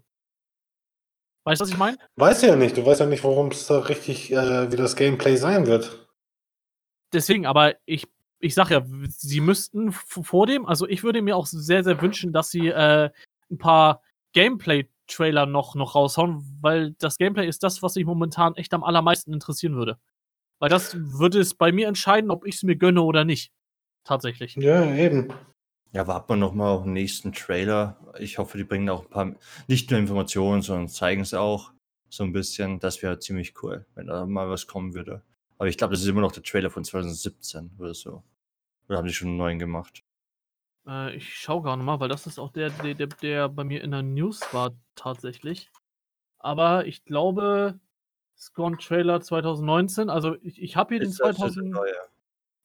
Weißt 1.45 1.59
du, 1.59 1.63
was 1.63 1.71
ich 1.71 1.77
meine? 1.77 1.97
Weiß 2.15 2.41
ja 2.41 2.55
nicht. 2.55 2.77
Du 2.77 2.85
weißt 2.85 3.01
ja 3.01 3.05
nicht, 3.05 3.23
worum 3.23 3.47
es 3.47 3.67
da 3.67 3.79
richtig, 3.79 4.31
äh, 4.31 4.71
wie 4.71 4.77
das 4.77 4.95
Gameplay 4.95 5.35
sein 5.35 5.67
wird. 5.67 6.07
Deswegen, 7.11 7.45
aber 7.45 7.75
ich, 7.85 8.07
ich 8.43 8.55
sag 8.55 8.69
ja, 8.69 8.85
sie 9.07 9.39
müssten 9.39 9.91
vor 9.91 10.45
dem, 10.45 10.65
also 10.65 10.87
ich 10.87 11.03
würde 11.03 11.21
mir 11.21 11.37
auch 11.37 11.45
sehr, 11.45 11.83
sehr 11.83 12.01
wünschen, 12.01 12.33
dass 12.33 12.51
sie 12.51 12.67
äh, 12.67 13.09
ein 13.49 13.57
paar 13.57 14.01
Gameplay-Trailer 14.33 15.45
noch, 15.45 15.75
noch 15.75 15.95
raushauen, 15.95 16.43
weil 16.61 16.91
das 16.99 17.17
Gameplay 17.17 17.47
ist 17.47 17.63
das, 17.63 17.81
was 17.81 17.95
mich 17.95 18.05
momentan 18.05 18.55
echt 18.55 18.73
am 18.73 18.83
allermeisten 18.83 19.33
interessieren 19.33 19.75
würde. 19.75 19.97
Weil 20.59 20.69
das 20.69 20.95
würde 20.95 21.39
es 21.39 21.53
bei 21.53 21.71
mir 21.71 21.87
entscheiden, 21.87 22.31
ob 22.31 22.45
ich 22.45 22.55
es 22.55 22.63
mir 22.63 22.75
gönne 22.75 23.01
oder 23.01 23.23
nicht. 23.23 23.51
Tatsächlich. 24.03 24.55
Ja, 24.55 24.93
eben. 24.93 25.33
Ja, 25.93 26.07
warten 26.07 26.29
wir 26.29 26.35
nochmal 26.35 26.75
auf 26.75 26.83
den 26.83 26.93
nächsten 26.93 27.31
Trailer. 27.31 27.97
Ich 28.19 28.39
hoffe, 28.39 28.57
die 28.57 28.63
bringen 28.65 28.89
auch 28.89 29.03
ein 29.03 29.09
paar, 29.09 29.35
nicht 29.67 29.89
nur 29.89 29.99
Informationen, 29.99 30.61
sondern 30.61 30.89
zeigen 30.89 31.21
es 31.21 31.33
auch 31.33 31.71
so 32.09 32.23
ein 32.23 32.33
bisschen. 32.33 32.79
Das 32.79 33.01
wäre 33.01 33.19
ziemlich 33.19 33.53
cool, 33.63 33.85
wenn 33.95 34.07
da 34.07 34.25
mal 34.25 34.49
was 34.49 34.67
kommen 34.67 34.93
würde. 34.93 35.21
Aber 35.57 35.69
ich 35.69 35.77
glaube, 35.77 35.93
das 35.93 36.01
ist 36.01 36.07
immer 36.07 36.21
noch 36.21 36.31
der 36.31 36.43
Trailer 36.43 36.69
von 36.69 36.83
2017 36.83 37.71
oder 37.77 37.93
so. 37.93 38.23
Oder 38.87 38.97
haben 38.97 39.07
die 39.07 39.13
schon 39.13 39.29
einen 39.29 39.37
neuen 39.37 39.59
gemacht? 39.59 40.03
Äh, 40.87 41.15
ich 41.15 41.35
schaue 41.35 41.61
gar 41.63 41.77
nicht 41.77 41.85
mal, 41.85 41.99
weil 41.99 42.09
das 42.09 42.27
ist 42.27 42.39
auch 42.39 42.51
der, 42.51 42.69
der, 42.69 42.93
der, 42.95 43.07
der 43.07 43.49
bei 43.49 43.63
mir 43.63 43.81
in 43.83 43.91
der 43.91 44.03
News 44.03 44.41
war 44.53 44.71
tatsächlich. 44.95 45.71
Aber 46.39 46.85
ich 46.85 47.05
glaube, 47.05 47.79
Scorn 48.37 48.77
Trailer 48.77 49.21
2019, 49.21 50.09
also 50.09 50.35
ich, 50.41 50.61
ich 50.61 50.75
habe 50.75 50.95
hier 50.95 51.03
den 51.03 51.11
2000. 51.11 51.75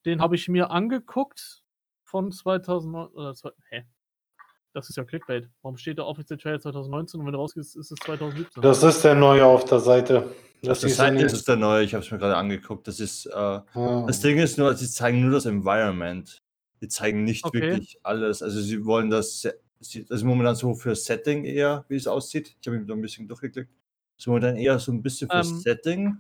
Den 0.04 0.20
habe 0.20 0.36
ich 0.36 0.48
mir 0.48 0.70
angeguckt 0.70 1.62
von 2.04 2.32
2009. 2.32 3.08
Oder, 3.12 3.34
hä? 3.70 3.84
Das 4.72 4.88
ist 4.88 4.96
ja 4.96 5.04
Clickbait. 5.04 5.48
Warum 5.62 5.76
steht 5.76 5.98
da 5.98 6.04
offiziell 6.04 6.38
Trailer 6.38 6.60
2019 6.60 7.20
und 7.20 7.26
wenn 7.26 7.32
du 7.32 7.38
rausgehst, 7.38 7.76
ist 7.76 7.90
es 7.90 7.98
2017? 8.04 8.62
Das 8.62 8.82
ist 8.82 9.02
der 9.02 9.14
neue 9.14 9.44
auf 9.44 9.64
der 9.64 9.80
Seite. 9.80 10.34
Das, 10.62 10.80
das, 10.80 10.90
ist, 10.90 10.96
Seite 10.96 11.24
ist 11.24 11.46
der 11.46 11.56
neue, 11.56 11.84
ich 11.84 11.94
habe 11.94 12.04
es 12.04 12.10
mir 12.10 12.18
gerade 12.18 12.36
angeguckt. 12.36 12.88
Das 12.88 13.00
ist, 13.00 13.26
äh, 13.26 13.32
ah. 13.32 14.04
das 14.06 14.20
Ding 14.20 14.38
ist 14.38 14.58
nur, 14.58 14.74
sie 14.74 14.90
zeigen 14.90 15.20
nur 15.20 15.30
das 15.30 15.46
Environment. 15.46 16.42
Die 16.80 16.88
zeigen 16.88 17.24
nicht 17.24 17.44
okay. 17.44 17.60
wirklich 17.60 17.98
alles. 18.02 18.42
Also 18.42 18.60
sie 18.60 18.84
wollen 18.84 19.10
das, 19.10 19.42
das 19.78 19.94
ist 19.94 20.22
momentan 20.24 20.56
so 20.56 20.74
für 20.74 20.94
Setting 20.94 21.44
eher, 21.44 21.84
wie 21.88 21.96
es 21.96 22.06
aussieht. 22.06 22.56
Ich 22.60 22.66
habe 22.66 22.78
mich 22.78 22.88
da 22.88 22.94
ein 22.94 23.00
bisschen 23.00 23.28
durchgeklickt. 23.28 23.70
So 24.16 24.30
momentan 24.30 24.56
eher 24.56 24.78
so 24.78 24.90
ein 24.90 25.02
bisschen 25.02 25.30
für 25.30 25.36
ähm, 25.36 25.58
Setting. 25.60 26.18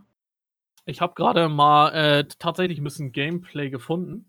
Ich 0.86 1.00
habe 1.00 1.14
gerade 1.14 1.48
mal 1.48 1.90
äh, 1.90 2.24
tatsächlich 2.38 2.78
ein 2.78 2.84
bisschen 2.84 3.12
Gameplay 3.12 3.70
gefunden. 3.70 4.24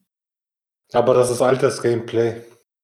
Aber 0.92 1.14
das 1.14 1.30
ist 1.30 1.42
altes 1.42 1.82
Gameplay. 1.82 2.42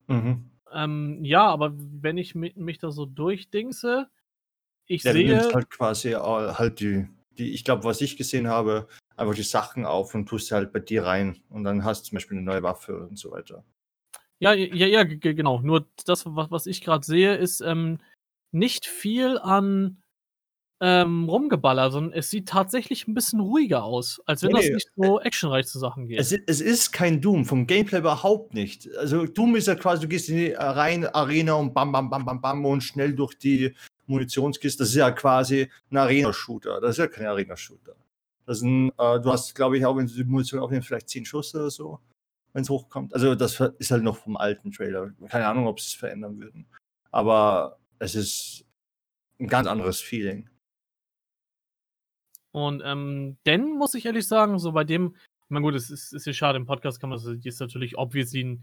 Mhm. 0.07 0.51
Ähm, 0.71 1.23
ja, 1.23 1.47
aber 1.47 1.73
wenn 1.75 2.17
ich 2.17 2.35
mich, 2.35 2.55
mich 2.55 2.77
da 2.77 2.91
so 2.91 3.05
durchdingse, 3.05 4.07
ich 4.87 5.03
ja, 5.03 5.13
sehe. 5.13 5.27
Nimmst 5.27 5.53
halt 5.53 5.69
quasi 5.69 6.11
halt 6.11 6.79
die, 6.79 7.07
die 7.37 7.53
ich 7.53 7.63
glaube, 7.63 7.83
was 7.83 8.01
ich 8.01 8.17
gesehen 8.17 8.47
habe, 8.47 8.87
einfach 9.15 9.35
die 9.35 9.43
Sachen 9.43 9.85
auf 9.85 10.13
und 10.15 10.27
tust 10.27 10.47
sie 10.47 10.55
halt 10.55 10.71
bei 10.71 10.79
dir 10.79 11.05
rein. 11.05 11.41
Und 11.49 11.63
dann 11.63 11.83
hast 11.83 12.05
du 12.05 12.09
zum 12.09 12.15
Beispiel 12.17 12.37
eine 12.37 12.45
neue 12.45 12.63
Waffe 12.63 12.97
und 12.97 13.17
so 13.17 13.31
weiter. 13.31 13.63
Ja, 14.39 14.53
ja, 14.53 14.87
ja, 14.87 15.03
genau. 15.03 15.61
Nur 15.61 15.87
das, 16.05 16.25
was, 16.25 16.65
ich 16.65 16.81
gerade 16.81 17.05
sehe, 17.05 17.35
ist 17.35 17.61
ähm, 17.61 17.99
nicht 18.51 18.85
viel 18.85 19.37
an 19.37 20.01
ähm, 20.81 21.29
rumgeballert, 21.29 21.93
sondern 21.93 22.13
es 22.13 22.29
sieht 22.29 22.49
tatsächlich 22.49 23.07
ein 23.07 23.13
bisschen 23.13 23.39
ruhiger 23.39 23.83
aus, 23.85 24.21
als 24.25 24.43
wenn 24.43 24.51
nee, 24.51 24.59
das 24.59 24.69
nicht 24.69 24.89
so 24.95 25.21
actionreich 25.21 25.67
zu 25.67 25.79
Sachen 25.79 26.07
geht. 26.07 26.19
Es, 26.19 26.33
es, 26.33 26.59
ist 26.59 26.91
kein 26.91 27.21
Doom, 27.21 27.45
vom 27.45 27.65
Gameplay 27.65 27.99
überhaupt 27.99 28.53
nicht. 28.53 28.93
Also 28.97 29.25
Doom 29.25 29.55
ist 29.55 29.67
ja 29.67 29.75
quasi, 29.75 30.01
du 30.01 30.09
gehst 30.09 30.29
in 30.29 30.35
die 30.35 30.51
rein 30.51 31.05
Arena 31.07 31.53
und 31.53 31.73
bam, 31.73 31.93
bam, 31.93 32.09
bam, 32.09 32.25
bam, 32.25 32.41
bam 32.41 32.65
und 32.65 32.81
schnell 32.81 33.15
durch 33.15 33.35
die 33.35 33.73
Munitionskiste. 34.07 34.83
Das 34.83 34.89
ist 34.89 34.95
ja 34.95 35.11
quasi 35.11 35.69
ein 35.91 35.97
Arena-Shooter. 35.97 36.81
Das 36.81 36.91
ist 36.91 36.97
ja 36.97 37.07
kein 37.07 37.25
Arena-Shooter. 37.25 37.95
Äh, 38.47 38.53
du 38.53 39.31
hast, 39.31 39.55
glaube 39.55 39.77
ich, 39.77 39.85
auch 39.85 39.97
wenn 39.97 40.07
du 40.07 40.13
die 40.13 40.23
Munition 40.23 40.59
aufnimmst, 40.61 40.87
vielleicht 40.87 41.09
10 41.09 41.25
Schuss 41.25 41.53
oder 41.55 41.71
so, 41.71 41.99
wenn 42.53 42.61
es 42.61 42.69
hochkommt. 42.69 43.13
Also 43.13 43.35
das 43.35 43.59
ist 43.79 43.91
halt 43.91 44.03
noch 44.03 44.17
vom 44.17 44.37
alten 44.37 44.71
Trailer. 44.71 45.11
Keine 45.29 45.47
Ahnung, 45.47 45.67
ob 45.67 45.79
sie 45.79 45.87
es 45.87 45.93
verändern 45.93 46.39
würden. 46.39 46.67
Aber 47.11 47.79
es 47.99 48.15
ist 48.15 48.65
ein 49.39 49.47
ganz 49.47 49.67
anderes 49.67 49.99
Feeling. 49.99 50.49
Und 52.51 52.81
ähm, 52.85 53.37
denn 53.45 53.77
muss 53.77 53.95
ich 53.95 54.05
ehrlich 54.05 54.27
sagen, 54.27 54.59
so 54.59 54.71
bei 54.71 54.85
dem, 54.85 55.15
ich 55.43 55.49
meine, 55.49 55.65
gut, 55.65 55.75
es 55.75 55.89
ist, 55.89 56.13
ist 56.13 56.25
ja 56.25 56.33
schade, 56.33 56.57
im 56.57 56.65
Podcast 56.65 57.01
kann 57.01 57.09
man 57.09 57.19
das 57.19 57.43
jetzt 57.43 57.59
natürlich 57.59 57.97
obviously 57.97 58.61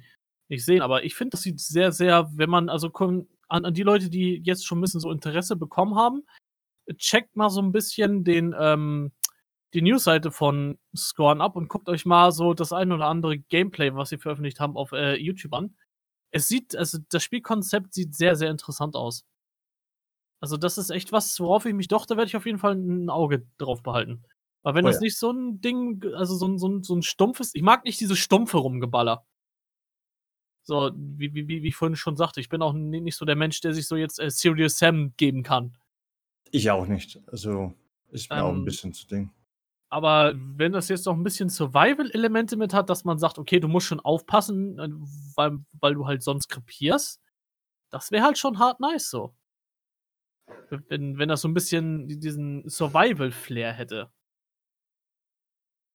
nicht 0.52 0.64
sehen, 0.64 0.82
aber 0.82 1.04
ich 1.04 1.14
finde, 1.14 1.32
das 1.32 1.42
sieht 1.42 1.60
sehr, 1.60 1.90
sehr, 1.92 2.30
wenn 2.34 2.50
man, 2.50 2.68
also 2.68 2.90
an, 2.92 3.26
an 3.48 3.74
die 3.74 3.82
Leute, 3.82 4.08
die 4.08 4.40
jetzt 4.44 4.66
schon 4.66 4.78
ein 4.78 4.82
bisschen 4.82 5.00
so 5.00 5.10
Interesse 5.10 5.56
bekommen 5.56 5.96
haben, 5.96 6.22
checkt 6.96 7.36
mal 7.36 7.50
so 7.50 7.60
ein 7.60 7.72
bisschen 7.72 8.24
den, 8.24 8.54
ähm, 8.58 9.12
die 9.74 9.82
Newsseite 9.82 10.30
von 10.30 10.78
Scorn 10.94 11.40
ab 11.40 11.56
und 11.56 11.68
guckt 11.68 11.88
euch 11.88 12.04
mal 12.04 12.32
so 12.32 12.54
das 12.54 12.72
ein 12.72 12.92
oder 12.92 13.06
andere 13.06 13.38
Gameplay, 13.38 13.94
was 13.94 14.10
sie 14.10 14.18
veröffentlicht 14.18 14.60
haben, 14.60 14.76
auf 14.76 14.92
äh, 14.92 15.16
YouTube 15.16 15.54
an. 15.54 15.74
Es 16.30 16.48
sieht, 16.48 16.76
also 16.76 16.98
das 17.10 17.22
Spielkonzept 17.22 17.94
sieht 17.94 18.14
sehr, 18.14 18.36
sehr 18.36 18.50
interessant 18.50 18.96
aus. 18.96 19.24
Also, 20.40 20.56
das 20.56 20.76
ist 20.76 20.90
echt 20.90 21.12
was, 21.12 21.38
worauf 21.38 21.66
ich 21.66 21.74
mich 21.74 21.88
doch, 21.88 22.04
da 22.04 22.16
werde 22.16 22.26
ich 22.26 22.36
auf 22.36 22.46
jeden 22.46 22.58
Fall 22.58 22.74
ein 22.74 23.08
Auge 23.10 23.46
drauf 23.58 23.82
behalten. 23.82 24.24
Aber 24.64 24.74
wenn 24.74 24.84
oh, 24.84 24.88
das 24.88 24.96
ja. 24.96 25.02
nicht 25.02 25.16
so 25.16 25.30
ein 25.30 25.60
Ding, 25.60 26.02
also 26.14 26.34
so 26.34 26.46
ein, 26.48 26.58
so, 26.58 26.68
ein, 26.68 26.82
so 26.82 26.94
ein 26.94 27.02
stumpfes, 27.02 27.54
ich 27.54 27.62
mag 27.62 27.84
nicht 27.84 28.00
diese 28.00 28.16
stumpfe 28.16 28.58
Rumgeballer. 28.58 29.24
So, 30.64 30.90
wie, 30.94 31.34
wie, 31.34 31.48
wie 31.48 31.68
ich 31.68 31.74
vorhin 31.74 31.96
schon 31.96 32.16
sagte, 32.16 32.40
ich 32.40 32.48
bin 32.48 32.62
auch 32.62 32.72
nicht 32.72 33.16
so 33.16 33.24
der 33.24 33.36
Mensch, 33.36 33.60
der 33.60 33.72
sich 33.72 33.86
so 33.86 33.96
jetzt 33.96 34.20
äh, 34.20 34.30
Serious 34.30 34.78
Sam 34.78 35.12
geben 35.16 35.42
kann. 35.42 35.76
Ich 36.50 36.70
auch 36.70 36.86
nicht. 36.86 37.20
Also, 37.26 37.74
ist 38.10 38.30
mir 38.30 38.36
ähm, 38.36 38.42
auch 38.42 38.50
ein 38.50 38.58
ähm, 38.58 38.64
bisschen 38.64 38.92
zu 38.92 39.06
Ding. 39.06 39.30
Aber 39.88 40.34
wenn 40.36 40.72
das 40.72 40.88
jetzt 40.88 41.06
noch 41.06 41.14
ein 41.14 41.24
bisschen 41.24 41.50
Survival-Elemente 41.50 42.56
mit 42.56 42.72
hat, 42.72 42.88
dass 42.88 43.04
man 43.04 43.18
sagt, 43.18 43.38
okay, 43.38 43.60
du 43.60 43.68
musst 43.68 43.86
schon 43.86 44.00
aufpassen, 44.00 44.78
äh, 44.78 44.88
weil, 45.34 45.58
weil 45.80 45.94
du 45.94 46.06
halt 46.06 46.22
sonst 46.22 46.48
krepierst, 46.48 47.20
das 47.90 48.10
wäre 48.10 48.24
halt 48.24 48.38
schon 48.38 48.58
hart 48.58 48.80
nice 48.80 49.10
so 49.10 49.34
wenn, 50.88 51.18
wenn 51.18 51.28
das 51.28 51.42
so 51.42 51.48
ein 51.48 51.54
bisschen 51.54 52.08
diesen 52.08 52.68
Survival-Flair 52.68 53.72
hätte. 53.72 54.10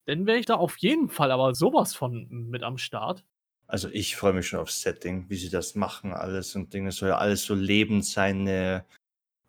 Dann 0.06 0.26
wäre 0.26 0.38
ich 0.38 0.46
da 0.46 0.56
auf 0.56 0.78
jeden 0.78 1.10
Fall 1.10 1.32
aber 1.32 1.54
sowas 1.54 1.94
von 1.96 2.28
mit 2.30 2.64
am 2.64 2.78
Start. 2.78 3.26
Also 3.68 3.90
ich 3.90 4.16
freue 4.16 4.34
mich 4.34 4.48
schon 4.48 4.60
aufs 4.60 4.82
Setting, 4.82 5.30
wie 5.30 5.36
sie 5.36 5.50
das 5.50 5.76
machen, 5.76 6.14
alles 6.14 6.56
und 6.56 6.74
Dinge. 6.74 6.90
Es 6.90 6.98
soll 6.98 7.10
ja 7.10 7.18
alles 7.18 7.44
so 7.44 7.54
lebend 7.54 8.06
sein, 8.06 8.48
äh, 8.48 8.82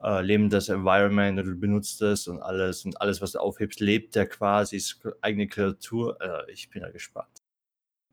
lebendes 0.00 0.68
Environment, 0.68 1.38
du 1.38 1.54
benutzt 1.56 2.02
es 2.02 2.28
und 2.28 2.40
alles 2.40 2.84
und 2.84 3.00
alles, 3.00 3.20
was 3.20 3.32
du 3.32 3.38
aufhebst, 3.38 3.80
lebt 3.80 4.16
ja 4.16 4.26
quasi, 4.26 4.76
ist 4.76 5.00
eigene 5.20 5.48
Kreatur. 5.48 6.20
Äh, 6.20 6.52
ich 6.52 6.68
bin 6.70 6.82
ja 6.82 6.90
gespannt. 6.90 7.42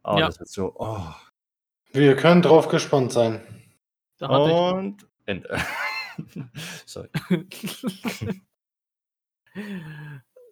Oh, 0.03 0.17
ja. 0.19 0.27
das 0.27 0.39
wird 0.39 0.49
so, 0.49 0.75
oh. 0.77 1.13
Wir 1.91 2.15
können 2.15 2.41
drauf 2.41 2.67
gespannt 2.67 3.11
sein. 3.11 3.41
Und 4.19 5.07
Ende. 5.25 5.57
Sorry. 6.85 7.09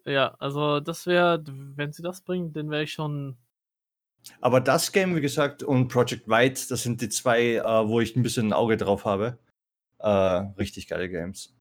ja, 0.05 0.33
also 0.39 0.79
das 0.79 1.05
wäre, 1.05 1.43
wenn 1.45 1.91
sie 1.91 2.01
das 2.01 2.21
bringen, 2.21 2.53
dann 2.53 2.69
wäre 2.69 2.83
ich 2.83 2.93
schon 2.93 3.37
Aber 4.41 4.61
das 4.61 4.91
Game, 4.91 5.15
wie 5.15 5.21
gesagt, 5.21 5.63
und 5.63 5.87
Project 5.87 6.27
White, 6.27 6.61
das 6.69 6.83
sind 6.83 7.01
die 7.01 7.09
zwei, 7.09 7.55
äh, 7.55 7.87
wo 7.87 7.99
ich 7.99 8.15
ein 8.15 8.23
bisschen 8.23 8.47
ein 8.47 8.53
Auge 8.53 8.77
drauf 8.77 9.05
habe. 9.05 9.37
Äh, 9.99 10.09
richtig 10.09 10.87
geile 10.87 11.09
Games. 11.09 11.53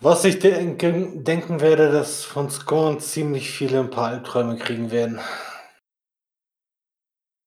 Was 0.00 0.24
ich 0.24 0.40
denken, 0.40 1.22
denken 1.22 1.60
werde, 1.60 1.92
dass 1.92 2.24
von 2.24 2.50
Scorn 2.50 2.98
ziemlich 2.98 3.50
viele 3.50 3.80
ein 3.80 3.90
paar 3.90 4.08
Albträume 4.08 4.56
kriegen 4.56 4.90
werden. 4.90 5.20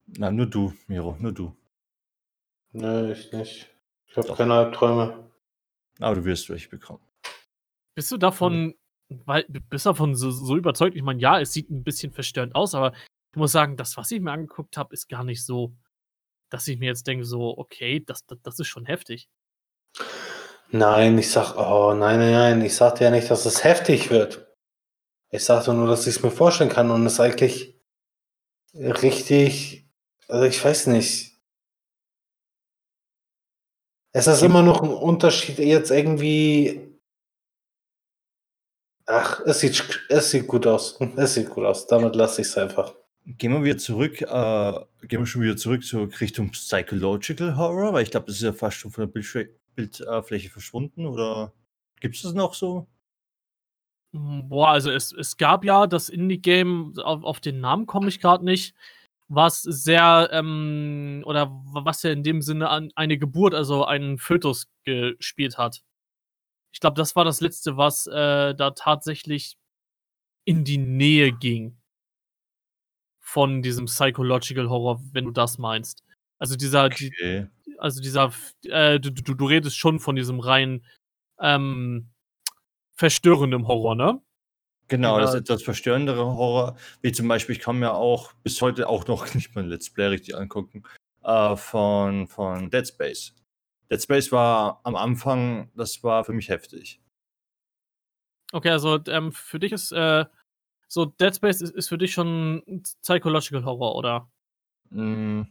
Na, 0.08 0.32
nur 0.32 0.46
du, 0.46 0.74
Miro, 0.88 1.18
nur 1.20 1.34
du. 1.34 1.56
Nö, 2.72 3.12
ich 3.12 3.32
nicht. 3.34 3.70
Ich 4.08 4.16
habe 4.16 4.34
keine 4.36 4.54
Albträume. 4.54 5.30
Aber 6.00 6.16
du 6.16 6.24
wirst 6.24 6.50
welche 6.50 6.70
bekommen. 6.70 7.02
Bist 7.96 8.12
du 8.12 8.18
davon, 8.18 8.76
weil, 9.10 9.46
bist 9.70 9.86
du 9.86 9.90
davon 9.90 10.16
so, 10.16 10.32
so 10.32 10.56
überzeugt? 10.56 10.96
Ich 10.96 11.04
meine, 11.04 11.20
ja, 11.20 11.40
es 11.40 11.52
sieht 11.52 11.70
ein 11.70 11.84
bisschen 11.84 12.14
verstörend 12.14 12.56
aus, 12.56 12.76
aber 12.76 12.94
ich 13.36 13.38
muss 13.38 13.52
sagen, 13.52 13.76
das, 13.76 13.98
was 13.98 14.12
ich 14.12 14.22
mir 14.22 14.32
angeguckt 14.32 14.78
habe, 14.78 14.94
ist 14.94 15.10
gar 15.10 15.26
nicht 15.26 15.44
so, 15.44 15.76
dass 16.50 16.70
ich 16.70 16.80
mir 16.80 16.86
jetzt 16.86 17.06
denke, 17.06 17.26
so, 17.26 17.58
okay, 17.58 18.00
das, 18.00 18.26
das, 18.26 18.40
das 18.42 18.60
ist 18.60 18.68
schon 18.68 18.86
heftig. 18.86 19.28
Nein, 20.70 21.18
ich 21.18 21.30
sag, 21.30 21.58
oh 21.58 21.94
nein, 21.94 22.20
nein, 22.20 22.32
nein, 22.32 22.62
ich 22.62 22.74
sagte 22.74 23.04
ja 23.04 23.12
nicht, 23.12 23.30
dass 23.30 23.46
es 23.46 23.66
heftig 23.66 24.10
wird. 24.10 24.48
Ich 25.32 25.44
sagte 25.44 25.74
nur, 25.74 25.86
dass 25.86 26.08
ich 26.08 26.16
es 26.16 26.24
mir 26.24 26.32
vorstellen 26.32 26.70
kann 26.70 26.90
und 26.92 27.06
es 27.06 27.20
eigentlich 27.20 27.78
richtig, 28.74 29.86
also 30.30 30.46
ich 30.46 30.64
weiß 30.64 30.88
nicht. 30.88 31.38
Es 34.14 34.28
ist 34.28 34.44
immer 34.44 34.64
noch 34.64 34.82
ein 34.82 34.94
Unterschied 34.94 35.60
jetzt 35.60 35.92
irgendwie. 35.92 36.98
Ach, 39.06 39.42
es 39.46 39.60
sieht, 39.60 40.06
es 40.08 40.32
sieht 40.32 40.48
gut 40.48 40.66
aus. 40.66 40.98
Es 41.18 41.34
sieht 41.34 41.50
gut 41.50 41.66
aus. 41.66 41.86
Damit 41.86 42.16
lasse 42.16 42.40
ich 42.40 42.48
es 42.48 42.58
einfach. 42.58 42.96
Gehen 43.28 43.52
wir 43.52 43.64
wieder 43.64 43.80
zurück, 43.80 44.22
äh, 44.22 45.08
gehen 45.08 45.20
wir 45.20 45.26
schon 45.26 45.42
wieder 45.42 45.58
zurück 45.58 45.84
zur 45.84 46.08
Richtung 46.22 46.52
Psychological 46.52 47.58
Horror, 47.58 47.94
weil 47.94 48.04
ich 48.04 48.12
glaube, 48.12 48.28
das 48.28 48.36
ist 48.36 48.44
ja 48.44 48.54
fast 48.54 48.78
schon 48.78 48.92
von 48.92 49.12
der 49.12 49.52
Bildfläche 49.76 50.50
verschwunden, 50.52 51.08
oder 51.08 51.52
gibt 52.00 52.16
es 52.16 52.22
das 52.22 52.34
noch 52.34 52.54
so? 52.54 52.88
Hm, 54.14 54.48
Boah, 54.48 54.70
also 54.70 54.92
es, 54.92 55.12
es 55.12 55.38
gab 55.38 55.66
ja 55.66 55.88
das 55.88 56.10
Indie-Game, 56.10 56.94
auf, 57.00 57.24
auf 57.24 57.40
den 57.40 57.62
Namen 57.62 57.88
komme 57.88 58.10
ich 58.10 58.20
gerade 58.20 58.46
nicht, 58.46 58.76
was 59.28 59.64
sehr, 59.64 60.30
ähm, 60.32 61.24
oder 61.26 61.50
was 61.74 62.04
ja 62.04 62.12
in 62.12 62.22
dem 62.22 62.44
Sinne 62.44 62.70
an 62.70 62.92
eine 62.96 63.18
Geburt, 63.18 63.56
also 63.56 63.86
einen 63.86 64.20
Fötus 64.20 64.68
gespielt 64.84 65.58
hat. 65.58 65.82
Ich 66.72 66.80
glaube, 66.80 66.96
das 66.96 67.16
war 67.16 67.26
das 67.26 67.42
letzte, 67.42 67.76
was 67.76 68.06
äh, 68.06 68.54
da 68.54 68.70
tatsächlich 68.70 69.58
in 70.44 70.64
die 70.64 70.78
Nähe 70.78 71.32
ging 71.32 71.76
von 73.26 73.64
diesem 73.64 73.86
Psychological 73.88 74.70
Horror, 74.70 75.02
wenn 75.12 75.26
du 75.26 75.32
das 75.32 75.58
meinst. 75.58 76.04
Also 76.38 76.56
dieser, 76.56 76.90
die, 76.90 77.08
Okay. 77.08 77.48
also 77.80 78.00
dieser, 78.00 78.32
äh, 78.66 79.00
du, 79.00 79.10
du, 79.12 79.34
du 79.34 79.46
redest 79.48 79.78
schon 79.78 80.00
von 80.00 80.16
diesem 80.16 80.40
rein 80.40 80.86
ähm, 81.40 82.12
verstörenden 82.94 83.68
Horror, 83.68 83.96
ne? 83.96 84.22
Genau, 84.88 85.20
das 85.20 85.34
Ja. 85.34 85.40
etwas 85.40 85.64
verstörendere 85.64 86.24
Horror, 86.24 86.78
wie 87.02 87.12
zum 87.12 87.28
Beispiel, 87.28 87.56
ich 87.56 87.62
kann 87.62 87.80
mir 87.80 87.94
auch 87.96 88.32
bis 88.44 88.62
heute 88.62 88.88
auch 88.88 89.08
noch 89.08 89.26
nicht 89.34 89.56
mein 89.56 89.68
Let's 89.68 89.90
Play 89.90 90.06
richtig 90.08 90.36
angucken, 90.38 90.84
äh, 91.24 91.56
von, 91.56 92.28
von 92.28 92.70
Dead 92.70 92.88
Space. 92.88 93.34
Dead 93.90 94.02
Space 94.02 94.32
war 94.32 94.82
am 94.84 94.96
Anfang, 94.96 95.72
das 95.76 96.04
war 96.04 96.24
für 96.24 96.34
mich 96.34 96.50
heftig. 96.50 97.02
Okay, 98.54 98.70
also 98.70 99.00
ähm, 99.08 99.32
für 99.32 99.58
dich 99.58 99.72
ist 99.72 99.92
äh, 99.92 100.26
so 100.88 101.06
Dead 101.06 101.36
Space 101.36 101.62
ist, 101.62 101.76
ist 101.76 101.90
für 101.90 101.98
dich 101.98 102.14
schon 102.14 102.84
Psychological 103.02 103.66
Horror, 103.66 103.96
oder? 103.96 104.30
Mm. 104.90 105.44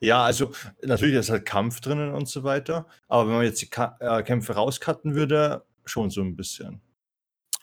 Ja, 0.00 0.24
also 0.24 0.52
natürlich 0.82 1.16
ist 1.16 1.30
halt 1.30 1.44
Kampf 1.46 1.80
drinnen 1.80 2.14
und 2.14 2.28
so 2.28 2.44
weiter, 2.44 2.86
aber 3.08 3.28
wenn 3.28 3.36
man 3.36 3.44
jetzt 3.44 3.62
die 3.62 3.70
Ka 3.70 3.96
äh, 4.00 4.22
Kämpfe 4.22 4.54
rauscutten 4.54 5.14
würde, 5.14 5.64
schon 5.84 6.10
so 6.10 6.20
ein 6.22 6.36
bisschen. 6.36 6.80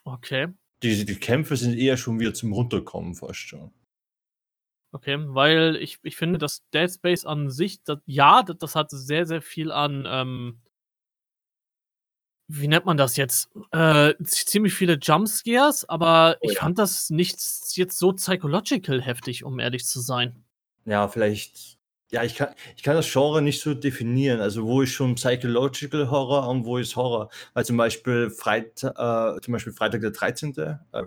Okay, 0.03 0.47
Die, 0.83 1.05
die 1.05 1.15
Kämpfe 1.15 1.55
sind 1.55 1.77
eher 1.77 1.95
schon 1.97 2.19
wieder 2.19 2.33
zum 2.33 2.51
Runterkommen 2.53 3.15
fast 3.15 3.39
schon. 3.39 3.71
okay, 4.91 5.17
weil 5.19 5.75
ich, 5.77 5.99
ich 6.03 6.17
finde, 6.17 6.39
dass 6.39 6.67
Dead 6.71 6.91
Space 6.91 7.25
an 7.25 7.49
sich, 7.49 7.83
das, 7.83 7.99
ja, 8.05 8.43
das, 8.43 8.57
das 8.57 8.75
hat 8.75 8.91
sehr, 8.91 9.25
sehr 9.25 9.41
viel 9.41 9.71
an, 9.71 10.05
ähm, 10.07 10.61
wie 12.51 12.67
nennt 12.67 12.85
man 12.85 12.97
das 12.97 13.15
jetzt? 13.15 13.49
Äh, 13.71 14.13
zi- 14.23 14.45
ziemlich 14.45 14.73
viele 14.73 14.97
Jumpscares, 15.01 15.87
aber 15.87 16.35
Oh 16.41 16.47
ich 16.49 16.55
ja. 16.55 16.61
fand 16.61 16.79
das 16.79 17.09
nicht 17.11 17.37
jetzt 17.75 17.97
so 17.99 18.11
psychological 18.13 19.01
heftig, 19.01 19.43
um 19.43 19.59
ehrlich 19.59 19.85
zu 19.85 19.99
sein. 20.01 20.43
Ja, 20.85 21.07
vielleicht. 21.07 21.77
Ja, 22.11 22.23
ich 22.23 22.33
kann, 22.35 22.55
ich 22.75 22.81
kann 22.81 22.95
das 22.95 23.11
Genre 23.11 23.41
nicht 23.43 23.61
so 23.61 23.75
definieren. 23.75 24.41
Also, 24.41 24.65
wo 24.65 24.81
ist 24.81 24.89
schon 24.93 25.13
Psychological 25.13 26.09
Horror 26.09 26.47
und 26.49 26.65
wo 26.65 26.77
ist 26.79 26.95
Horror? 26.95 27.29
Weil 27.53 27.65
zum 27.65 27.77
Beispiel, 27.77 28.31
Freit, 28.31 28.83
äh, 28.83 29.39
zum 29.41 29.51
Beispiel 29.51 29.73
Freitag 29.73 30.01
der 30.01 30.09
13., 30.09 30.57
äh, 30.57 31.03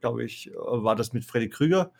glaube 0.00 0.22
ich, 0.24 0.48
äh, 0.52 0.54
war 0.54 0.94
das 0.94 1.12
mit 1.12 1.24
Freddy 1.24 1.48
Krüger, 1.48 1.90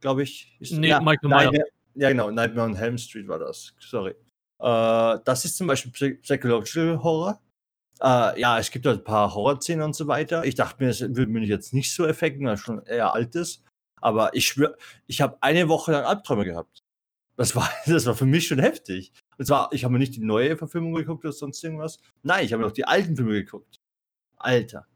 glaube 0.00 0.24
ich. 0.24 0.54
Ist, 0.60 0.72
Nee, 0.72 0.88
ja, 0.88 1.00
Michael 1.00 1.30
Myers. 1.30 1.56
Ja, 1.94 2.10
genau, 2.10 2.30
Nightmare 2.30 2.66
on 2.68 2.74
Helm 2.76 2.98
Street 2.98 3.26
war 3.28 3.38
das. 3.38 3.74
Sorry. 3.80 4.10
Äh, 4.58 5.18
das 5.24 5.46
ist 5.46 5.56
zum 5.56 5.66
Beispiel 5.66 5.90
Psy 5.92 6.14
Psychological 6.16 7.02
Horror. 7.02 7.40
Äh, 8.02 8.40
ja, 8.40 8.58
es 8.58 8.70
gibt 8.70 8.86
halt 8.86 9.00
ein 9.00 9.04
paar 9.04 9.34
Horrorszenen 9.34 9.84
und 9.84 9.94
so 9.94 10.06
weiter. 10.06 10.44
Ich 10.44 10.54
dachte 10.54 10.82
mir, 10.82 10.88
das 10.88 11.00
würde 11.00 11.26
mich 11.26 11.48
jetzt 11.48 11.74
nicht 11.74 11.92
so 11.92 12.06
effekten, 12.06 12.46
weil 12.46 12.54
es 12.54 12.60
schon 12.60 12.82
eher 12.86 13.12
alt 13.14 13.34
ist. 13.34 13.62
Aber 14.00 14.34
ich 14.34 14.46
schwöre, 14.48 14.76
ich 15.06 15.20
habe 15.20 15.36
eine 15.42 15.68
Woche 15.68 15.92
lang 15.92 16.04
Albträume 16.04 16.44
gehabt. 16.44 16.82
Das 17.36 17.54
war, 17.56 17.68
das 17.86 18.06
war 18.06 18.14
für 18.14 18.26
mich 18.26 18.46
schon 18.46 18.58
heftig. 18.58 19.12
Und 19.38 19.46
zwar, 19.46 19.70
ich 19.72 19.84
habe 19.84 19.92
mir 19.92 19.98
nicht 19.98 20.16
die 20.16 20.24
neue 20.24 20.56
Verfilmung 20.56 20.94
geguckt 20.94 21.24
oder 21.24 21.32
sonst 21.32 21.62
irgendwas. 21.62 21.98
Nein, 22.22 22.44
ich 22.44 22.52
habe 22.52 22.62
mir 22.62 22.68
noch 22.68 22.74
die 22.74 22.86
alten 22.86 23.16
Filme 23.16 23.32
geguckt. 23.32 23.80
Alter. 24.36 24.86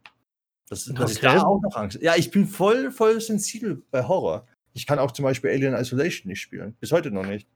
Das, 0.69 0.87
ich 0.87 0.99
Okay. 0.99 1.19
da 1.21 1.43
auch 1.43 1.61
noch 1.61 1.77
Angst. 1.77 1.99
Ja, 2.01 2.17
ich 2.17 2.31
bin 2.31 2.47
voll, 2.47 2.91
voll 2.91 3.21
sensibel 3.21 3.83
bei 3.91 4.07
Horror. 4.09 4.47
Ich 4.73 4.87
kann 4.87 4.99
auch 4.99 5.13
zum 5.13 5.25
Beispiel 5.25 5.51
Alien 5.51 5.75
Isolation 5.75 6.29
nicht 6.31 6.41
spielen. 6.41 6.75
Bis 6.81 6.91
heute 6.91 7.11
noch 7.11 7.27
nicht. 7.27 7.47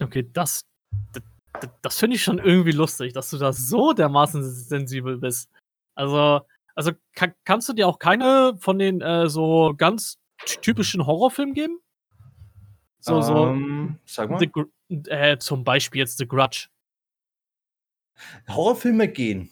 Okay, 0.00 0.28
das, 0.32 0.60
das, 1.82 1.98
finde 1.98 2.16
ich 2.16 2.22
schon 2.22 2.38
irgendwie 2.38 2.72
lustig, 2.72 3.12
dass 3.12 3.30
du 3.30 3.38
da 3.38 3.52
so 3.52 3.92
dermaßen 3.92 4.42
sensibel 4.42 5.18
bist. 5.18 5.50
Also, 5.94 6.40
also 6.74 6.92
kann, 7.14 7.34
kannst 7.44 7.68
du 7.68 7.72
dir 7.72 7.88
auch 7.88 7.98
keine 7.98 8.56
von 8.58 8.78
den 8.78 9.00
äh, 9.00 9.28
so 9.28 9.74
ganz 9.76 10.18
typischen 10.60 11.06
Horrorfilmen 11.06 11.54
geben? 11.54 11.78
So, 13.00 13.20
so 13.20 13.48
Ähm, 13.48 13.98
sag 14.04 14.30
mal. 14.30 14.38
The, 14.38 15.10
äh, 15.10 15.38
zum 15.38 15.64
Beispiel 15.64 16.00
jetzt 16.00 16.18
The 16.18 16.26
Grudge. 16.26 16.68
Horrorfilme 18.48 19.08
gehen. 19.08 19.50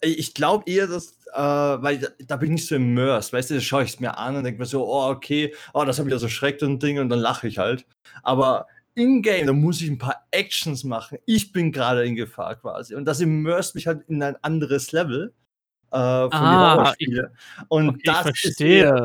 Ich 0.00 0.34
glaube 0.34 0.64
eher, 0.66 0.88
dass, 0.88 1.18
äh, 1.32 1.38
weil 1.38 1.98
da, 1.98 2.08
da 2.26 2.36
bin 2.36 2.48
ich 2.48 2.52
nicht 2.52 2.66
so 2.66 2.74
immersed, 2.74 3.32
weißt 3.32 3.50
du, 3.50 3.54
da 3.54 3.60
schaue 3.60 3.84
ich 3.84 3.90
es 3.90 4.00
mir 4.00 4.18
an 4.18 4.36
und 4.36 4.42
denke 4.44 4.58
mir 4.58 4.66
so, 4.66 4.84
oh, 4.84 5.10
okay, 5.10 5.54
oh, 5.74 5.84
das 5.84 5.98
habe 5.98 6.08
ich 6.08 6.12
ja 6.12 6.18
so 6.18 6.28
schreckt 6.28 6.62
und 6.62 6.82
Ding 6.82 6.98
und 6.98 7.08
dann 7.08 7.20
lache 7.20 7.46
ich 7.46 7.58
halt. 7.58 7.86
Aber 8.22 8.66
in-game, 8.94 9.46
da 9.46 9.52
muss 9.52 9.80
ich 9.80 9.90
ein 9.90 9.98
paar 9.98 10.26
Actions 10.30 10.84
machen. 10.84 11.18
Ich 11.26 11.52
bin 11.52 11.72
gerade 11.72 12.04
in 12.04 12.14
Gefahr 12.14 12.56
quasi. 12.56 12.94
Und 12.94 13.04
das 13.04 13.20
immerst 13.20 13.74
mich 13.74 13.86
halt 13.86 14.08
in 14.08 14.22
ein 14.22 14.36
anderes 14.42 14.92
Level 14.92 15.32
äh, 15.92 15.96
von 15.96 16.30
Ah, 16.32 16.74
den 16.74 16.78
Horrorspielen. 16.78 17.26
Und 17.68 17.88
okay, 17.90 18.00
das 18.04 18.26
ist 18.44 18.58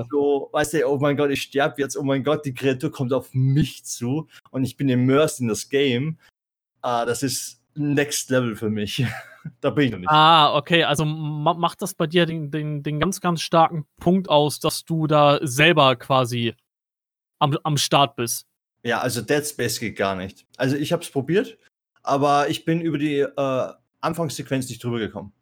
so, 0.09 0.49
weißt 0.51 0.73
du, 0.73 0.87
oh 0.87 0.97
mein 0.99 1.17
Gott, 1.17 1.31
ich 1.31 1.41
sterbe 1.41 1.81
jetzt, 1.81 1.97
oh 1.97 2.03
mein 2.03 2.23
Gott, 2.23 2.45
die 2.45 2.53
Kreatur 2.53 2.91
kommt 2.91 3.13
auf 3.13 3.33
mich 3.33 3.85
zu 3.85 4.27
und 4.51 4.63
ich 4.63 4.77
bin 4.77 4.89
immersed 4.89 5.41
in 5.41 5.47
das 5.47 5.69
Game. 5.69 6.17
Ah, 6.81 7.05
das 7.05 7.23
ist 7.23 7.61
Next 7.75 8.29
Level 8.29 8.55
für 8.55 8.69
mich. 8.69 9.05
da 9.61 9.69
bin 9.69 9.85
ich 9.85 9.91
noch 9.91 9.99
nicht. 9.99 10.09
Ah, 10.09 10.55
okay, 10.55 10.83
also 10.83 11.05
ma 11.05 11.53
macht 11.53 11.81
das 11.81 11.93
bei 11.93 12.07
dir 12.07 12.25
den, 12.25 12.51
den, 12.51 12.83
den 12.83 12.99
ganz, 12.99 13.21
ganz 13.21 13.41
starken 13.41 13.85
Punkt 13.99 14.29
aus, 14.29 14.59
dass 14.59 14.83
du 14.85 15.07
da 15.07 15.39
selber 15.41 15.95
quasi 15.95 16.55
am, 17.39 17.57
am 17.63 17.77
Start 17.77 18.15
bist. 18.15 18.47
Ja, 18.87 19.01
also 19.01 19.21
Dead 19.21 19.45
Space 19.45 19.81
geht 19.81 19.97
gar 19.97 20.15
nicht. 20.15 20.45
Also 20.55 20.77
ich 20.77 20.93
habe 20.93 21.03
es 21.03 21.11
probiert, 21.11 21.57
aber 22.03 22.47
ich 22.47 22.63
bin 22.63 22.79
über 22.79 22.97
die 22.97 23.19
äh, 23.19 23.73
Anfangssequenz 23.99 24.69
nicht 24.69 24.81
drüber 24.81 24.97
gekommen. 24.97 25.33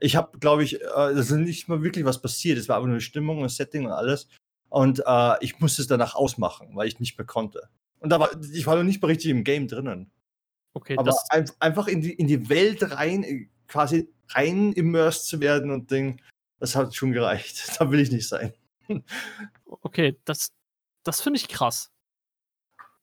Ich 0.00 0.16
habe, 0.16 0.36
glaube 0.40 0.64
ich, 0.64 0.82
äh, 0.82 0.86
das 0.86 1.30
ist 1.30 1.36
nicht 1.36 1.68
mal 1.68 1.84
wirklich 1.84 2.04
was 2.04 2.20
passiert. 2.20 2.58
Es 2.58 2.68
war 2.68 2.78
aber 2.78 2.86
nur 2.86 2.94
eine 2.94 3.00
Stimmung 3.00 3.38
und 3.38 3.50
Setting 3.50 3.86
und 3.86 3.92
alles. 3.92 4.26
Und 4.68 5.00
äh, 5.06 5.34
ich 5.44 5.60
musste 5.60 5.80
es 5.82 5.86
danach 5.86 6.16
ausmachen, 6.16 6.74
weil 6.74 6.88
ich 6.88 6.98
nicht 6.98 7.16
mehr 7.16 7.24
konnte. 7.24 7.68
Und 8.00 8.10
da 8.10 8.18
war, 8.18 8.30
ich 8.52 8.66
war 8.66 8.74
noch 8.74 8.82
nicht 8.82 9.00
mal 9.00 9.06
richtig 9.06 9.30
im 9.30 9.44
Game 9.44 9.68
drinnen. 9.68 10.10
Okay, 10.74 10.96
Aber 10.98 11.04
das, 11.04 11.24
ein, 11.30 11.48
einfach 11.60 11.86
in 11.86 12.00
die, 12.00 12.14
in 12.14 12.26
die 12.26 12.48
Welt 12.48 12.82
rein, 12.90 13.22
äh, 13.22 13.48
quasi 13.68 14.12
rein 14.30 14.72
immersed 14.72 15.26
zu 15.26 15.38
werden 15.38 15.70
und 15.70 15.92
Ding, 15.92 16.20
das 16.58 16.74
hat 16.74 16.96
schon 16.96 17.12
gereicht. 17.12 17.62
Da 17.78 17.92
will 17.92 18.00
ich 18.00 18.10
nicht 18.10 18.28
sein. 18.28 18.52
okay, 19.66 20.18
das, 20.24 20.50
das 21.04 21.20
finde 21.20 21.38
ich 21.38 21.46
krass. 21.46 21.91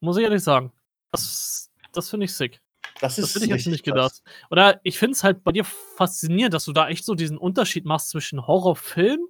Muss 0.02 0.18
ich 0.18 0.24
ehrlich 0.24 0.44
sagen. 0.44 0.72
Das, 1.12 1.72
das 1.94 2.10
finde 2.10 2.26
ich 2.26 2.34
sick. 2.34 2.62
Das 3.02 3.16
Das 3.16 3.34
hätte 3.34 3.46
ich 3.46 3.52
jetzt 3.52 3.68
nicht 3.68 3.84
krass. 3.84 4.22
gedacht. 4.22 4.22
Oder 4.52 4.80
ich 4.84 4.98
finde 4.98 5.14
es 5.14 5.24
halt 5.24 5.44
bei 5.44 5.52
dir 5.52 5.64
faszinierend, 5.64 6.54
dass 6.54 6.66
du 6.66 6.74
da 6.74 6.90
echt 6.90 7.06
so 7.06 7.16
diesen 7.16 7.38
Unterschied 7.38 7.86
machst 7.86 8.10
zwischen 8.10 8.46
Horrorfilm 8.46 9.22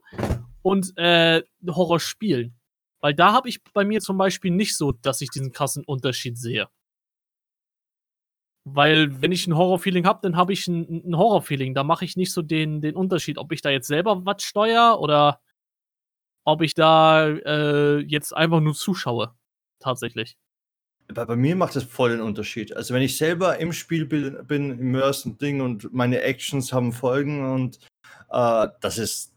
und 0.61 0.97
äh, 0.97 1.43
Horrorspielen. 1.67 2.55
Weil 3.01 3.13
da 3.13 3.31
habe 3.31 3.47
ich 3.47 3.63
bei 3.73 3.85
mir 3.85 4.01
zum 4.01 4.17
Beispiel 4.17 4.51
nicht 4.51 4.75
so, 4.75 4.91
dass 4.91 5.21
ich 5.21 5.29
diesen 5.29 5.51
krassen 5.51 5.83
Unterschied 5.85 6.37
sehe. 6.37 6.67
Weil, 8.65 9.21
wenn 9.21 9.31
ich 9.31 9.47
ein 9.47 9.55
Horror-Feeling 9.55 10.05
habe, 10.05 10.19
dann 10.21 10.35
habe 10.35 10.53
ich 10.53 10.67
ein, 10.67 11.09
ein 11.09 11.17
Horror-Feeling. 11.17 11.73
Da 11.73 11.83
mache 11.83 12.05
ich 12.05 12.17
nicht 12.17 12.33
so 12.33 12.41
den, 12.41 12.81
den 12.81 12.95
Unterschied, 12.95 13.37
ob 13.37 13.51
ich 13.51 13.61
da 13.61 13.69
jetzt 13.69 13.87
selber 13.87 14.25
was 14.25 14.43
steuere 14.43 14.99
oder 14.99 15.39
ob 16.43 16.61
ich 16.61 16.73
da 16.73 17.27
äh, 17.27 17.99
jetzt 17.99 18.35
einfach 18.35 18.59
nur 18.59 18.73
zuschaue. 18.73 19.33
Tatsächlich. 19.79 20.37
Bei, 21.13 21.25
bei 21.25 21.35
mir 21.35 21.55
macht 21.55 21.75
das 21.75 21.83
voll 21.83 22.11
den 22.11 22.21
Unterschied. 22.21 22.75
Also, 22.75 22.93
wenn 22.93 23.01
ich 23.01 23.17
selber 23.17 23.57
im 23.57 23.73
Spiel 23.73 24.05
bin, 24.05 24.79
immersed 24.79 25.25
und 25.25 25.41
Ding 25.41 25.61
und 25.61 25.93
meine 25.93 26.21
Actions 26.21 26.71
haben 26.71 26.91
Folgen 26.91 27.51
und 27.51 27.79
äh, 28.29 28.67
das 28.81 28.97
ist 28.97 29.33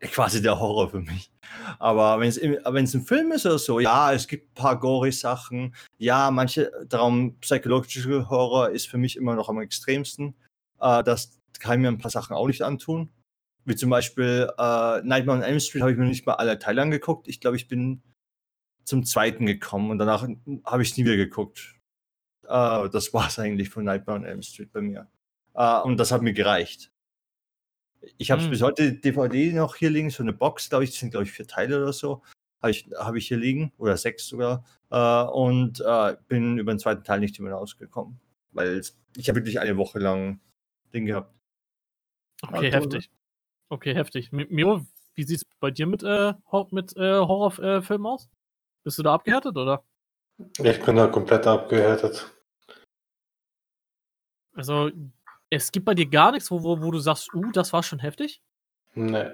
quasi 0.00 0.40
der 0.42 0.58
Horror 0.58 0.90
für 0.90 1.00
mich. 1.00 1.30
Aber 1.78 2.20
wenn 2.20 2.28
es 2.28 2.94
ein 2.94 3.02
Film 3.02 3.32
ist 3.32 3.46
oder 3.46 3.58
so, 3.58 3.80
ja, 3.80 4.12
es 4.12 4.26
gibt 4.26 4.50
ein 4.50 4.54
paar 4.54 4.78
Gory-Sachen. 4.78 5.74
Ja, 5.98 6.30
manche, 6.30 6.70
darum 6.88 7.38
Psychological 7.40 8.28
Horror 8.28 8.70
ist 8.70 8.88
für 8.88 8.98
mich 8.98 9.16
immer 9.16 9.34
noch 9.34 9.48
am 9.48 9.60
extremsten. 9.60 10.34
Äh, 10.80 11.02
das 11.04 11.38
kann 11.58 11.74
ich 11.74 11.82
mir 11.82 11.88
ein 11.88 11.98
paar 11.98 12.10
Sachen 12.10 12.34
auch 12.34 12.46
nicht 12.46 12.62
antun. 12.62 13.10
Wie 13.64 13.76
zum 13.76 13.90
Beispiel 13.90 14.48
äh, 14.58 15.02
Nightmare 15.02 15.38
on 15.38 15.44
Elm 15.44 15.60
Street 15.60 15.82
habe 15.82 15.92
ich 15.92 15.98
mir 15.98 16.06
nicht 16.06 16.26
mal 16.26 16.34
alle 16.34 16.58
Teile 16.58 16.82
angeguckt. 16.82 17.28
Ich 17.28 17.40
glaube, 17.40 17.56
ich 17.56 17.68
bin 17.68 18.02
zum 18.84 19.04
zweiten 19.04 19.46
gekommen 19.46 19.90
und 19.90 19.98
danach 19.98 20.26
habe 20.64 20.82
ich 20.82 20.90
es 20.90 20.96
nie 20.96 21.04
wieder 21.04 21.16
geguckt. 21.16 21.74
Äh, 22.44 22.88
das 22.90 23.14
war 23.14 23.28
es 23.28 23.38
eigentlich 23.38 23.70
von 23.70 23.84
Nightmare 23.84 24.18
on 24.18 24.24
Elm 24.24 24.42
Street 24.42 24.72
bei 24.72 24.80
mir. 24.80 25.08
Äh, 25.54 25.80
und 25.80 25.98
das 25.98 26.12
hat 26.12 26.22
mir 26.22 26.32
gereicht. 26.32 26.92
Ich 28.18 28.30
habe 28.30 28.42
hm. 28.42 28.50
bis 28.50 28.62
heute 28.62 28.94
DVD 28.94 29.52
noch 29.52 29.76
hier 29.76 29.90
liegen, 29.90 30.10
so 30.10 30.22
eine 30.22 30.32
Box, 30.32 30.70
glaube 30.70 30.84
ich, 30.84 30.90
das 30.90 31.00
sind, 31.00 31.10
glaube 31.10 31.24
ich, 31.24 31.32
vier 31.32 31.46
Teile 31.46 31.82
oder 31.82 31.92
so. 31.92 32.22
Habe 32.62 32.72
ich, 32.72 32.90
hab 32.96 33.14
ich 33.14 33.28
hier 33.28 33.36
liegen, 33.36 33.72
oder 33.78 33.96
sechs 33.96 34.26
sogar. 34.26 34.64
Äh, 34.90 35.22
und 35.30 35.80
äh, 35.80 36.16
bin 36.28 36.58
über 36.58 36.72
den 36.72 36.78
zweiten 36.78 37.04
Teil 37.04 37.20
nicht 37.20 37.38
mehr 37.40 37.52
rausgekommen. 37.52 38.18
Weil 38.52 38.82
ich 39.16 39.28
habe 39.28 39.38
wirklich 39.38 39.60
eine 39.60 39.76
Woche 39.76 39.98
lang 39.98 40.40
Ding 40.92 41.06
gehabt. 41.06 41.32
Okay, 42.42 42.68
ja, 42.68 42.72
heftig. 42.72 43.10
Okay, 43.68 43.94
heftig. 43.94 44.32
Miro, 44.32 44.86
wie 45.14 45.22
sieht 45.22 45.36
es 45.36 45.44
bei 45.60 45.70
dir 45.70 45.86
mit, 45.86 46.02
äh, 46.02 46.34
mit 46.70 46.96
äh, 46.96 47.18
Horrorfilmen 47.18 48.06
aus? 48.06 48.28
Bist 48.82 48.98
du 48.98 49.02
da 49.02 49.14
abgehärtet, 49.14 49.56
oder? 49.56 49.84
Ich 50.58 50.82
bin 50.82 50.96
da 50.96 51.06
komplett 51.06 51.46
abgehärtet. 51.46 52.32
Also, 54.54 54.90
es 55.50 55.70
gibt 55.70 55.86
bei 55.86 55.94
dir 55.94 56.06
gar 56.06 56.32
nichts, 56.32 56.50
wo, 56.50 56.62
wo, 56.62 56.80
wo 56.80 56.90
du 56.90 56.98
sagst, 56.98 57.32
uh, 57.34 57.50
das 57.52 57.72
war 57.72 57.82
schon 57.82 57.98
heftig? 57.98 58.42
Nee. 58.94 59.30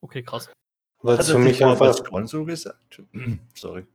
Okay, 0.00 0.22
krass. 0.22 0.50
Weil 1.00 1.18
es 1.18 1.30
für 1.30 1.38
mich 1.38 1.64
einfach. 1.64 1.94
so 2.26 2.44
gesagt? 2.44 3.02
Sorry. 3.54 3.86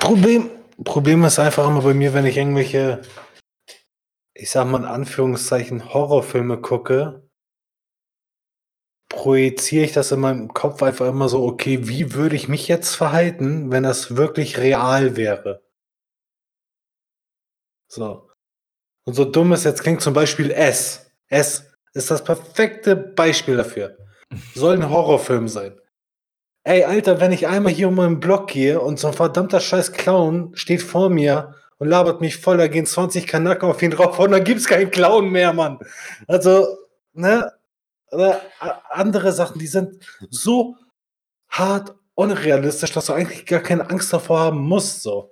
Problem, 0.00 0.50
Problem 0.84 1.24
ist 1.24 1.38
einfach 1.38 1.68
immer 1.68 1.82
bei 1.82 1.94
mir, 1.94 2.14
wenn 2.14 2.26
ich 2.26 2.36
irgendwelche, 2.36 3.02
ich 4.34 4.50
sag 4.50 4.66
mal 4.66 4.78
in 4.78 4.86
Anführungszeichen, 4.86 5.92
Horrorfilme 5.92 6.60
gucke, 6.60 7.28
projiziere 9.22 9.84
ich 9.84 9.92
das 9.92 10.10
in 10.10 10.18
meinem 10.18 10.52
Kopf 10.52 10.82
einfach 10.82 11.06
immer 11.06 11.28
so, 11.28 11.44
okay, 11.44 11.86
wie 11.86 12.12
würde 12.12 12.34
ich 12.34 12.48
mich 12.48 12.66
jetzt 12.66 12.96
verhalten, 12.96 13.70
wenn 13.70 13.84
das 13.84 14.16
wirklich 14.16 14.58
real 14.58 15.16
wäre? 15.16 15.62
So. 17.86 18.28
Und 19.04 19.14
so 19.14 19.24
dumm 19.24 19.52
es 19.52 19.62
jetzt 19.62 19.82
klingt, 19.84 20.00
zum 20.00 20.12
Beispiel 20.12 20.50
S. 20.50 21.12
S 21.28 21.72
ist 21.94 22.10
das 22.10 22.24
perfekte 22.24 22.96
Beispiel 22.96 23.56
dafür. 23.56 23.96
Soll 24.56 24.74
ein 24.74 24.90
Horrorfilm 24.90 25.46
sein. 25.46 25.80
Ey, 26.64 26.82
Alter, 26.82 27.20
wenn 27.20 27.30
ich 27.30 27.46
einmal 27.46 27.72
hier 27.72 27.88
um 27.88 27.94
meinen 27.94 28.18
Block 28.18 28.48
gehe 28.48 28.80
und 28.80 28.98
so 28.98 29.06
ein 29.06 29.14
verdammter 29.14 29.60
scheiß 29.60 29.92
Clown 29.92 30.50
steht 30.56 30.82
vor 30.82 31.10
mir 31.10 31.54
und 31.78 31.86
labert 31.86 32.20
mich 32.20 32.38
voll, 32.38 32.56
da 32.56 32.66
gehen 32.66 32.86
20 32.86 33.28
Kanaken 33.28 33.68
auf 33.68 33.82
ihn 33.82 33.92
drauf 33.92 34.18
und 34.18 34.32
dann 34.32 34.42
gibt's 34.42 34.66
keinen 34.66 34.90
Clown 34.90 35.30
mehr, 35.30 35.52
Mann. 35.52 35.78
Also, 36.26 36.66
ne? 37.12 37.52
Oder 38.12 38.42
andere 38.90 39.32
Sachen, 39.32 39.58
die 39.58 39.66
sind 39.66 40.04
so 40.30 40.76
hart 41.48 41.94
unrealistisch, 42.14 42.92
dass 42.92 43.06
du 43.06 43.14
eigentlich 43.14 43.46
gar 43.46 43.60
keine 43.60 43.88
Angst 43.88 44.12
davor 44.12 44.40
haben 44.40 44.60
musst, 44.60 45.02
so. 45.02 45.30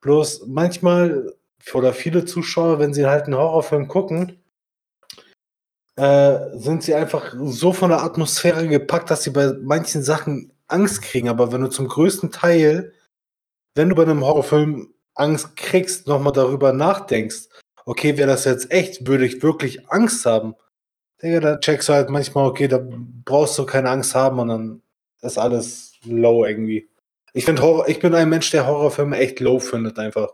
Bloß 0.00 0.46
manchmal 0.46 1.34
oder 1.74 1.92
viele 1.92 2.24
Zuschauer, 2.24 2.78
wenn 2.78 2.94
sie 2.94 3.06
halt 3.06 3.24
einen 3.24 3.36
Horrorfilm 3.36 3.88
gucken, 3.88 4.42
äh, 5.96 6.56
sind 6.58 6.82
sie 6.82 6.94
einfach 6.94 7.34
so 7.38 7.72
von 7.72 7.90
der 7.90 8.02
Atmosphäre 8.02 8.66
gepackt, 8.66 9.10
dass 9.10 9.24
sie 9.24 9.30
bei 9.30 9.52
manchen 9.60 10.02
Sachen 10.02 10.52
Angst 10.68 11.02
kriegen. 11.02 11.28
Aber 11.28 11.52
wenn 11.52 11.60
du 11.60 11.68
zum 11.68 11.88
größten 11.88 12.30
Teil, 12.30 12.94
wenn 13.74 13.90
du 13.90 13.94
bei 13.94 14.04
einem 14.04 14.24
Horrorfilm 14.24 14.94
Angst 15.14 15.56
kriegst, 15.56 16.06
nochmal 16.06 16.32
darüber 16.32 16.72
nachdenkst, 16.72 17.48
okay, 17.84 18.16
wäre 18.16 18.28
das 18.28 18.44
jetzt 18.44 18.70
echt, 18.70 19.06
würde 19.06 19.26
ich 19.26 19.42
wirklich 19.42 19.90
Angst 19.90 20.24
haben? 20.24 20.54
Digga, 21.22 21.40
da 21.40 21.56
checkst 21.58 21.88
du 21.88 21.92
halt 21.92 22.08
manchmal, 22.08 22.46
okay, 22.46 22.68
da 22.68 22.80
brauchst 23.24 23.58
du 23.58 23.66
keine 23.66 23.90
Angst 23.90 24.14
haben 24.14 24.38
und 24.38 24.48
dann 24.48 24.82
ist 25.20 25.38
alles 25.38 25.92
low 26.04 26.44
irgendwie. 26.44 26.88
Ich 27.32 27.44
finde 27.44 27.84
ich 27.86 28.00
bin 28.00 28.14
ein 28.14 28.28
Mensch, 28.28 28.50
der 28.50 28.66
Horrorfilme 28.66 29.16
echt 29.18 29.40
low 29.40 29.58
findet 29.58 29.98
einfach. 29.98 30.30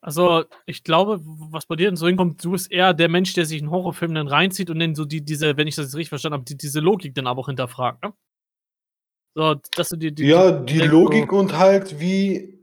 Also, 0.00 0.44
ich 0.64 0.84
glaube, 0.84 1.20
was 1.24 1.66
bei 1.66 1.74
dir 1.74 1.88
denn 1.88 1.96
so 1.96 2.06
hinkommt, 2.06 2.44
du 2.44 2.52
bist 2.52 2.70
eher 2.70 2.94
der 2.94 3.08
Mensch, 3.08 3.34
der 3.34 3.46
sich 3.46 3.60
einen 3.60 3.70
Horrorfilm 3.70 4.14
dann 4.14 4.28
reinzieht 4.28 4.70
und 4.70 4.78
dann 4.78 4.94
so 4.94 5.04
die, 5.04 5.24
diese, 5.24 5.56
wenn 5.56 5.66
ich 5.66 5.74
das 5.74 5.86
jetzt 5.86 5.96
richtig 5.96 6.10
verstanden 6.10 6.34
habe, 6.34 6.44
die, 6.44 6.56
diese 6.56 6.80
Logik 6.80 7.14
dann 7.14 7.26
aber 7.26 7.40
auch 7.40 7.48
hinterfragt, 7.48 8.04
ne? 8.04 8.12
So, 9.34 9.54
dass 9.76 9.88
du 9.88 9.96
die, 9.96 10.14
die 10.14 10.24
Ja, 10.24 10.52
die 10.52 10.78
Logik 10.78 11.32
und 11.32 11.58
halt 11.58 11.98
wie, 11.98 12.60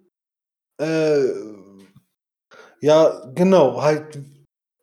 äh, 0.78 1.26
ja, 2.80 3.32
genau, 3.34 3.82
halt 3.82 4.18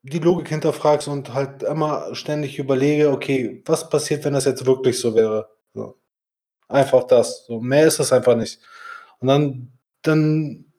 die 0.02 0.18
Logik 0.18 0.48
hinterfragst 0.48 1.08
und 1.08 1.32
halt 1.32 1.62
immer 1.62 2.14
ständig 2.14 2.58
überlege, 2.58 3.10
okay, 3.10 3.62
was 3.66 3.88
passiert, 3.88 4.24
wenn 4.24 4.34
das 4.34 4.44
jetzt 4.44 4.66
wirklich 4.66 4.98
so 4.98 5.14
wäre? 5.14 5.48
So. 5.74 5.98
Einfach 6.68 7.04
das. 7.04 7.46
So, 7.46 7.60
mehr 7.60 7.86
ist 7.86 8.00
es 8.00 8.12
einfach 8.12 8.36
nicht. 8.36 8.60
Und 9.20 9.28
dann, 9.28 9.72
dann 10.02 10.72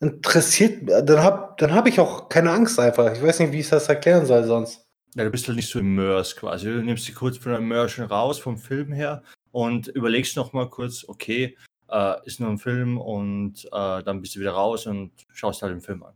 interessiert, 0.00 0.88
dann 0.88 1.22
habe 1.22 1.54
dann 1.58 1.74
hab 1.74 1.86
ich 1.86 2.00
auch 2.00 2.28
keine 2.28 2.50
Angst 2.50 2.78
einfach. 2.78 3.12
Ich 3.12 3.22
weiß 3.22 3.40
nicht, 3.40 3.52
wie 3.52 3.60
ich 3.60 3.68
das 3.68 3.88
erklären 3.88 4.26
soll 4.26 4.44
sonst. 4.44 4.86
Ja, 5.14 5.24
du 5.24 5.30
bist 5.30 5.46
halt 5.46 5.56
nicht 5.56 5.68
so 5.68 5.78
immersed 5.78 6.36
quasi. 6.36 6.66
Du 6.66 6.82
nimmst 6.82 7.06
dich 7.06 7.14
kurz 7.14 7.36
von 7.36 7.52
der 7.52 7.60
Immersion 7.60 8.06
raus, 8.06 8.38
vom 8.38 8.56
Film 8.56 8.92
her 8.92 9.22
und 9.50 9.88
überlegst 9.88 10.36
nochmal 10.36 10.70
kurz, 10.70 11.04
okay, 11.06 11.56
äh, 11.90 12.14
ist 12.24 12.40
nur 12.40 12.48
ein 12.48 12.58
Film 12.58 12.98
und 12.98 13.66
äh, 13.66 14.02
dann 14.02 14.22
bist 14.22 14.34
du 14.34 14.40
wieder 14.40 14.52
raus 14.52 14.86
und 14.86 15.12
schaust 15.32 15.62
halt 15.62 15.72
den 15.72 15.82
Film 15.82 16.02
an. 16.02 16.14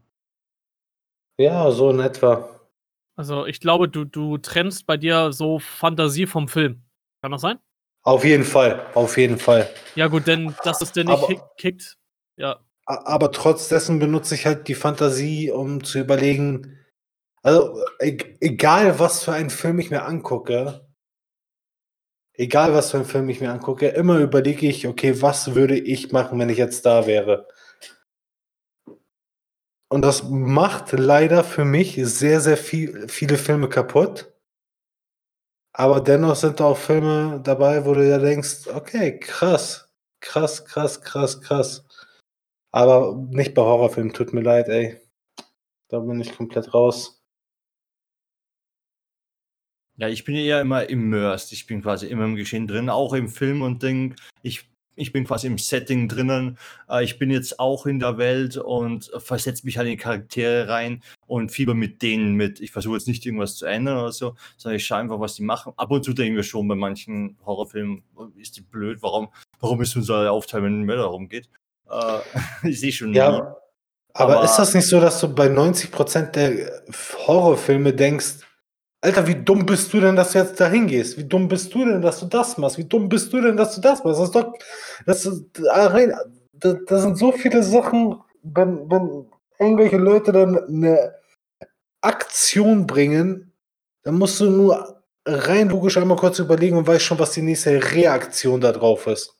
Ja, 1.39 1.71
so 1.71 1.91
in 1.91 2.01
etwa. 2.01 2.49
Also 3.17 3.47
ich 3.47 3.61
glaube, 3.61 3.89
du, 3.89 4.05
du 4.05 4.39
trennst 4.39 4.87
bei 4.87 4.97
dir 4.97 5.33
so 5.33 5.59
Fantasie 5.59 6.27
vom 6.27 6.49
Film. 6.49 6.83
Kann 7.23 7.33
das 7.33 7.41
sein? 7.41 7.59
Auf 8.03 8.25
jeden 8.25 8.45
Fall, 8.45 8.87
auf 8.95 9.17
jeden 9.17 9.39
Fall. 9.39 9.69
Ja 9.95 10.07
gut, 10.07 10.27
denn 10.27 10.55
dass 10.65 10.81
es 10.81 10.93
denn 10.93 11.07
nicht 11.07 11.23
Aber, 11.23 11.51
kickt, 11.57 11.97
ja 12.37 12.61
aber 12.87 13.33
trotz 13.33 13.69
dessen 13.69 13.99
benutze 13.99 14.35
ich 14.35 14.47
halt 14.47 14.69
die 14.69 14.75
Fantasie, 14.75 15.51
um 15.51 15.83
zu 15.85 15.99
überlegen, 15.99 16.79
also 17.43 17.81
e 18.01 18.17
egal 18.41 18.99
was 18.99 19.25
für 19.25 19.33
einen 19.33 19.51
Film 19.51 19.79
ich 19.81 19.91
mir 19.91 20.05
angucke, 20.05 20.89
egal 22.35 22.75
was 22.75 22.93
für 22.93 22.99
einen 22.99 23.07
Film 23.07 23.29
ich 23.29 23.41
mir 23.41 23.51
angucke, 23.51 23.89
immer 23.89 24.19
überlege 24.19 24.69
ich, 24.69 24.87
okay, 24.87 25.21
was 25.21 25.55
würde 25.55 25.77
ich 25.77 26.13
machen, 26.13 26.39
wenn 26.39 26.49
ich 26.49 26.59
jetzt 26.59 26.87
da 26.87 27.07
wäre? 27.07 27.49
Und 29.89 30.03
das 30.03 30.25
macht 30.25 30.93
leider 30.93 31.45
für 31.45 31.65
mich 31.65 31.95
sehr, 32.03 32.41
sehr 32.41 32.57
viel, 32.57 33.09
viele 33.09 33.39
Filme 33.39 33.69
kaputt. 33.69 34.33
Aber 35.73 36.01
dennoch 36.01 36.37
sind 36.37 36.61
auch 36.61 36.77
Filme 36.77 37.41
dabei, 37.45 37.85
wo 37.85 37.95
du 37.95 38.09
ja 38.09 38.19
denkst, 38.19 38.69
okay, 38.69 39.19
krass, 39.21 39.93
krass, 40.21 40.65
krass, 40.65 41.01
krass, 41.03 41.41
krass. 41.41 41.87
Aber 42.73 43.15
nicht 43.31 43.55
bei 43.55 43.63
Horrorfilmen, 43.63 44.13
tut 44.13 44.33
mir 44.33 44.43
leid, 44.43 44.69
ey. 44.69 45.01
Da 45.89 46.01
bin 46.01 46.21
ich 46.21 46.35
komplett 46.35 46.75
raus. 46.75 47.23
Ja, 49.99 50.09
ich 50.09 50.25
bin 50.25 50.35
eher 50.35 50.61
immer 50.61 50.89
immersed. 50.89 51.53
Ich 51.53 51.67
bin 51.67 51.83
quasi 51.83 52.07
immer 52.07 52.25
im 52.25 52.37
Geschehen 52.37 52.67
drin, 52.67 52.91
auch 52.91 53.15
im 53.15 53.29
Film 53.29 53.63
und 53.63 53.83
Ding. 53.83 54.15
Ich, 54.43 54.71
ich 54.97 55.13
bin 55.13 55.25
quasi 55.25 55.47
im 55.47 55.59
Setting 55.59 56.09
drinnen. 56.09 56.59
Äh, 56.89 57.05
ich 57.05 57.19
bin 57.19 57.31
jetzt 57.31 57.61
auch 57.61 57.87
in 57.87 58.01
der 58.01 58.19
Welt 58.19 58.57
und 58.57 59.11
versetze 59.19 59.65
mich 59.65 59.79
halt 59.79 59.87
in 59.87 59.93
die 59.93 60.03
Charaktere 60.03 60.69
rein 60.69 61.03
und 61.27 61.53
fieber 61.53 61.75
mit 61.75 62.03
denen 62.03 62.35
mit. 62.35 62.61
Ich 62.61 62.73
versuche 62.73 62.97
jetzt 62.97 63.07
nicht 63.07 63.25
irgendwas 63.25 63.57
zu 63.57 63.67
ändern 63.67 63.99
oder 63.99 64.13
so, 64.13 64.35
sondern 64.57 64.77
ich 64.77 64.87
schaue 64.87 64.99
einfach, 64.99 65.21
was 65.21 65.35
die 65.35 65.43
machen. 65.43 65.73
Ab 65.77 65.91
und 65.91 66.05
zu 66.05 66.13
denken 66.13 66.37
wir 66.37 66.43
schon 66.43 66.67
bei 66.67 66.75
manchen 66.75 67.37
Horrorfilmen, 67.45 68.03
ist 68.37 68.57
die 68.57 68.63
blöd, 68.63 68.99
warum, 69.03 69.29
warum 69.61 69.81
ist 69.83 69.95
unser 69.95 70.33
Aufteil, 70.33 70.63
wenn 70.63 70.81
es 70.81 70.87
mehr 70.87 70.97
darum 70.97 71.29
geht? 71.29 71.49
Äh, 71.89 72.19
ich 72.69 72.81
sehe 72.81 72.93
schon. 72.93 73.13
Ja, 73.13 73.31
nie. 73.31 73.37
aber, 74.15 74.37
aber 74.37 74.45
ist 74.45 74.57
das 74.57 74.75
nicht 74.75 74.89
so, 74.89 75.01
dass 75.01 75.21
du 75.21 75.33
bei 75.33 75.49
90% 75.49 76.31
der 76.33 76.83
Horrorfilme 77.27 77.93
denkst, 77.93 78.46
Alter, 79.07 79.29
wie 79.29 79.37
dumm 79.37 79.65
bist 79.65 79.93
du 79.93 80.01
denn, 80.01 80.17
dass 80.17 80.33
du 80.33 80.39
jetzt 80.39 80.61
da 80.61 80.69
hingehst? 80.69 81.17
Wie 81.17 81.23
dumm 81.23 81.47
bist 81.47 81.73
du 81.73 81.85
denn, 81.85 82.03
dass 82.03 82.19
du 82.19 82.27
das 82.27 82.59
machst? 82.59 82.77
Wie 82.77 82.85
dumm 82.85 83.09
bist 83.09 83.33
du 83.33 83.41
denn, 83.41 83.57
dass 83.57 83.77
du 83.77 83.81
das 83.81 84.03
machst? 84.03 84.19
Das 84.19 84.27
ist 84.27 84.35
doch, 84.35 84.53
das, 85.07 85.25
ist, 85.25 85.45
das, 86.55 86.77
das 86.89 87.03
sind 87.03 87.17
so 87.17 87.31
viele 87.31 87.63
Sachen, 87.63 88.21
wenn, 88.43 88.91
wenn 88.91 89.27
irgendwelche 89.61 89.99
Leute 89.99 90.33
dann 90.33 90.59
eine 90.59 91.15
Aktion 92.01 92.89
bringen, 92.89 93.53
dann 94.03 94.19
musst 94.19 94.41
du 94.41 94.51
nur 94.51 95.05
rein 95.25 95.69
logisch 95.69 95.97
einmal 95.99 96.17
kurz 96.17 96.41
überlegen 96.41 96.77
und 96.77 96.89
weißt 96.89 97.05
schon, 97.05 97.21
was 97.21 97.31
die 97.31 97.43
nächste 97.43 97.81
Reaktion 97.93 98.61
da 98.61 98.73
drauf 98.73 99.07
ist. 99.07 99.37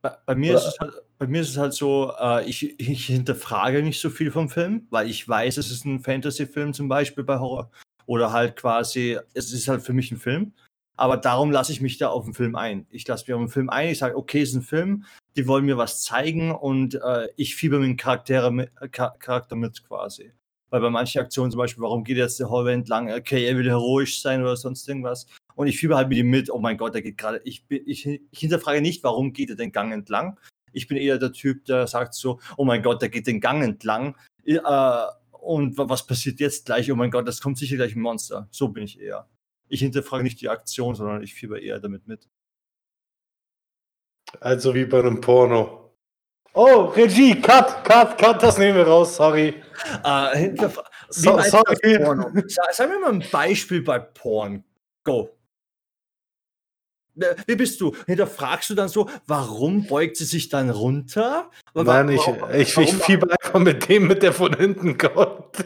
Bei, 0.00 0.16
bei 0.26 0.34
mir, 0.34 0.56
ist 0.56 0.66
es 0.66 0.78
halt, 0.80 0.94
bei 1.18 1.28
mir 1.28 1.42
ist 1.42 1.50
es 1.50 1.56
halt 1.56 1.72
so, 1.72 2.12
äh, 2.18 2.44
ich, 2.48 2.80
ich 2.80 3.06
hinterfrage 3.06 3.80
nicht 3.84 4.00
so 4.00 4.10
viel 4.10 4.32
vom 4.32 4.48
Film, 4.48 4.88
weil 4.90 5.08
ich 5.08 5.28
weiß, 5.28 5.56
es 5.56 5.70
ist 5.70 5.84
ein 5.84 6.00
Fantasy-Film 6.00 6.72
zum 6.72 6.88
Beispiel 6.88 7.22
bei 7.22 7.38
Horror. 7.38 7.70
Oder 8.06 8.32
halt 8.32 8.56
quasi, 8.56 9.18
es 9.34 9.52
ist 9.52 9.68
halt 9.68 9.82
für 9.82 9.92
mich 9.92 10.10
ein 10.10 10.18
Film. 10.18 10.52
Aber 10.96 11.16
darum 11.16 11.50
lasse 11.50 11.72
ich 11.72 11.80
mich 11.80 11.98
da 11.98 12.08
auf 12.08 12.24
den 12.24 12.34
Film 12.34 12.54
ein. 12.54 12.86
Ich 12.90 13.06
lasse 13.08 13.24
mich 13.26 13.34
auf 13.34 13.40
den 13.40 13.48
Film 13.48 13.70
ein, 13.70 13.88
ich 13.88 13.98
sage, 13.98 14.16
okay, 14.16 14.42
es 14.42 14.50
ist 14.50 14.56
ein 14.56 14.62
Film, 14.62 15.04
die 15.36 15.46
wollen 15.46 15.64
mir 15.64 15.78
was 15.78 16.02
zeigen 16.02 16.52
und 16.52 16.94
äh, 16.94 17.28
ich 17.36 17.56
fieber 17.56 17.78
mit 17.78 17.88
dem 17.88 17.96
Charakter 17.96 18.50
mit, 18.50 18.70
Charakter 18.92 19.56
mit 19.56 19.82
quasi. 19.84 20.32
Weil 20.70 20.80
bei 20.80 20.90
manchen 20.90 21.20
Aktionen 21.20 21.50
zum 21.50 21.58
Beispiel, 21.58 21.82
warum 21.82 22.04
geht 22.04 22.16
jetzt 22.16 22.40
der 22.40 22.50
Hallway 22.50 22.72
entlang? 22.72 23.12
Okay, 23.12 23.46
er 23.46 23.56
will 23.56 23.68
heroisch 23.68 24.22
sein 24.22 24.42
oder 24.42 24.56
sonst 24.56 24.88
irgendwas. 24.88 25.26
Und 25.54 25.66
ich 25.66 25.78
fieber 25.78 25.96
halt 25.96 26.08
mit 26.08 26.18
ihm 26.18 26.30
mit, 26.30 26.50
oh 26.50 26.58
mein 26.58 26.78
Gott, 26.78 26.94
der 26.94 27.02
geht 27.02 27.18
gerade. 27.18 27.40
Ich, 27.44 27.64
ich, 27.68 28.06
ich 28.06 28.38
hinterfrage 28.38 28.80
nicht, 28.80 29.04
warum 29.04 29.32
geht 29.32 29.50
er 29.50 29.56
den 29.56 29.72
Gang 29.72 29.92
entlang. 29.92 30.38
Ich 30.72 30.88
bin 30.88 30.96
eher 30.96 31.18
der 31.18 31.32
Typ, 31.32 31.66
der 31.66 31.86
sagt 31.86 32.14
so, 32.14 32.40
oh 32.56 32.64
mein 32.64 32.82
Gott, 32.82 33.02
der 33.02 33.10
geht 33.10 33.26
den 33.26 33.40
Gang 33.40 33.62
entlang. 33.62 34.16
Äh, 34.44 34.58
und 35.42 35.76
was 35.76 36.06
passiert 36.06 36.38
jetzt 36.38 36.66
gleich? 36.66 36.90
Oh 36.92 36.94
mein 36.94 37.10
Gott, 37.10 37.26
das 37.26 37.40
kommt 37.40 37.58
sicher 37.58 37.76
gleich 37.76 37.96
ein 37.96 38.00
Monster. 38.00 38.46
So 38.52 38.68
bin 38.68 38.84
ich 38.84 39.00
eher. 39.00 39.28
Ich 39.68 39.80
hinterfrage 39.80 40.22
nicht 40.22 40.40
die 40.40 40.48
Aktion, 40.48 40.94
sondern 40.94 41.22
ich 41.22 41.34
fieber 41.34 41.60
eher 41.60 41.80
damit 41.80 42.06
mit. 42.06 42.28
Also 44.40 44.74
wie 44.74 44.84
bei 44.84 45.00
einem 45.00 45.20
Porno. 45.20 45.94
Oh, 46.54 46.84
Regie, 46.84 47.40
cut, 47.40 47.82
cut, 47.84 48.18
cut, 48.18 48.42
das 48.42 48.58
nehmen 48.58 48.76
wir 48.76 48.86
raus, 48.86 49.16
sorry. 49.16 49.60
Äh, 50.04 50.54
so, 51.08 51.40
sorry. 51.40 51.98
Porno? 51.98 52.30
Sag 52.70 52.88
mir 52.88 53.00
mal 53.00 53.12
ein 53.12 53.24
Beispiel 53.30 53.82
bei 53.82 53.98
Porn. 53.98 54.62
Go. 55.02 55.30
Wie 57.46 57.56
bist 57.56 57.80
du? 57.80 57.94
Hinterfragst 58.06 58.70
du 58.70 58.74
dann 58.74 58.88
so, 58.88 59.10
warum 59.26 59.86
beugt 59.86 60.16
sie 60.16 60.24
sich 60.24 60.48
dann 60.48 60.70
runter? 60.70 61.50
Nein, 61.74 62.08
ich, 62.08 62.26
ich, 62.54 62.78
ich 62.78 62.94
fieber 62.94 63.28
einfach 63.30 63.60
mit 63.60 63.88
dem, 63.88 64.06
mit 64.06 64.22
der 64.22 64.32
von 64.32 64.56
hinten 64.56 64.96
kommt. 64.96 65.64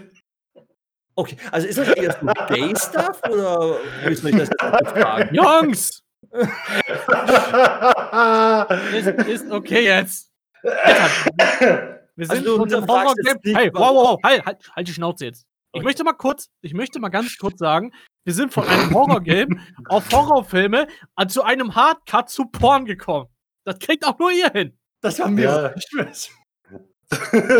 Okay, 1.15 1.37
also 1.51 1.67
ist 1.67 1.79
das 1.79 1.89
eher 1.89 2.19
so 2.21 2.27
Gay-Stuff 2.55 3.23
oder 3.31 3.79
wie 4.07 4.15
soll 4.15 4.31
ich 4.31 4.37
das 4.37 4.51
jetzt 4.51 4.91
fragen? 4.91 5.35
Jungs! 5.35 6.03
ist, 8.93 9.07
ist 9.07 9.51
okay 9.51 9.85
jetzt. 9.85 10.31
Wir 12.17 12.27
sind 12.27 12.39
also, 12.39 12.63
unter 12.63 12.87
Horror-Game. 12.87 13.55
Hey, 13.55 13.71
wow, 13.73 13.95
wow, 13.95 14.19
halt, 14.23 14.45
halt, 14.45 14.59
halt 14.75 14.89
die 14.89 14.93
Schnauze 14.93 15.27
jetzt. 15.27 15.47
Ich 15.77 15.83
möchte 15.83 16.05
mal 16.05 16.15
kurz, 16.15 16.49
ich 16.63 16.73
möchte 16.73 16.99
mal 16.99 17.11
ganz 17.11 17.37
kurz 17.37 17.59
sagen, 17.59 17.93
wir 18.25 18.33
sind 18.33 18.53
von 18.53 18.67
einem 18.67 18.91
Horror-Game 18.95 19.61
auf 19.89 20.11
Horrorfilme 20.11 20.89
zu 21.29 21.43
einem 21.43 21.75
Hardcut 21.75 22.31
zu 22.31 22.47
Porn 22.47 22.87
gekommen. 22.87 23.29
Das 23.65 23.79
kriegt 23.79 24.07
auch 24.07 24.19
nur 24.19 24.33
ihr 24.33 24.51
hin. 24.51 24.79
Das 25.03 25.19
war 25.19 25.29
mir 25.29 25.45
ja. 25.45 25.75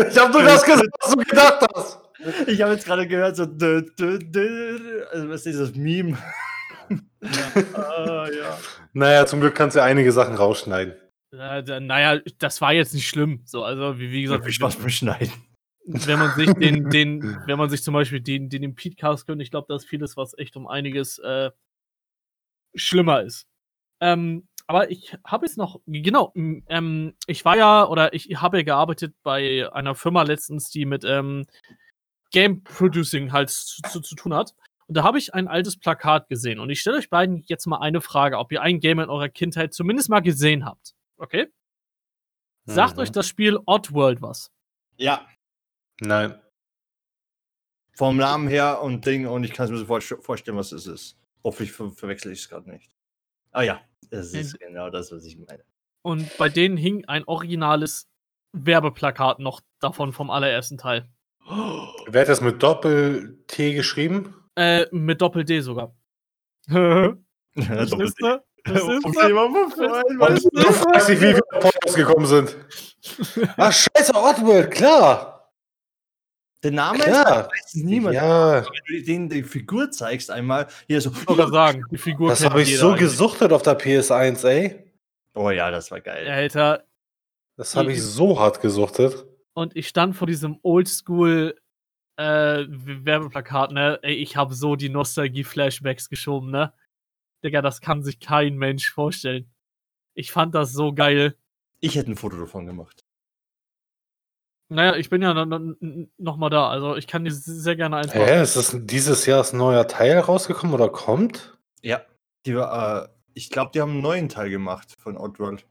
Ich 0.09 0.17
habe 0.17 0.33
nur 0.33 0.43
das 0.43 0.65
gesagt, 0.65 0.89
was 0.99 1.11
du 1.11 1.17
gedacht 1.19 1.65
hast. 1.73 1.99
Ich 2.47 2.61
habe 2.61 2.73
jetzt 2.73 2.85
gerade 2.85 3.07
gehört, 3.07 3.37
so, 3.37 3.45
dö, 3.45 3.83
dö, 3.97 4.19
dö, 4.19 5.05
also 5.11 5.29
was 5.29 5.35
ist 5.37 5.45
dieses 5.45 5.75
Meme? 5.75 6.17
ja. 6.89 6.97
Uh, 7.55 8.31
ja. 8.37 8.57
Naja, 8.93 9.25
zum 9.25 9.39
Glück 9.39 9.55
kannst 9.55 9.77
du 9.77 9.83
einige 9.83 10.11
Sachen 10.11 10.35
rausschneiden. 10.35 10.95
Äh, 11.31 11.79
naja, 11.79 12.19
das 12.39 12.59
war 12.61 12.73
jetzt 12.73 12.93
nicht 12.93 13.07
schlimm. 13.07 13.41
So, 13.45 13.63
also, 13.63 13.99
wie, 13.99 14.11
wie 14.11 14.23
gesagt, 14.23 14.43
viel 14.43 14.53
Spaß 14.53 14.77
beim 14.77 14.89
Schneiden. 14.89 15.31
Wenn 15.87 16.19
man 16.19 16.35
sich 16.35 16.51
den, 16.53 16.89
den, 16.89 17.41
wenn 17.45 17.57
man 17.57 17.69
sich 17.69 17.81
zum 17.81 17.93
Beispiel 17.93 18.21
den, 18.21 18.49
den, 18.49 18.61
den 18.61 18.75
Podcast 18.75 19.25
gönnt, 19.25 19.41
ich 19.41 19.51
glaube, 19.51 19.67
da 19.69 19.75
ist 19.75 19.85
vieles, 19.85 20.17
was 20.17 20.37
echt 20.37 20.57
um 20.57 20.67
einiges 20.67 21.17
äh, 21.19 21.51
schlimmer 22.75 23.21
ist. 23.21 23.47
Ähm, 24.01 24.47
aber 24.67 24.91
ich 24.91 25.15
habe 25.25 25.45
jetzt 25.45 25.57
noch, 25.57 25.79
genau, 25.85 26.33
ähm, 26.35 27.15
ich 27.25 27.45
war 27.45 27.55
ja, 27.55 27.87
oder 27.87 28.13
ich 28.13 28.29
habe 28.41 28.57
ja 28.57 28.63
gearbeitet 28.63 29.15
bei 29.23 29.71
einer 29.71 29.95
Firma 29.95 30.23
letztens, 30.23 30.69
die 30.69 30.85
mit 30.85 31.05
ähm, 31.05 31.45
Game 32.31 32.63
Producing 32.63 33.31
halt 33.31 33.49
zu, 33.49 33.81
zu, 33.83 34.01
zu 34.01 34.15
tun 34.15 34.33
hat. 34.33 34.53
Und 34.87 34.95
da 34.95 35.03
habe 35.03 35.17
ich 35.17 35.33
ein 35.33 35.47
altes 35.47 35.77
Plakat 35.77 36.27
gesehen. 36.27 36.59
Und 36.59 36.69
ich 36.69 36.81
stelle 36.81 36.97
euch 36.97 37.09
beiden 37.09 37.43
jetzt 37.47 37.65
mal 37.65 37.79
eine 37.79 38.01
Frage, 38.01 38.37
ob 38.37 38.51
ihr 38.51 38.61
ein 38.61 38.79
Game 38.79 38.99
in 38.99 39.09
eurer 39.09 39.29
Kindheit 39.29 39.73
zumindest 39.73 40.09
mal 40.09 40.21
gesehen 40.21 40.65
habt. 40.65 40.93
Okay? 41.17 41.47
Sagt 42.65 42.97
mhm. 42.97 43.03
euch 43.03 43.11
das 43.11 43.27
Spiel 43.27 43.59
Oddworld 43.65 44.21
was? 44.21 44.51
Ja. 44.97 45.25
Nein. 46.01 46.39
Vom 47.93 48.17
Namen 48.17 48.47
her 48.47 48.81
und 48.81 49.05
Ding, 49.05 49.25
und 49.27 49.43
ich 49.43 49.53
kann 49.53 49.65
es 49.65 49.71
mir 49.71 49.77
sofort 49.77 50.03
vorstellen, 50.03 50.57
was 50.57 50.71
es 50.71 50.85
ist. 50.85 51.17
Hoffentlich 51.43 51.71
ver 51.71 51.89
verwechsel 51.91 52.31
ich 52.31 52.39
es 52.39 52.49
gerade 52.49 52.69
nicht. 52.69 52.91
Ah 53.51 53.63
ja, 53.63 53.81
das 54.11 54.33
ist 54.33 54.53
und, 54.53 54.59
genau 54.59 54.89
das, 54.89 55.11
was 55.11 55.25
ich 55.25 55.37
meine. 55.37 55.63
Und 56.03 56.37
bei 56.37 56.49
denen 56.49 56.77
hing 56.77 57.05
ein 57.05 57.23
originales 57.23 58.07
Werbeplakat 58.53 59.39
noch 59.39 59.61
davon 59.79 60.13
vom 60.13 60.29
allerersten 60.29 60.77
Teil. 60.77 61.09
Wer 61.47 62.21
hat 62.21 62.29
das 62.29 62.41
mit 62.41 62.61
Doppel-T 62.61 63.73
geschrieben? 63.73 64.35
Äh, 64.55 64.85
mit 64.91 65.21
Doppel-D 65.21 65.61
sogar. 65.61 65.95
ja, 66.67 67.15
Doppel-D. 67.55 68.39
Das 68.67 68.81
ist 68.83 69.19
Thema 69.19 69.47
Du 69.47 70.73
fragst 70.73 71.09
dich, 71.09 71.21
wie 71.21 71.35
wir 71.35 71.41
Pornos 71.59 71.95
gekommen 71.95 72.25
sind. 72.25 72.57
Ach, 73.55 73.71
scheiße, 73.95 74.13
Oddworld, 74.13 74.71
klar. 74.71 75.36
Der 76.67 76.75
Name 76.75 76.99
ist, 76.99 77.07
weiß 77.07 77.75
niemand. 77.75 78.13
Ja. 78.15 78.65
Wenn 78.65 78.99
du 78.99 79.05
denen 79.05 79.29
die 79.29 79.43
Figur 79.43 79.89
zeigst, 79.89 80.29
einmal 80.29 80.67
hier 80.87 80.99
so. 80.99 81.11
Ich 81.11 81.47
sagen, 81.47 81.85
die 81.89 81.97
Figur. 81.97 82.29
Das 82.29 82.43
habe 82.43 82.61
ich 82.61 82.77
so 82.77 82.89
eigentlich. 82.89 82.99
gesuchtet 82.99 83.53
auf 83.53 83.61
der 83.61 83.79
PS1, 83.79 84.45
ey. 84.45 84.75
Oh 85.33 85.49
ja, 85.49 85.71
das 85.71 85.91
war 85.91 86.01
geil. 86.01 86.27
Alter. 86.27 86.83
Das 87.55 87.73
habe 87.77 87.93
ich 87.93 88.03
so 88.03 88.37
hart 88.37 88.59
gesuchtet. 88.59 89.25
Und 89.53 89.77
ich 89.77 89.87
stand 89.87 90.17
vor 90.17 90.27
diesem 90.27 90.59
Oldschool 90.61 91.55
äh, 92.17 92.65
Werbeplakat, 92.67 93.71
ne? 93.71 93.99
Ey, 94.01 94.15
ich 94.15 94.35
habe 94.35 94.53
so 94.53 94.75
die 94.75 94.89
Nostalgie-Flashbacks 94.89 96.09
geschoben, 96.09 96.51
ne? 96.51 96.73
Digga, 97.45 97.61
das 97.61 97.79
kann 97.79 98.03
sich 98.03 98.19
kein 98.19 98.57
Mensch 98.57 98.91
vorstellen. 98.91 99.49
Ich 100.15 100.33
fand 100.33 100.53
das 100.53 100.73
so 100.73 100.93
geil. 100.93 101.37
Ich 101.79 101.95
hätte 101.95 102.11
ein 102.11 102.17
Foto 102.17 102.35
davon 102.35 102.65
gemacht. 102.65 103.06
Naja, 104.69 104.95
ich 104.97 105.09
bin 105.09 105.21
ja 105.21 105.33
noch 105.33 106.37
mal 106.37 106.49
da. 106.49 106.69
Also 106.69 106.95
ich 106.97 107.07
kann 107.07 107.23
dir 107.23 107.31
sehr 107.31 107.75
gerne 107.75 107.97
einfach. 107.97 108.15
Hä, 108.15 108.41
ist 108.41 108.57
das 108.57 108.75
dieses 108.81 109.25
Jahr 109.25 109.45
ein 109.45 109.57
neuer 109.57 109.87
Teil 109.87 110.19
rausgekommen 110.19 110.73
oder 110.73 110.89
kommt? 110.89 111.57
Ja, 111.81 112.01
die, 112.45 112.51
äh, 112.51 113.07
ich 113.33 113.49
glaube, 113.49 113.71
die 113.73 113.81
haben 113.81 113.91
einen 113.91 114.01
neuen 114.01 114.29
Teil 114.29 114.49
gemacht 114.49 114.93
von 114.99 115.17
Outworld. 115.17 115.65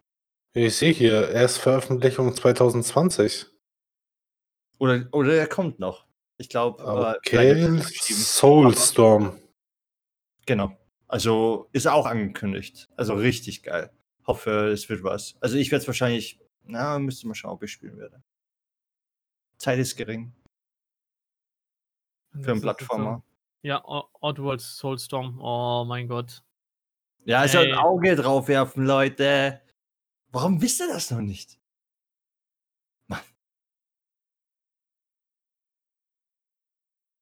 Ich 0.55 0.77
sehe 0.77 0.93
hier, 0.93 1.29
Erstveröffentlichung 1.29 2.35
2020. 2.35 3.47
Oder, 4.79 5.07
oder 5.13 5.35
er 5.35 5.47
kommt 5.47 5.79
noch. 5.79 6.07
Ich 6.39 6.49
glaube. 6.49 6.83
Okay, 6.83 7.81
Soulstorm. 7.83 9.39
Genau. 10.47 10.77
Also 11.09 11.69
ist 11.73 11.87
auch 11.87 12.07
angekündigt. 12.07 12.89
Also 12.97 13.15
richtig 13.15 13.63
geil. 13.63 13.91
Hoffe, 14.27 14.69
es 14.69 14.89
wird 14.89 15.05
was. 15.05 15.35
Also 15.41 15.57
ich 15.57 15.71
werde 15.71 15.83
es 15.83 15.87
wahrscheinlich, 15.87 16.41
na, 16.65 16.99
müsste 16.99 17.29
mal 17.29 17.35
schauen, 17.35 17.53
ob 17.53 17.63
ich 17.63 17.73
spielen 17.73 17.99
werde. 17.99 18.23
Zeit 19.59 19.79
ist 19.79 19.97
gering. 19.97 20.33
Für 22.41 22.53
einen 22.53 22.61
Plattformer. 22.61 23.23
Ja, 23.63 23.83
Oddworld 23.85 24.61
Soulstorm. 24.61 25.41
Oh 25.41 25.85
mein 25.87 26.09
Gott. 26.09 26.43
Ja, 27.25 27.41
also 27.41 27.59
ein 27.59 27.75
Auge 27.75 28.15
drauf 28.15 28.47
werfen, 28.49 28.85
Leute. 28.85 29.61
Warum 30.31 30.61
wisst 30.63 30.81
ihr 30.81 30.89
das 30.89 31.11
noch 31.11 31.21
nicht? 31.21 31.59
Mann. 33.09 33.21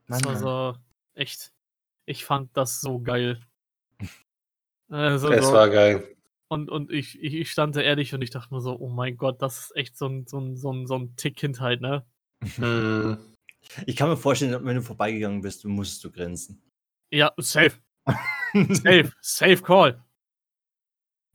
Mann, 0.06 0.20
das 0.20 0.42
war 0.42 0.74
so 0.74 0.78
echt. 1.14 1.52
Ich 2.06 2.24
fand 2.24 2.54
das 2.56 2.80
so 2.80 3.00
geil. 3.00 3.40
Also, 4.90 5.30
es 5.30 5.50
war 5.50 5.70
geil. 5.70 6.14
Und, 6.48 6.70
und 6.70 6.92
ich, 6.92 7.18
ich 7.20 7.50
stand 7.50 7.74
da 7.74 7.80
ehrlich 7.80 8.14
und 8.14 8.20
ich 8.20 8.28
dachte 8.28 8.52
mir 8.52 8.60
so, 8.60 8.78
oh 8.78 8.90
mein 8.90 9.16
Gott, 9.16 9.40
das 9.40 9.58
ist 9.58 9.76
echt 9.76 9.96
so 9.96 10.06
ein, 10.06 10.26
so 10.26 10.38
ein, 10.38 10.56
so 10.56 10.70
ein, 10.72 10.86
so 10.86 10.96
ein 10.96 11.16
Tick 11.16 11.36
Kindheit, 11.36 11.80
ne? 11.80 12.06
Hm. 12.56 13.18
Ich 13.86 13.96
kann 13.96 14.08
mir 14.08 14.16
vorstellen, 14.16 14.64
wenn 14.64 14.76
du 14.76 14.82
vorbeigegangen 14.82 15.40
bist, 15.40 15.64
musstest 15.64 16.04
du 16.04 16.10
grinsen. 16.10 16.62
Ja, 17.10 17.32
safe. 17.38 17.80
safe, 18.52 19.12
safe 19.20 19.62
call. 19.62 20.04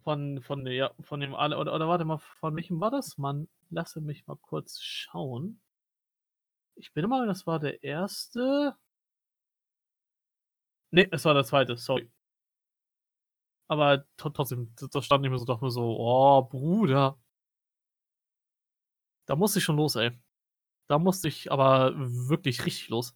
Von, 0.03 0.41
von, 0.41 0.65
ja, 0.67 0.91
von 1.01 1.19
dem 1.19 1.35
alle, 1.35 1.57
oder, 1.57 1.73
oder 1.73 1.87
warte 1.87 2.05
mal, 2.05 2.17
von 2.17 2.55
welchem 2.55 2.79
war 2.79 2.91
das? 2.91 3.17
Man, 3.17 3.47
lasse 3.69 4.01
mich 4.01 4.25
mal 4.27 4.37
kurz 4.37 4.79
schauen. 4.81 5.59
Ich 6.75 6.93
bin 6.93 7.09
mal, 7.09 7.27
das 7.27 7.45
war 7.45 7.59
der 7.59 7.83
erste. 7.83 8.75
Nee, 10.91 11.07
es 11.11 11.25
war 11.25 11.33
der 11.33 11.43
zweite, 11.43 11.77
sorry. 11.77 12.09
Aber 13.67 14.05
tr- 14.17 14.33
trotzdem, 14.33 14.73
das 14.91 15.05
stand 15.05 15.21
nicht 15.21 15.29
mehr 15.29 15.37
so, 15.39 15.45
doch 15.45 15.61
nur 15.61 15.71
so, 15.71 15.95
oh, 15.99 16.41
Bruder. 16.43 17.19
Da 19.27 19.35
musste 19.35 19.59
ich 19.59 19.65
schon 19.65 19.75
los, 19.77 19.95
ey. 19.95 20.17
Da 20.89 20.97
musste 20.97 21.27
ich 21.27 21.51
aber 21.51 21.93
wirklich 21.95 22.65
richtig 22.65 22.89
los. 22.89 23.15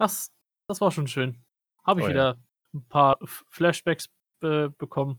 Das, 0.00 0.32
das 0.68 0.80
war 0.80 0.90
schon 0.90 1.08
schön. 1.08 1.44
Habe 1.84 2.00
ich 2.00 2.06
Oh 2.06 2.08
ja. 2.08 2.14
wieder 2.14 2.38
ein 2.74 2.86
paar 2.88 3.18
Flashbacks 3.24 4.08
äh, 4.42 4.68
bekommen. 4.70 5.18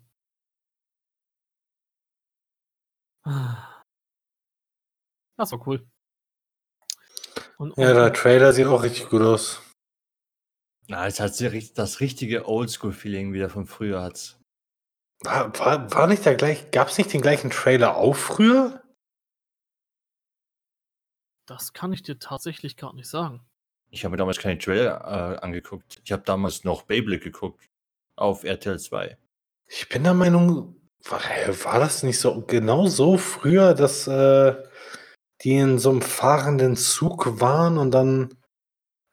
Das 5.38 5.52
war 5.52 5.68
cool. 5.68 5.88
Und, 7.57 7.78
Ja, 7.78 7.90
und- 7.90 7.95
der 7.95 8.14
Trailer 8.14 8.53
sieht 8.53 8.66
auch 8.68 8.84
richtig 8.84 9.10
gut 9.10 9.22
aus. 9.22 9.61
Na, 10.88 11.06
es 11.06 11.20
hat 11.20 11.40
das 11.78 11.99
richtige 11.99 12.48
Oldschool-Feeling 12.48 13.32
wieder 13.34 13.49
von 13.49 13.68
früher 13.68 14.02
hat's. 14.02 14.39
War, 15.22 15.58
war, 15.60 15.91
war 15.94 16.08
nicht 16.08 16.26
der 16.26 16.36
gleich, 16.36 16.72
gab 16.72 16.88
es 16.88 16.98
nicht 16.98 17.12
den 17.12 17.22
gleichen 17.22 17.50
Trailer 17.50 17.98
auch 17.98 18.16
früher? 18.16 18.82
Das 21.46 21.74
kann 21.74 21.91
ich 21.91 22.04
dir 22.04 22.20
tatsächlich 22.20 22.78
gar 22.78 22.94
nicht 22.94 23.10
sagen. 23.10 23.41
Ich 23.90 24.04
habe 24.04 24.12
mir 24.12 24.18
damals 24.18 24.38
keine 24.38 24.60
Trailer 24.60 25.02
äh, 25.40 25.44
angeguckt. 25.44 26.00
Ich 26.04 26.12
habe 26.12 26.24
damals 26.24 26.64
noch 26.64 26.84
Beyblade 26.84 27.20
geguckt. 27.20 27.70
Auf 28.16 28.44
RTL 28.44 28.80
2. 28.80 29.18
Ich 29.68 29.90
bin 29.90 30.04
der 30.04 30.14
Meinung, 30.14 30.76
war, 31.06 31.22
war 31.64 31.80
das 31.80 32.04
nicht 32.04 32.20
so 32.20 32.41
genau 32.41 32.88
so 32.88 33.18
früher, 33.18 33.74
dass 33.74 34.08
äh, 34.08 34.56
die 35.41 35.56
in 35.56 35.80
so 35.80 35.90
einem 35.90 36.02
fahrenden 36.02 36.76
Zug 36.76 37.40
waren 37.40 37.78
und 37.78 37.91
dann 37.91 38.36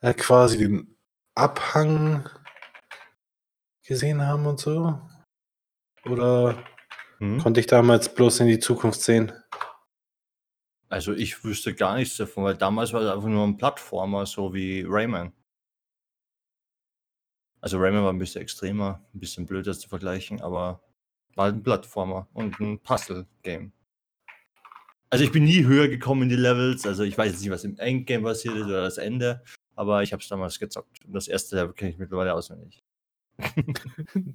äh, 0.00 0.12
quasi 0.12 0.58
den 0.58 0.96
Abhang 1.34 2.28
gesehen 3.86 4.26
haben 4.26 4.46
und 4.46 4.58
so? 4.60 5.00
Oder 6.08 6.56
Hm? 7.18 7.38
konnte 7.38 7.60
ich 7.60 7.66
damals 7.66 8.14
bloß 8.14 8.40
in 8.40 8.48
die 8.48 8.58
Zukunft 8.58 9.00
sehen? 9.00 9.32
Also 10.88 11.12
ich 11.12 11.42
wüsste 11.44 11.74
gar 11.74 11.96
nichts 11.96 12.16
davon, 12.16 12.44
weil 12.44 12.56
damals 12.56 12.92
war 12.92 13.00
es 13.00 13.10
einfach 13.10 13.28
nur 13.28 13.44
ein 13.44 13.56
Plattformer, 13.56 14.24
so 14.26 14.54
wie 14.54 14.84
Rayman. 14.86 15.32
Also 17.60 17.78
Rayman 17.78 18.04
war 18.04 18.12
ein 18.12 18.18
bisschen 18.18 18.42
extremer, 18.42 19.04
ein 19.12 19.18
bisschen 19.18 19.46
blöder 19.46 19.76
zu 19.76 19.88
vergleichen, 19.88 20.40
aber 20.40 20.80
war 21.34 21.48
ein 21.48 21.62
Plattformer 21.62 22.28
und 22.32 22.60
ein 22.60 22.78
Puzzle-Game. 22.78 23.72
Also 25.10 25.24
ich 25.24 25.32
bin 25.32 25.44
nie 25.44 25.64
höher 25.64 25.88
gekommen 25.88 26.22
in 26.22 26.28
die 26.28 26.36
Levels, 26.36 26.86
also 26.86 27.02
ich 27.02 27.16
weiß 27.16 27.32
jetzt 27.32 27.40
nicht, 27.40 27.50
was 27.50 27.64
im 27.64 27.78
Endgame 27.78 28.22
passiert 28.24 28.56
ist 28.56 28.66
oder 28.66 28.82
das 28.82 28.98
Ende, 28.98 29.42
aber 29.74 30.02
ich 30.02 30.12
habe 30.12 30.22
es 30.22 30.28
damals 30.28 30.58
gezockt. 30.58 31.04
Und 31.04 31.14
das 31.14 31.26
erste 31.26 31.56
Level 31.56 31.72
kenne 31.74 31.90
ich 31.90 31.98
mittlerweile 31.98 32.34
auswendig. 32.34 32.84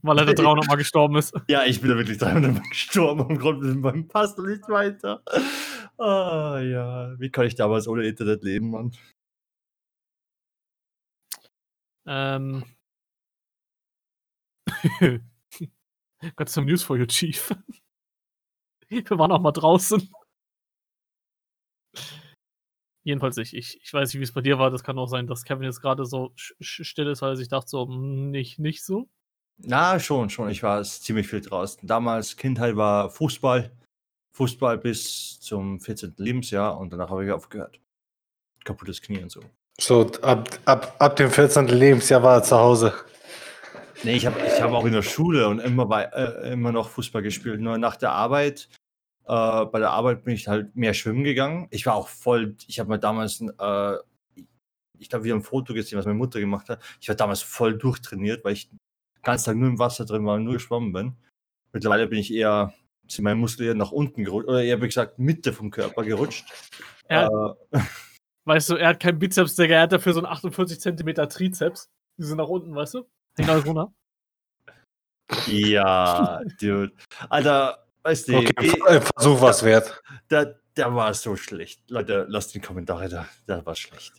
Weil 0.02 0.19
er 0.19 0.26
da 0.26 0.34
300 0.34 0.68
Mal 0.68 0.76
gestorben 0.76 1.15
ist. 1.18 1.34
Ja, 1.48 1.64
ich 1.65 1.82
bin 1.82 1.90
da 1.90 1.98
wirklich 1.98 2.18
300 2.18 2.53
Mal 2.53 2.69
gestorben 2.69 3.22
und 3.22 3.40
konnte 3.40 3.65
mit 3.65 3.78
meinem 3.78 4.07
Puzzle 4.07 4.48
nicht 4.52 4.68
weiter. 4.69 5.23
Ah 5.98 6.60
ja, 6.60 7.19
wie 7.19 7.30
kann 7.30 7.45
ich 7.45 7.56
damals 7.56 7.88
ohne 7.88 8.06
Internet 8.06 8.44
leben, 8.44 8.72
Mann? 8.72 8.91
Ähm. 12.06 12.64
Got 16.36 16.49
some 16.49 16.65
news 16.65 16.84
for 16.84 16.98
you, 16.98 17.06
Chief. 17.06 17.52
Wir 18.90 19.03
waren 19.18 19.32
auch 19.32 19.41
mal 19.41 19.52
draußen. 19.52 20.10
Jedenfalls 23.03 23.38
ich. 23.38 23.56
ich. 23.56 23.80
Ich 23.84 23.94
weiß 23.94 24.10
nicht, 24.10 24.19
wie 24.19 24.23
es 24.23 24.34
bei 24.34 24.41
dir 24.41 24.60
war. 24.60 24.69
Das 24.69 24.84
kann 24.84 24.98
auch 24.99 25.07
sein, 25.07 25.28
dass 25.28 25.44
Kevin 25.44 25.64
jetzt 25.64 25.82
gerade 25.82 26.06
so 26.06 26.32
still 26.60 27.07
ist, 27.07 27.22
weil 27.22 27.32
er 27.32 27.36
sich 27.36 27.48
dachte 27.49 27.69
so, 27.69 27.88
"Hm, 27.88 28.30
nicht, 28.30 28.60
nicht 28.60 28.84
so. 28.84 29.07
Na, 29.57 29.99
schon, 29.99 30.30
schon. 30.30 30.49
Ich 30.49 30.64
war 30.64 30.84
ziemlich 30.84 31.28
viel 31.28 31.41
draußen. 31.41 31.86
Damals, 31.88 32.36
Kindheit 32.38 32.76
war 32.76 33.10
Fußball. 33.10 33.72
Fußball 34.34 34.78
bis 34.78 35.40
zum 35.40 35.80
14. 35.80 36.14
Lebensjahr 36.18 36.78
und 36.78 36.91
danach 36.94 37.10
habe 37.10 37.26
ich 37.26 37.32
aufgehört. 37.32 37.80
Kaputtes 38.64 39.02
Knie 39.02 39.22
und 39.22 39.32
so. 39.32 39.41
So, 39.80 40.11
ab, 40.22 40.49
ab, 40.65 40.95
ab 40.99 41.15
dem 41.15 41.30
14. 41.30 41.68
Lebensjahr 41.68 42.23
war 42.23 42.36
er 42.38 42.44
zu 42.44 42.57
Hause. 42.57 42.94
Nee, 44.03 44.15
ich 44.15 44.26
habe 44.26 44.40
ich 44.40 44.61
hab 44.61 44.72
auch 44.72 44.86
in 44.86 44.94
der 44.94 45.02
Schule 45.03 45.48
und 45.48 45.60
immer, 45.60 45.86
bei, 45.86 46.03
äh, 46.03 46.53
immer 46.53 46.72
noch 46.72 46.90
Fußball 46.90 47.22
gespielt. 47.22 47.60
Nur 47.61 47.78
nach 47.78 47.95
der 47.98 48.11
Arbeit, 48.11 48.68
äh, 49.26 49.65
bei 49.65 49.80
der 49.80 49.91
Arbeit 49.91 50.23
bin 50.23 50.34
ich 50.34 50.48
halt 50.48 50.76
mehr 50.76 50.93
schwimmen 50.93 51.23
gegangen. 51.23 51.68
Ich 51.72 51.85
war 51.85 51.95
auch 51.95 52.07
voll, 52.07 52.56
ich 52.68 52.80
habe 52.80 52.89
mal 52.89 52.98
damals, 52.98 53.39
ein, 53.39 53.52
äh, 53.60 53.95
ich 54.99 55.10
glaube, 55.10 55.26
wir 55.26 55.34
haben 55.34 55.39
ein 55.39 55.43
Foto 55.43 55.73
gesehen, 55.73 55.98
was 55.98 56.06
meine 56.06 56.18
Mutter 56.18 56.39
gemacht 56.39 56.69
hat. 56.69 56.81
Ich 56.99 57.07
war 57.07 57.15
damals 57.15 57.41
voll 57.41 57.77
durchtrainiert, 57.77 58.43
weil 58.43 58.53
ich 58.53 58.69
den 58.69 58.80
ganzen 59.23 59.45
Tag 59.45 59.56
nur 59.56 59.69
im 59.69 59.80
Wasser 59.80 60.06
drin 60.06 60.26
war 60.26 60.35
und 60.35 60.43
nur 60.43 60.53
geschwommen 60.53 60.93
bin. 60.93 61.15
Mittlerweile 61.73 62.07
bin 62.07 62.19
ich 62.19 62.34
eher, 62.34 62.73
sind 63.07 63.23
meine 63.23 63.35
Muskeln 63.35 63.68
eher 63.69 63.76
nach 63.76 63.91
unten 63.91 64.23
gerutscht, 64.23 64.48
oder 64.48 64.64
eher, 64.64 64.81
wie 64.81 64.88
gesagt, 64.88 65.19
Mitte 65.19 65.53
vom 65.53 65.72
Körper 65.72 66.03
gerutscht. 66.03 66.45
Er, 67.07 67.56
Äh, 67.72 67.80
weißt 68.45 68.69
du, 68.69 68.76
er 68.76 68.89
hat 68.89 68.99
keinen 68.99 69.19
Bizeps, 69.19 69.56
Digga. 69.56 69.76
Er 69.76 69.81
hat 69.84 69.93
dafür 69.93 70.14
so 70.14 70.19
einen 70.19 70.27
48 70.27 70.80
Zentimeter 70.80 71.30
Trizeps. 71.30 71.89
Die 72.18 72.23
sind 72.23 72.38
nach 72.38 72.48
unten, 72.48 72.76
weißt 72.76 72.95
du? 72.95 73.07
Hängt 73.38 73.49
alles 73.49 73.65
runter. 73.65 73.93
ja, 75.48 76.41
Dude. 76.60 76.93
Alter, 77.30 77.88
weißt 78.03 78.28
du, 78.28 78.38
Okay, 78.38 78.53
eh- 78.60 78.88
ein 78.88 79.02
Versuch 79.02 79.41
was 79.41 79.64
wert. 79.64 80.02
Der, 80.30 80.60
der 80.76 80.94
war 80.95 81.14
so 81.14 81.36
schlecht. 81.36 81.82
Leute, 81.90 82.26
lasst 82.30 82.53
die 82.53 82.60
Kommentare 82.60 83.10
da. 83.10 83.28
Der 83.48 83.65
war 83.65 83.76
schlecht. 83.76 84.14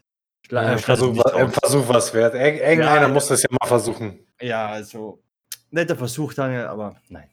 Ja, 0.50 0.62
Äh, 0.62 0.66
ein, 0.66 0.78
schreibt 0.78 0.98
Versuch. 0.98 1.22
Versuch 1.62 1.88
was 1.88 2.12
wert. 2.14 2.34
Ir 2.34 2.40
irgendeiner 2.62 3.02
Ja, 3.02 3.08
muss 3.08 3.28
das 3.28 3.42
ja 3.42 3.48
mal 3.60 3.66
versuchen. 3.66 4.26
Ja, 4.40 4.68
also. 4.68 5.22
Netter 5.70 5.96
Versuch, 5.96 6.34
Daniel, 6.34 6.66
aber 6.66 6.96
nein. 7.08 7.30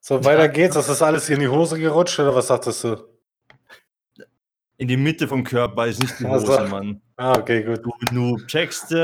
So, 0.00 0.24
weiter 0.24 0.48
geht's. 0.48 0.74
Das 0.74 0.88
ist 0.88 1.02
alles 1.02 1.28
in 1.28 1.40
die 1.40 1.48
Hose 1.48 1.78
gerutscht, 1.78 2.18
oder 2.20 2.34
was 2.34 2.46
sagtest 2.46 2.84
du? 2.84 2.96
In 4.78 4.88
die 4.88 4.96
Mitte 4.96 5.26
vom 5.26 5.42
Körper 5.42 5.86
ist 5.86 6.00
nicht 6.00 6.18
die 6.20 6.24
Ach 6.26 6.30
Hose, 6.30 6.46
so. 6.46 6.66
Mann. 6.68 7.02
Ah, 7.16 7.36
okay, 7.38 7.62
gut. 7.64 7.84
Du, 7.84 7.92
du 8.12 8.36
checkst. 8.46 8.94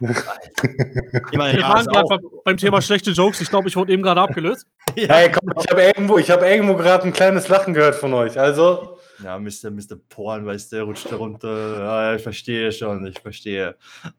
Ich 0.00 1.36
meine, 1.38 1.52
Wir 1.54 1.60
ja, 1.60 1.68
waren 1.68 1.86
gerade 1.86 2.20
beim- 2.44 2.56
Thema 2.56 2.80
schlechte 2.82 3.10
Jokes. 3.10 3.40
Ich 3.40 3.50
glaube, 3.50 3.68
ich 3.68 3.76
wurde 3.76 3.92
eben 3.92 4.02
gerade 4.02 4.20
abgelöst. 4.20 4.66
ja, 4.96 5.14
Hey, 5.14 5.30
komm, 5.30 5.52
ich 5.58 5.70
habe 5.70 5.82
irgendwo, 5.82 6.18
ich 6.18 6.30
hab 6.30 6.42
irgendwo 6.42 6.74
gerade 6.76 7.04
ein 7.04 7.12
kleines 7.12 7.48
Lachen 7.48 7.74
gehört 7.74 7.94
von 7.94 8.12
euch. 8.14 8.38
Also, 8.38 8.98
ja, 9.22 9.38
Mr. 9.38 9.70
Mr. 9.70 9.96
Porn, 10.08 10.46
weißt 10.46 10.72
du, 10.72 10.82
rutscht 10.84 11.10
da 11.12 11.16
runter. 11.16 11.78
Ja, 11.80 12.14
ich 12.14 12.22
verstehe 12.22 12.72
schon, 12.72 13.06
ich 13.06 13.20
verstehe. 13.20 13.76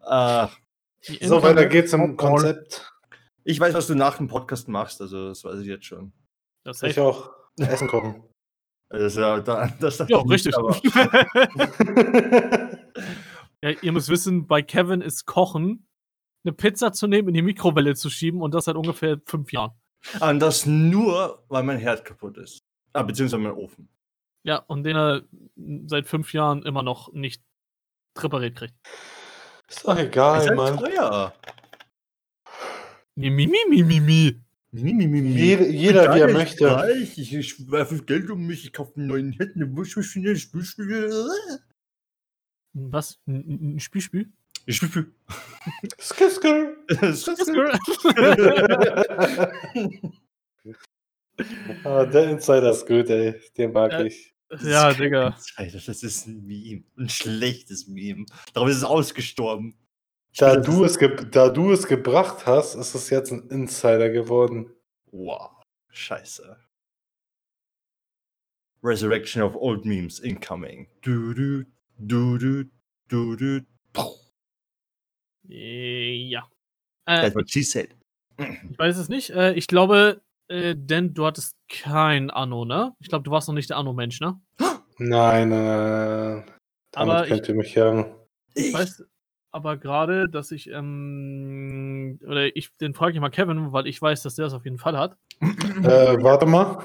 Äh, 0.08 0.48
Die 1.08 1.26
so 1.26 1.42
weiter 1.42 1.66
geht's 1.66 1.94
im 1.94 2.02
Internet- 2.02 2.18
Konzept. 2.18 2.94
ich 3.44 3.60
weiß, 3.60 3.74
was 3.74 3.88
du 3.88 3.96
nach 3.96 4.18
dem 4.18 4.28
Podcast 4.28 4.68
machst, 4.68 5.02
also 5.02 5.30
das 5.30 5.44
weiß 5.44 5.60
ich 5.62 5.68
jetzt 5.68 5.86
schon. 5.86 6.12
Das 6.64 6.84
Ich 6.84 7.00
auch. 7.00 7.32
Essen 7.60 7.88
kochen. 7.88 8.24
Das, 8.90 9.02
ist 9.02 9.18
ja, 9.18 9.40
da, 9.40 9.68
das 9.80 9.98
Ja, 10.08 10.20
richtig. 10.20 10.54
Ja, 13.64 13.70
ihr 13.82 13.92
müsst 13.92 14.10
wissen, 14.10 14.48
bei 14.48 14.62
Kevin 14.62 15.02
ist 15.02 15.26
Kochen, 15.26 15.86
eine 16.44 16.54
Pizza 16.54 16.92
zu 16.94 17.08
nehmen, 17.08 17.28
in 17.30 17.34
die 17.36 17.42
Mikrowelle 17.44 17.96
zu 17.96 18.10
schieben 18.10 18.42
und 18.42 18.54
das 18.54 18.66
seit 18.66 18.76
ungefähr 18.76 19.22
fünf 19.26 19.52
Jahren. 19.52 19.72
und 20.20 20.40
das 20.40 20.66
nur, 20.66 21.44
weil 21.48 21.64
mein 21.64 21.78
Herd 21.78 22.04
kaputt 22.04 22.38
ist. 22.38 22.64
Ah, 22.94 23.04
beziehungsweise 23.04 23.42
mein 23.42 23.54
Ofen. 23.54 23.88
Ja, 24.44 24.58
und 24.58 24.84
den 24.84 24.96
er 24.96 25.22
seit 25.86 26.08
fünf 26.08 26.34
Jahren 26.34 26.64
immer 26.64 26.82
noch 26.82 27.14
nicht 27.14 27.44
repariert 28.18 28.58
kriegt. 28.58 28.74
Ist 29.68 29.86
doch 29.88 29.98
egal, 29.98 30.42
ist 30.42 30.48
halt 30.48 30.58
Mann. 30.58 30.78
teuer. 30.78 31.34
Mi, 33.16 33.30
mi, 33.30 33.46
mi, 33.46 33.58
mi, 33.70 33.84
mi, 33.84 34.00
mi. 34.00 34.42
Mi, 34.72 34.94
mi, 34.94 35.06
mi, 35.06 35.22
mi. 35.22 35.30
Jeder, 35.32 35.68
jeder 35.68 36.16
wie 36.16 36.20
er 36.20 36.34
möchte. 36.34 36.92
Ich, 37.02 37.34
ich 37.34 37.70
werfe 37.72 38.02
Geld 38.04 38.30
um 38.32 38.48
mich, 38.48 38.66
ich 38.66 38.74
kaufe 38.74 38.96
einen 38.96 39.08
neuen 39.08 39.32
Herd, 39.34 39.56
eine 39.56 39.68
Waschmaschine, 39.78 40.30
eine 40.30 40.40
Spülspül. 40.40 41.30
Was? 42.74 43.20
Ein 43.28 43.76
ein 43.76 43.80
Spielspiel? 43.80 44.32
Ich 44.66 44.78
spül. 44.78 45.12
Skiskel. 46.00 46.78
ah, 51.84 52.06
der 52.06 52.30
Insider 52.30 52.72
ist 52.72 52.86
gut, 52.86 53.10
ey. 53.10 53.40
Den 53.58 53.72
mag 53.72 53.92
Äh, 53.94 54.08
ich. 54.08 54.36
ja, 54.64 54.94
Digga. 54.94 55.36
Alter, 55.56 55.80
das 55.80 56.04
ist 56.04 56.28
ein 56.28 56.46
Meme. 56.46 56.84
Ein 56.98 57.10
schlechtes 57.10 57.88
Meme. 57.88 58.26
Darum 58.54 58.70
ist 58.70 58.78
es 58.78 58.84
ausgestorben. 58.84 59.76
Da 60.38 60.56
du, 60.56 60.86
es 60.86 60.98
da 61.32 61.50
du 61.50 61.72
es 61.72 61.88
gebracht 61.88 62.46
hast, 62.46 62.76
ist 62.76 62.96
es 62.96 63.10
jetzt 63.10 63.32
ein 63.32 63.50
Insider 63.50 64.10
geworden. 64.10 64.70
Wow. 65.12 65.52
Scheiße. 65.90 66.58
Resurrection 68.84 69.44
of 69.44 69.56
Old 69.56 69.86
Memes 69.86 70.20
incoming. 70.20 70.88
Du, 71.02 71.34
du, 71.34 71.66
du, 72.02 72.38
du, 72.38 72.66
du, 73.08 73.36
du. 73.36 73.62
Äh, 75.50 76.14
Ja. 76.30 76.48
Äh, 77.06 77.22
That's 77.22 77.36
what 77.36 77.50
she 77.50 77.64
said. 77.64 77.90
ich 78.38 78.78
weiß 78.78 78.98
es 78.98 79.10
nicht. 79.10 79.32
Äh, 79.32 79.54
ich 79.54 79.68
glaube, 79.68 80.22
äh, 80.48 80.76
denn 80.78 81.14
du 81.14 81.26
hattest 81.26 81.56
kein 81.70 82.30
Anno, 82.30 82.66
ne? 82.66 82.94
Ich 83.00 83.08
glaube, 83.10 83.24
du 83.24 83.32
warst 83.32 83.48
noch 83.48 83.56
nicht 83.56 83.70
der 83.70 83.78
Anno-Mensch, 83.78 84.20
ne? 84.22 84.40
Nein, 84.98 85.50
nein, 85.50 85.50
nein. 85.50 86.44
Damit 86.92 87.14
Aber 87.16 87.24
ich- 87.24 87.30
könnt 87.30 87.48
ihr 87.50 87.56
mich 87.56 87.74
jagen. 87.74 88.16
Ich 88.54 88.74
weiß, 88.74 89.04
aber 89.52 89.78
gerade, 89.78 90.30
dass 90.30 90.52
ich, 90.52 90.70
ähm, 90.70 92.20
oder 92.26 92.56
ich, 92.56 92.76
den 92.78 92.94
frage 92.94 93.14
ich 93.14 93.20
mal 93.20 93.30
Kevin, 93.30 93.72
weil 93.72 93.88
ich 93.88 94.02
weiß, 94.02 94.24
dass 94.24 94.36
der 94.36 94.46
es 94.48 94.54
auf 94.54 94.66
jeden 94.66 94.78
Fall 94.78 94.98
hat. 94.98 95.18
Äh, 95.42 96.22
warte 96.22 96.46
mal. 96.46 96.84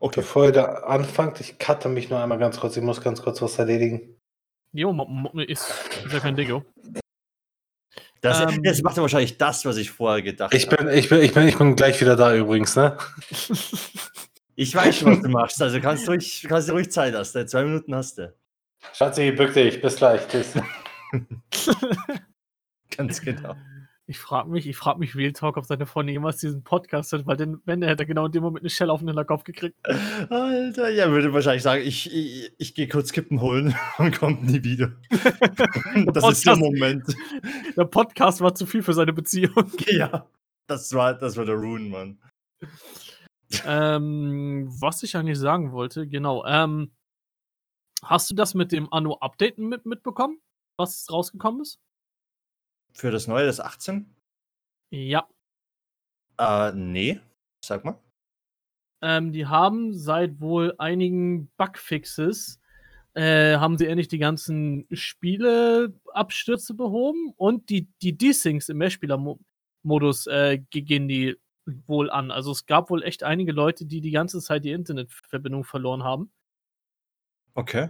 Okay. 0.00 0.20
Bevor 0.20 0.46
ihr 0.46 0.52
da 0.52 0.64
anfangt, 0.64 1.40
ich 1.40 1.58
cutte 1.58 1.88
mich 1.88 2.10
nur 2.10 2.18
einmal 2.18 2.38
ganz 2.38 2.58
kurz. 2.58 2.76
Ich 2.76 2.82
muss 2.82 3.00
ganz 3.00 3.22
kurz 3.22 3.40
was 3.40 3.58
erledigen. 3.58 4.15
Jo, 4.76 4.92
ist, 5.34 5.72
ist 6.04 6.12
ja 6.12 6.20
kein 6.20 6.36
Ding, 6.36 6.62
Das, 8.20 8.40
ähm, 8.40 8.62
das 8.62 8.82
macht 8.82 8.96
ja 8.96 9.02
wahrscheinlich 9.02 9.38
das, 9.38 9.64
was 9.64 9.78
ich 9.78 9.90
vorher 9.90 10.20
gedacht 10.22 10.52
ich 10.52 10.68
bin, 10.68 10.78
habe. 10.78 10.94
Ich 10.94 11.08
bin, 11.08 11.22
ich, 11.22 11.32
bin, 11.32 11.48
ich 11.48 11.56
bin 11.56 11.76
gleich 11.76 11.98
wieder 11.98 12.14
da 12.14 12.34
übrigens, 12.34 12.76
ne? 12.76 12.98
ich 14.54 14.74
weiß 14.74 14.98
schon, 14.98 15.12
was 15.12 15.22
du 15.22 15.28
machst. 15.30 15.62
Also 15.62 15.80
kannst 15.80 16.06
du 16.06 16.12
ruhig, 16.12 16.44
kannst 16.46 16.68
du 16.68 16.72
ruhig 16.72 16.90
Zeit 16.90 17.14
lassen. 17.14 17.48
Zwei 17.48 17.64
Minuten 17.64 17.94
hast 17.94 18.18
du. 18.18 18.34
Schatzi, 18.92 19.30
bück 19.32 19.54
dich. 19.54 19.80
Bis 19.80 19.96
gleich. 19.96 20.28
Tschüss. 20.28 20.52
Ganz 22.96 23.20
genau. 23.22 23.56
Ich 24.08 24.20
frage 24.20 24.48
mich, 24.48 24.68
ich 24.68 24.76
frage 24.76 25.00
mich 25.00 25.16
Real 25.16 25.32
Talk, 25.32 25.56
ob 25.56 25.66
seine 25.66 25.84
Freundin 25.84 26.12
jemals 26.12 26.36
diesen 26.36 26.62
Podcast 26.62 27.12
hat, 27.12 27.26
weil 27.26 27.36
denn, 27.36 27.60
wenn 27.64 27.82
er 27.82 27.88
hätte 27.90 28.06
genau 28.06 28.26
in 28.26 28.32
dem 28.32 28.44
Moment 28.44 28.62
eine 28.62 28.70
Shell 28.70 28.88
auf 28.88 29.00
den 29.00 29.26
Kopf 29.26 29.42
gekriegt. 29.42 29.76
Alter, 30.30 30.90
ja, 30.90 31.10
würde 31.10 31.32
wahrscheinlich 31.32 31.64
sagen, 31.64 31.82
ich, 31.84 32.14
ich, 32.14 32.52
ich 32.56 32.74
gehe 32.76 32.86
kurz 32.86 33.10
Kippen 33.10 33.40
holen 33.40 33.74
und 33.98 34.16
kommt 34.16 34.44
nie 34.44 34.62
wieder. 34.62 34.92
das 35.10 35.24
Podcast, 35.24 36.32
ist 36.32 36.46
der 36.46 36.56
Moment. 36.56 37.16
Der 37.76 37.84
Podcast 37.84 38.40
war 38.40 38.54
zu 38.54 38.64
viel 38.64 38.82
für 38.82 38.94
seine 38.94 39.12
Beziehung. 39.12 39.72
Ja, 39.88 40.28
das 40.68 40.92
war, 40.94 41.14
das 41.14 41.36
war 41.36 41.44
der 41.44 41.56
Rune, 41.56 41.88
Mann. 41.88 42.18
ähm, 43.64 44.68
was 44.80 45.02
ich 45.02 45.16
eigentlich 45.16 45.38
sagen 45.38 45.72
wollte, 45.72 46.06
genau. 46.06 46.44
Ähm, 46.44 46.92
hast 48.02 48.30
du 48.30 48.34
das 48.34 48.54
mit 48.54 48.70
dem 48.70 48.92
Anno-Update 48.92 49.58
mit, 49.58 49.84
mitbekommen, 49.84 50.38
was 50.76 51.10
rausgekommen 51.10 51.62
ist? 51.62 51.80
Für 52.96 53.10
das 53.10 53.26
neue, 53.26 53.46
das 53.46 53.60
18? 53.60 54.14
Ja. 54.90 55.28
Äh, 56.38 56.72
nee. 56.72 57.20
Sag 57.64 57.84
mal. 57.84 57.98
Ähm, 59.02 59.32
die 59.32 59.46
haben 59.46 59.92
seit 59.92 60.40
wohl 60.40 60.74
einigen 60.78 61.48
Bugfixes 61.56 62.60
äh, 63.16 63.56
haben 63.56 63.78
sie 63.78 63.86
endlich 63.86 64.08
die 64.08 64.18
ganzen 64.18 64.86
Spieleabstürze 64.92 66.74
behoben 66.74 67.32
und 67.36 67.70
die, 67.70 67.88
die 68.02 68.16
Desyncs 68.16 68.68
im 68.68 68.76
Mehrspielermodus 68.76 70.26
äh, 70.26 70.58
gehen 70.70 71.08
die 71.08 71.36
wohl 71.86 72.10
an. 72.10 72.30
Also 72.30 72.52
es 72.52 72.66
gab 72.66 72.90
wohl 72.90 73.02
echt 73.02 73.22
einige 73.22 73.52
Leute, 73.52 73.86
die 73.86 74.02
die 74.02 74.10
ganze 74.10 74.40
Zeit 74.40 74.64
die 74.64 74.72
Internetverbindung 74.72 75.64
verloren 75.64 76.04
haben. 76.04 76.30
Okay. 77.54 77.88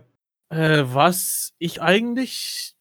Äh, 0.49 0.85
was 0.87 1.55
ich 1.59 1.83
eigentlich 1.83 2.76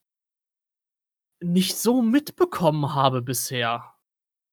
nicht 1.42 1.78
so 1.78 2.02
mitbekommen 2.02 2.94
habe 2.96 3.22
bisher. 3.22 3.96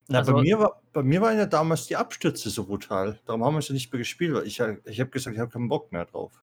Na, 0.09 0.19
also, 0.19 0.35
bei, 0.35 0.43
mir 0.43 0.59
war, 0.59 0.83
bei 0.93 1.03
mir 1.03 1.21
waren 1.21 1.39
ja 1.39 1.47
damals 1.47 1.87
die 1.87 1.97
Abstürze 1.97 2.51
so 2.51 2.67
brutal. 2.67 3.21
Darum 3.25 3.45
haben 3.45 3.55
wir 3.55 3.61
es 3.61 3.69
ja 3.69 3.75
nicht 3.75 3.93
mehr 3.93 3.99
gespielt, 3.99 4.35
weil 4.35 4.47
ich, 4.47 4.61
ich 4.61 5.01
habe 5.01 5.11
gesagt, 5.11 5.35
ich 5.35 5.41
habe 5.41 5.51
keinen 5.51 5.69
Bock 5.69 5.93
mehr 5.93 6.05
drauf. 6.05 6.43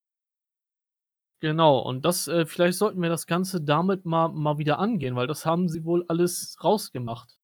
Genau, 1.42 1.80
und 1.80 2.04
das, 2.04 2.28
äh, 2.28 2.46
vielleicht 2.46 2.78
sollten 2.78 3.02
wir 3.02 3.10
das 3.10 3.26
Ganze 3.26 3.62
damit 3.62 4.06
mal, 4.06 4.30
mal 4.30 4.58
wieder 4.58 4.80
angehen, 4.80 5.16
weil 5.16 5.28
das 5.28 5.46
haben 5.46 5.70
sie 5.70 5.86
wohl 5.86 6.04
alles 6.08 6.58
rausgemacht. 6.62 7.38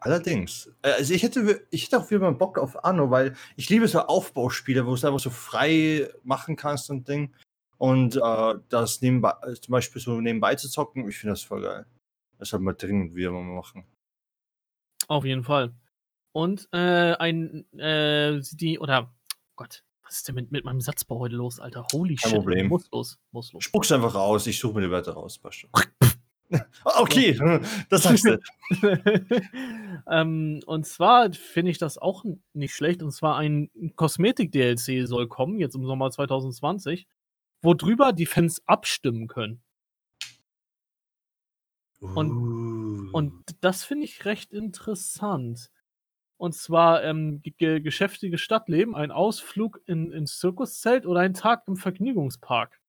Allerdings. 0.00 0.72
Äh, 0.82 0.92
also 0.92 1.14
ich 1.14 1.22
hätte, 1.22 1.66
ich 1.70 1.84
hätte 1.84 1.98
auch 1.98 2.10
wieder 2.10 2.20
mal 2.20 2.32
Bock 2.32 2.58
auf 2.58 2.84
Anno, 2.84 3.10
weil 3.10 3.36
ich 3.56 3.68
liebe 3.68 3.86
so 3.86 4.00
Aufbauspiele, 4.00 4.84
wo 4.84 4.90
du 4.90 4.94
es 4.94 5.04
einfach 5.04 5.20
so 5.20 5.30
frei 5.30 6.08
machen 6.24 6.56
kannst 6.56 6.90
und 6.90 7.08
Ding. 7.08 7.32
Und 7.78 8.16
äh, 8.16 8.54
das 8.68 9.00
nebenbei, 9.02 9.34
zum 9.60 9.72
Beispiel 9.72 10.02
so 10.02 10.20
nebenbei 10.20 10.56
zu 10.56 10.68
zocken, 10.68 11.08
ich 11.08 11.18
finde 11.18 11.32
das 11.32 11.42
voll 11.42 11.62
geil. 11.62 11.86
Das 12.38 12.50
sollten 12.50 12.64
wir 12.64 12.74
dringend 12.74 13.14
wieder 13.14 13.30
mal 13.32 13.42
machen. 13.42 13.84
Auf 15.08 15.24
jeden 15.24 15.42
Fall. 15.42 15.74
Und 16.32 16.68
äh, 16.72 17.14
ein, 17.14 17.70
äh, 17.78 18.40
die, 18.52 18.78
oder, 18.78 19.12
Gott, 19.56 19.84
was 20.02 20.16
ist 20.16 20.28
denn 20.28 20.34
mit, 20.34 20.52
mit 20.52 20.64
meinem 20.64 20.80
Satzbau 20.80 21.18
heute 21.18 21.34
los, 21.34 21.60
Alter? 21.60 21.86
Holy 21.92 22.14
Kein 22.16 22.30
shit. 22.30 22.38
Problem. 22.38 22.68
Muss 22.68 22.88
los, 22.92 23.18
muss 23.32 23.52
los. 23.52 23.64
Spuck's 23.64 23.92
einfach 23.92 24.14
raus, 24.14 24.46
ich 24.46 24.58
suche 24.58 24.74
mir 24.74 24.82
die 24.82 24.90
Wörter 24.90 25.12
raus, 25.12 25.40
schon. 25.50 25.70
okay, 26.84 27.38
das 27.90 28.02
sagst 28.02 28.24
du. 28.24 28.40
ähm, 30.10 30.60
und 30.66 30.86
zwar 30.86 31.32
finde 31.32 31.70
ich 31.70 31.78
das 31.78 31.98
auch 31.98 32.24
nicht 32.52 32.74
schlecht. 32.74 33.02
Und 33.02 33.12
zwar 33.12 33.36
ein 33.36 33.70
Kosmetik-DLC 33.96 35.06
soll 35.06 35.28
kommen, 35.28 35.58
jetzt 35.58 35.74
im 35.74 35.86
Sommer 35.86 36.10
2020, 36.10 37.06
worüber 37.62 38.12
die 38.12 38.26
Fans 38.26 38.62
abstimmen 38.66 39.26
können. 39.26 39.62
Und, 42.00 42.30
uh. 42.30 43.10
und 43.12 43.56
das 43.60 43.84
finde 43.84 44.04
ich 44.04 44.24
recht 44.24 44.52
interessant. 44.52 45.70
Und 46.36 46.54
zwar 46.54 47.02
ähm, 47.02 47.42
ge 47.42 47.80
geschäftiges 47.80 48.40
Stadtleben, 48.40 48.94
ein 48.94 49.10
Ausflug 49.10 49.80
in, 49.86 50.12
ins 50.12 50.38
Zirkuszelt 50.38 51.04
oder 51.04 51.20
ein 51.20 51.34
Tag 51.34 51.64
im 51.66 51.76
Vergnügungspark. 51.76 52.80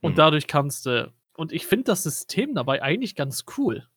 Und 0.00 0.12
mhm. 0.12 0.16
dadurch 0.16 0.46
kannst 0.48 0.86
du. 0.86 1.12
Und 1.36 1.52
ich 1.52 1.66
finde 1.66 1.84
das 1.84 2.02
System 2.02 2.54
dabei 2.54 2.82
eigentlich 2.82 3.14
ganz 3.14 3.44
cool. 3.56 3.88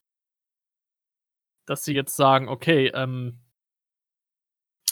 Dass 1.65 1.83
sie 1.83 1.93
jetzt 1.93 2.15
sagen, 2.15 2.47
okay, 2.47 2.91
ähm, 2.93 3.39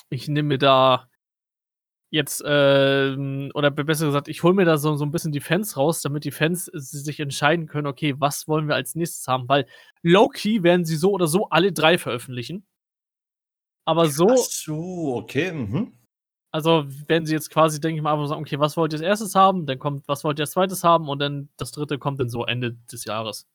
ich 0.09 0.27
nehme 0.27 0.49
mir 0.49 0.57
da 0.57 1.09
jetzt, 2.09 2.41
äh, 2.41 3.49
oder 3.53 3.71
besser 3.71 4.05
gesagt, 4.05 4.27
ich 4.27 4.43
hole 4.43 4.53
mir 4.53 4.65
da 4.65 4.77
so, 4.77 4.95
so 4.95 5.05
ein 5.05 5.11
bisschen 5.11 5.31
die 5.31 5.41
Fans 5.41 5.75
raus, 5.77 6.01
damit 6.01 6.23
die 6.23 6.31
Fans 6.31 6.65
sich 6.65 7.19
entscheiden 7.19 7.67
können, 7.67 7.87
okay, 7.87 8.15
was 8.17 8.47
wollen 8.47 8.67
wir 8.67 8.75
als 8.75 8.95
nächstes 8.95 9.27
haben? 9.27 9.47
Weil 9.49 9.67
low-key 10.03 10.63
werden 10.63 10.85
sie 10.85 10.95
so 10.95 11.11
oder 11.11 11.27
so 11.27 11.49
alle 11.49 11.71
drei 11.71 11.97
veröffentlichen. 11.97 12.65
Aber 13.85 14.07
so. 14.09 14.27
Ach 14.29 14.37
so, 14.37 15.15
okay. 15.15 15.51
Mhm. 15.51 15.93
Also 16.51 16.85
werden 17.07 17.25
sie 17.25 17.33
jetzt 17.33 17.49
quasi, 17.49 17.79
denke 17.79 17.97
ich 17.97 18.03
mal, 18.03 18.13
einfach 18.13 18.27
sagen, 18.27 18.41
okay, 18.41 18.59
was 18.59 18.77
wollt 18.77 18.93
ihr 18.93 18.99
als 18.99 19.05
erstes 19.05 19.35
haben? 19.35 19.65
Dann 19.65 19.79
kommt, 19.79 20.07
was 20.07 20.23
wollt 20.23 20.39
ihr 20.39 20.43
als 20.43 20.51
zweites 20.51 20.83
haben? 20.83 21.09
Und 21.09 21.19
dann 21.19 21.49
das 21.57 21.71
dritte 21.71 21.99
kommt 21.99 22.19
dann 22.19 22.29
so 22.29 22.45
Ende 22.45 22.77
des 22.91 23.05
Jahres. 23.05 23.47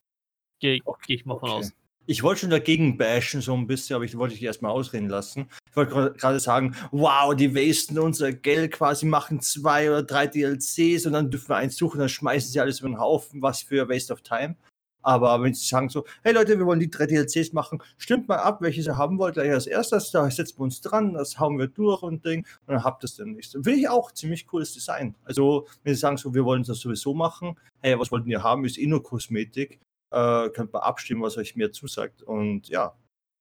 Gehe 0.60 0.80
okay. 0.84 1.02
geh 1.06 1.14
ich 1.14 1.24
mal 1.24 1.38
von 1.38 1.50
okay. 1.50 1.58
aus. 1.58 1.72
Ich 2.06 2.22
wollte 2.22 2.42
schon 2.42 2.50
dagegen 2.50 2.98
bashen, 2.98 3.40
so 3.40 3.54
ein 3.54 3.66
bisschen, 3.66 3.96
aber 3.96 4.04
ich 4.04 4.16
wollte 4.16 4.34
dich 4.34 4.42
erstmal 4.42 4.72
ausreden 4.72 5.08
lassen. 5.08 5.48
Ich 5.72 5.76
wollte 5.76 6.12
gerade 6.18 6.38
sagen, 6.38 6.76
wow, 6.90 7.34
die 7.34 7.54
wasten 7.54 7.98
unser 7.98 8.30
Geld 8.30 8.72
quasi, 8.72 9.06
machen 9.06 9.40
zwei 9.40 9.88
oder 9.88 10.02
drei 10.02 10.26
DLCs 10.26 11.06
und 11.06 11.14
dann 11.14 11.30
dürfen 11.30 11.48
wir 11.48 11.56
eins 11.56 11.76
suchen, 11.76 11.98
dann 11.98 12.10
schmeißen 12.10 12.52
sie 12.52 12.60
alles 12.60 12.80
über 12.80 12.90
den 12.90 12.98
Haufen, 12.98 13.40
was 13.40 13.62
für 13.62 13.88
Waste 13.88 14.12
of 14.12 14.20
Time. 14.20 14.56
Aber 15.02 15.42
wenn 15.42 15.54
sie 15.54 15.66
sagen 15.66 15.88
so, 15.88 16.04
hey 16.22 16.34
Leute, 16.34 16.58
wir 16.58 16.66
wollen 16.66 16.78
die 16.78 16.90
drei 16.90 17.06
DLCs 17.06 17.54
machen, 17.54 17.82
stimmt 17.96 18.28
mal 18.28 18.36
ab, 18.36 18.60
welche 18.60 18.82
ihr 18.82 18.98
haben 18.98 19.18
wollt, 19.18 19.34
gleich 19.34 19.50
als 19.50 19.66
erstes, 19.66 20.10
da 20.10 20.30
setzen 20.30 20.58
wir 20.58 20.64
uns 20.64 20.82
dran, 20.82 21.14
das 21.14 21.40
hauen 21.40 21.58
wir 21.58 21.68
durch 21.68 22.02
und 22.02 22.24
Ding, 22.24 22.46
und 22.66 22.74
dann 22.74 22.84
habt 22.84 23.02
ihr 23.02 23.06
es 23.06 23.16
dann 23.16 23.32
nicht. 23.32 23.52
Finde 23.52 23.72
ich 23.72 23.88
auch 23.88 24.12
ziemlich 24.12 24.46
cooles 24.46 24.74
Design. 24.74 25.16
Also, 25.24 25.66
wenn 25.82 25.94
sie 25.94 26.00
sagen 26.00 26.18
so, 26.18 26.34
wir 26.34 26.44
wollen 26.44 26.64
das 26.64 26.80
sowieso 26.80 27.14
machen, 27.14 27.56
hey, 27.80 27.98
was 27.98 28.12
wollten 28.12 28.28
ihr 28.28 28.42
haben, 28.42 28.64
ist 28.64 28.78
eh 28.78 28.86
nur 28.86 29.02
Kosmetik, 29.02 29.80
äh, 30.10 30.50
könnt 30.50 30.74
ihr 30.74 30.84
abstimmen, 30.84 31.22
was 31.22 31.36
euch 31.36 31.56
mehr 31.56 31.72
zusagt. 31.72 32.22
Und 32.22 32.68
ja, 32.68 32.94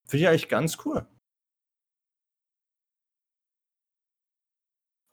finde 0.07 0.23
ich 0.23 0.29
eigentlich 0.29 0.49
ganz 0.49 0.77
cool. 0.85 1.05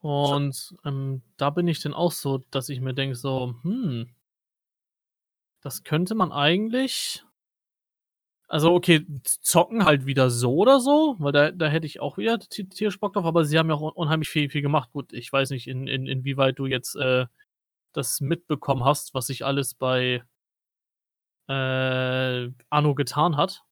Und 0.01 0.75
ähm, 0.85 1.21
da 1.37 1.49
bin 1.49 1.67
ich 1.67 1.81
dann 1.81 1.93
auch 1.93 2.11
so, 2.11 2.39
dass 2.51 2.69
ich 2.69 2.79
mir 2.79 2.93
denke, 2.93 3.15
so, 3.15 3.55
hm, 3.63 4.09
das 5.61 5.83
könnte 5.83 6.15
man 6.15 6.31
eigentlich. 6.31 7.23
Also, 8.47 8.73
okay, 8.73 9.05
zocken 9.23 9.85
halt 9.85 10.05
wieder 10.05 10.29
so 10.31 10.55
oder 10.55 10.79
so, 10.79 11.15
weil 11.19 11.31
da, 11.31 11.51
da 11.51 11.67
hätte 11.67 11.85
ich 11.85 11.99
auch 11.99 12.17
wieder 12.17 12.39
tierisch 12.39 12.99
Bock 12.99 13.13
drauf, 13.13 13.25
aber 13.25 13.45
sie 13.45 13.59
haben 13.59 13.69
ja 13.69 13.75
auch 13.75 13.93
unheimlich 13.95 14.29
viel, 14.29 14.49
viel 14.49 14.63
gemacht. 14.63 14.91
Gut, 14.91 15.13
ich 15.13 15.31
weiß 15.31 15.51
nicht, 15.51 15.67
in, 15.67 15.87
in, 15.87 16.07
inwieweit 16.07 16.57
du 16.57 16.65
jetzt 16.65 16.95
äh, 16.95 17.27
das 17.93 18.21
mitbekommen 18.21 18.85
hast, 18.85 19.13
was 19.13 19.27
sich 19.27 19.45
alles 19.45 19.75
bei 19.75 20.23
äh, 21.47 22.49
Anno 22.69 22.95
getan 22.95 23.37
hat. 23.37 23.63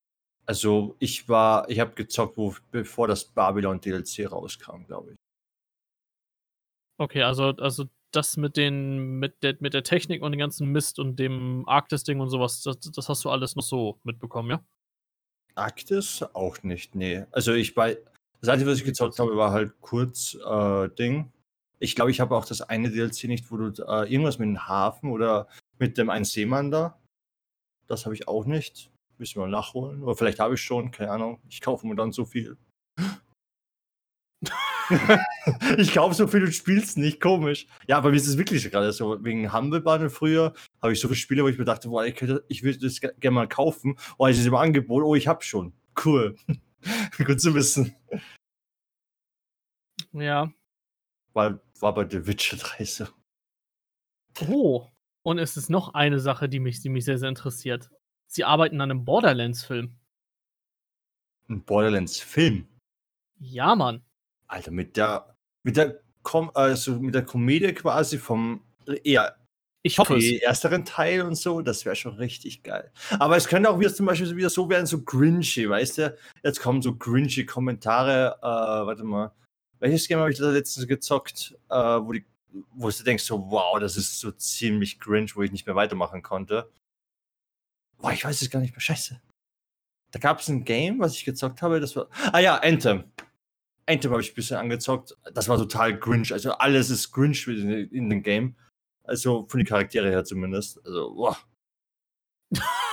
Also 0.45 0.95
ich 0.99 1.27
war, 1.27 1.69
ich 1.69 1.79
habe 1.79 1.93
gezockt, 1.95 2.37
wo, 2.37 2.55
bevor 2.71 3.07
das 3.07 3.25
Babylon 3.25 3.81
DLC 3.81 4.31
rauskam, 4.31 4.85
glaube 4.85 5.13
ich. 5.13 5.26
Okay, 6.97 7.21
also, 7.21 7.49
also 7.49 7.85
das 8.11 8.37
mit 8.37 8.57
den, 8.57 9.19
mit 9.19 9.43
der, 9.43 9.55
mit 9.59 9.73
der 9.73 9.83
Technik 9.83 10.23
und 10.23 10.31
dem 10.31 10.39
ganzen 10.39 10.71
Mist 10.71 10.99
und 10.99 11.17
dem 11.17 11.67
Arktis-Ding 11.67 12.19
und 12.19 12.29
sowas, 12.29 12.61
das, 12.63 12.79
das 12.79 13.09
hast 13.09 13.23
du 13.25 13.29
alles 13.29 13.55
noch 13.55 13.63
so 13.63 13.99
mitbekommen, 14.03 14.49
ja? 14.49 14.63
Arktis 15.55 16.23
auch 16.33 16.61
nicht, 16.63 16.95
nee. 16.95 17.25
Also 17.31 17.53
ich 17.53 17.75
bei, 17.75 17.97
das 18.41 18.49
Einzige, 18.49 18.71
was 18.71 18.77
ich 18.77 18.85
gezockt 18.85 19.19
habe, 19.19 19.35
war 19.35 19.51
halt 19.51 19.73
kurz 19.81 20.35
äh, 20.35 20.89
Ding. 20.89 21.31
Ich 21.79 21.95
glaube, 21.95 22.11
ich 22.11 22.19
habe 22.19 22.35
auch 22.35 22.45
das 22.45 22.61
eine 22.61 22.89
DLC 22.89 23.25
nicht, 23.25 23.51
wo 23.51 23.57
du 23.57 23.83
äh, 23.83 24.11
irgendwas 24.11 24.39
mit 24.39 24.47
dem 24.47 24.67
Hafen 24.67 25.11
oder 25.11 25.47
mit 25.79 25.97
dem 25.97 26.09
einen 26.09 26.25
Seemann 26.25 26.71
da. 26.71 26.99
Das 27.87 28.05
habe 28.05 28.15
ich 28.15 28.27
auch 28.27 28.45
nicht. 28.45 28.91
Müssen 29.17 29.39
wir 29.41 29.47
nachholen. 29.47 30.03
Oder 30.03 30.15
vielleicht 30.15 30.39
habe 30.39 30.55
ich 30.55 30.61
schon, 30.61 30.91
keine 30.91 31.11
Ahnung. 31.11 31.39
Ich 31.49 31.61
kaufe 31.61 31.87
mir 31.87 31.95
dann 31.95 32.11
so 32.11 32.25
viel. 32.25 32.57
ich 35.77 35.91
glaube, 35.91 36.13
so 36.13 36.27
viel 36.27 36.41
du 36.41 36.51
spielst 36.51 36.97
nicht, 36.97 37.19
komisch. 37.21 37.67
Ja, 37.87 37.97
aber 37.97 38.09
mir 38.09 38.17
ist 38.17 38.27
es 38.27 38.37
wirklich 38.37 38.69
gerade 38.69 38.91
so. 38.91 39.23
Wegen 39.23 39.51
Humble 39.53 39.81
Bundle 39.81 40.09
früher 40.09 40.53
habe 40.81 40.93
ich 40.93 40.99
so 40.99 41.07
viele 41.07 41.17
Spiele, 41.17 41.43
wo 41.43 41.47
ich 41.47 41.57
mir 41.57 41.65
dachte, 41.65 41.89
boah, 41.89 42.05
ich, 42.05 42.15
könnte, 42.15 42.43
ich 42.47 42.63
würde 42.63 42.79
das 42.79 43.01
gerne 43.01 43.31
mal 43.31 43.47
kaufen. 43.47 43.97
Oh, 44.17 44.27
ich 44.27 44.37
ist 44.37 44.45
im 44.45 44.55
Angebot, 44.55 45.03
oh, 45.03 45.15
ich 45.15 45.27
habe 45.27 45.43
schon. 45.43 45.73
Cool. 46.03 46.35
Gut 47.25 47.41
zu 47.41 47.53
wissen. 47.53 47.95
Ja. 50.13 50.51
War, 51.33 51.59
war 51.79 51.93
bei 51.93 52.07
The 52.09 52.25
Witcher 52.25 52.57
3 52.57 52.85
so. 52.85 53.07
Oh. 54.47 54.87
Und 55.23 55.39
es 55.39 55.57
ist 55.57 55.69
noch 55.69 55.93
eine 55.93 56.19
Sache, 56.19 56.47
die 56.47 56.59
mich, 56.59 56.81
die 56.81 56.89
mich 56.89 57.05
sehr, 57.05 57.17
sehr 57.17 57.29
interessiert. 57.29 57.89
Sie 58.27 58.43
arbeiten 58.43 58.79
an 58.79 58.91
einem 58.91 59.03
Borderlands-Film. 59.03 59.97
Ein 61.49 61.63
Borderlands-Film? 61.63 62.67
Ja, 63.39 63.75
Mann. 63.75 64.03
Alter, 64.47 64.71
mit 64.71 64.97
der, 64.97 65.35
mit 65.63 65.77
der, 65.77 66.01
Com 66.23 66.51
also 66.53 66.99
mit 66.99 67.15
der 67.15 67.23
Komödie 67.23 67.73
quasi 67.73 68.17
vom 68.17 68.61
eher 69.03 69.37
ich 69.87 69.97
hoffe 69.97 70.17
die 70.17 70.41
ersteren 70.41 70.83
Teil 70.83 71.21
und 71.21 71.35
so, 71.35 71.61
das 71.61 71.85
wäre 71.85 71.95
schon 71.95 72.15
richtig 72.15 72.63
geil. 72.63 72.91
Aber 73.19 73.37
es 73.37 73.47
könnte 73.47 73.69
auch 73.69 73.79
wieder 73.79 73.93
zum 73.93 74.05
Beispiel 74.05 74.35
wieder 74.35 74.49
so 74.49 74.69
werden, 74.69 74.85
so 74.85 75.01
grinchy, 75.01 75.69
weißt 75.69 75.99
du? 75.99 76.17
Jetzt 76.43 76.59
kommen 76.59 76.81
so 76.81 76.95
grinchy 76.95 77.45
Kommentare, 77.45 78.37
äh, 78.41 78.45
warte 78.45 79.05
mal. 79.05 79.31
Welches 79.79 80.07
Game 80.07 80.19
habe 80.19 80.31
ich 80.31 80.37
da 80.37 80.51
letztens 80.51 80.87
gezockt, 80.87 81.57
äh, 81.69 81.75
wo, 81.75 82.11
die, 82.11 82.25
wo 82.71 82.89
du 82.89 83.03
denkst, 83.03 83.23
so, 83.23 83.49
wow, 83.49 83.79
das 83.79 83.95
ist 83.95 84.19
so 84.19 84.31
ziemlich 84.31 84.99
cringe, 84.99 85.31
wo 85.35 85.43
ich 85.43 85.51
nicht 85.51 85.65
mehr 85.65 85.75
weitermachen 85.75 86.21
konnte. 86.21 86.69
Boah, 87.99 88.11
ich 88.11 88.25
weiß 88.25 88.41
es 88.41 88.49
gar 88.49 88.59
nicht 88.59 88.71
mehr, 88.71 88.81
scheiße. 88.81 89.21
Da 90.11 90.19
gab 90.19 90.39
es 90.39 90.49
ein 90.49 90.65
Game, 90.65 90.99
was 90.99 91.13
ich 91.13 91.23
gezockt 91.23 91.61
habe, 91.61 91.79
das 91.79 91.95
war. 91.95 92.09
Ah 92.33 92.39
ja, 92.39 92.55
Anthem. 92.57 93.05
Anthem 93.87 94.11
habe 94.11 94.21
ich 94.21 94.31
ein 94.31 94.35
bisschen 94.35 94.57
angezockt. 94.57 95.15
Das 95.33 95.49
war 95.49 95.57
total 95.57 95.99
cringe. 95.99 96.27
Also 96.31 96.51
alles 96.51 96.89
ist 96.89 97.11
cringe 97.11 97.37
in, 97.47 97.69
in 97.89 98.09
dem 98.09 98.21
Game. 98.21 98.55
Also 99.03 99.47
von 99.47 99.59
den 99.59 99.67
Charaktere 99.67 100.09
her 100.09 100.23
zumindest. 100.23 100.85
Also, 100.85 101.13
boah. 101.13 101.37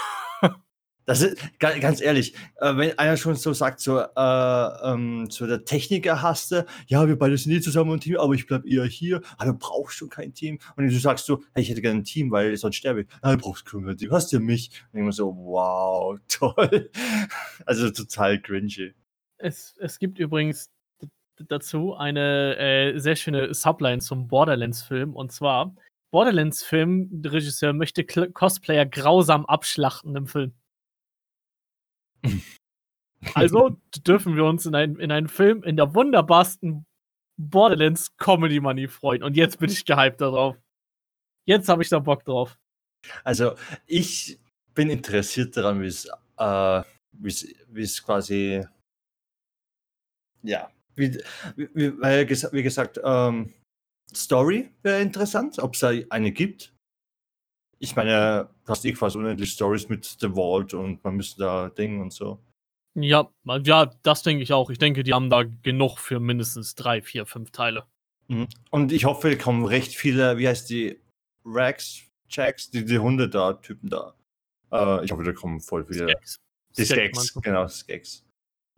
Das 1.07 1.21
ist 1.21 1.37
ganz 1.59 2.01
ehrlich, 2.01 2.35
äh, 2.61 2.77
wenn 2.77 2.99
einer 2.99 3.19
schon 3.19 3.35
so 3.35 3.53
sagt, 3.53 3.81
so, 3.81 4.01
äh, 4.01 4.07
ähm, 4.17 5.27
so 5.29 5.47
der 5.47 5.65
Techniker 5.67 6.23
hast 6.23 6.51
du, 6.51 6.65
ja, 6.87 7.07
wir 7.07 7.19
beide 7.19 7.37
sind 7.37 7.53
nie 7.53 7.61
zusammen 7.61 7.93
im 7.93 8.01
Team, 8.01 8.17
aber 8.17 8.33
ich 8.33 8.47
bleib 8.47 8.65
eher 8.65 8.87
hier, 8.87 9.21
aber 9.37 9.53
du 9.53 9.59
brauchst 9.59 9.99
schon 9.99 10.09
kein 10.09 10.33
Team. 10.33 10.59
Und 10.77 10.87
du 10.87 10.99
sagst 10.99 11.27
so, 11.27 11.43
hey, 11.53 11.63
ich 11.63 11.69
hätte 11.69 11.83
gerne 11.83 12.01
ein 12.01 12.05
Team, 12.05 12.31
weil 12.31 12.57
sonst 12.57 12.77
sterbe 12.77 13.03
ich. 13.03 13.09
Ja, 13.23 13.33
du 13.33 13.39
brauchst 13.39 13.67
kein 13.67 13.97
Team, 13.99 14.11
hast 14.13 14.33
ja 14.33 14.41
mich. 14.41 14.71
Und 14.93 14.99
ich 14.99 15.03
immer 15.03 15.13
so, 15.13 15.37
wow, 15.37 16.19
toll. 16.29 16.91
Also 17.67 17.91
total 17.91 18.41
cringy. 18.41 18.95
Es, 19.37 19.75
es 19.79 19.99
gibt 19.99 20.19
übrigens 20.19 20.71
dazu 21.49 21.95
eine 21.95 22.57
äh, 22.57 22.99
sehr 22.99 23.17
schöne 23.17 23.55
Subline 23.55 24.01
zum 24.01 24.29
Borderlands-Film 24.29 25.15
und 25.15 25.33
zwar, 25.33 25.75
Borderlands-Film, 26.11 27.09
der 27.23 27.33
Regisseur 27.33 27.73
möchte 27.73 28.05
Cosplayer 28.05 28.87
grausam 28.87 29.47
abschlachten 29.47 30.15
im 30.17 30.27
Film. 30.27 30.53
Also 33.33 33.79
dürfen 34.07 34.37
wir 34.37 34.45
uns 34.45 34.67
in, 34.67 34.75
ein, 34.75 34.97
in 34.97 35.11
einen 35.11 35.29
Film 35.29 35.63
in 35.63 35.77
der 35.77 35.95
wunderbarsten 35.95 36.85
Borderlands 37.39 38.15
Comedy 38.19 38.61
Money 38.61 38.87
freuen. 38.87 39.23
Und 39.23 39.35
jetzt 39.35 39.59
bin 39.59 39.71
ich 39.71 39.87
gehypt 39.87 40.21
darauf. 40.21 40.57
Jetzt 41.47 41.69
habe 41.71 41.83
ich 41.83 41.89
da 41.89 41.99
Bock 42.01 42.25
drauf. 42.25 42.59
Also, 43.23 43.55
ich 43.87 44.39
bin 44.75 44.91
interessiert 44.91 45.57
daran, 45.57 45.81
wie 45.83 45.87
es, 45.87 46.07
äh, 46.39 46.83
wie 47.13 47.83
es 47.83 48.03
quasi, 48.03 48.65
ja, 50.43 50.71
wie, 50.97 51.19
wie, 51.57 52.01
weil, 52.01 52.29
wie 52.29 52.63
gesagt, 52.63 53.01
ähm, 53.03 53.53
Story 54.15 54.71
wäre 54.83 55.01
interessant, 55.01 55.59
ob 55.59 55.75
es 55.75 55.81
da 55.81 55.93
eine 56.11 56.33
gibt. 56.33 56.73
Ich 57.79 57.97
meine, 57.97 58.49
du 58.65 58.71
hast 58.71 58.85
eh 58.85 58.95
fast 58.95 59.17
unendlich 59.17 59.53
Stories 59.53 59.89
mit 59.89 60.05
The 60.05 60.31
Vault 60.31 60.75
und 60.75 61.03
man 61.05 61.17
müsste 61.17 61.43
da 61.43 61.69
Dinge 61.71 62.03
und 62.03 62.13
so. 62.13 62.39
Ja, 62.95 63.29
ja, 63.65 63.87
das 64.03 64.23
denke 64.23 64.43
ich 64.43 64.53
auch. 64.53 64.71
Ich 64.71 64.79
denke, 64.79 65.03
die 65.03 65.13
haben 65.13 65.29
da 65.29 65.43
genug 65.43 65.99
für 65.99 66.21
mindestens 66.21 66.77
drei, 66.77 67.03
vier, 67.03 67.27
fünf 67.27 67.51
Teile. 67.51 67.87
Mhm. 68.29 68.47
Und 68.71 68.93
ich 68.93 69.05
hoffe, 69.05 69.37
kommen 69.37 69.65
recht 69.65 69.95
viele, 69.95 70.39
wie 70.39 70.49
heißt 70.49 70.71
die, 70.71 71.01
Rags, 71.45 72.03
Jacks, 72.31 72.71
die, 72.71 72.85
die 72.85 72.99
Hunde 72.99 73.29
da, 73.29 73.55
Typen 73.55 73.91
da. 73.91 74.15
Äh, 74.73 75.05
ich 75.05 75.13
hoffe, 75.13 75.25
da 75.25 75.33
kommen 75.33 75.61
voll 75.61 75.85
viele. 75.85 76.09
Skeks. 76.09 76.37
Die 76.77 76.85
Skeks, 76.85 77.35
genau, 77.35 77.69
Skeks. 77.69 78.25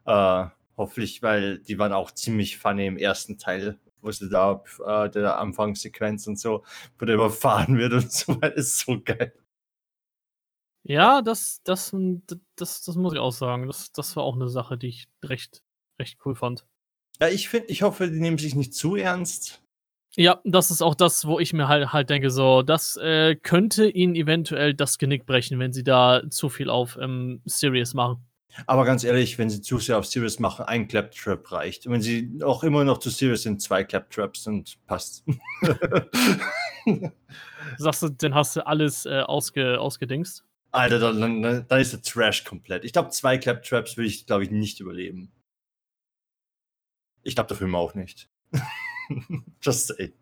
Äh, 0.05 0.47
hoffentlich, 0.77 1.23
weil 1.23 1.59
die 1.61 1.79
waren 1.79 1.93
auch 1.93 2.11
ziemlich 2.11 2.59
funny 2.59 2.87
im 2.87 2.99
ersten 2.99 3.39
Teil 3.39 3.79
wo 4.07 4.13
sie 4.13 4.29
da 4.29 4.63
äh, 4.87 5.11
der 5.11 5.39
Anfangssequenz 5.39 6.27
und 6.27 6.39
so, 6.39 6.65
wo 6.99 7.05
der 7.05 7.17
überfahren 7.17 7.77
wird 7.77 7.93
und 7.93 8.11
so 8.11 8.41
weiter, 8.41 8.57
ist 8.57 8.79
so 8.79 9.01
geil. 9.05 9.33
Ja, 10.85 11.21
das, 11.21 11.61
das, 11.65 11.95
das, 12.55 12.83
das 12.83 12.95
muss 12.95 13.13
ich 13.13 13.19
auch 13.19 13.33
sagen. 13.33 13.67
Das, 13.67 13.91
das 13.91 14.15
war 14.15 14.23
auch 14.23 14.37
eine 14.37 14.49
Sache, 14.49 14.79
die 14.79 14.87
ich 14.87 15.09
recht, 15.25 15.65
recht 16.01 16.19
cool 16.25 16.37
fand. 16.37 16.65
Ja, 17.21 17.29
ich 17.29 17.49
finde, 17.49 17.67
ich 17.69 17.83
hoffe, 17.83 18.09
die 18.09 18.21
nehmen 18.21 18.39
sich 18.39 18.55
nicht 18.55 18.73
zu 18.73 18.95
ernst. 18.95 19.63
Ja, 20.15 20.41
das 20.45 20.71
ist 20.71 20.83
auch 20.83 20.95
das, 20.95 21.27
wo 21.27 21.41
ich 21.41 21.53
mir 21.53 21.67
halt, 21.67 21.93
halt 21.93 22.09
denke, 22.09 22.31
so, 22.31 22.63
das 22.63 22.97
äh, 22.99 23.35
könnte 23.35 23.89
ihnen 23.89 24.15
eventuell 24.15 24.75
das 24.75 24.97
Genick 24.99 25.27
brechen, 25.27 25.59
wenn 25.59 25.73
sie 25.73 25.83
da 25.83 26.23
zu 26.31 26.49
viel 26.49 26.71
auf 26.71 26.97
ähm, 27.01 27.43
Serious 27.45 27.93
machen. 27.93 28.25
Aber 28.67 28.85
ganz 28.85 29.05
ehrlich, 29.05 29.39
wenn 29.39 29.51
sie 29.51 29.61
zu 29.61 29.79
sehr 29.79 29.99
auf 29.99 30.07
Serious 30.07 30.39
machen, 30.39 30.65
ein 30.65 30.89
Claptrap 30.89 31.53
reicht. 31.53 31.87
Und 31.87 31.93
wenn 31.93 32.03
sie 32.03 32.41
auch 32.43 32.63
immer 32.65 32.85
noch 32.85 32.99
zu 32.99 33.11
Serious 33.11 33.43
sind, 33.43 33.61
zwei 33.61 33.85
Claptraps 33.85 34.47
und 34.47 34.79
passt. 34.87 35.25
Sagst 37.79 38.03
du, 38.03 38.09
dann 38.09 38.35
hast 38.35 38.57
du 38.57 38.67
alles 38.67 39.05
äh, 39.07 39.21
ausge, 39.21 39.81
ausgedingst? 39.81 40.45
Alter, 40.71 40.99
dann, 40.99 41.43
dann, 41.43 41.67
dann 41.69 41.81
ist 41.81 41.93
der 41.93 42.03
Trash 42.03 42.45
komplett. 42.45 42.85
Ich 42.85 42.93
glaube, 42.93 43.11
zwei 43.11 43.39
Claptraps 43.39 43.97
will 43.97 44.07
ich, 44.07 44.27
glaube 44.27 44.45
ich, 44.45 44.51
nicht 44.51 44.81
überleben. 44.81 45.33
Ich 47.23 47.35
glaube, 47.35 47.49
der 47.49 47.57
Film 47.57 47.75
auch 47.75 47.95
nicht. 47.95 48.29
Just 49.63 49.89
say. 49.89 50.13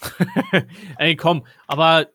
Ey, 0.98 1.16
komm, 1.16 1.46
aber 1.66 2.08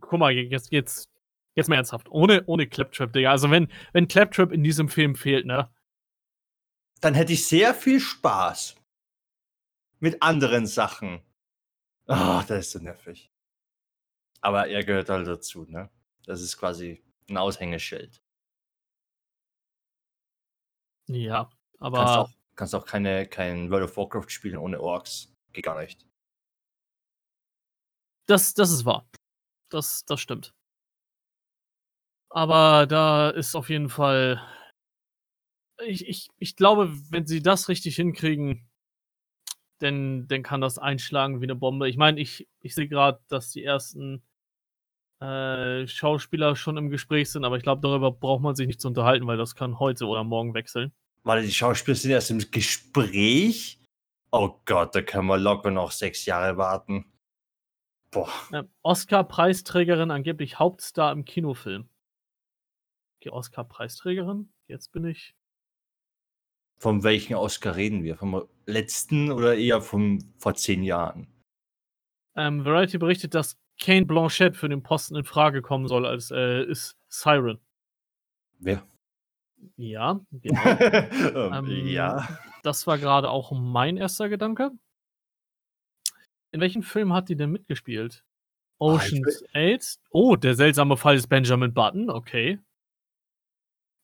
guck 0.00 0.18
mal, 0.18 0.32
jetzt, 0.32 0.72
jetzt 0.72 1.10
Jetzt 1.54 1.68
mal 1.68 1.76
ernsthaft. 1.76 2.08
Ohne, 2.10 2.44
ohne 2.46 2.66
Claptrap, 2.66 3.12
Digga. 3.12 3.30
Also, 3.30 3.50
wenn, 3.50 3.70
wenn 3.92 4.08
Claptrap 4.08 4.52
in 4.52 4.64
diesem 4.64 4.88
Film 4.88 5.14
fehlt, 5.14 5.46
ne? 5.46 5.72
Dann 7.00 7.14
hätte 7.14 7.32
ich 7.32 7.46
sehr 7.46 7.74
viel 7.74 8.00
Spaß. 8.00 8.76
Mit 10.00 10.22
anderen 10.22 10.66
Sachen. 10.66 11.22
Ah, 12.06 12.40
oh, 12.40 12.44
das 12.46 12.66
ist 12.66 12.72
so 12.72 12.78
nervig. 12.80 13.30
Aber 14.40 14.68
er 14.68 14.84
gehört 14.84 15.08
halt 15.08 15.26
dazu, 15.26 15.64
ne? 15.64 15.90
Das 16.24 16.42
ist 16.42 16.56
quasi 16.56 17.02
ein 17.30 17.36
Aushängeschild. 17.36 18.20
Ja, 21.08 21.50
aber. 21.78 21.98
Kannst 21.98 22.16
auch, 22.16 22.30
kannst 22.56 22.74
auch 22.74 22.86
keine, 22.86 23.26
kein 23.26 23.70
World 23.70 23.84
of 23.84 23.96
Warcraft 23.96 24.28
spielen 24.28 24.56
ohne 24.56 24.80
Orks. 24.80 25.32
Geht 25.52 25.64
gar 25.64 25.80
nicht. 25.80 26.06
Das, 28.26 28.54
das 28.54 28.70
ist 28.70 28.84
wahr. 28.84 29.08
Das, 29.70 30.04
das 30.04 30.20
stimmt. 30.20 30.54
Aber 32.34 32.86
da 32.88 33.30
ist 33.30 33.54
auf 33.54 33.70
jeden 33.70 33.88
Fall. 33.88 34.42
Ich, 35.86 36.08
ich, 36.08 36.28
ich 36.38 36.56
glaube, 36.56 36.92
wenn 37.10 37.28
sie 37.28 37.40
das 37.40 37.68
richtig 37.68 37.94
hinkriegen, 37.94 38.68
dann, 39.78 40.26
dann 40.26 40.42
kann 40.42 40.60
das 40.60 40.78
einschlagen 40.78 41.40
wie 41.40 41.44
eine 41.44 41.54
Bombe. 41.54 41.88
Ich 41.88 41.96
meine, 41.96 42.20
ich, 42.20 42.48
ich 42.60 42.74
sehe 42.74 42.88
gerade, 42.88 43.20
dass 43.28 43.50
die 43.50 43.62
ersten 43.62 44.24
äh, 45.20 45.86
Schauspieler 45.86 46.56
schon 46.56 46.76
im 46.76 46.90
Gespräch 46.90 47.30
sind, 47.30 47.44
aber 47.44 47.56
ich 47.56 47.62
glaube, 47.62 47.82
darüber 47.82 48.10
braucht 48.10 48.42
man 48.42 48.56
sich 48.56 48.66
nicht 48.66 48.80
zu 48.80 48.88
unterhalten, 48.88 49.28
weil 49.28 49.36
das 49.36 49.54
kann 49.54 49.78
heute 49.78 50.06
oder 50.06 50.24
morgen 50.24 50.54
wechseln. 50.54 50.92
Warte, 51.22 51.42
die 51.46 51.52
Schauspieler 51.52 51.94
sind 51.94 52.10
erst 52.10 52.32
im 52.32 52.50
Gespräch? 52.50 53.78
Oh 54.32 54.60
Gott, 54.64 54.92
da 54.96 55.02
können 55.02 55.28
wir 55.28 55.38
locker 55.38 55.70
noch 55.70 55.92
sechs 55.92 56.26
Jahre 56.26 56.56
warten. 56.56 57.04
Boah. 58.10 58.28
Äh, 58.50 58.64
Oscar-Preisträgerin, 58.82 60.10
angeblich 60.10 60.58
Hauptstar 60.58 61.12
im 61.12 61.24
Kinofilm 61.24 61.88
die 63.24 63.30
Oscar-Preisträgerin. 63.30 64.52
Jetzt 64.66 64.92
bin 64.92 65.04
ich. 65.04 65.34
Von 66.76 67.02
welchen 67.02 67.34
Oscar 67.34 67.76
reden 67.76 68.02
wir? 68.02 68.16
Vom 68.16 68.46
letzten 68.66 69.30
oder 69.30 69.56
eher 69.56 69.80
von 69.80 70.22
vor 70.38 70.54
zehn 70.54 70.82
Jahren? 70.82 71.28
Ähm, 72.36 72.64
Variety 72.64 72.98
berichtet, 72.98 73.34
dass 73.34 73.58
Kane 73.80 74.06
Blanchett 74.06 74.56
für 74.56 74.68
den 74.68 74.82
Posten 74.82 75.16
in 75.16 75.24
Frage 75.24 75.62
kommen 75.62 75.88
soll 75.88 76.06
als 76.06 76.30
äh, 76.30 76.64
ist 76.64 76.96
Siren. 77.08 77.60
Wer? 78.58 78.86
Ja, 79.76 80.20
genau. 80.30 80.60
ähm, 81.58 81.86
ja. 81.86 82.28
Das 82.62 82.86
war 82.86 82.98
gerade 82.98 83.30
auch 83.30 83.52
mein 83.52 83.96
erster 83.96 84.28
Gedanke. 84.28 84.70
In 86.50 86.60
welchem 86.60 86.82
Film 86.82 87.12
hat 87.12 87.28
die 87.28 87.36
denn 87.36 87.50
mitgespielt? 87.50 88.24
Ah, 88.78 88.86
Ocean's 88.86 89.42
ah, 89.54 89.74
8? 89.74 89.98
Oh, 90.10 90.36
der 90.36 90.54
seltsame 90.54 90.96
Fall 90.96 91.16
ist 91.16 91.28
Benjamin 91.28 91.72
Button, 91.72 92.10
okay. 92.10 92.58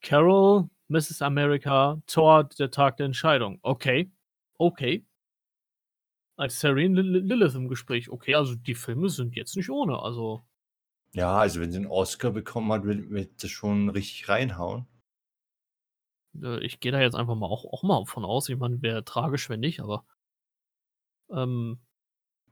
Carol, 0.03 0.69
Mrs. 0.89 1.23
America, 1.23 2.03
Thor, 2.07 2.45
der 2.45 2.71
Tag 2.71 2.97
der 2.97 3.07
Entscheidung. 3.07 3.59
Okay. 3.63 4.11
okay. 4.59 5.07
Als 6.37 6.59
Serene 6.59 7.03
Lilith 7.03 7.55
im 7.55 7.69
Gespräch, 7.69 8.09
okay, 8.09 8.35
also 8.35 8.55
die 8.55 8.75
Filme 8.75 9.11
sind 9.11 9.37
jetzt 9.37 9.57
nicht 9.57 9.71
ohne, 9.71 9.99
also. 10.01 10.43
Ja, 11.13 11.37
also 11.37 11.61
wenn 11.61 11.71
sie 11.71 11.79
einen 11.79 11.87
Oscar 11.87 12.31
bekommen 12.31 12.73
hat, 12.73 12.85
wird, 12.85 13.11
wird 13.11 13.43
das 13.43 13.51
schon 13.51 13.91
richtig 13.91 14.29
reinhauen. 14.29 14.87
Äh, 16.41 16.65
ich 16.65 16.81
gehe 16.81 16.93
da 16.93 17.01
jetzt 17.01 17.15
einfach 17.15 17.35
mal 17.35 17.47
auch, 17.47 17.65
auch 17.65 17.83
mal 17.83 18.05
von 18.07 18.25
aus. 18.25 18.49
Ich 18.49 18.57
meine, 18.57 18.81
wäre 18.83 19.05
tragisch, 19.05 19.49
wenn 19.49 19.61
nicht, 19.61 19.81
aber. 19.81 20.05
Ähm, 21.31 21.79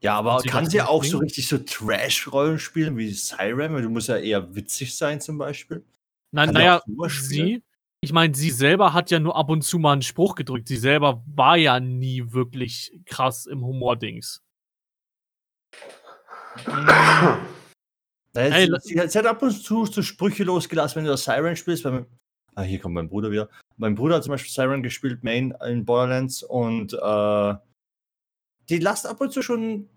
ja, 0.01 0.16
aber 0.16 0.41
sie 0.41 0.49
kann 0.49 0.69
sie 0.69 0.81
auch 0.81 1.03
so 1.03 1.20
hinkriegen? 1.20 1.20
richtig 1.23 1.49
so 1.49 1.59
Trash-Rollen 1.59 2.59
spielen 2.59 2.97
wie 2.97 3.11
Siren? 3.11 3.75
Weil 3.75 3.83
du 3.83 3.91
musst 3.91 4.09
ja 4.09 4.16
eher 4.16 4.55
witzig 4.55 4.97
sein 4.97 5.20
zum 5.20 5.39
Beispiel. 5.39 5.85
Nein, 6.31 6.51
naja, 6.51 6.83
sie, 7.09 7.63
ich 8.01 8.13
meine, 8.13 8.35
sie 8.35 8.51
selber 8.51 8.93
hat 8.93 9.11
ja 9.11 9.19
nur 9.19 9.37
ab 9.37 9.51
und 9.51 9.63
zu 9.63 9.79
mal 9.79 9.93
einen 9.93 10.03
Spruch 10.03 10.35
gedrückt. 10.35 10.69
Sie 10.69 10.77
selber 10.77 11.25
war 11.27 11.57
ja 11.57 11.81
nie 11.81 12.33
wirklich 12.33 12.93
krass 13.07 13.47
im 13.47 13.65
Humor-Dings. 13.65 14.43
Naja, 16.67 17.41
Ey, 18.35 18.69
sie, 18.83 19.09
sie 19.09 19.19
hat 19.19 19.27
ab 19.27 19.43
und 19.43 19.53
zu 19.53 19.87
so 19.87 20.03
Sprüche 20.03 20.45
losgelassen, 20.45 20.97
wenn 20.97 21.05
du 21.05 21.11
das 21.11 21.25
Siren 21.25 21.57
spielst. 21.57 21.85
Weil, 21.85 22.07
ah, 22.55 22.63
hier 22.63 22.79
kommt 22.79 22.95
mein 22.95 23.09
Bruder 23.09 23.31
wieder. 23.31 23.49
Mein 23.77 23.95
Bruder 23.95 24.17
hat 24.17 24.25
zum 24.25 24.33
Beispiel 24.33 24.53
Siren 24.53 24.83
gespielt, 24.83 25.25
Main 25.25 25.55
in 25.67 25.85
Borderlands, 25.85 26.43
und 26.43 26.93
äh, 26.93 27.55
die 28.69 28.79
lasst 28.79 29.07
ab 29.07 29.21
und 29.21 29.33
zu 29.33 29.43
schon 29.43 29.89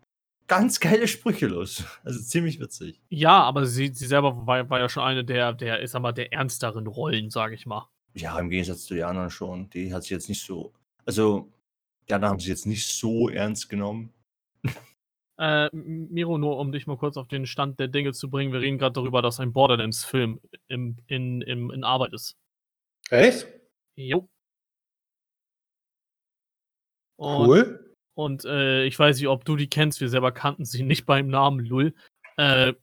ganz 0.52 0.82
geile 0.82 1.08
Sprüche 1.08 1.48
los. 1.48 1.86
Also 2.04 2.20
ziemlich 2.20 2.60
witzig. 2.60 3.00
Ja, 3.08 3.42
aber 3.42 3.66
sie, 3.66 3.88
sie 3.94 4.06
selber 4.06 4.46
war, 4.46 4.70
war 4.70 4.80
ja 4.80 4.90
schon 4.90 5.04
eine 5.04 5.24
der, 5.24 5.54
der, 5.54 5.82
ich 5.82 5.92
sag 5.92 6.02
mal, 6.02 6.12
der 6.12 6.34
ernsteren 6.34 6.88
Rollen, 6.88 7.30
sage 7.30 7.56
ich 7.56 7.66
mal. 7.66 7.88
Ja, 8.16 8.38
im 8.38 8.50
Gegensatz 8.50 8.84
zu 8.84 8.94
den 8.94 9.06
anderen 9.06 9.30
schon. 9.30 9.70
Die 9.70 9.94
hat 9.94 10.04
sie 10.04 10.14
jetzt 10.14 10.28
nicht 10.28 10.44
so. 10.44 10.74
Also, 11.06 11.50
die 12.10 12.14
anderen 12.14 12.34
haben 12.34 12.40
sie 12.42 12.50
jetzt 12.50 12.66
nicht 12.66 12.86
so 12.86 13.30
ernst 13.30 13.70
genommen. 13.70 14.14
Äh, 15.40 15.70
Miro, 15.72 16.38
nur 16.38 16.60
um 16.60 16.74
dich 16.74 16.86
mal 16.86 16.98
kurz 16.98 17.16
auf 17.16 17.30
den 17.30 17.46
Stand 17.46 17.80
der 17.80 17.88
Dinge 17.88 18.12
zu 18.12 18.30
bringen, 18.30 18.52
wir 18.52 18.60
reden 18.60 18.78
gerade 18.78 18.94
darüber, 18.94 19.22
dass 19.22 19.40
ein 19.40 19.54
Borderlands-Film 19.54 20.42
im, 20.68 20.98
in, 21.08 21.42
im, 21.42 21.72
in 21.72 21.84
Arbeit 21.86 22.14
ist. 22.14 22.38
Echt? 23.10 23.48
Jo. 23.96 24.28
Und, 27.16 27.48
Cool. 27.48 27.81
Und 28.14 28.46
äh, 28.46 28.84
ich 28.84 28.98
weiß 28.98 29.18
nicht, 29.18 29.28
ob 29.28 29.46
du 29.46 29.56
die 29.56 29.70
kennst, 29.70 30.02
wir 30.02 30.10
selber 30.10 30.32
kannten 30.32 30.66
sie 30.66 30.84
nicht 30.84 31.06
beim 31.06 31.28
Namen 31.28 31.60
Lul. 31.60 31.94
Äh, 32.38 32.74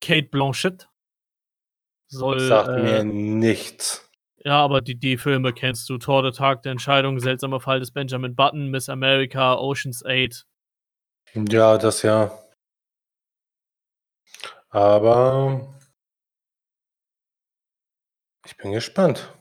Kate 0.00 0.28
Blanchett 0.28 0.88
soll. 2.08 2.40
Sagt 2.40 2.68
äh, 2.68 2.82
mir 2.82 3.04
nichts. 3.04 4.10
Ja, 4.44 4.62
aber 4.62 4.82
die, 4.82 4.94
die 4.94 5.16
Filme 5.16 5.52
kennst 5.52 5.88
du. 5.88 5.96
Tor 5.96 6.22
der 6.22 6.32
Tag 6.32 6.62
der 6.62 6.72
Entscheidung, 6.72 7.18
Seltsamer 7.18 7.60
Fall 7.60 7.80
des 7.80 7.90
Benjamin 7.90 8.36
Button, 8.36 8.70
Miss 8.70 8.88
America, 8.88 9.56
Ocean's 9.56 10.04
8. 10.04 10.44
Ja, 11.48 11.78
das 11.78 12.02
ja. 12.02 12.30
Aber 14.68 15.74
ich 18.44 18.56
bin 18.56 18.72
gespannt. 18.72 19.32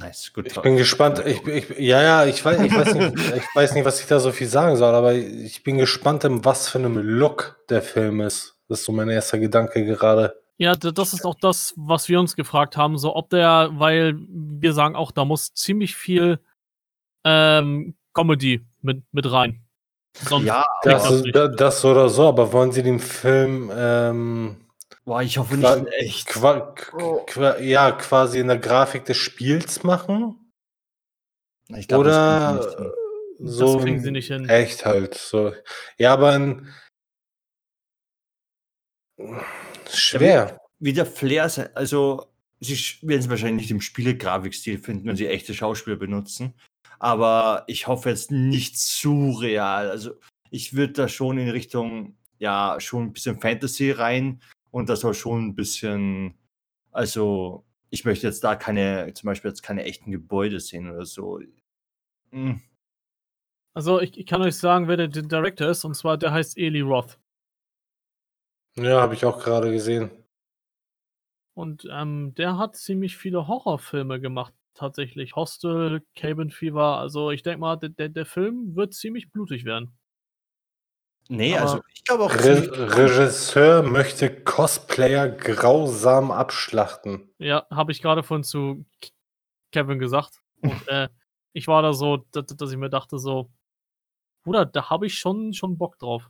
Nice, 0.00 0.32
gut. 0.32 0.46
Ich 0.46 0.60
bin 0.60 0.76
gespannt. 0.76 1.22
Ich, 1.26 1.46
ich, 1.46 1.78
ja, 1.78 2.02
ja, 2.02 2.26
ich 2.26 2.42
weiß, 2.42 2.60
ich, 2.62 2.74
weiß 2.74 2.94
nicht, 2.94 3.18
ich 3.36 3.54
weiß 3.54 3.74
nicht, 3.74 3.84
was 3.84 4.00
ich 4.00 4.06
da 4.06 4.18
so 4.18 4.32
viel 4.32 4.46
sagen 4.46 4.76
soll, 4.76 4.94
aber 4.94 5.12
ich 5.14 5.62
bin 5.62 5.76
gespannt, 5.76 6.24
in 6.24 6.44
was 6.44 6.68
für 6.68 6.78
einem 6.78 6.96
Look 6.96 7.58
der 7.68 7.82
Film 7.82 8.20
ist. 8.20 8.56
Das 8.68 8.80
ist 8.80 8.86
so 8.86 8.92
mein 8.92 9.10
erster 9.10 9.38
Gedanke 9.38 9.84
gerade. 9.84 10.40
Ja, 10.56 10.74
das 10.74 11.12
ist 11.12 11.24
auch 11.24 11.34
das, 11.34 11.74
was 11.76 12.08
wir 12.08 12.18
uns 12.20 12.36
gefragt 12.36 12.76
haben, 12.76 12.98
so 12.98 13.14
ob 13.14 13.30
der, 13.30 13.70
weil 13.72 14.14
wir 14.28 14.72
sagen 14.72 14.94
auch, 14.94 15.10
da 15.10 15.24
muss 15.24 15.54
ziemlich 15.54 15.96
viel 15.96 16.38
ähm, 17.24 17.94
Comedy 18.14 18.64
mit, 18.80 19.02
mit 19.12 19.30
rein. 19.30 19.62
Sonst 20.12 20.46
Ja, 20.46 20.64
Das, 20.82 21.22
das 21.32 21.56
das 21.56 21.80
so 21.80 21.90
oder 21.90 22.08
so, 22.08 22.28
aber 22.28 22.52
wollen 22.52 22.72
Sie 22.72 22.82
den 22.82 23.00
Film 23.00 23.70
ähm, 23.74 24.56
boah, 25.10 25.22
ich 25.22 25.38
hoffe 25.38 25.58
Qua- 25.58 25.74
nicht 25.74 25.92
echt. 25.94 26.26
qua 26.28 26.72
Oh. 26.92 27.26
qua 27.26 27.58
ja, 27.58 27.90
quasi 27.90 28.38
in 28.38 28.46
der 28.46 28.58
Grafik 28.58 29.04
des 29.06 29.16
Spiels 29.16 29.82
machen? 29.82 30.52
Ich 31.76 31.88
glaub, 31.88 32.04
das 32.04 32.76
kriegen 32.76 32.88
Oder 32.88 32.94
so 33.40 33.78
kriegen 33.80 33.96
in 33.96 34.02
sie 34.04 34.10
nicht 34.12 34.28
hin. 34.28 34.48
echt 34.48 34.86
halt. 34.86 35.14
So. 35.14 35.52
Ja, 35.98 36.12
aber 36.12 36.36
in, 36.36 36.68
schwer. 39.90 40.60
Wie 40.78 40.92
der 40.92 41.06
Flair 41.06 41.48
sein. 41.48 41.70
Also, 41.74 42.26
sie 42.60 42.76
werden 43.02 43.20
es 43.20 43.28
wahrscheinlich 43.28 43.62
nicht 43.62 43.70
im 43.72 43.80
Spielegrafikstil 43.80 44.78
finden, 44.78 45.08
wenn 45.08 45.16
sie 45.16 45.26
echte 45.26 45.54
Schauspieler 45.54 45.96
benutzen. 45.96 46.54
Aber 47.00 47.64
ich 47.66 47.88
hoffe 47.88 48.10
jetzt 48.10 48.30
nicht 48.30 48.78
zu 48.78 49.32
real. 49.32 49.90
Also, 49.90 50.12
ich 50.52 50.74
würde 50.76 50.92
da 50.92 51.08
schon 51.08 51.36
in 51.38 51.48
Richtung, 51.50 52.16
ja, 52.38 52.76
schon 52.78 53.06
ein 53.06 53.12
bisschen 53.12 53.40
Fantasy 53.40 53.90
rein 53.90 54.40
und 54.70 54.88
das 54.88 55.00
soll 55.00 55.14
schon 55.14 55.46
ein 55.48 55.54
bisschen, 55.54 56.34
also, 56.90 57.64
ich 57.90 58.04
möchte 58.04 58.26
jetzt 58.26 58.44
da 58.44 58.54
keine, 58.56 59.12
zum 59.14 59.26
Beispiel 59.26 59.50
jetzt 59.50 59.62
keine 59.62 59.84
echten 59.84 60.10
Gebäude 60.10 60.60
sehen 60.60 60.90
oder 60.90 61.04
so. 61.04 61.40
Hm. 62.30 62.60
Also 63.74 64.00
ich, 64.00 64.18
ich 64.18 64.26
kann 64.26 64.42
euch 64.42 64.56
sagen, 64.56 64.88
wer 64.88 64.96
der, 64.96 65.08
der 65.08 65.22
Director 65.22 65.68
ist, 65.68 65.84
und 65.84 65.94
zwar 65.94 66.18
der 66.18 66.32
heißt 66.32 66.58
Eli 66.58 66.80
Roth. 66.80 67.18
Ja, 68.76 69.00
habe 69.00 69.14
ich 69.14 69.24
auch 69.24 69.42
gerade 69.42 69.70
gesehen. 69.72 70.10
Und 71.54 71.86
ähm, 71.90 72.34
der 72.36 72.56
hat 72.58 72.76
ziemlich 72.76 73.16
viele 73.16 73.46
Horrorfilme 73.46 74.20
gemacht, 74.20 74.54
tatsächlich. 74.74 75.36
Hostel, 75.36 76.02
Cabin 76.14 76.50
Fever, 76.50 76.98
also 76.98 77.30
ich 77.30 77.42
denke 77.42 77.60
mal, 77.60 77.76
der, 77.76 77.90
der, 77.90 78.08
der 78.08 78.26
Film 78.26 78.76
wird 78.76 78.94
ziemlich 78.94 79.30
blutig 79.30 79.64
werden. 79.64 79.92
Nee, 81.30 81.56
Aber- 81.56 81.62
also, 81.62 81.82
ich 81.94 82.02
glaube 82.02 82.24
auch. 82.24 82.34
Re 82.34 82.96
Regisseur 82.96 83.84
möchte 83.84 84.34
Cosplayer 84.42 85.28
grausam 85.28 86.32
abschlachten. 86.32 87.32
Ja, 87.38 87.66
habe 87.70 87.92
ich 87.92 88.02
gerade 88.02 88.24
vorhin 88.24 88.42
zu 88.42 88.84
Kevin 89.70 90.00
gesagt. 90.00 90.42
Und 90.60 90.72
äh, 90.88 91.08
ich 91.52 91.68
war 91.68 91.82
da 91.82 91.92
so, 91.92 92.16
dass, 92.32 92.46
dass 92.46 92.72
ich 92.72 92.76
mir 92.76 92.90
dachte 92.90 93.18
so, 93.18 93.48
Bruder, 94.42 94.66
da 94.66 94.90
habe 94.90 95.06
ich 95.06 95.18
schon, 95.18 95.52
schon 95.52 95.78
Bock 95.78 95.98
drauf. 95.98 96.28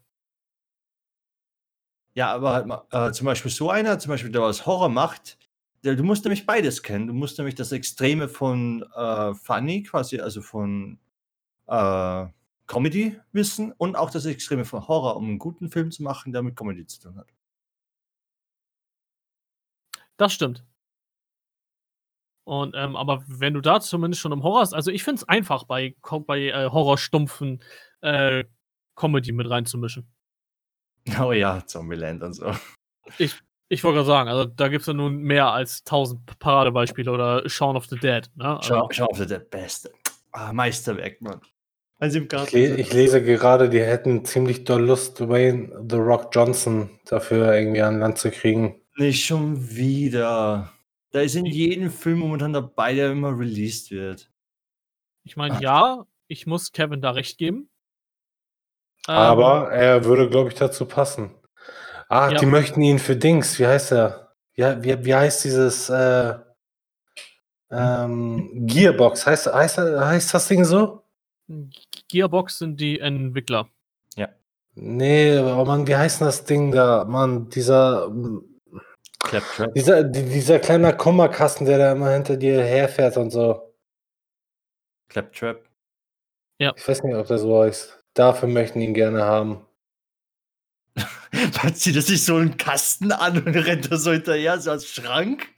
Ja, 2.12 2.34
aber 2.34 2.52
halt 2.52 2.66
mal, 2.66 2.84
äh, 2.90 3.12
zum 3.12 3.24
Beispiel 3.24 3.50
so 3.50 3.70
einer, 3.70 3.98
zum 3.98 4.10
Beispiel, 4.10 4.30
der 4.30 4.42
was 4.42 4.66
Horror 4.66 4.90
macht, 4.90 5.38
der, 5.82 5.96
du 5.96 6.02
musst 6.02 6.24
nämlich 6.24 6.44
beides 6.44 6.82
kennen. 6.82 7.06
Du 7.06 7.14
musst 7.14 7.38
nämlich 7.38 7.54
das 7.54 7.72
Extreme 7.72 8.28
von 8.28 8.82
äh, 8.94 9.32
Funny, 9.32 9.82
quasi, 9.82 10.20
also 10.20 10.42
von 10.42 10.98
äh, 11.68 12.26
Comedy 12.70 13.18
wissen 13.32 13.72
und 13.72 13.96
auch 13.96 14.10
das 14.10 14.26
Extreme 14.26 14.64
von 14.64 14.86
Horror, 14.86 15.16
um 15.16 15.24
einen 15.24 15.38
guten 15.40 15.70
Film 15.70 15.90
zu 15.90 16.04
machen, 16.04 16.32
der 16.32 16.42
mit 16.42 16.54
Comedy 16.54 16.86
zu 16.86 17.00
tun 17.00 17.16
hat. 17.16 17.26
Das 20.16 20.32
stimmt. 20.32 20.64
Und, 22.44 22.76
ähm, 22.76 22.94
aber 22.94 23.24
wenn 23.26 23.54
du 23.54 23.60
da 23.60 23.80
zumindest 23.80 24.20
schon 24.20 24.30
im 24.30 24.44
Horror 24.44 24.60
hast, 24.60 24.72
also 24.72 24.92
ich 24.92 25.02
finde 25.02 25.16
es 25.16 25.28
einfach 25.28 25.64
bei, 25.64 25.96
bei 26.26 26.48
äh, 26.48 26.70
Horrorstumpfen 26.70 27.60
äh, 28.02 28.44
Comedy 28.94 29.32
mit 29.32 29.50
reinzumischen. 29.50 30.08
Oh 31.18 31.32
ja, 31.32 31.66
Zombieland 31.66 32.22
und 32.22 32.34
so. 32.34 32.52
Ich 33.16 33.82
wollte 33.82 33.96
gerade 33.96 34.06
sagen, 34.06 34.28
also 34.28 34.44
da 34.44 34.68
gibt 34.68 34.82
es 34.82 34.86
ja 34.86 34.92
nun 34.92 35.16
mehr 35.16 35.50
als 35.50 35.82
tausend 35.82 36.38
Paradebeispiele 36.38 37.10
oder 37.10 37.48
Shaun 37.48 37.74
of 37.74 37.86
the 37.86 37.96
Dead. 37.96 38.30
Ne? 38.36 38.58
Also, 38.58 38.86
schau 38.92 39.06
auf 39.06 39.26
der 39.26 39.38
Beste. 39.38 39.90
Ah, 40.30 40.52
Meisterwerk, 40.52 41.20
Mann. 41.22 41.40
Ein 42.00 42.10
Ich, 42.10 42.52
le 42.52 42.76
ich 42.76 42.92
lese 42.94 43.22
gerade, 43.22 43.68
die 43.68 43.82
hätten 43.82 44.24
ziemlich 44.24 44.64
doll 44.64 44.86
Lust, 44.86 45.20
Dwayne 45.20 45.84
The 45.86 45.96
Rock 45.96 46.30
Johnson 46.32 46.98
dafür 47.04 47.52
irgendwie 47.52 47.82
an 47.82 48.00
Land 48.00 48.16
zu 48.16 48.30
kriegen. 48.30 48.80
Nicht 48.96 49.26
schon 49.26 49.70
wieder. 49.70 50.72
Da 51.10 51.20
ist 51.20 51.34
in 51.34 51.44
jedem 51.44 51.90
Film 51.90 52.20
momentan 52.20 52.54
dabei, 52.54 52.94
der 52.94 53.10
immer 53.12 53.38
released 53.38 53.90
wird. 53.90 54.30
ich 55.24 55.36
meine, 55.36 55.60
ja, 55.60 56.06
ich 56.26 56.46
muss 56.46 56.72
Kevin 56.72 57.02
da 57.02 57.10
recht 57.10 57.36
geben. 57.36 57.68
Ähm, 59.06 59.14
Aber 59.14 59.70
er 59.70 60.04
würde, 60.06 60.30
glaube 60.30 60.48
ich, 60.48 60.54
dazu 60.54 60.86
passen. 60.86 61.34
Ah, 62.08 62.30
Ja. 62.30 62.38
die 62.38 62.46
möchten 62.46 62.80
ihn 62.80 62.98
für 62.98 63.16
Dings. 63.16 63.58
Wie 63.58 63.66
heißt 63.66 63.92
er? 63.92 64.34
Ja, 64.54 64.82
wie, 64.82 65.04
wie 65.04 65.14
heißt 65.14 65.44
dieses 65.44 65.90
äh, 65.90 66.34
ähm, 67.70 68.66
Gearbox? 68.66 69.26
Heißt, 69.26 69.52
heißt, 69.52 69.78
heißt 69.78 70.32
das 70.34 70.48
Ding 70.48 70.64
so? 70.64 71.04
Gearbox 72.10 72.58
sind 72.58 72.80
die 72.80 73.00
Entwickler. 73.00 73.68
Nee, 74.76 75.36
aber 75.36 75.64
Mann, 75.64 75.86
wie 75.88 75.96
heißt 75.96 76.20
denn 76.20 76.26
das 76.28 76.44
Ding 76.44 76.70
da? 76.70 77.04
Mann, 77.04 77.48
dieser, 77.50 78.08
Claptrap. 79.18 79.74
dieser, 79.74 80.04
die- 80.04 80.22
dieser 80.22 80.60
kleine 80.60 80.96
Kummerkasten, 80.96 81.66
der 81.66 81.76
da 81.78 81.92
immer 81.92 82.12
hinter 82.12 82.36
dir 82.36 82.62
herfährt 82.62 83.16
und 83.16 83.30
so. 83.30 83.74
Claptrap. 85.08 85.68
Ich 86.76 86.88
weiß 86.88 87.02
nicht, 87.02 87.16
ob 87.16 87.26
der 87.26 87.38
so 87.38 87.62
heißt. 87.64 88.00
Dafür 88.14 88.48
möchten 88.48 88.80
ihn 88.80 88.94
gerne 88.94 89.24
haben. 89.24 89.66
Man 91.62 91.74
zieht 91.74 91.96
er 91.96 92.02
sich 92.02 92.24
so 92.24 92.36
einen 92.36 92.56
Kasten 92.56 93.10
an 93.10 93.42
und 93.44 93.56
rennt 93.56 93.90
da 93.90 93.96
so 93.96 94.12
hinterher, 94.12 94.60
so 94.60 94.70
als 94.70 94.86
Schrank. 94.86 95.48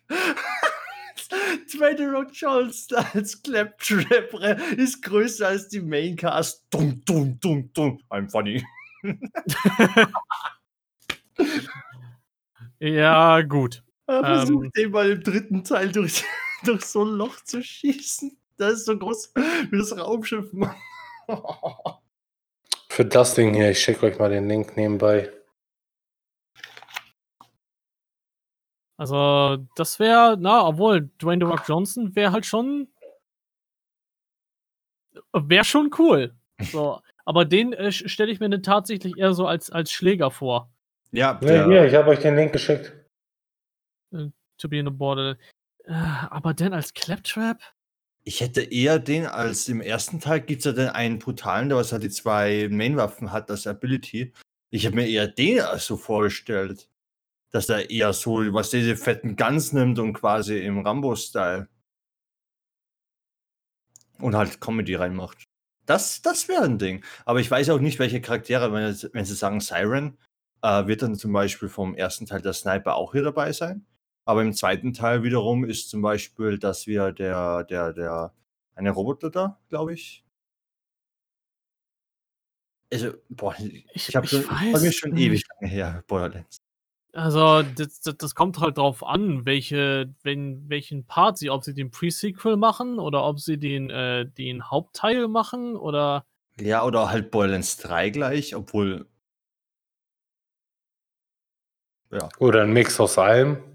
Dwayne 1.73 2.11
Rock 2.11 2.29
Johnson 2.33 2.99
als 3.15 3.43
Claptrap 3.43 4.33
ist 4.77 5.03
größer 5.03 5.49
als 5.49 5.69
die 5.69 5.81
Maincast. 5.81 6.65
Dum, 6.71 7.03
dum, 7.05 7.39
dum, 7.41 7.73
dum. 7.73 8.01
I'm 8.11 8.31
funny. 8.31 8.65
Ja, 12.79 13.43
gut. 13.43 13.85
Er 14.09 14.25
versucht 14.25 14.65
Ähm. 14.65 14.73
den 14.77 14.91
mal 14.91 15.11
im 15.11 15.23
dritten 15.23 15.63
Teil 15.63 15.93
durch, 15.93 16.25
durch 16.65 16.85
so 16.85 17.05
ein 17.05 17.13
Loch 17.13 17.41
zu 17.45 17.63
schießen. 17.63 18.37
Das 18.57 18.73
ist 18.73 18.87
so 18.87 18.99
groß 18.99 19.33
wie 19.71 19.79
das 19.79 19.97
Raumschiff. 19.97 20.51
Für 22.89 23.05
das 23.05 23.35
Ding 23.35 23.55
hier, 23.55 23.71
ich 23.71 23.79
schicke 23.79 24.07
euch 24.07 24.19
mal 24.19 24.31
den 24.31 24.49
Link 24.49 24.77
nebenbei. 24.77 25.31
Also, 28.97 29.59
das 29.77 29.99
wäre, 29.99 30.37
na, 30.39 30.67
obwohl 30.67 31.11
Dwayne 31.21 31.45
The 31.45 31.51
Rock 31.51 31.65
Johnson 31.67 32.15
wäre 32.15 32.33
halt 32.33 32.47
schon. 32.47 32.89
Wäre 35.33 35.65
schon 35.65 35.91
cool. 35.99 36.35
So, 36.61 37.01
aber 37.25 37.45
den 37.45 37.73
äh, 37.73 37.93
stelle 37.93 38.33
ich 38.33 38.41
mir 38.41 38.49
dann 38.51 38.63
tatsächlich 38.63 39.17
eher 39.17 39.35
so 39.35 39.47
als, 39.47 39.71
als 39.71 39.91
Schläger 39.91 40.31
vor. 40.31 40.71
Ja, 41.11 41.35
der, 41.35 41.67
hier, 41.67 41.85
ich 41.85 41.95
habe 41.95 42.11
euch 42.11 42.21
den 42.21 42.37
Link 42.37 42.53
geschickt. 42.53 42.93
To 44.11 44.69
be 44.69 44.79
in 44.79 44.87
the 44.87 44.93
border. 44.93 45.37
Äh, 45.85 45.93
aber 46.31 46.55
denn 46.55 46.73
als 46.73 46.95
Claptrap? 46.95 47.59
ich 48.25 48.41
hätte 48.41 48.63
eher 48.63 48.99
den 48.99 49.27
als 49.27 49.69
im 49.69 49.81
ersten 49.81 50.21
Teil 50.21 50.41
gibt 50.41 50.61
es 50.61 50.65
ja 50.67 50.73
den 50.73 50.89
einen 50.89 51.19
brutalen, 51.19 51.69
der 51.69 51.79
was 51.79 51.93
halt 51.93 52.05
die 52.05 52.11
zwei 52.11 52.69
Mainwaffen 52.71 53.33
hat, 53.33 53.51
das 53.51 53.67
Ability. 53.67 54.33
Ich 54.71 54.87
habe 54.87 54.97
mir 54.97 55.09
eher 55.09 55.27
den 55.27 55.61
als 55.61 55.87
so 55.87 55.97
vorgestellt. 55.97 56.89
Dass 57.53 57.69
er 57.69 57.91
eher 57.91 58.13
so, 58.13 58.39
was 58.53 58.71
diese 58.71 58.97
fetten 58.97 59.37
Guns 59.37 59.73
nimmt 59.73 59.99
und 59.99 60.15
quasi 60.15 60.59
im 60.59 60.81
Rambo-Style. 60.81 61.69
Und 64.19 64.35
halt 64.37 64.61
Comedy 64.61 64.95
reinmacht. 64.95 65.45
Das, 65.87 66.23
das 66.23 66.49
wäre 66.49 66.65
ein 66.65 66.79
Ding. 66.79 67.05
Aber 67.25 67.41
ich 67.41 67.51
weiß 67.51 67.71
auch 67.71 67.81
nicht, 67.81 67.99
welche 67.99 68.21
Charaktere, 68.21 68.73
wenn, 68.73 68.97
wenn 69.13 69.25
sie 69.25 69.35
sagen 69.35 69.61
Siren, 69.61 70.17
äh, 70.63 70.87
wird 70.87 71.03
dann 71.03 71.17
zum 71.17 71.33
Beispiel 71.33 71.69
vom 71.69 71.95
ersten 71.95 72.27
Teil 72.27 72.41
der 72.41 72.53
Sniper 72.53 72.95
auch 72.97 73.13
hier 73.13 73.23
dabei 73.23 73.53
sein. 73.53 73.85
Aber 74.25 74.43
im 74.43 74.53
zweiten 74.53 74.93
Teil 74.93 75.25
wiederum 75.25 75.65
ist 75.65 75.91
zum 75.91 76.01
Beispiel, 76.03 76.59
dass 76.59 76.87
wir 76.87 77.11
der, 77.13 77.65
der, 77.65 77.93
der, 77.93 78.33
eine 78.77 78.91
Roboter 78.93 79.31
da, 79.31 79.61
glaube 79.69 79.95
ich. 79.95 80.25
Also, 82.93 83.15
boah, 83.29 83.57
ich, 83.59 83.87
Ich- 84.09 84.17
habe 84.17 84.27
schon, 84.27 84.45
weiß 84.47 84.83
mir 84.83 84.93
schon 84.93 85.17
ewig 85.17 85.43
lange 85.61 85.73
her, 85.73 86.05
Borderlands. 86.07 86.59
Also, 87.15 87.63
das, 87.63 88.01
das, 88.01 88.17
das 88.17 88.35
kommt 88.35 88.59
halt 88.59 88.79
drauf 88.79 89.05
an, 89.05 89.45
welche, 89.45 90.15
wenn, 90.23 90.69
welchen 90.69 91.07
Part 91.07 91.37
sie, 91.37 91.51
ob 91.51 91.63
sie 91.63 91.75
den 91.75 91.91
Pre-Sequel 91.91 92.57
machen 92.57 92.99
oder 92.99 93.25
ob 93.25 93.39
sie 93.39 93.59
den, 93.59 93.91
äh, 93.91 94.27
den 94.27 94.71
Hauptteil 94.71 95.29
machen 95.29 95.77
oder. 95.77 96.25
Ja, 96.59 96.85
oder 96.85 97.11
halt 97.11 97.31
Borderlands 97.31 97.77
3 97.79 98.11
gleich, 98.11 98.55
obwohl, 98.55 99.07
Oder 102.39 102.63
ein 102.63 102.73
Mix 102.73 103.01
aus 103.01 103.17
allem. 103.19 103.73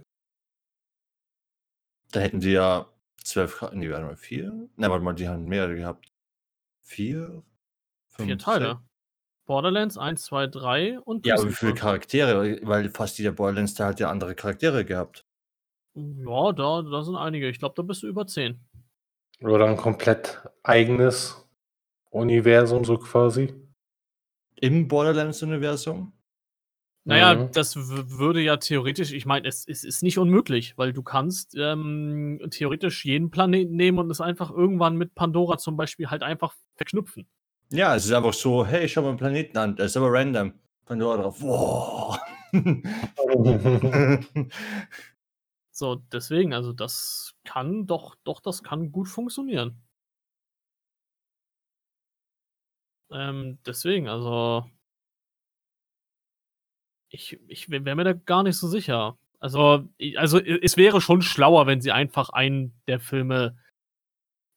da 2.11 2.19
hätten 2.21 2.39
die 2.39 2.51
ja 2.51 2.87
zwölf, 3.23 3.63
nee, 3.73 3.89
warte 3.91 4.05
mal, 4.05 4.15
vier? 4.15 4.69
Na, 4.75 4.89
warte 4.89 5.03
mal, 5.03 5.13
die 5.13 5.27
haben 5.27 5.45
mehrere 5.45 5.75
gehabt. 5.75 6.11
Vier? 6.83 7.43
Vier 8.07 8.25
Fünf, 8.27 8.43
Teile. 8.43 8.81
Borderlands 9.47 9.97
1, 9.97 10.21
2, 10.23 10.47
3 10.47 10.99
und 10.99 11.25
Ja, 11.25 11.35
aber 11.35 11.49
wie 11.49 11.53
viele. 11.53 11.73
Charaktere? 11.73 12.59
Weil 12.63 12.89
fast 12.91 13.17
jeder 13.17 13.31
Borderlands-Teil 13.31 13.87
hat 13.87 13.99
ja 13.99 14.11
andere 14.11 14.35
Charaktere 14.35 14.85
gehabt. 14.85 15.25
Ja, 15.95 16.51
da, 16.51 16.83
da 16.83 17.01
sind 17.03 17.15
einige. 17.15 17.49
Ich 17.49 17.57
glaube, 17.57 17.73
da 17.75 17.81
bist 17.81 18.03
du 18.03 18.07
über 18.07 18.27
10. 18.27 18.59
Oder 19.41 19.65
ein 19.65 19.77
komplett 19.77 20.41
eigenes 20.63 21.47
Universum, 22.11 22.85
so 22.85 22.97
quasi. 22.99 23.53
Im 24.55 24.87
Borderlands-Universum? 24.87 26.13
Naja, 27.05 27.35
Mhm. 27.35 27.51
das 27.53 27.75
würde 27.77 28.41
ja 28.41 28.57
theoretisch, 28.57 29.13
ich 29.13 29.25
meine, 29.25 29.47
es, 29.47 29.65
es 29.65 29.85
ist 29.85 30.03
nicht 30.03 30.17
unmöglich, 30.17 30.77
weil 30.77 30.91
du 30.91 31.03
kannst 31.03 31.55
ähm, 31.57 32.41
theoretisch 32.51 33.05
jeden 33.05 33.31
Planeten 33.31 33.75
nehmen 33.77 33.97
und 33.99 34.11
es 34.11 34.19
einfach 34.19 34.51
irgendwann 34.51 34.97
mit 34.97 35.15
Pandora 35.15 35.57
zum 35.57 35.77
Beispiel 35.77 36.09
halt 36.09 36.21
einfach 36.21 36.53
verknüpfen. 36.75 37.29
Ja, 37.69 37.95
es 37.95 38.05
ist 38.05 38.11
einfach 38.13 38.33
so, 38.33 38.65
hey, 38.65 38.87
schau 38.87 39.01
mal 39.01 39.09
einen 39.09 39.17
Planeten 39.17 39.57
an, 39.57 39.75
der 39.75 39.85
ist 39.87 39.97
aber 39.97 40.11
random. 40.11 40.53
Pandora 40.85 41.21
drauf, 41.21 41.41
wow. 41.41 42.17
So, 45.71 45.95
deswegen, 46.11 46.53
also 46.53 46.73
das 46.73 47.35
kann 47.45 47.85
doch, 47.87 48.15
doch, 48.25 48.41
das 48.41 48.63
kann 48.63 48.91
gut 48.91 49.07
funktionieren. 49.07 49.81
Ähm, 53.11 53.57
deswegen, 53.65 54.07
also 54.07 54.65
ich, 57.09 57.39
ich 57.47 57.69
wäre 57.69 57.95
mir 57.95 58.03
da 58.03 58.13
gar 58.13 58.43
nicht 58.43 58.57
so 58.57 58.67
sicher. 58.67 59.17
Also, 59.39 59.87
i- 59.99 60.17
also 60.17 60.39
es 60.39 60.77
wäre 60.77 60.99
schon 61.01 61.21
schlauer, 61.21 61.67
wenn 61.67 61.81
sie 61.81 61.91
einfach 61.91 62.29
einen 62.29 62.73
der 62.87 62.99
Filme 62.99 63.55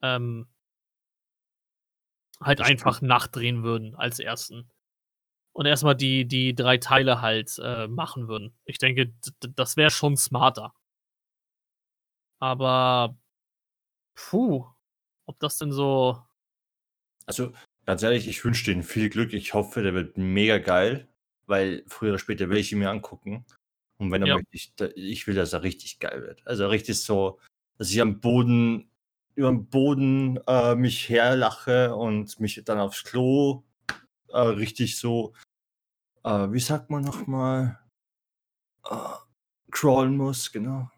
ähm, 0.03 0.47
halt 2.43 2.61
einfach 2.61 3.03
nachdrehen 3.03 3.62
würden 3.62 3.95
als 3.95 4.19
ersten. 4.19 4.71
Und 5.53 5.67
erstmal 5.67 5.97
die, 5.97 6.27
die 6.27 6.55
drei 6.55 6.79
Teile 6.79 7.21
halt 7.21 7.59
äh, 7.62 7.89
machen 7.89 8.29
würden. 8.29 8.55
Ich 8.65 8.79
denke, 8.79 9.12
das 9.57 9.77
wäre 9.77 9.91
schon 9.91 10.17
smarter. 10.17 10.73
Aber 12.39 13.17
puh, 14.15 14.67
ob 15.27 15.39
das 15.41 15.59
denn 15.59 15.73
so. 15.73 16.23
Also, 17.27 17.53
ganz 17.87 18.03
ehrlich, 18.03 18.29
ich 18.29 18.45
wünsche 18.45 18.65
denen 18.65 18.83
viel 18.83 19.11
Glück. 19.11 19.33
Ich 19.33 19.55
hoffe, 19.55 19.83
der 19.83 19.95
wird 19.95 20.17
mega 20.17 20.59
geil, 20.59 21.09
weil 21.47 21.85
früher 21.87 22.11
oder 22.11 22.19
später 22.19 22.49
will 22.49 22.59
ich 22.59 22.73
ihn 22.73 22.79
mir 22.79 22.91
angucken. 22.91 23.45
Und 23.99 24.11
wenn 24.12 24.23
er 24.23 24.29
Ja. 24.29 24.35
möchte, 24.37 24.93
ich, 24.97 25.05
ich 25.05 25.27
will, 25.27 25.35
dass 25.35 25.53
er 25.53 25.62
richtig 25.62 25.99
geil 25.99 26.23
wird. 26.23 26.47
Also 26.47 26.67
richtig 26.69 27.01
so, 27.01 27.39
dass 27.79 27.91
ich 27.91 28.01
am 28.01 28.21
Boden, 28.21 28.90
über 29.35 29.48
dem 29.48 29.66
Boden 29.66 30.39
äh, 30.47 30.74
mich 30.74 31.09
herlache 31.09 31.94
und 31.94 32.39
mich 32.40 32.61
dann 32.65 32.78
aufs 32.78 33.05
Klo 33.05 33.65
äh, 34.32 34.39
richtig 34.39 34.98
so, 34.98 35.35
äh, 36.24 36.48
wie 36.51 36.61
sagt 36.61 36.90
man 36.90 37.02
nochmal, 37.02 37.78
äh, 38.89 38.97
crawlen 39.70 40.16
muss, 40.16 40.52
genau. 40.52 40.90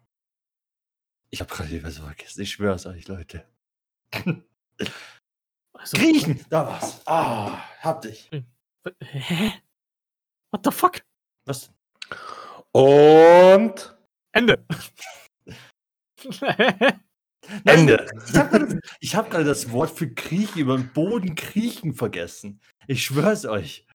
Ich 1.29 1.39
habe 1.41 1.53
gerade 1.53 1.83
was 1.83 1.97
vergessen, 1.97 2.41
ich 2.41 2.51
schwör's 2.51 2.85
euch, 2.85 3.07
Leute. 3.07 3.47
Also, 5.73 5.97
Griechen, 5.97 6.45
da 6.49 6.67
war's. 6.67 7.01
Ah, 7.07 7.57
hab 7.81 8.01
dich. 8.01 8.29
Hä? 9.01 9.53
What 10.51 10.63
the 10.63 10.71
fuck? 10.71 11.01
Was? 11.45 11.67
denn? 11.67 11.75
Und 12.71 13.97
Ende. 14.31 14.65
Ende. 17.65 18.05
Ich 18.27 18.35
habe 18.35 18.49
gerade 18.59 18.79
ich 18.99 19.15
hab 19.15 19.29
gerade 19.31 19.45
das 19.45 19.71
Wort 19.71 19.91
für 19.91 20.09
Kriechen 20.13 20.59
über 20.59 20.77
den 20.77 20.91
Boden 20.93 21.35
kriechen 21.35 21.93
vergessen. 21.93 22.61
Ich 22.87 23.03
schwör's 23.05 23.45
euch. 23.45 23.85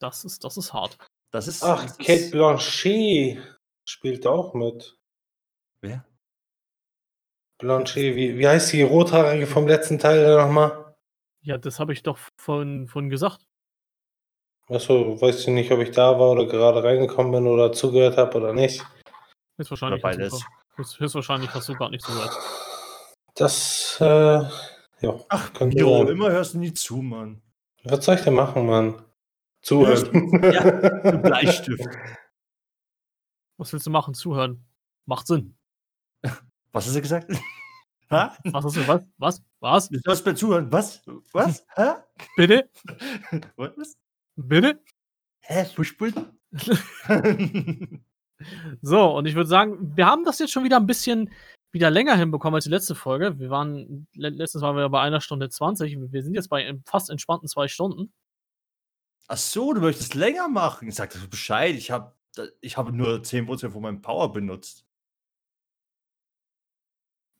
das 0.00 0.24
ist, 0.24 0.44
das 0.44 0.56
ist 0.56 0.72
hart. 0.72 0.96
Das 1.30 1.46
ist. 1.48 1.62
Ach, 1.62 1.82
das 1.82 1.96
Kate 1.98 2.12
ist, 2.12 2.30
Blanchet 2.32 3.38
spielt 3.84 4.26
auch 4.26 4.54
mit. 4.54 4.96
Wer? 5.80 6.04
Blanchet, 7.58 8.14
wie, 8.16 8.38
wie 8.38 8.46
heißt 8.48 8.72
die 8.72 8.82
Rothaarige 8.82 9.46
vom 9.46 9.66
letzten 9.66 9.98
Teil 9.98 10.36
nochmal? 10.36 10.94
Ja, 11.42 11.58
das 11.58 11.80
habe 11.80 11.92
ich 11.92 12.02
doch 12.02 12.18
von, 12.40 12.86
von 12.88 13.10
gesagt. 13.10 13.44
Achso, 14.68 15.20
weiß 15.20 15.40
ich 15.40 15.46
nicht, 15.48 15.70
ob 15.72 15.80
ich 15.80 15.90
da 15.92 16.18
war 16.18 16.30
oder 16.32 16.46
gerade 16.46 16.82
reingekommen 16.84 17.32
bin 17.32 17.46
oder 17.46 17.72
zugehört 17.72 18.16
habe 18.18 18.36
oder 18.36 18.52
nicht. 18.52 18.84
Höchstwahrscheinlich, 19.56 20.04
Oder 20.04 20.10
hast 20.10 20.18
du, 20.18 20.38
beides. 20.38 20.44
gar- 20.86 21.00
höchstwahrscheinlich 21.00 21.54
hast 21.54 21.68
du 21.68 21.74
gerade 21.74 21.90
nicht 21.92 22.04
zugehört. 22.04 22.36
Das, 23.38 23.98
äh, 24.00 24.04
ja. 25.00 25.20
Ach, 25.28 25.50
Jo, 25.70 25.98
sein. 25.98 26.08
immer 26.08 26.30
hörst 26.30 26.54
du 26.54 26.58
nie 26.58 26.72
zu, 26.72 26.96
Mann. 26.96 27.40
Was 27.84 28.04
soll 28.04 28.16
ich 28.16 28.22
denn 28.22 28.34
machen, 28.34 28.66
Mann? 28.66 29.00
Zuhören. 29.62 30.42
Ja, 30.42 31.10
du 31.12 31.18
Bleistift. 31.22 31.86
Was 33.56 33.72
willst 33.72 33.86
du 33.86 33.90
machen? 33.90 34.14
Zuhören. 34.14 34.64
Macht 35.06 35.26
Sinn. 35.26 35.56
Was 36.72 36.86
hast 36.86 36.96
du 36.96 37.00
gesagt? 37.02 37.30
Ha? 38.10 38.34
Was 38.44 38.64
hast 38.64 38.76
du? 38.76 38.88
Was? 38.88 39.02
Was? 39.18 39.42
Was? 39.60 39.88
Du 39.90 39.98
sollst 40.02 40.24
mir 40.24 40.34
zuhören. 40.34 40.72
Was? 40.72 41.02
Was? 41.32 41.62
Hä? 41.76 41.90
Bitte? 42.38 42.70
Was? 43.56 43.98
Bitte? 44.34 44.80
Hä? 45.40 45.66
Fußbullen? 45.66 46.14
So, 48.80 49.14
und 49.14 49.26
ich 49.26 49.34
würde 49.34 49.50
sagen, 49.50 49.94
wir 49.94 50.06
haben 50.06 50.24
das 50.24 50.38
jetzt 50.38 50.52
schon 50.52 50.64
wieder 50.64 50.78
ein 50.78 50.86
bisschen 50.86 51.30
wieder 51.72 51.90
länger 51.90 52.16
hinbekommen 52.16 52.54
als 52.56 52.64
die 52.64 52.70
letzte 52.70 52.94
Folge. 52.94 53.38
Wir 53.38 53.50
waren, 53.50 54.06
le- 54.14 54.30
letztes 54.30 54.62
waren 54.62 54.76
wir 54.76 54.88
bei 54.88 55.00
einer 55.00 55.20
Stunde 55.20 55.48
20. 55.50 55.98
Wir 56.12 56.22
sind 56.22 56.34
jetzt 56.34 56.48
bei 56.48 56.78
fast 56.86 57.10
entspannten 57.10 57.48
zwei 57.48 57.68
Stunden. 57.68 58.12
Ach 59.28 59.36
so, 59.36 59.74
du 59.74 59.80
möchtest 59.80 60.14
länger 60.14 60.48
machen. 60.48 60.90
Sag 60.90 61.10
das 61.12 61.26
Bescheid. 61.28 61.74
Ich 61.74 61.90
habe 61.90 62.14
ich 62.60 62.76
hab 62.76 62.90
nur 62.92 63.22
10% 63.22 63.70
von 63.70 63.82
meinem 63.82 64.00
Power 64.00 64.32
benutzt. 64.32 64.86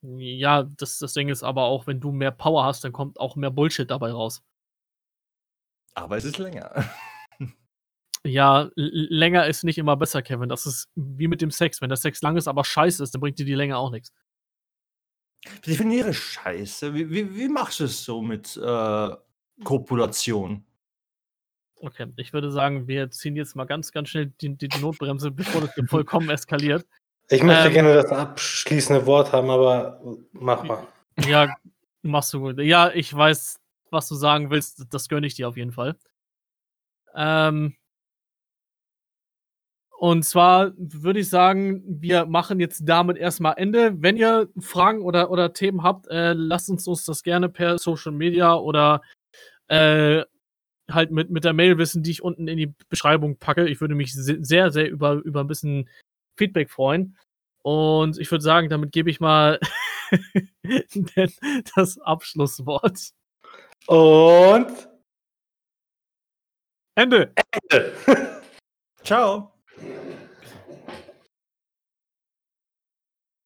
Ja, 0.03 0.63
das, 0.63 0.99
das 0.99 1.13
Ding 1.15 1.29
ist 1.29 1.43
aber 1.43 1.65
auch, 1.65 1.87
wenn 1.87 1.99
du 2.01 2.13
mehr 2.13 2.31
Power 2.31 2.65
hast, 2.65 2.85
dann 2.85 2.93
kommt 2.93 3.19
auch 3.19 3.35
mehr 3.37 3.51
Bullshit 3.51 3.91
dabei 3.91 4.13
raus. 4.13 4.43
Aber 5.95 6.17
es 6.17 6.25
ist 6.25 6.39
länger. 6.39 6.71
Ja, 8.29 8.71
länger 8.75 9.47
ist 9.47 9.65
nicht 9.65 9.79
immer 9.79 9.97
besser, 9.97 10.23
Kevin. 10.23 10.49
Das 10.49 10.67
ist 10.67 10.89
wie 10.95 11.29
mit 11.29 11.41
dem 11.41 11.51
Sex. 11.51 11.81
Wenn 11.81 11.89
der 11.89 11.97
Sex 11.97 12.21
lang 12.21 12.37
ist, 12.37 12.47
aber 12.47 12.65
scheiße 12.65 13.03
ist, 13.03 13.15
dann 13.15 13.21
bringt 13.21 13.39
dir 13.39 13.47
die 13.47 13.55
Länge 13.55 13.77
auch 13.79 13.91
nichts. 13.91 14.13
Ich 15.45 15.61
definiere 15.61 16.13
Scheiße. 16.13 16.95
Wie, 16.95 17.11
wie, 17.11 17.35
wie 17.35 17.49
machst 17.49 17.81
du 17.81 17.85
es 17.85 18.05
so 18.05 18.21
mit 18.21 18.57
äh, 18.57 19.11
Kopulation? 19.65 20.65
Okay, 21.81 22.13
ich 22.17 22.33
würde 22.33 22.51
sagen, 22.51 22.89
wir 22.89 23.11
ziehen 23.11 23.37
jetzt 23.37 23.55
mal 23.55 23.65
ganz, 23.65 23.93
ganz 23.93 24.09
schnell 24.09 24.33
die, 24.41 24.57
die, 24.57 24.69
die 24.69 24.81
Notbremse, 24.81 25.31
bevor 25.31 25.61
das 25.61 25.71
vollkommen 25.89 26.29
eskaliert. 26.29 26.85
Ich 27.31 27.43
möchte 27.43 27.69
ähm, 27.69 27.73
gerne 27.73 27.95
das 27.95 28.11
abschließende 28.11 29.07
Wort 29.07 29.33
haben, 29.33 29.49
aber 29.49 30.01
mach 30.33 30.65
mal. 30.65 30.87
Ja, 31.27 31.55
machst 32.03 32.33
du 32.35 32.41
gut. 32.41 32.59
Ja, 32.59 32.91
ich 32.91 33.15
weiß, 33.15 33.61
was 33.91 34.09
du 34.09 34.17
sagen 34.17 34.51
willst. 34.51 34.87
Das 34.91 35.09
gönne 35.09 35.27
ich 35.27 35.35
dir 35.35 35.49
auf 35.49 35.57
jeden 35.57 35.73
Fall. 35.73 35.97
Ähm, 37.15 37.77
und 39.99 40.23
zwar 40.23 40.75
würde 40.77 41.19
ich 41.19 41.29
sagen, 41.29 41.83
wir 41.85 42.25
machen 42.25 42.61
jetzt 42.61 42.83
damit 42.85 43.16
erstmal 43.16 43.55
Ende. 43.57 44.01
Wenn 44.01 44.16
ihr 44.16 44.49
Fragen 44.61 45.03
oder, 45.03 45.29
oder 45.29 45.53
Themen 45.53 45.83
habt, 45.83 46.07
äh, 46.07 46.35
lasst 46.35 46.70
uns, 46.70 46.87
uns 46.87 47.05
das 47.05 47.25
gerne 47.25 47.49
per 47.49 47.79
Social 47.79 48.12
Media 48.12 48.55
oder 48.55 49.03
äh, 49.66 50.23
halt 50.89 51.11
mit, 51.11 51.31
mit 51.31 51.43
der 51.43 51.53
Mail 51.53 51.79
wissen, 51.79 52.05
die 52.05 52.12
ich 52.12 52.23
unten 52.23 52.47
in 52.47 52.57
die 52.57 52.73
Beschreibung 52.89 53.39
packe. 53.39 53.69
Ich 53.69 53.81
würde 53.81 53.97
mich 53.97 54.15
sehr, 54.15 54.70
sehr 54.70 54.89
über, 54.89 55.15
über 55.15 55.41
ein 55.41 55.49
bisschen 55.49 55.91
Feedback 56.39 56.70
freuen. 56.70 57.19
Und 57.65 58.20
ich 58.20 58.31
würde 58.31 58.45
sagen, 58.45 58.69
damit 58.69 58.93
gebe 58.93 59.11
ich 59.11 59.19
mal 59.19 59.59
das 61.75 61.99
Abschlusswort. 61.99 63.11
Und 63.89 64.89
Ende. 66.95 67.33
Ende. 67.69 67.93
Ciao. 69.03 69.58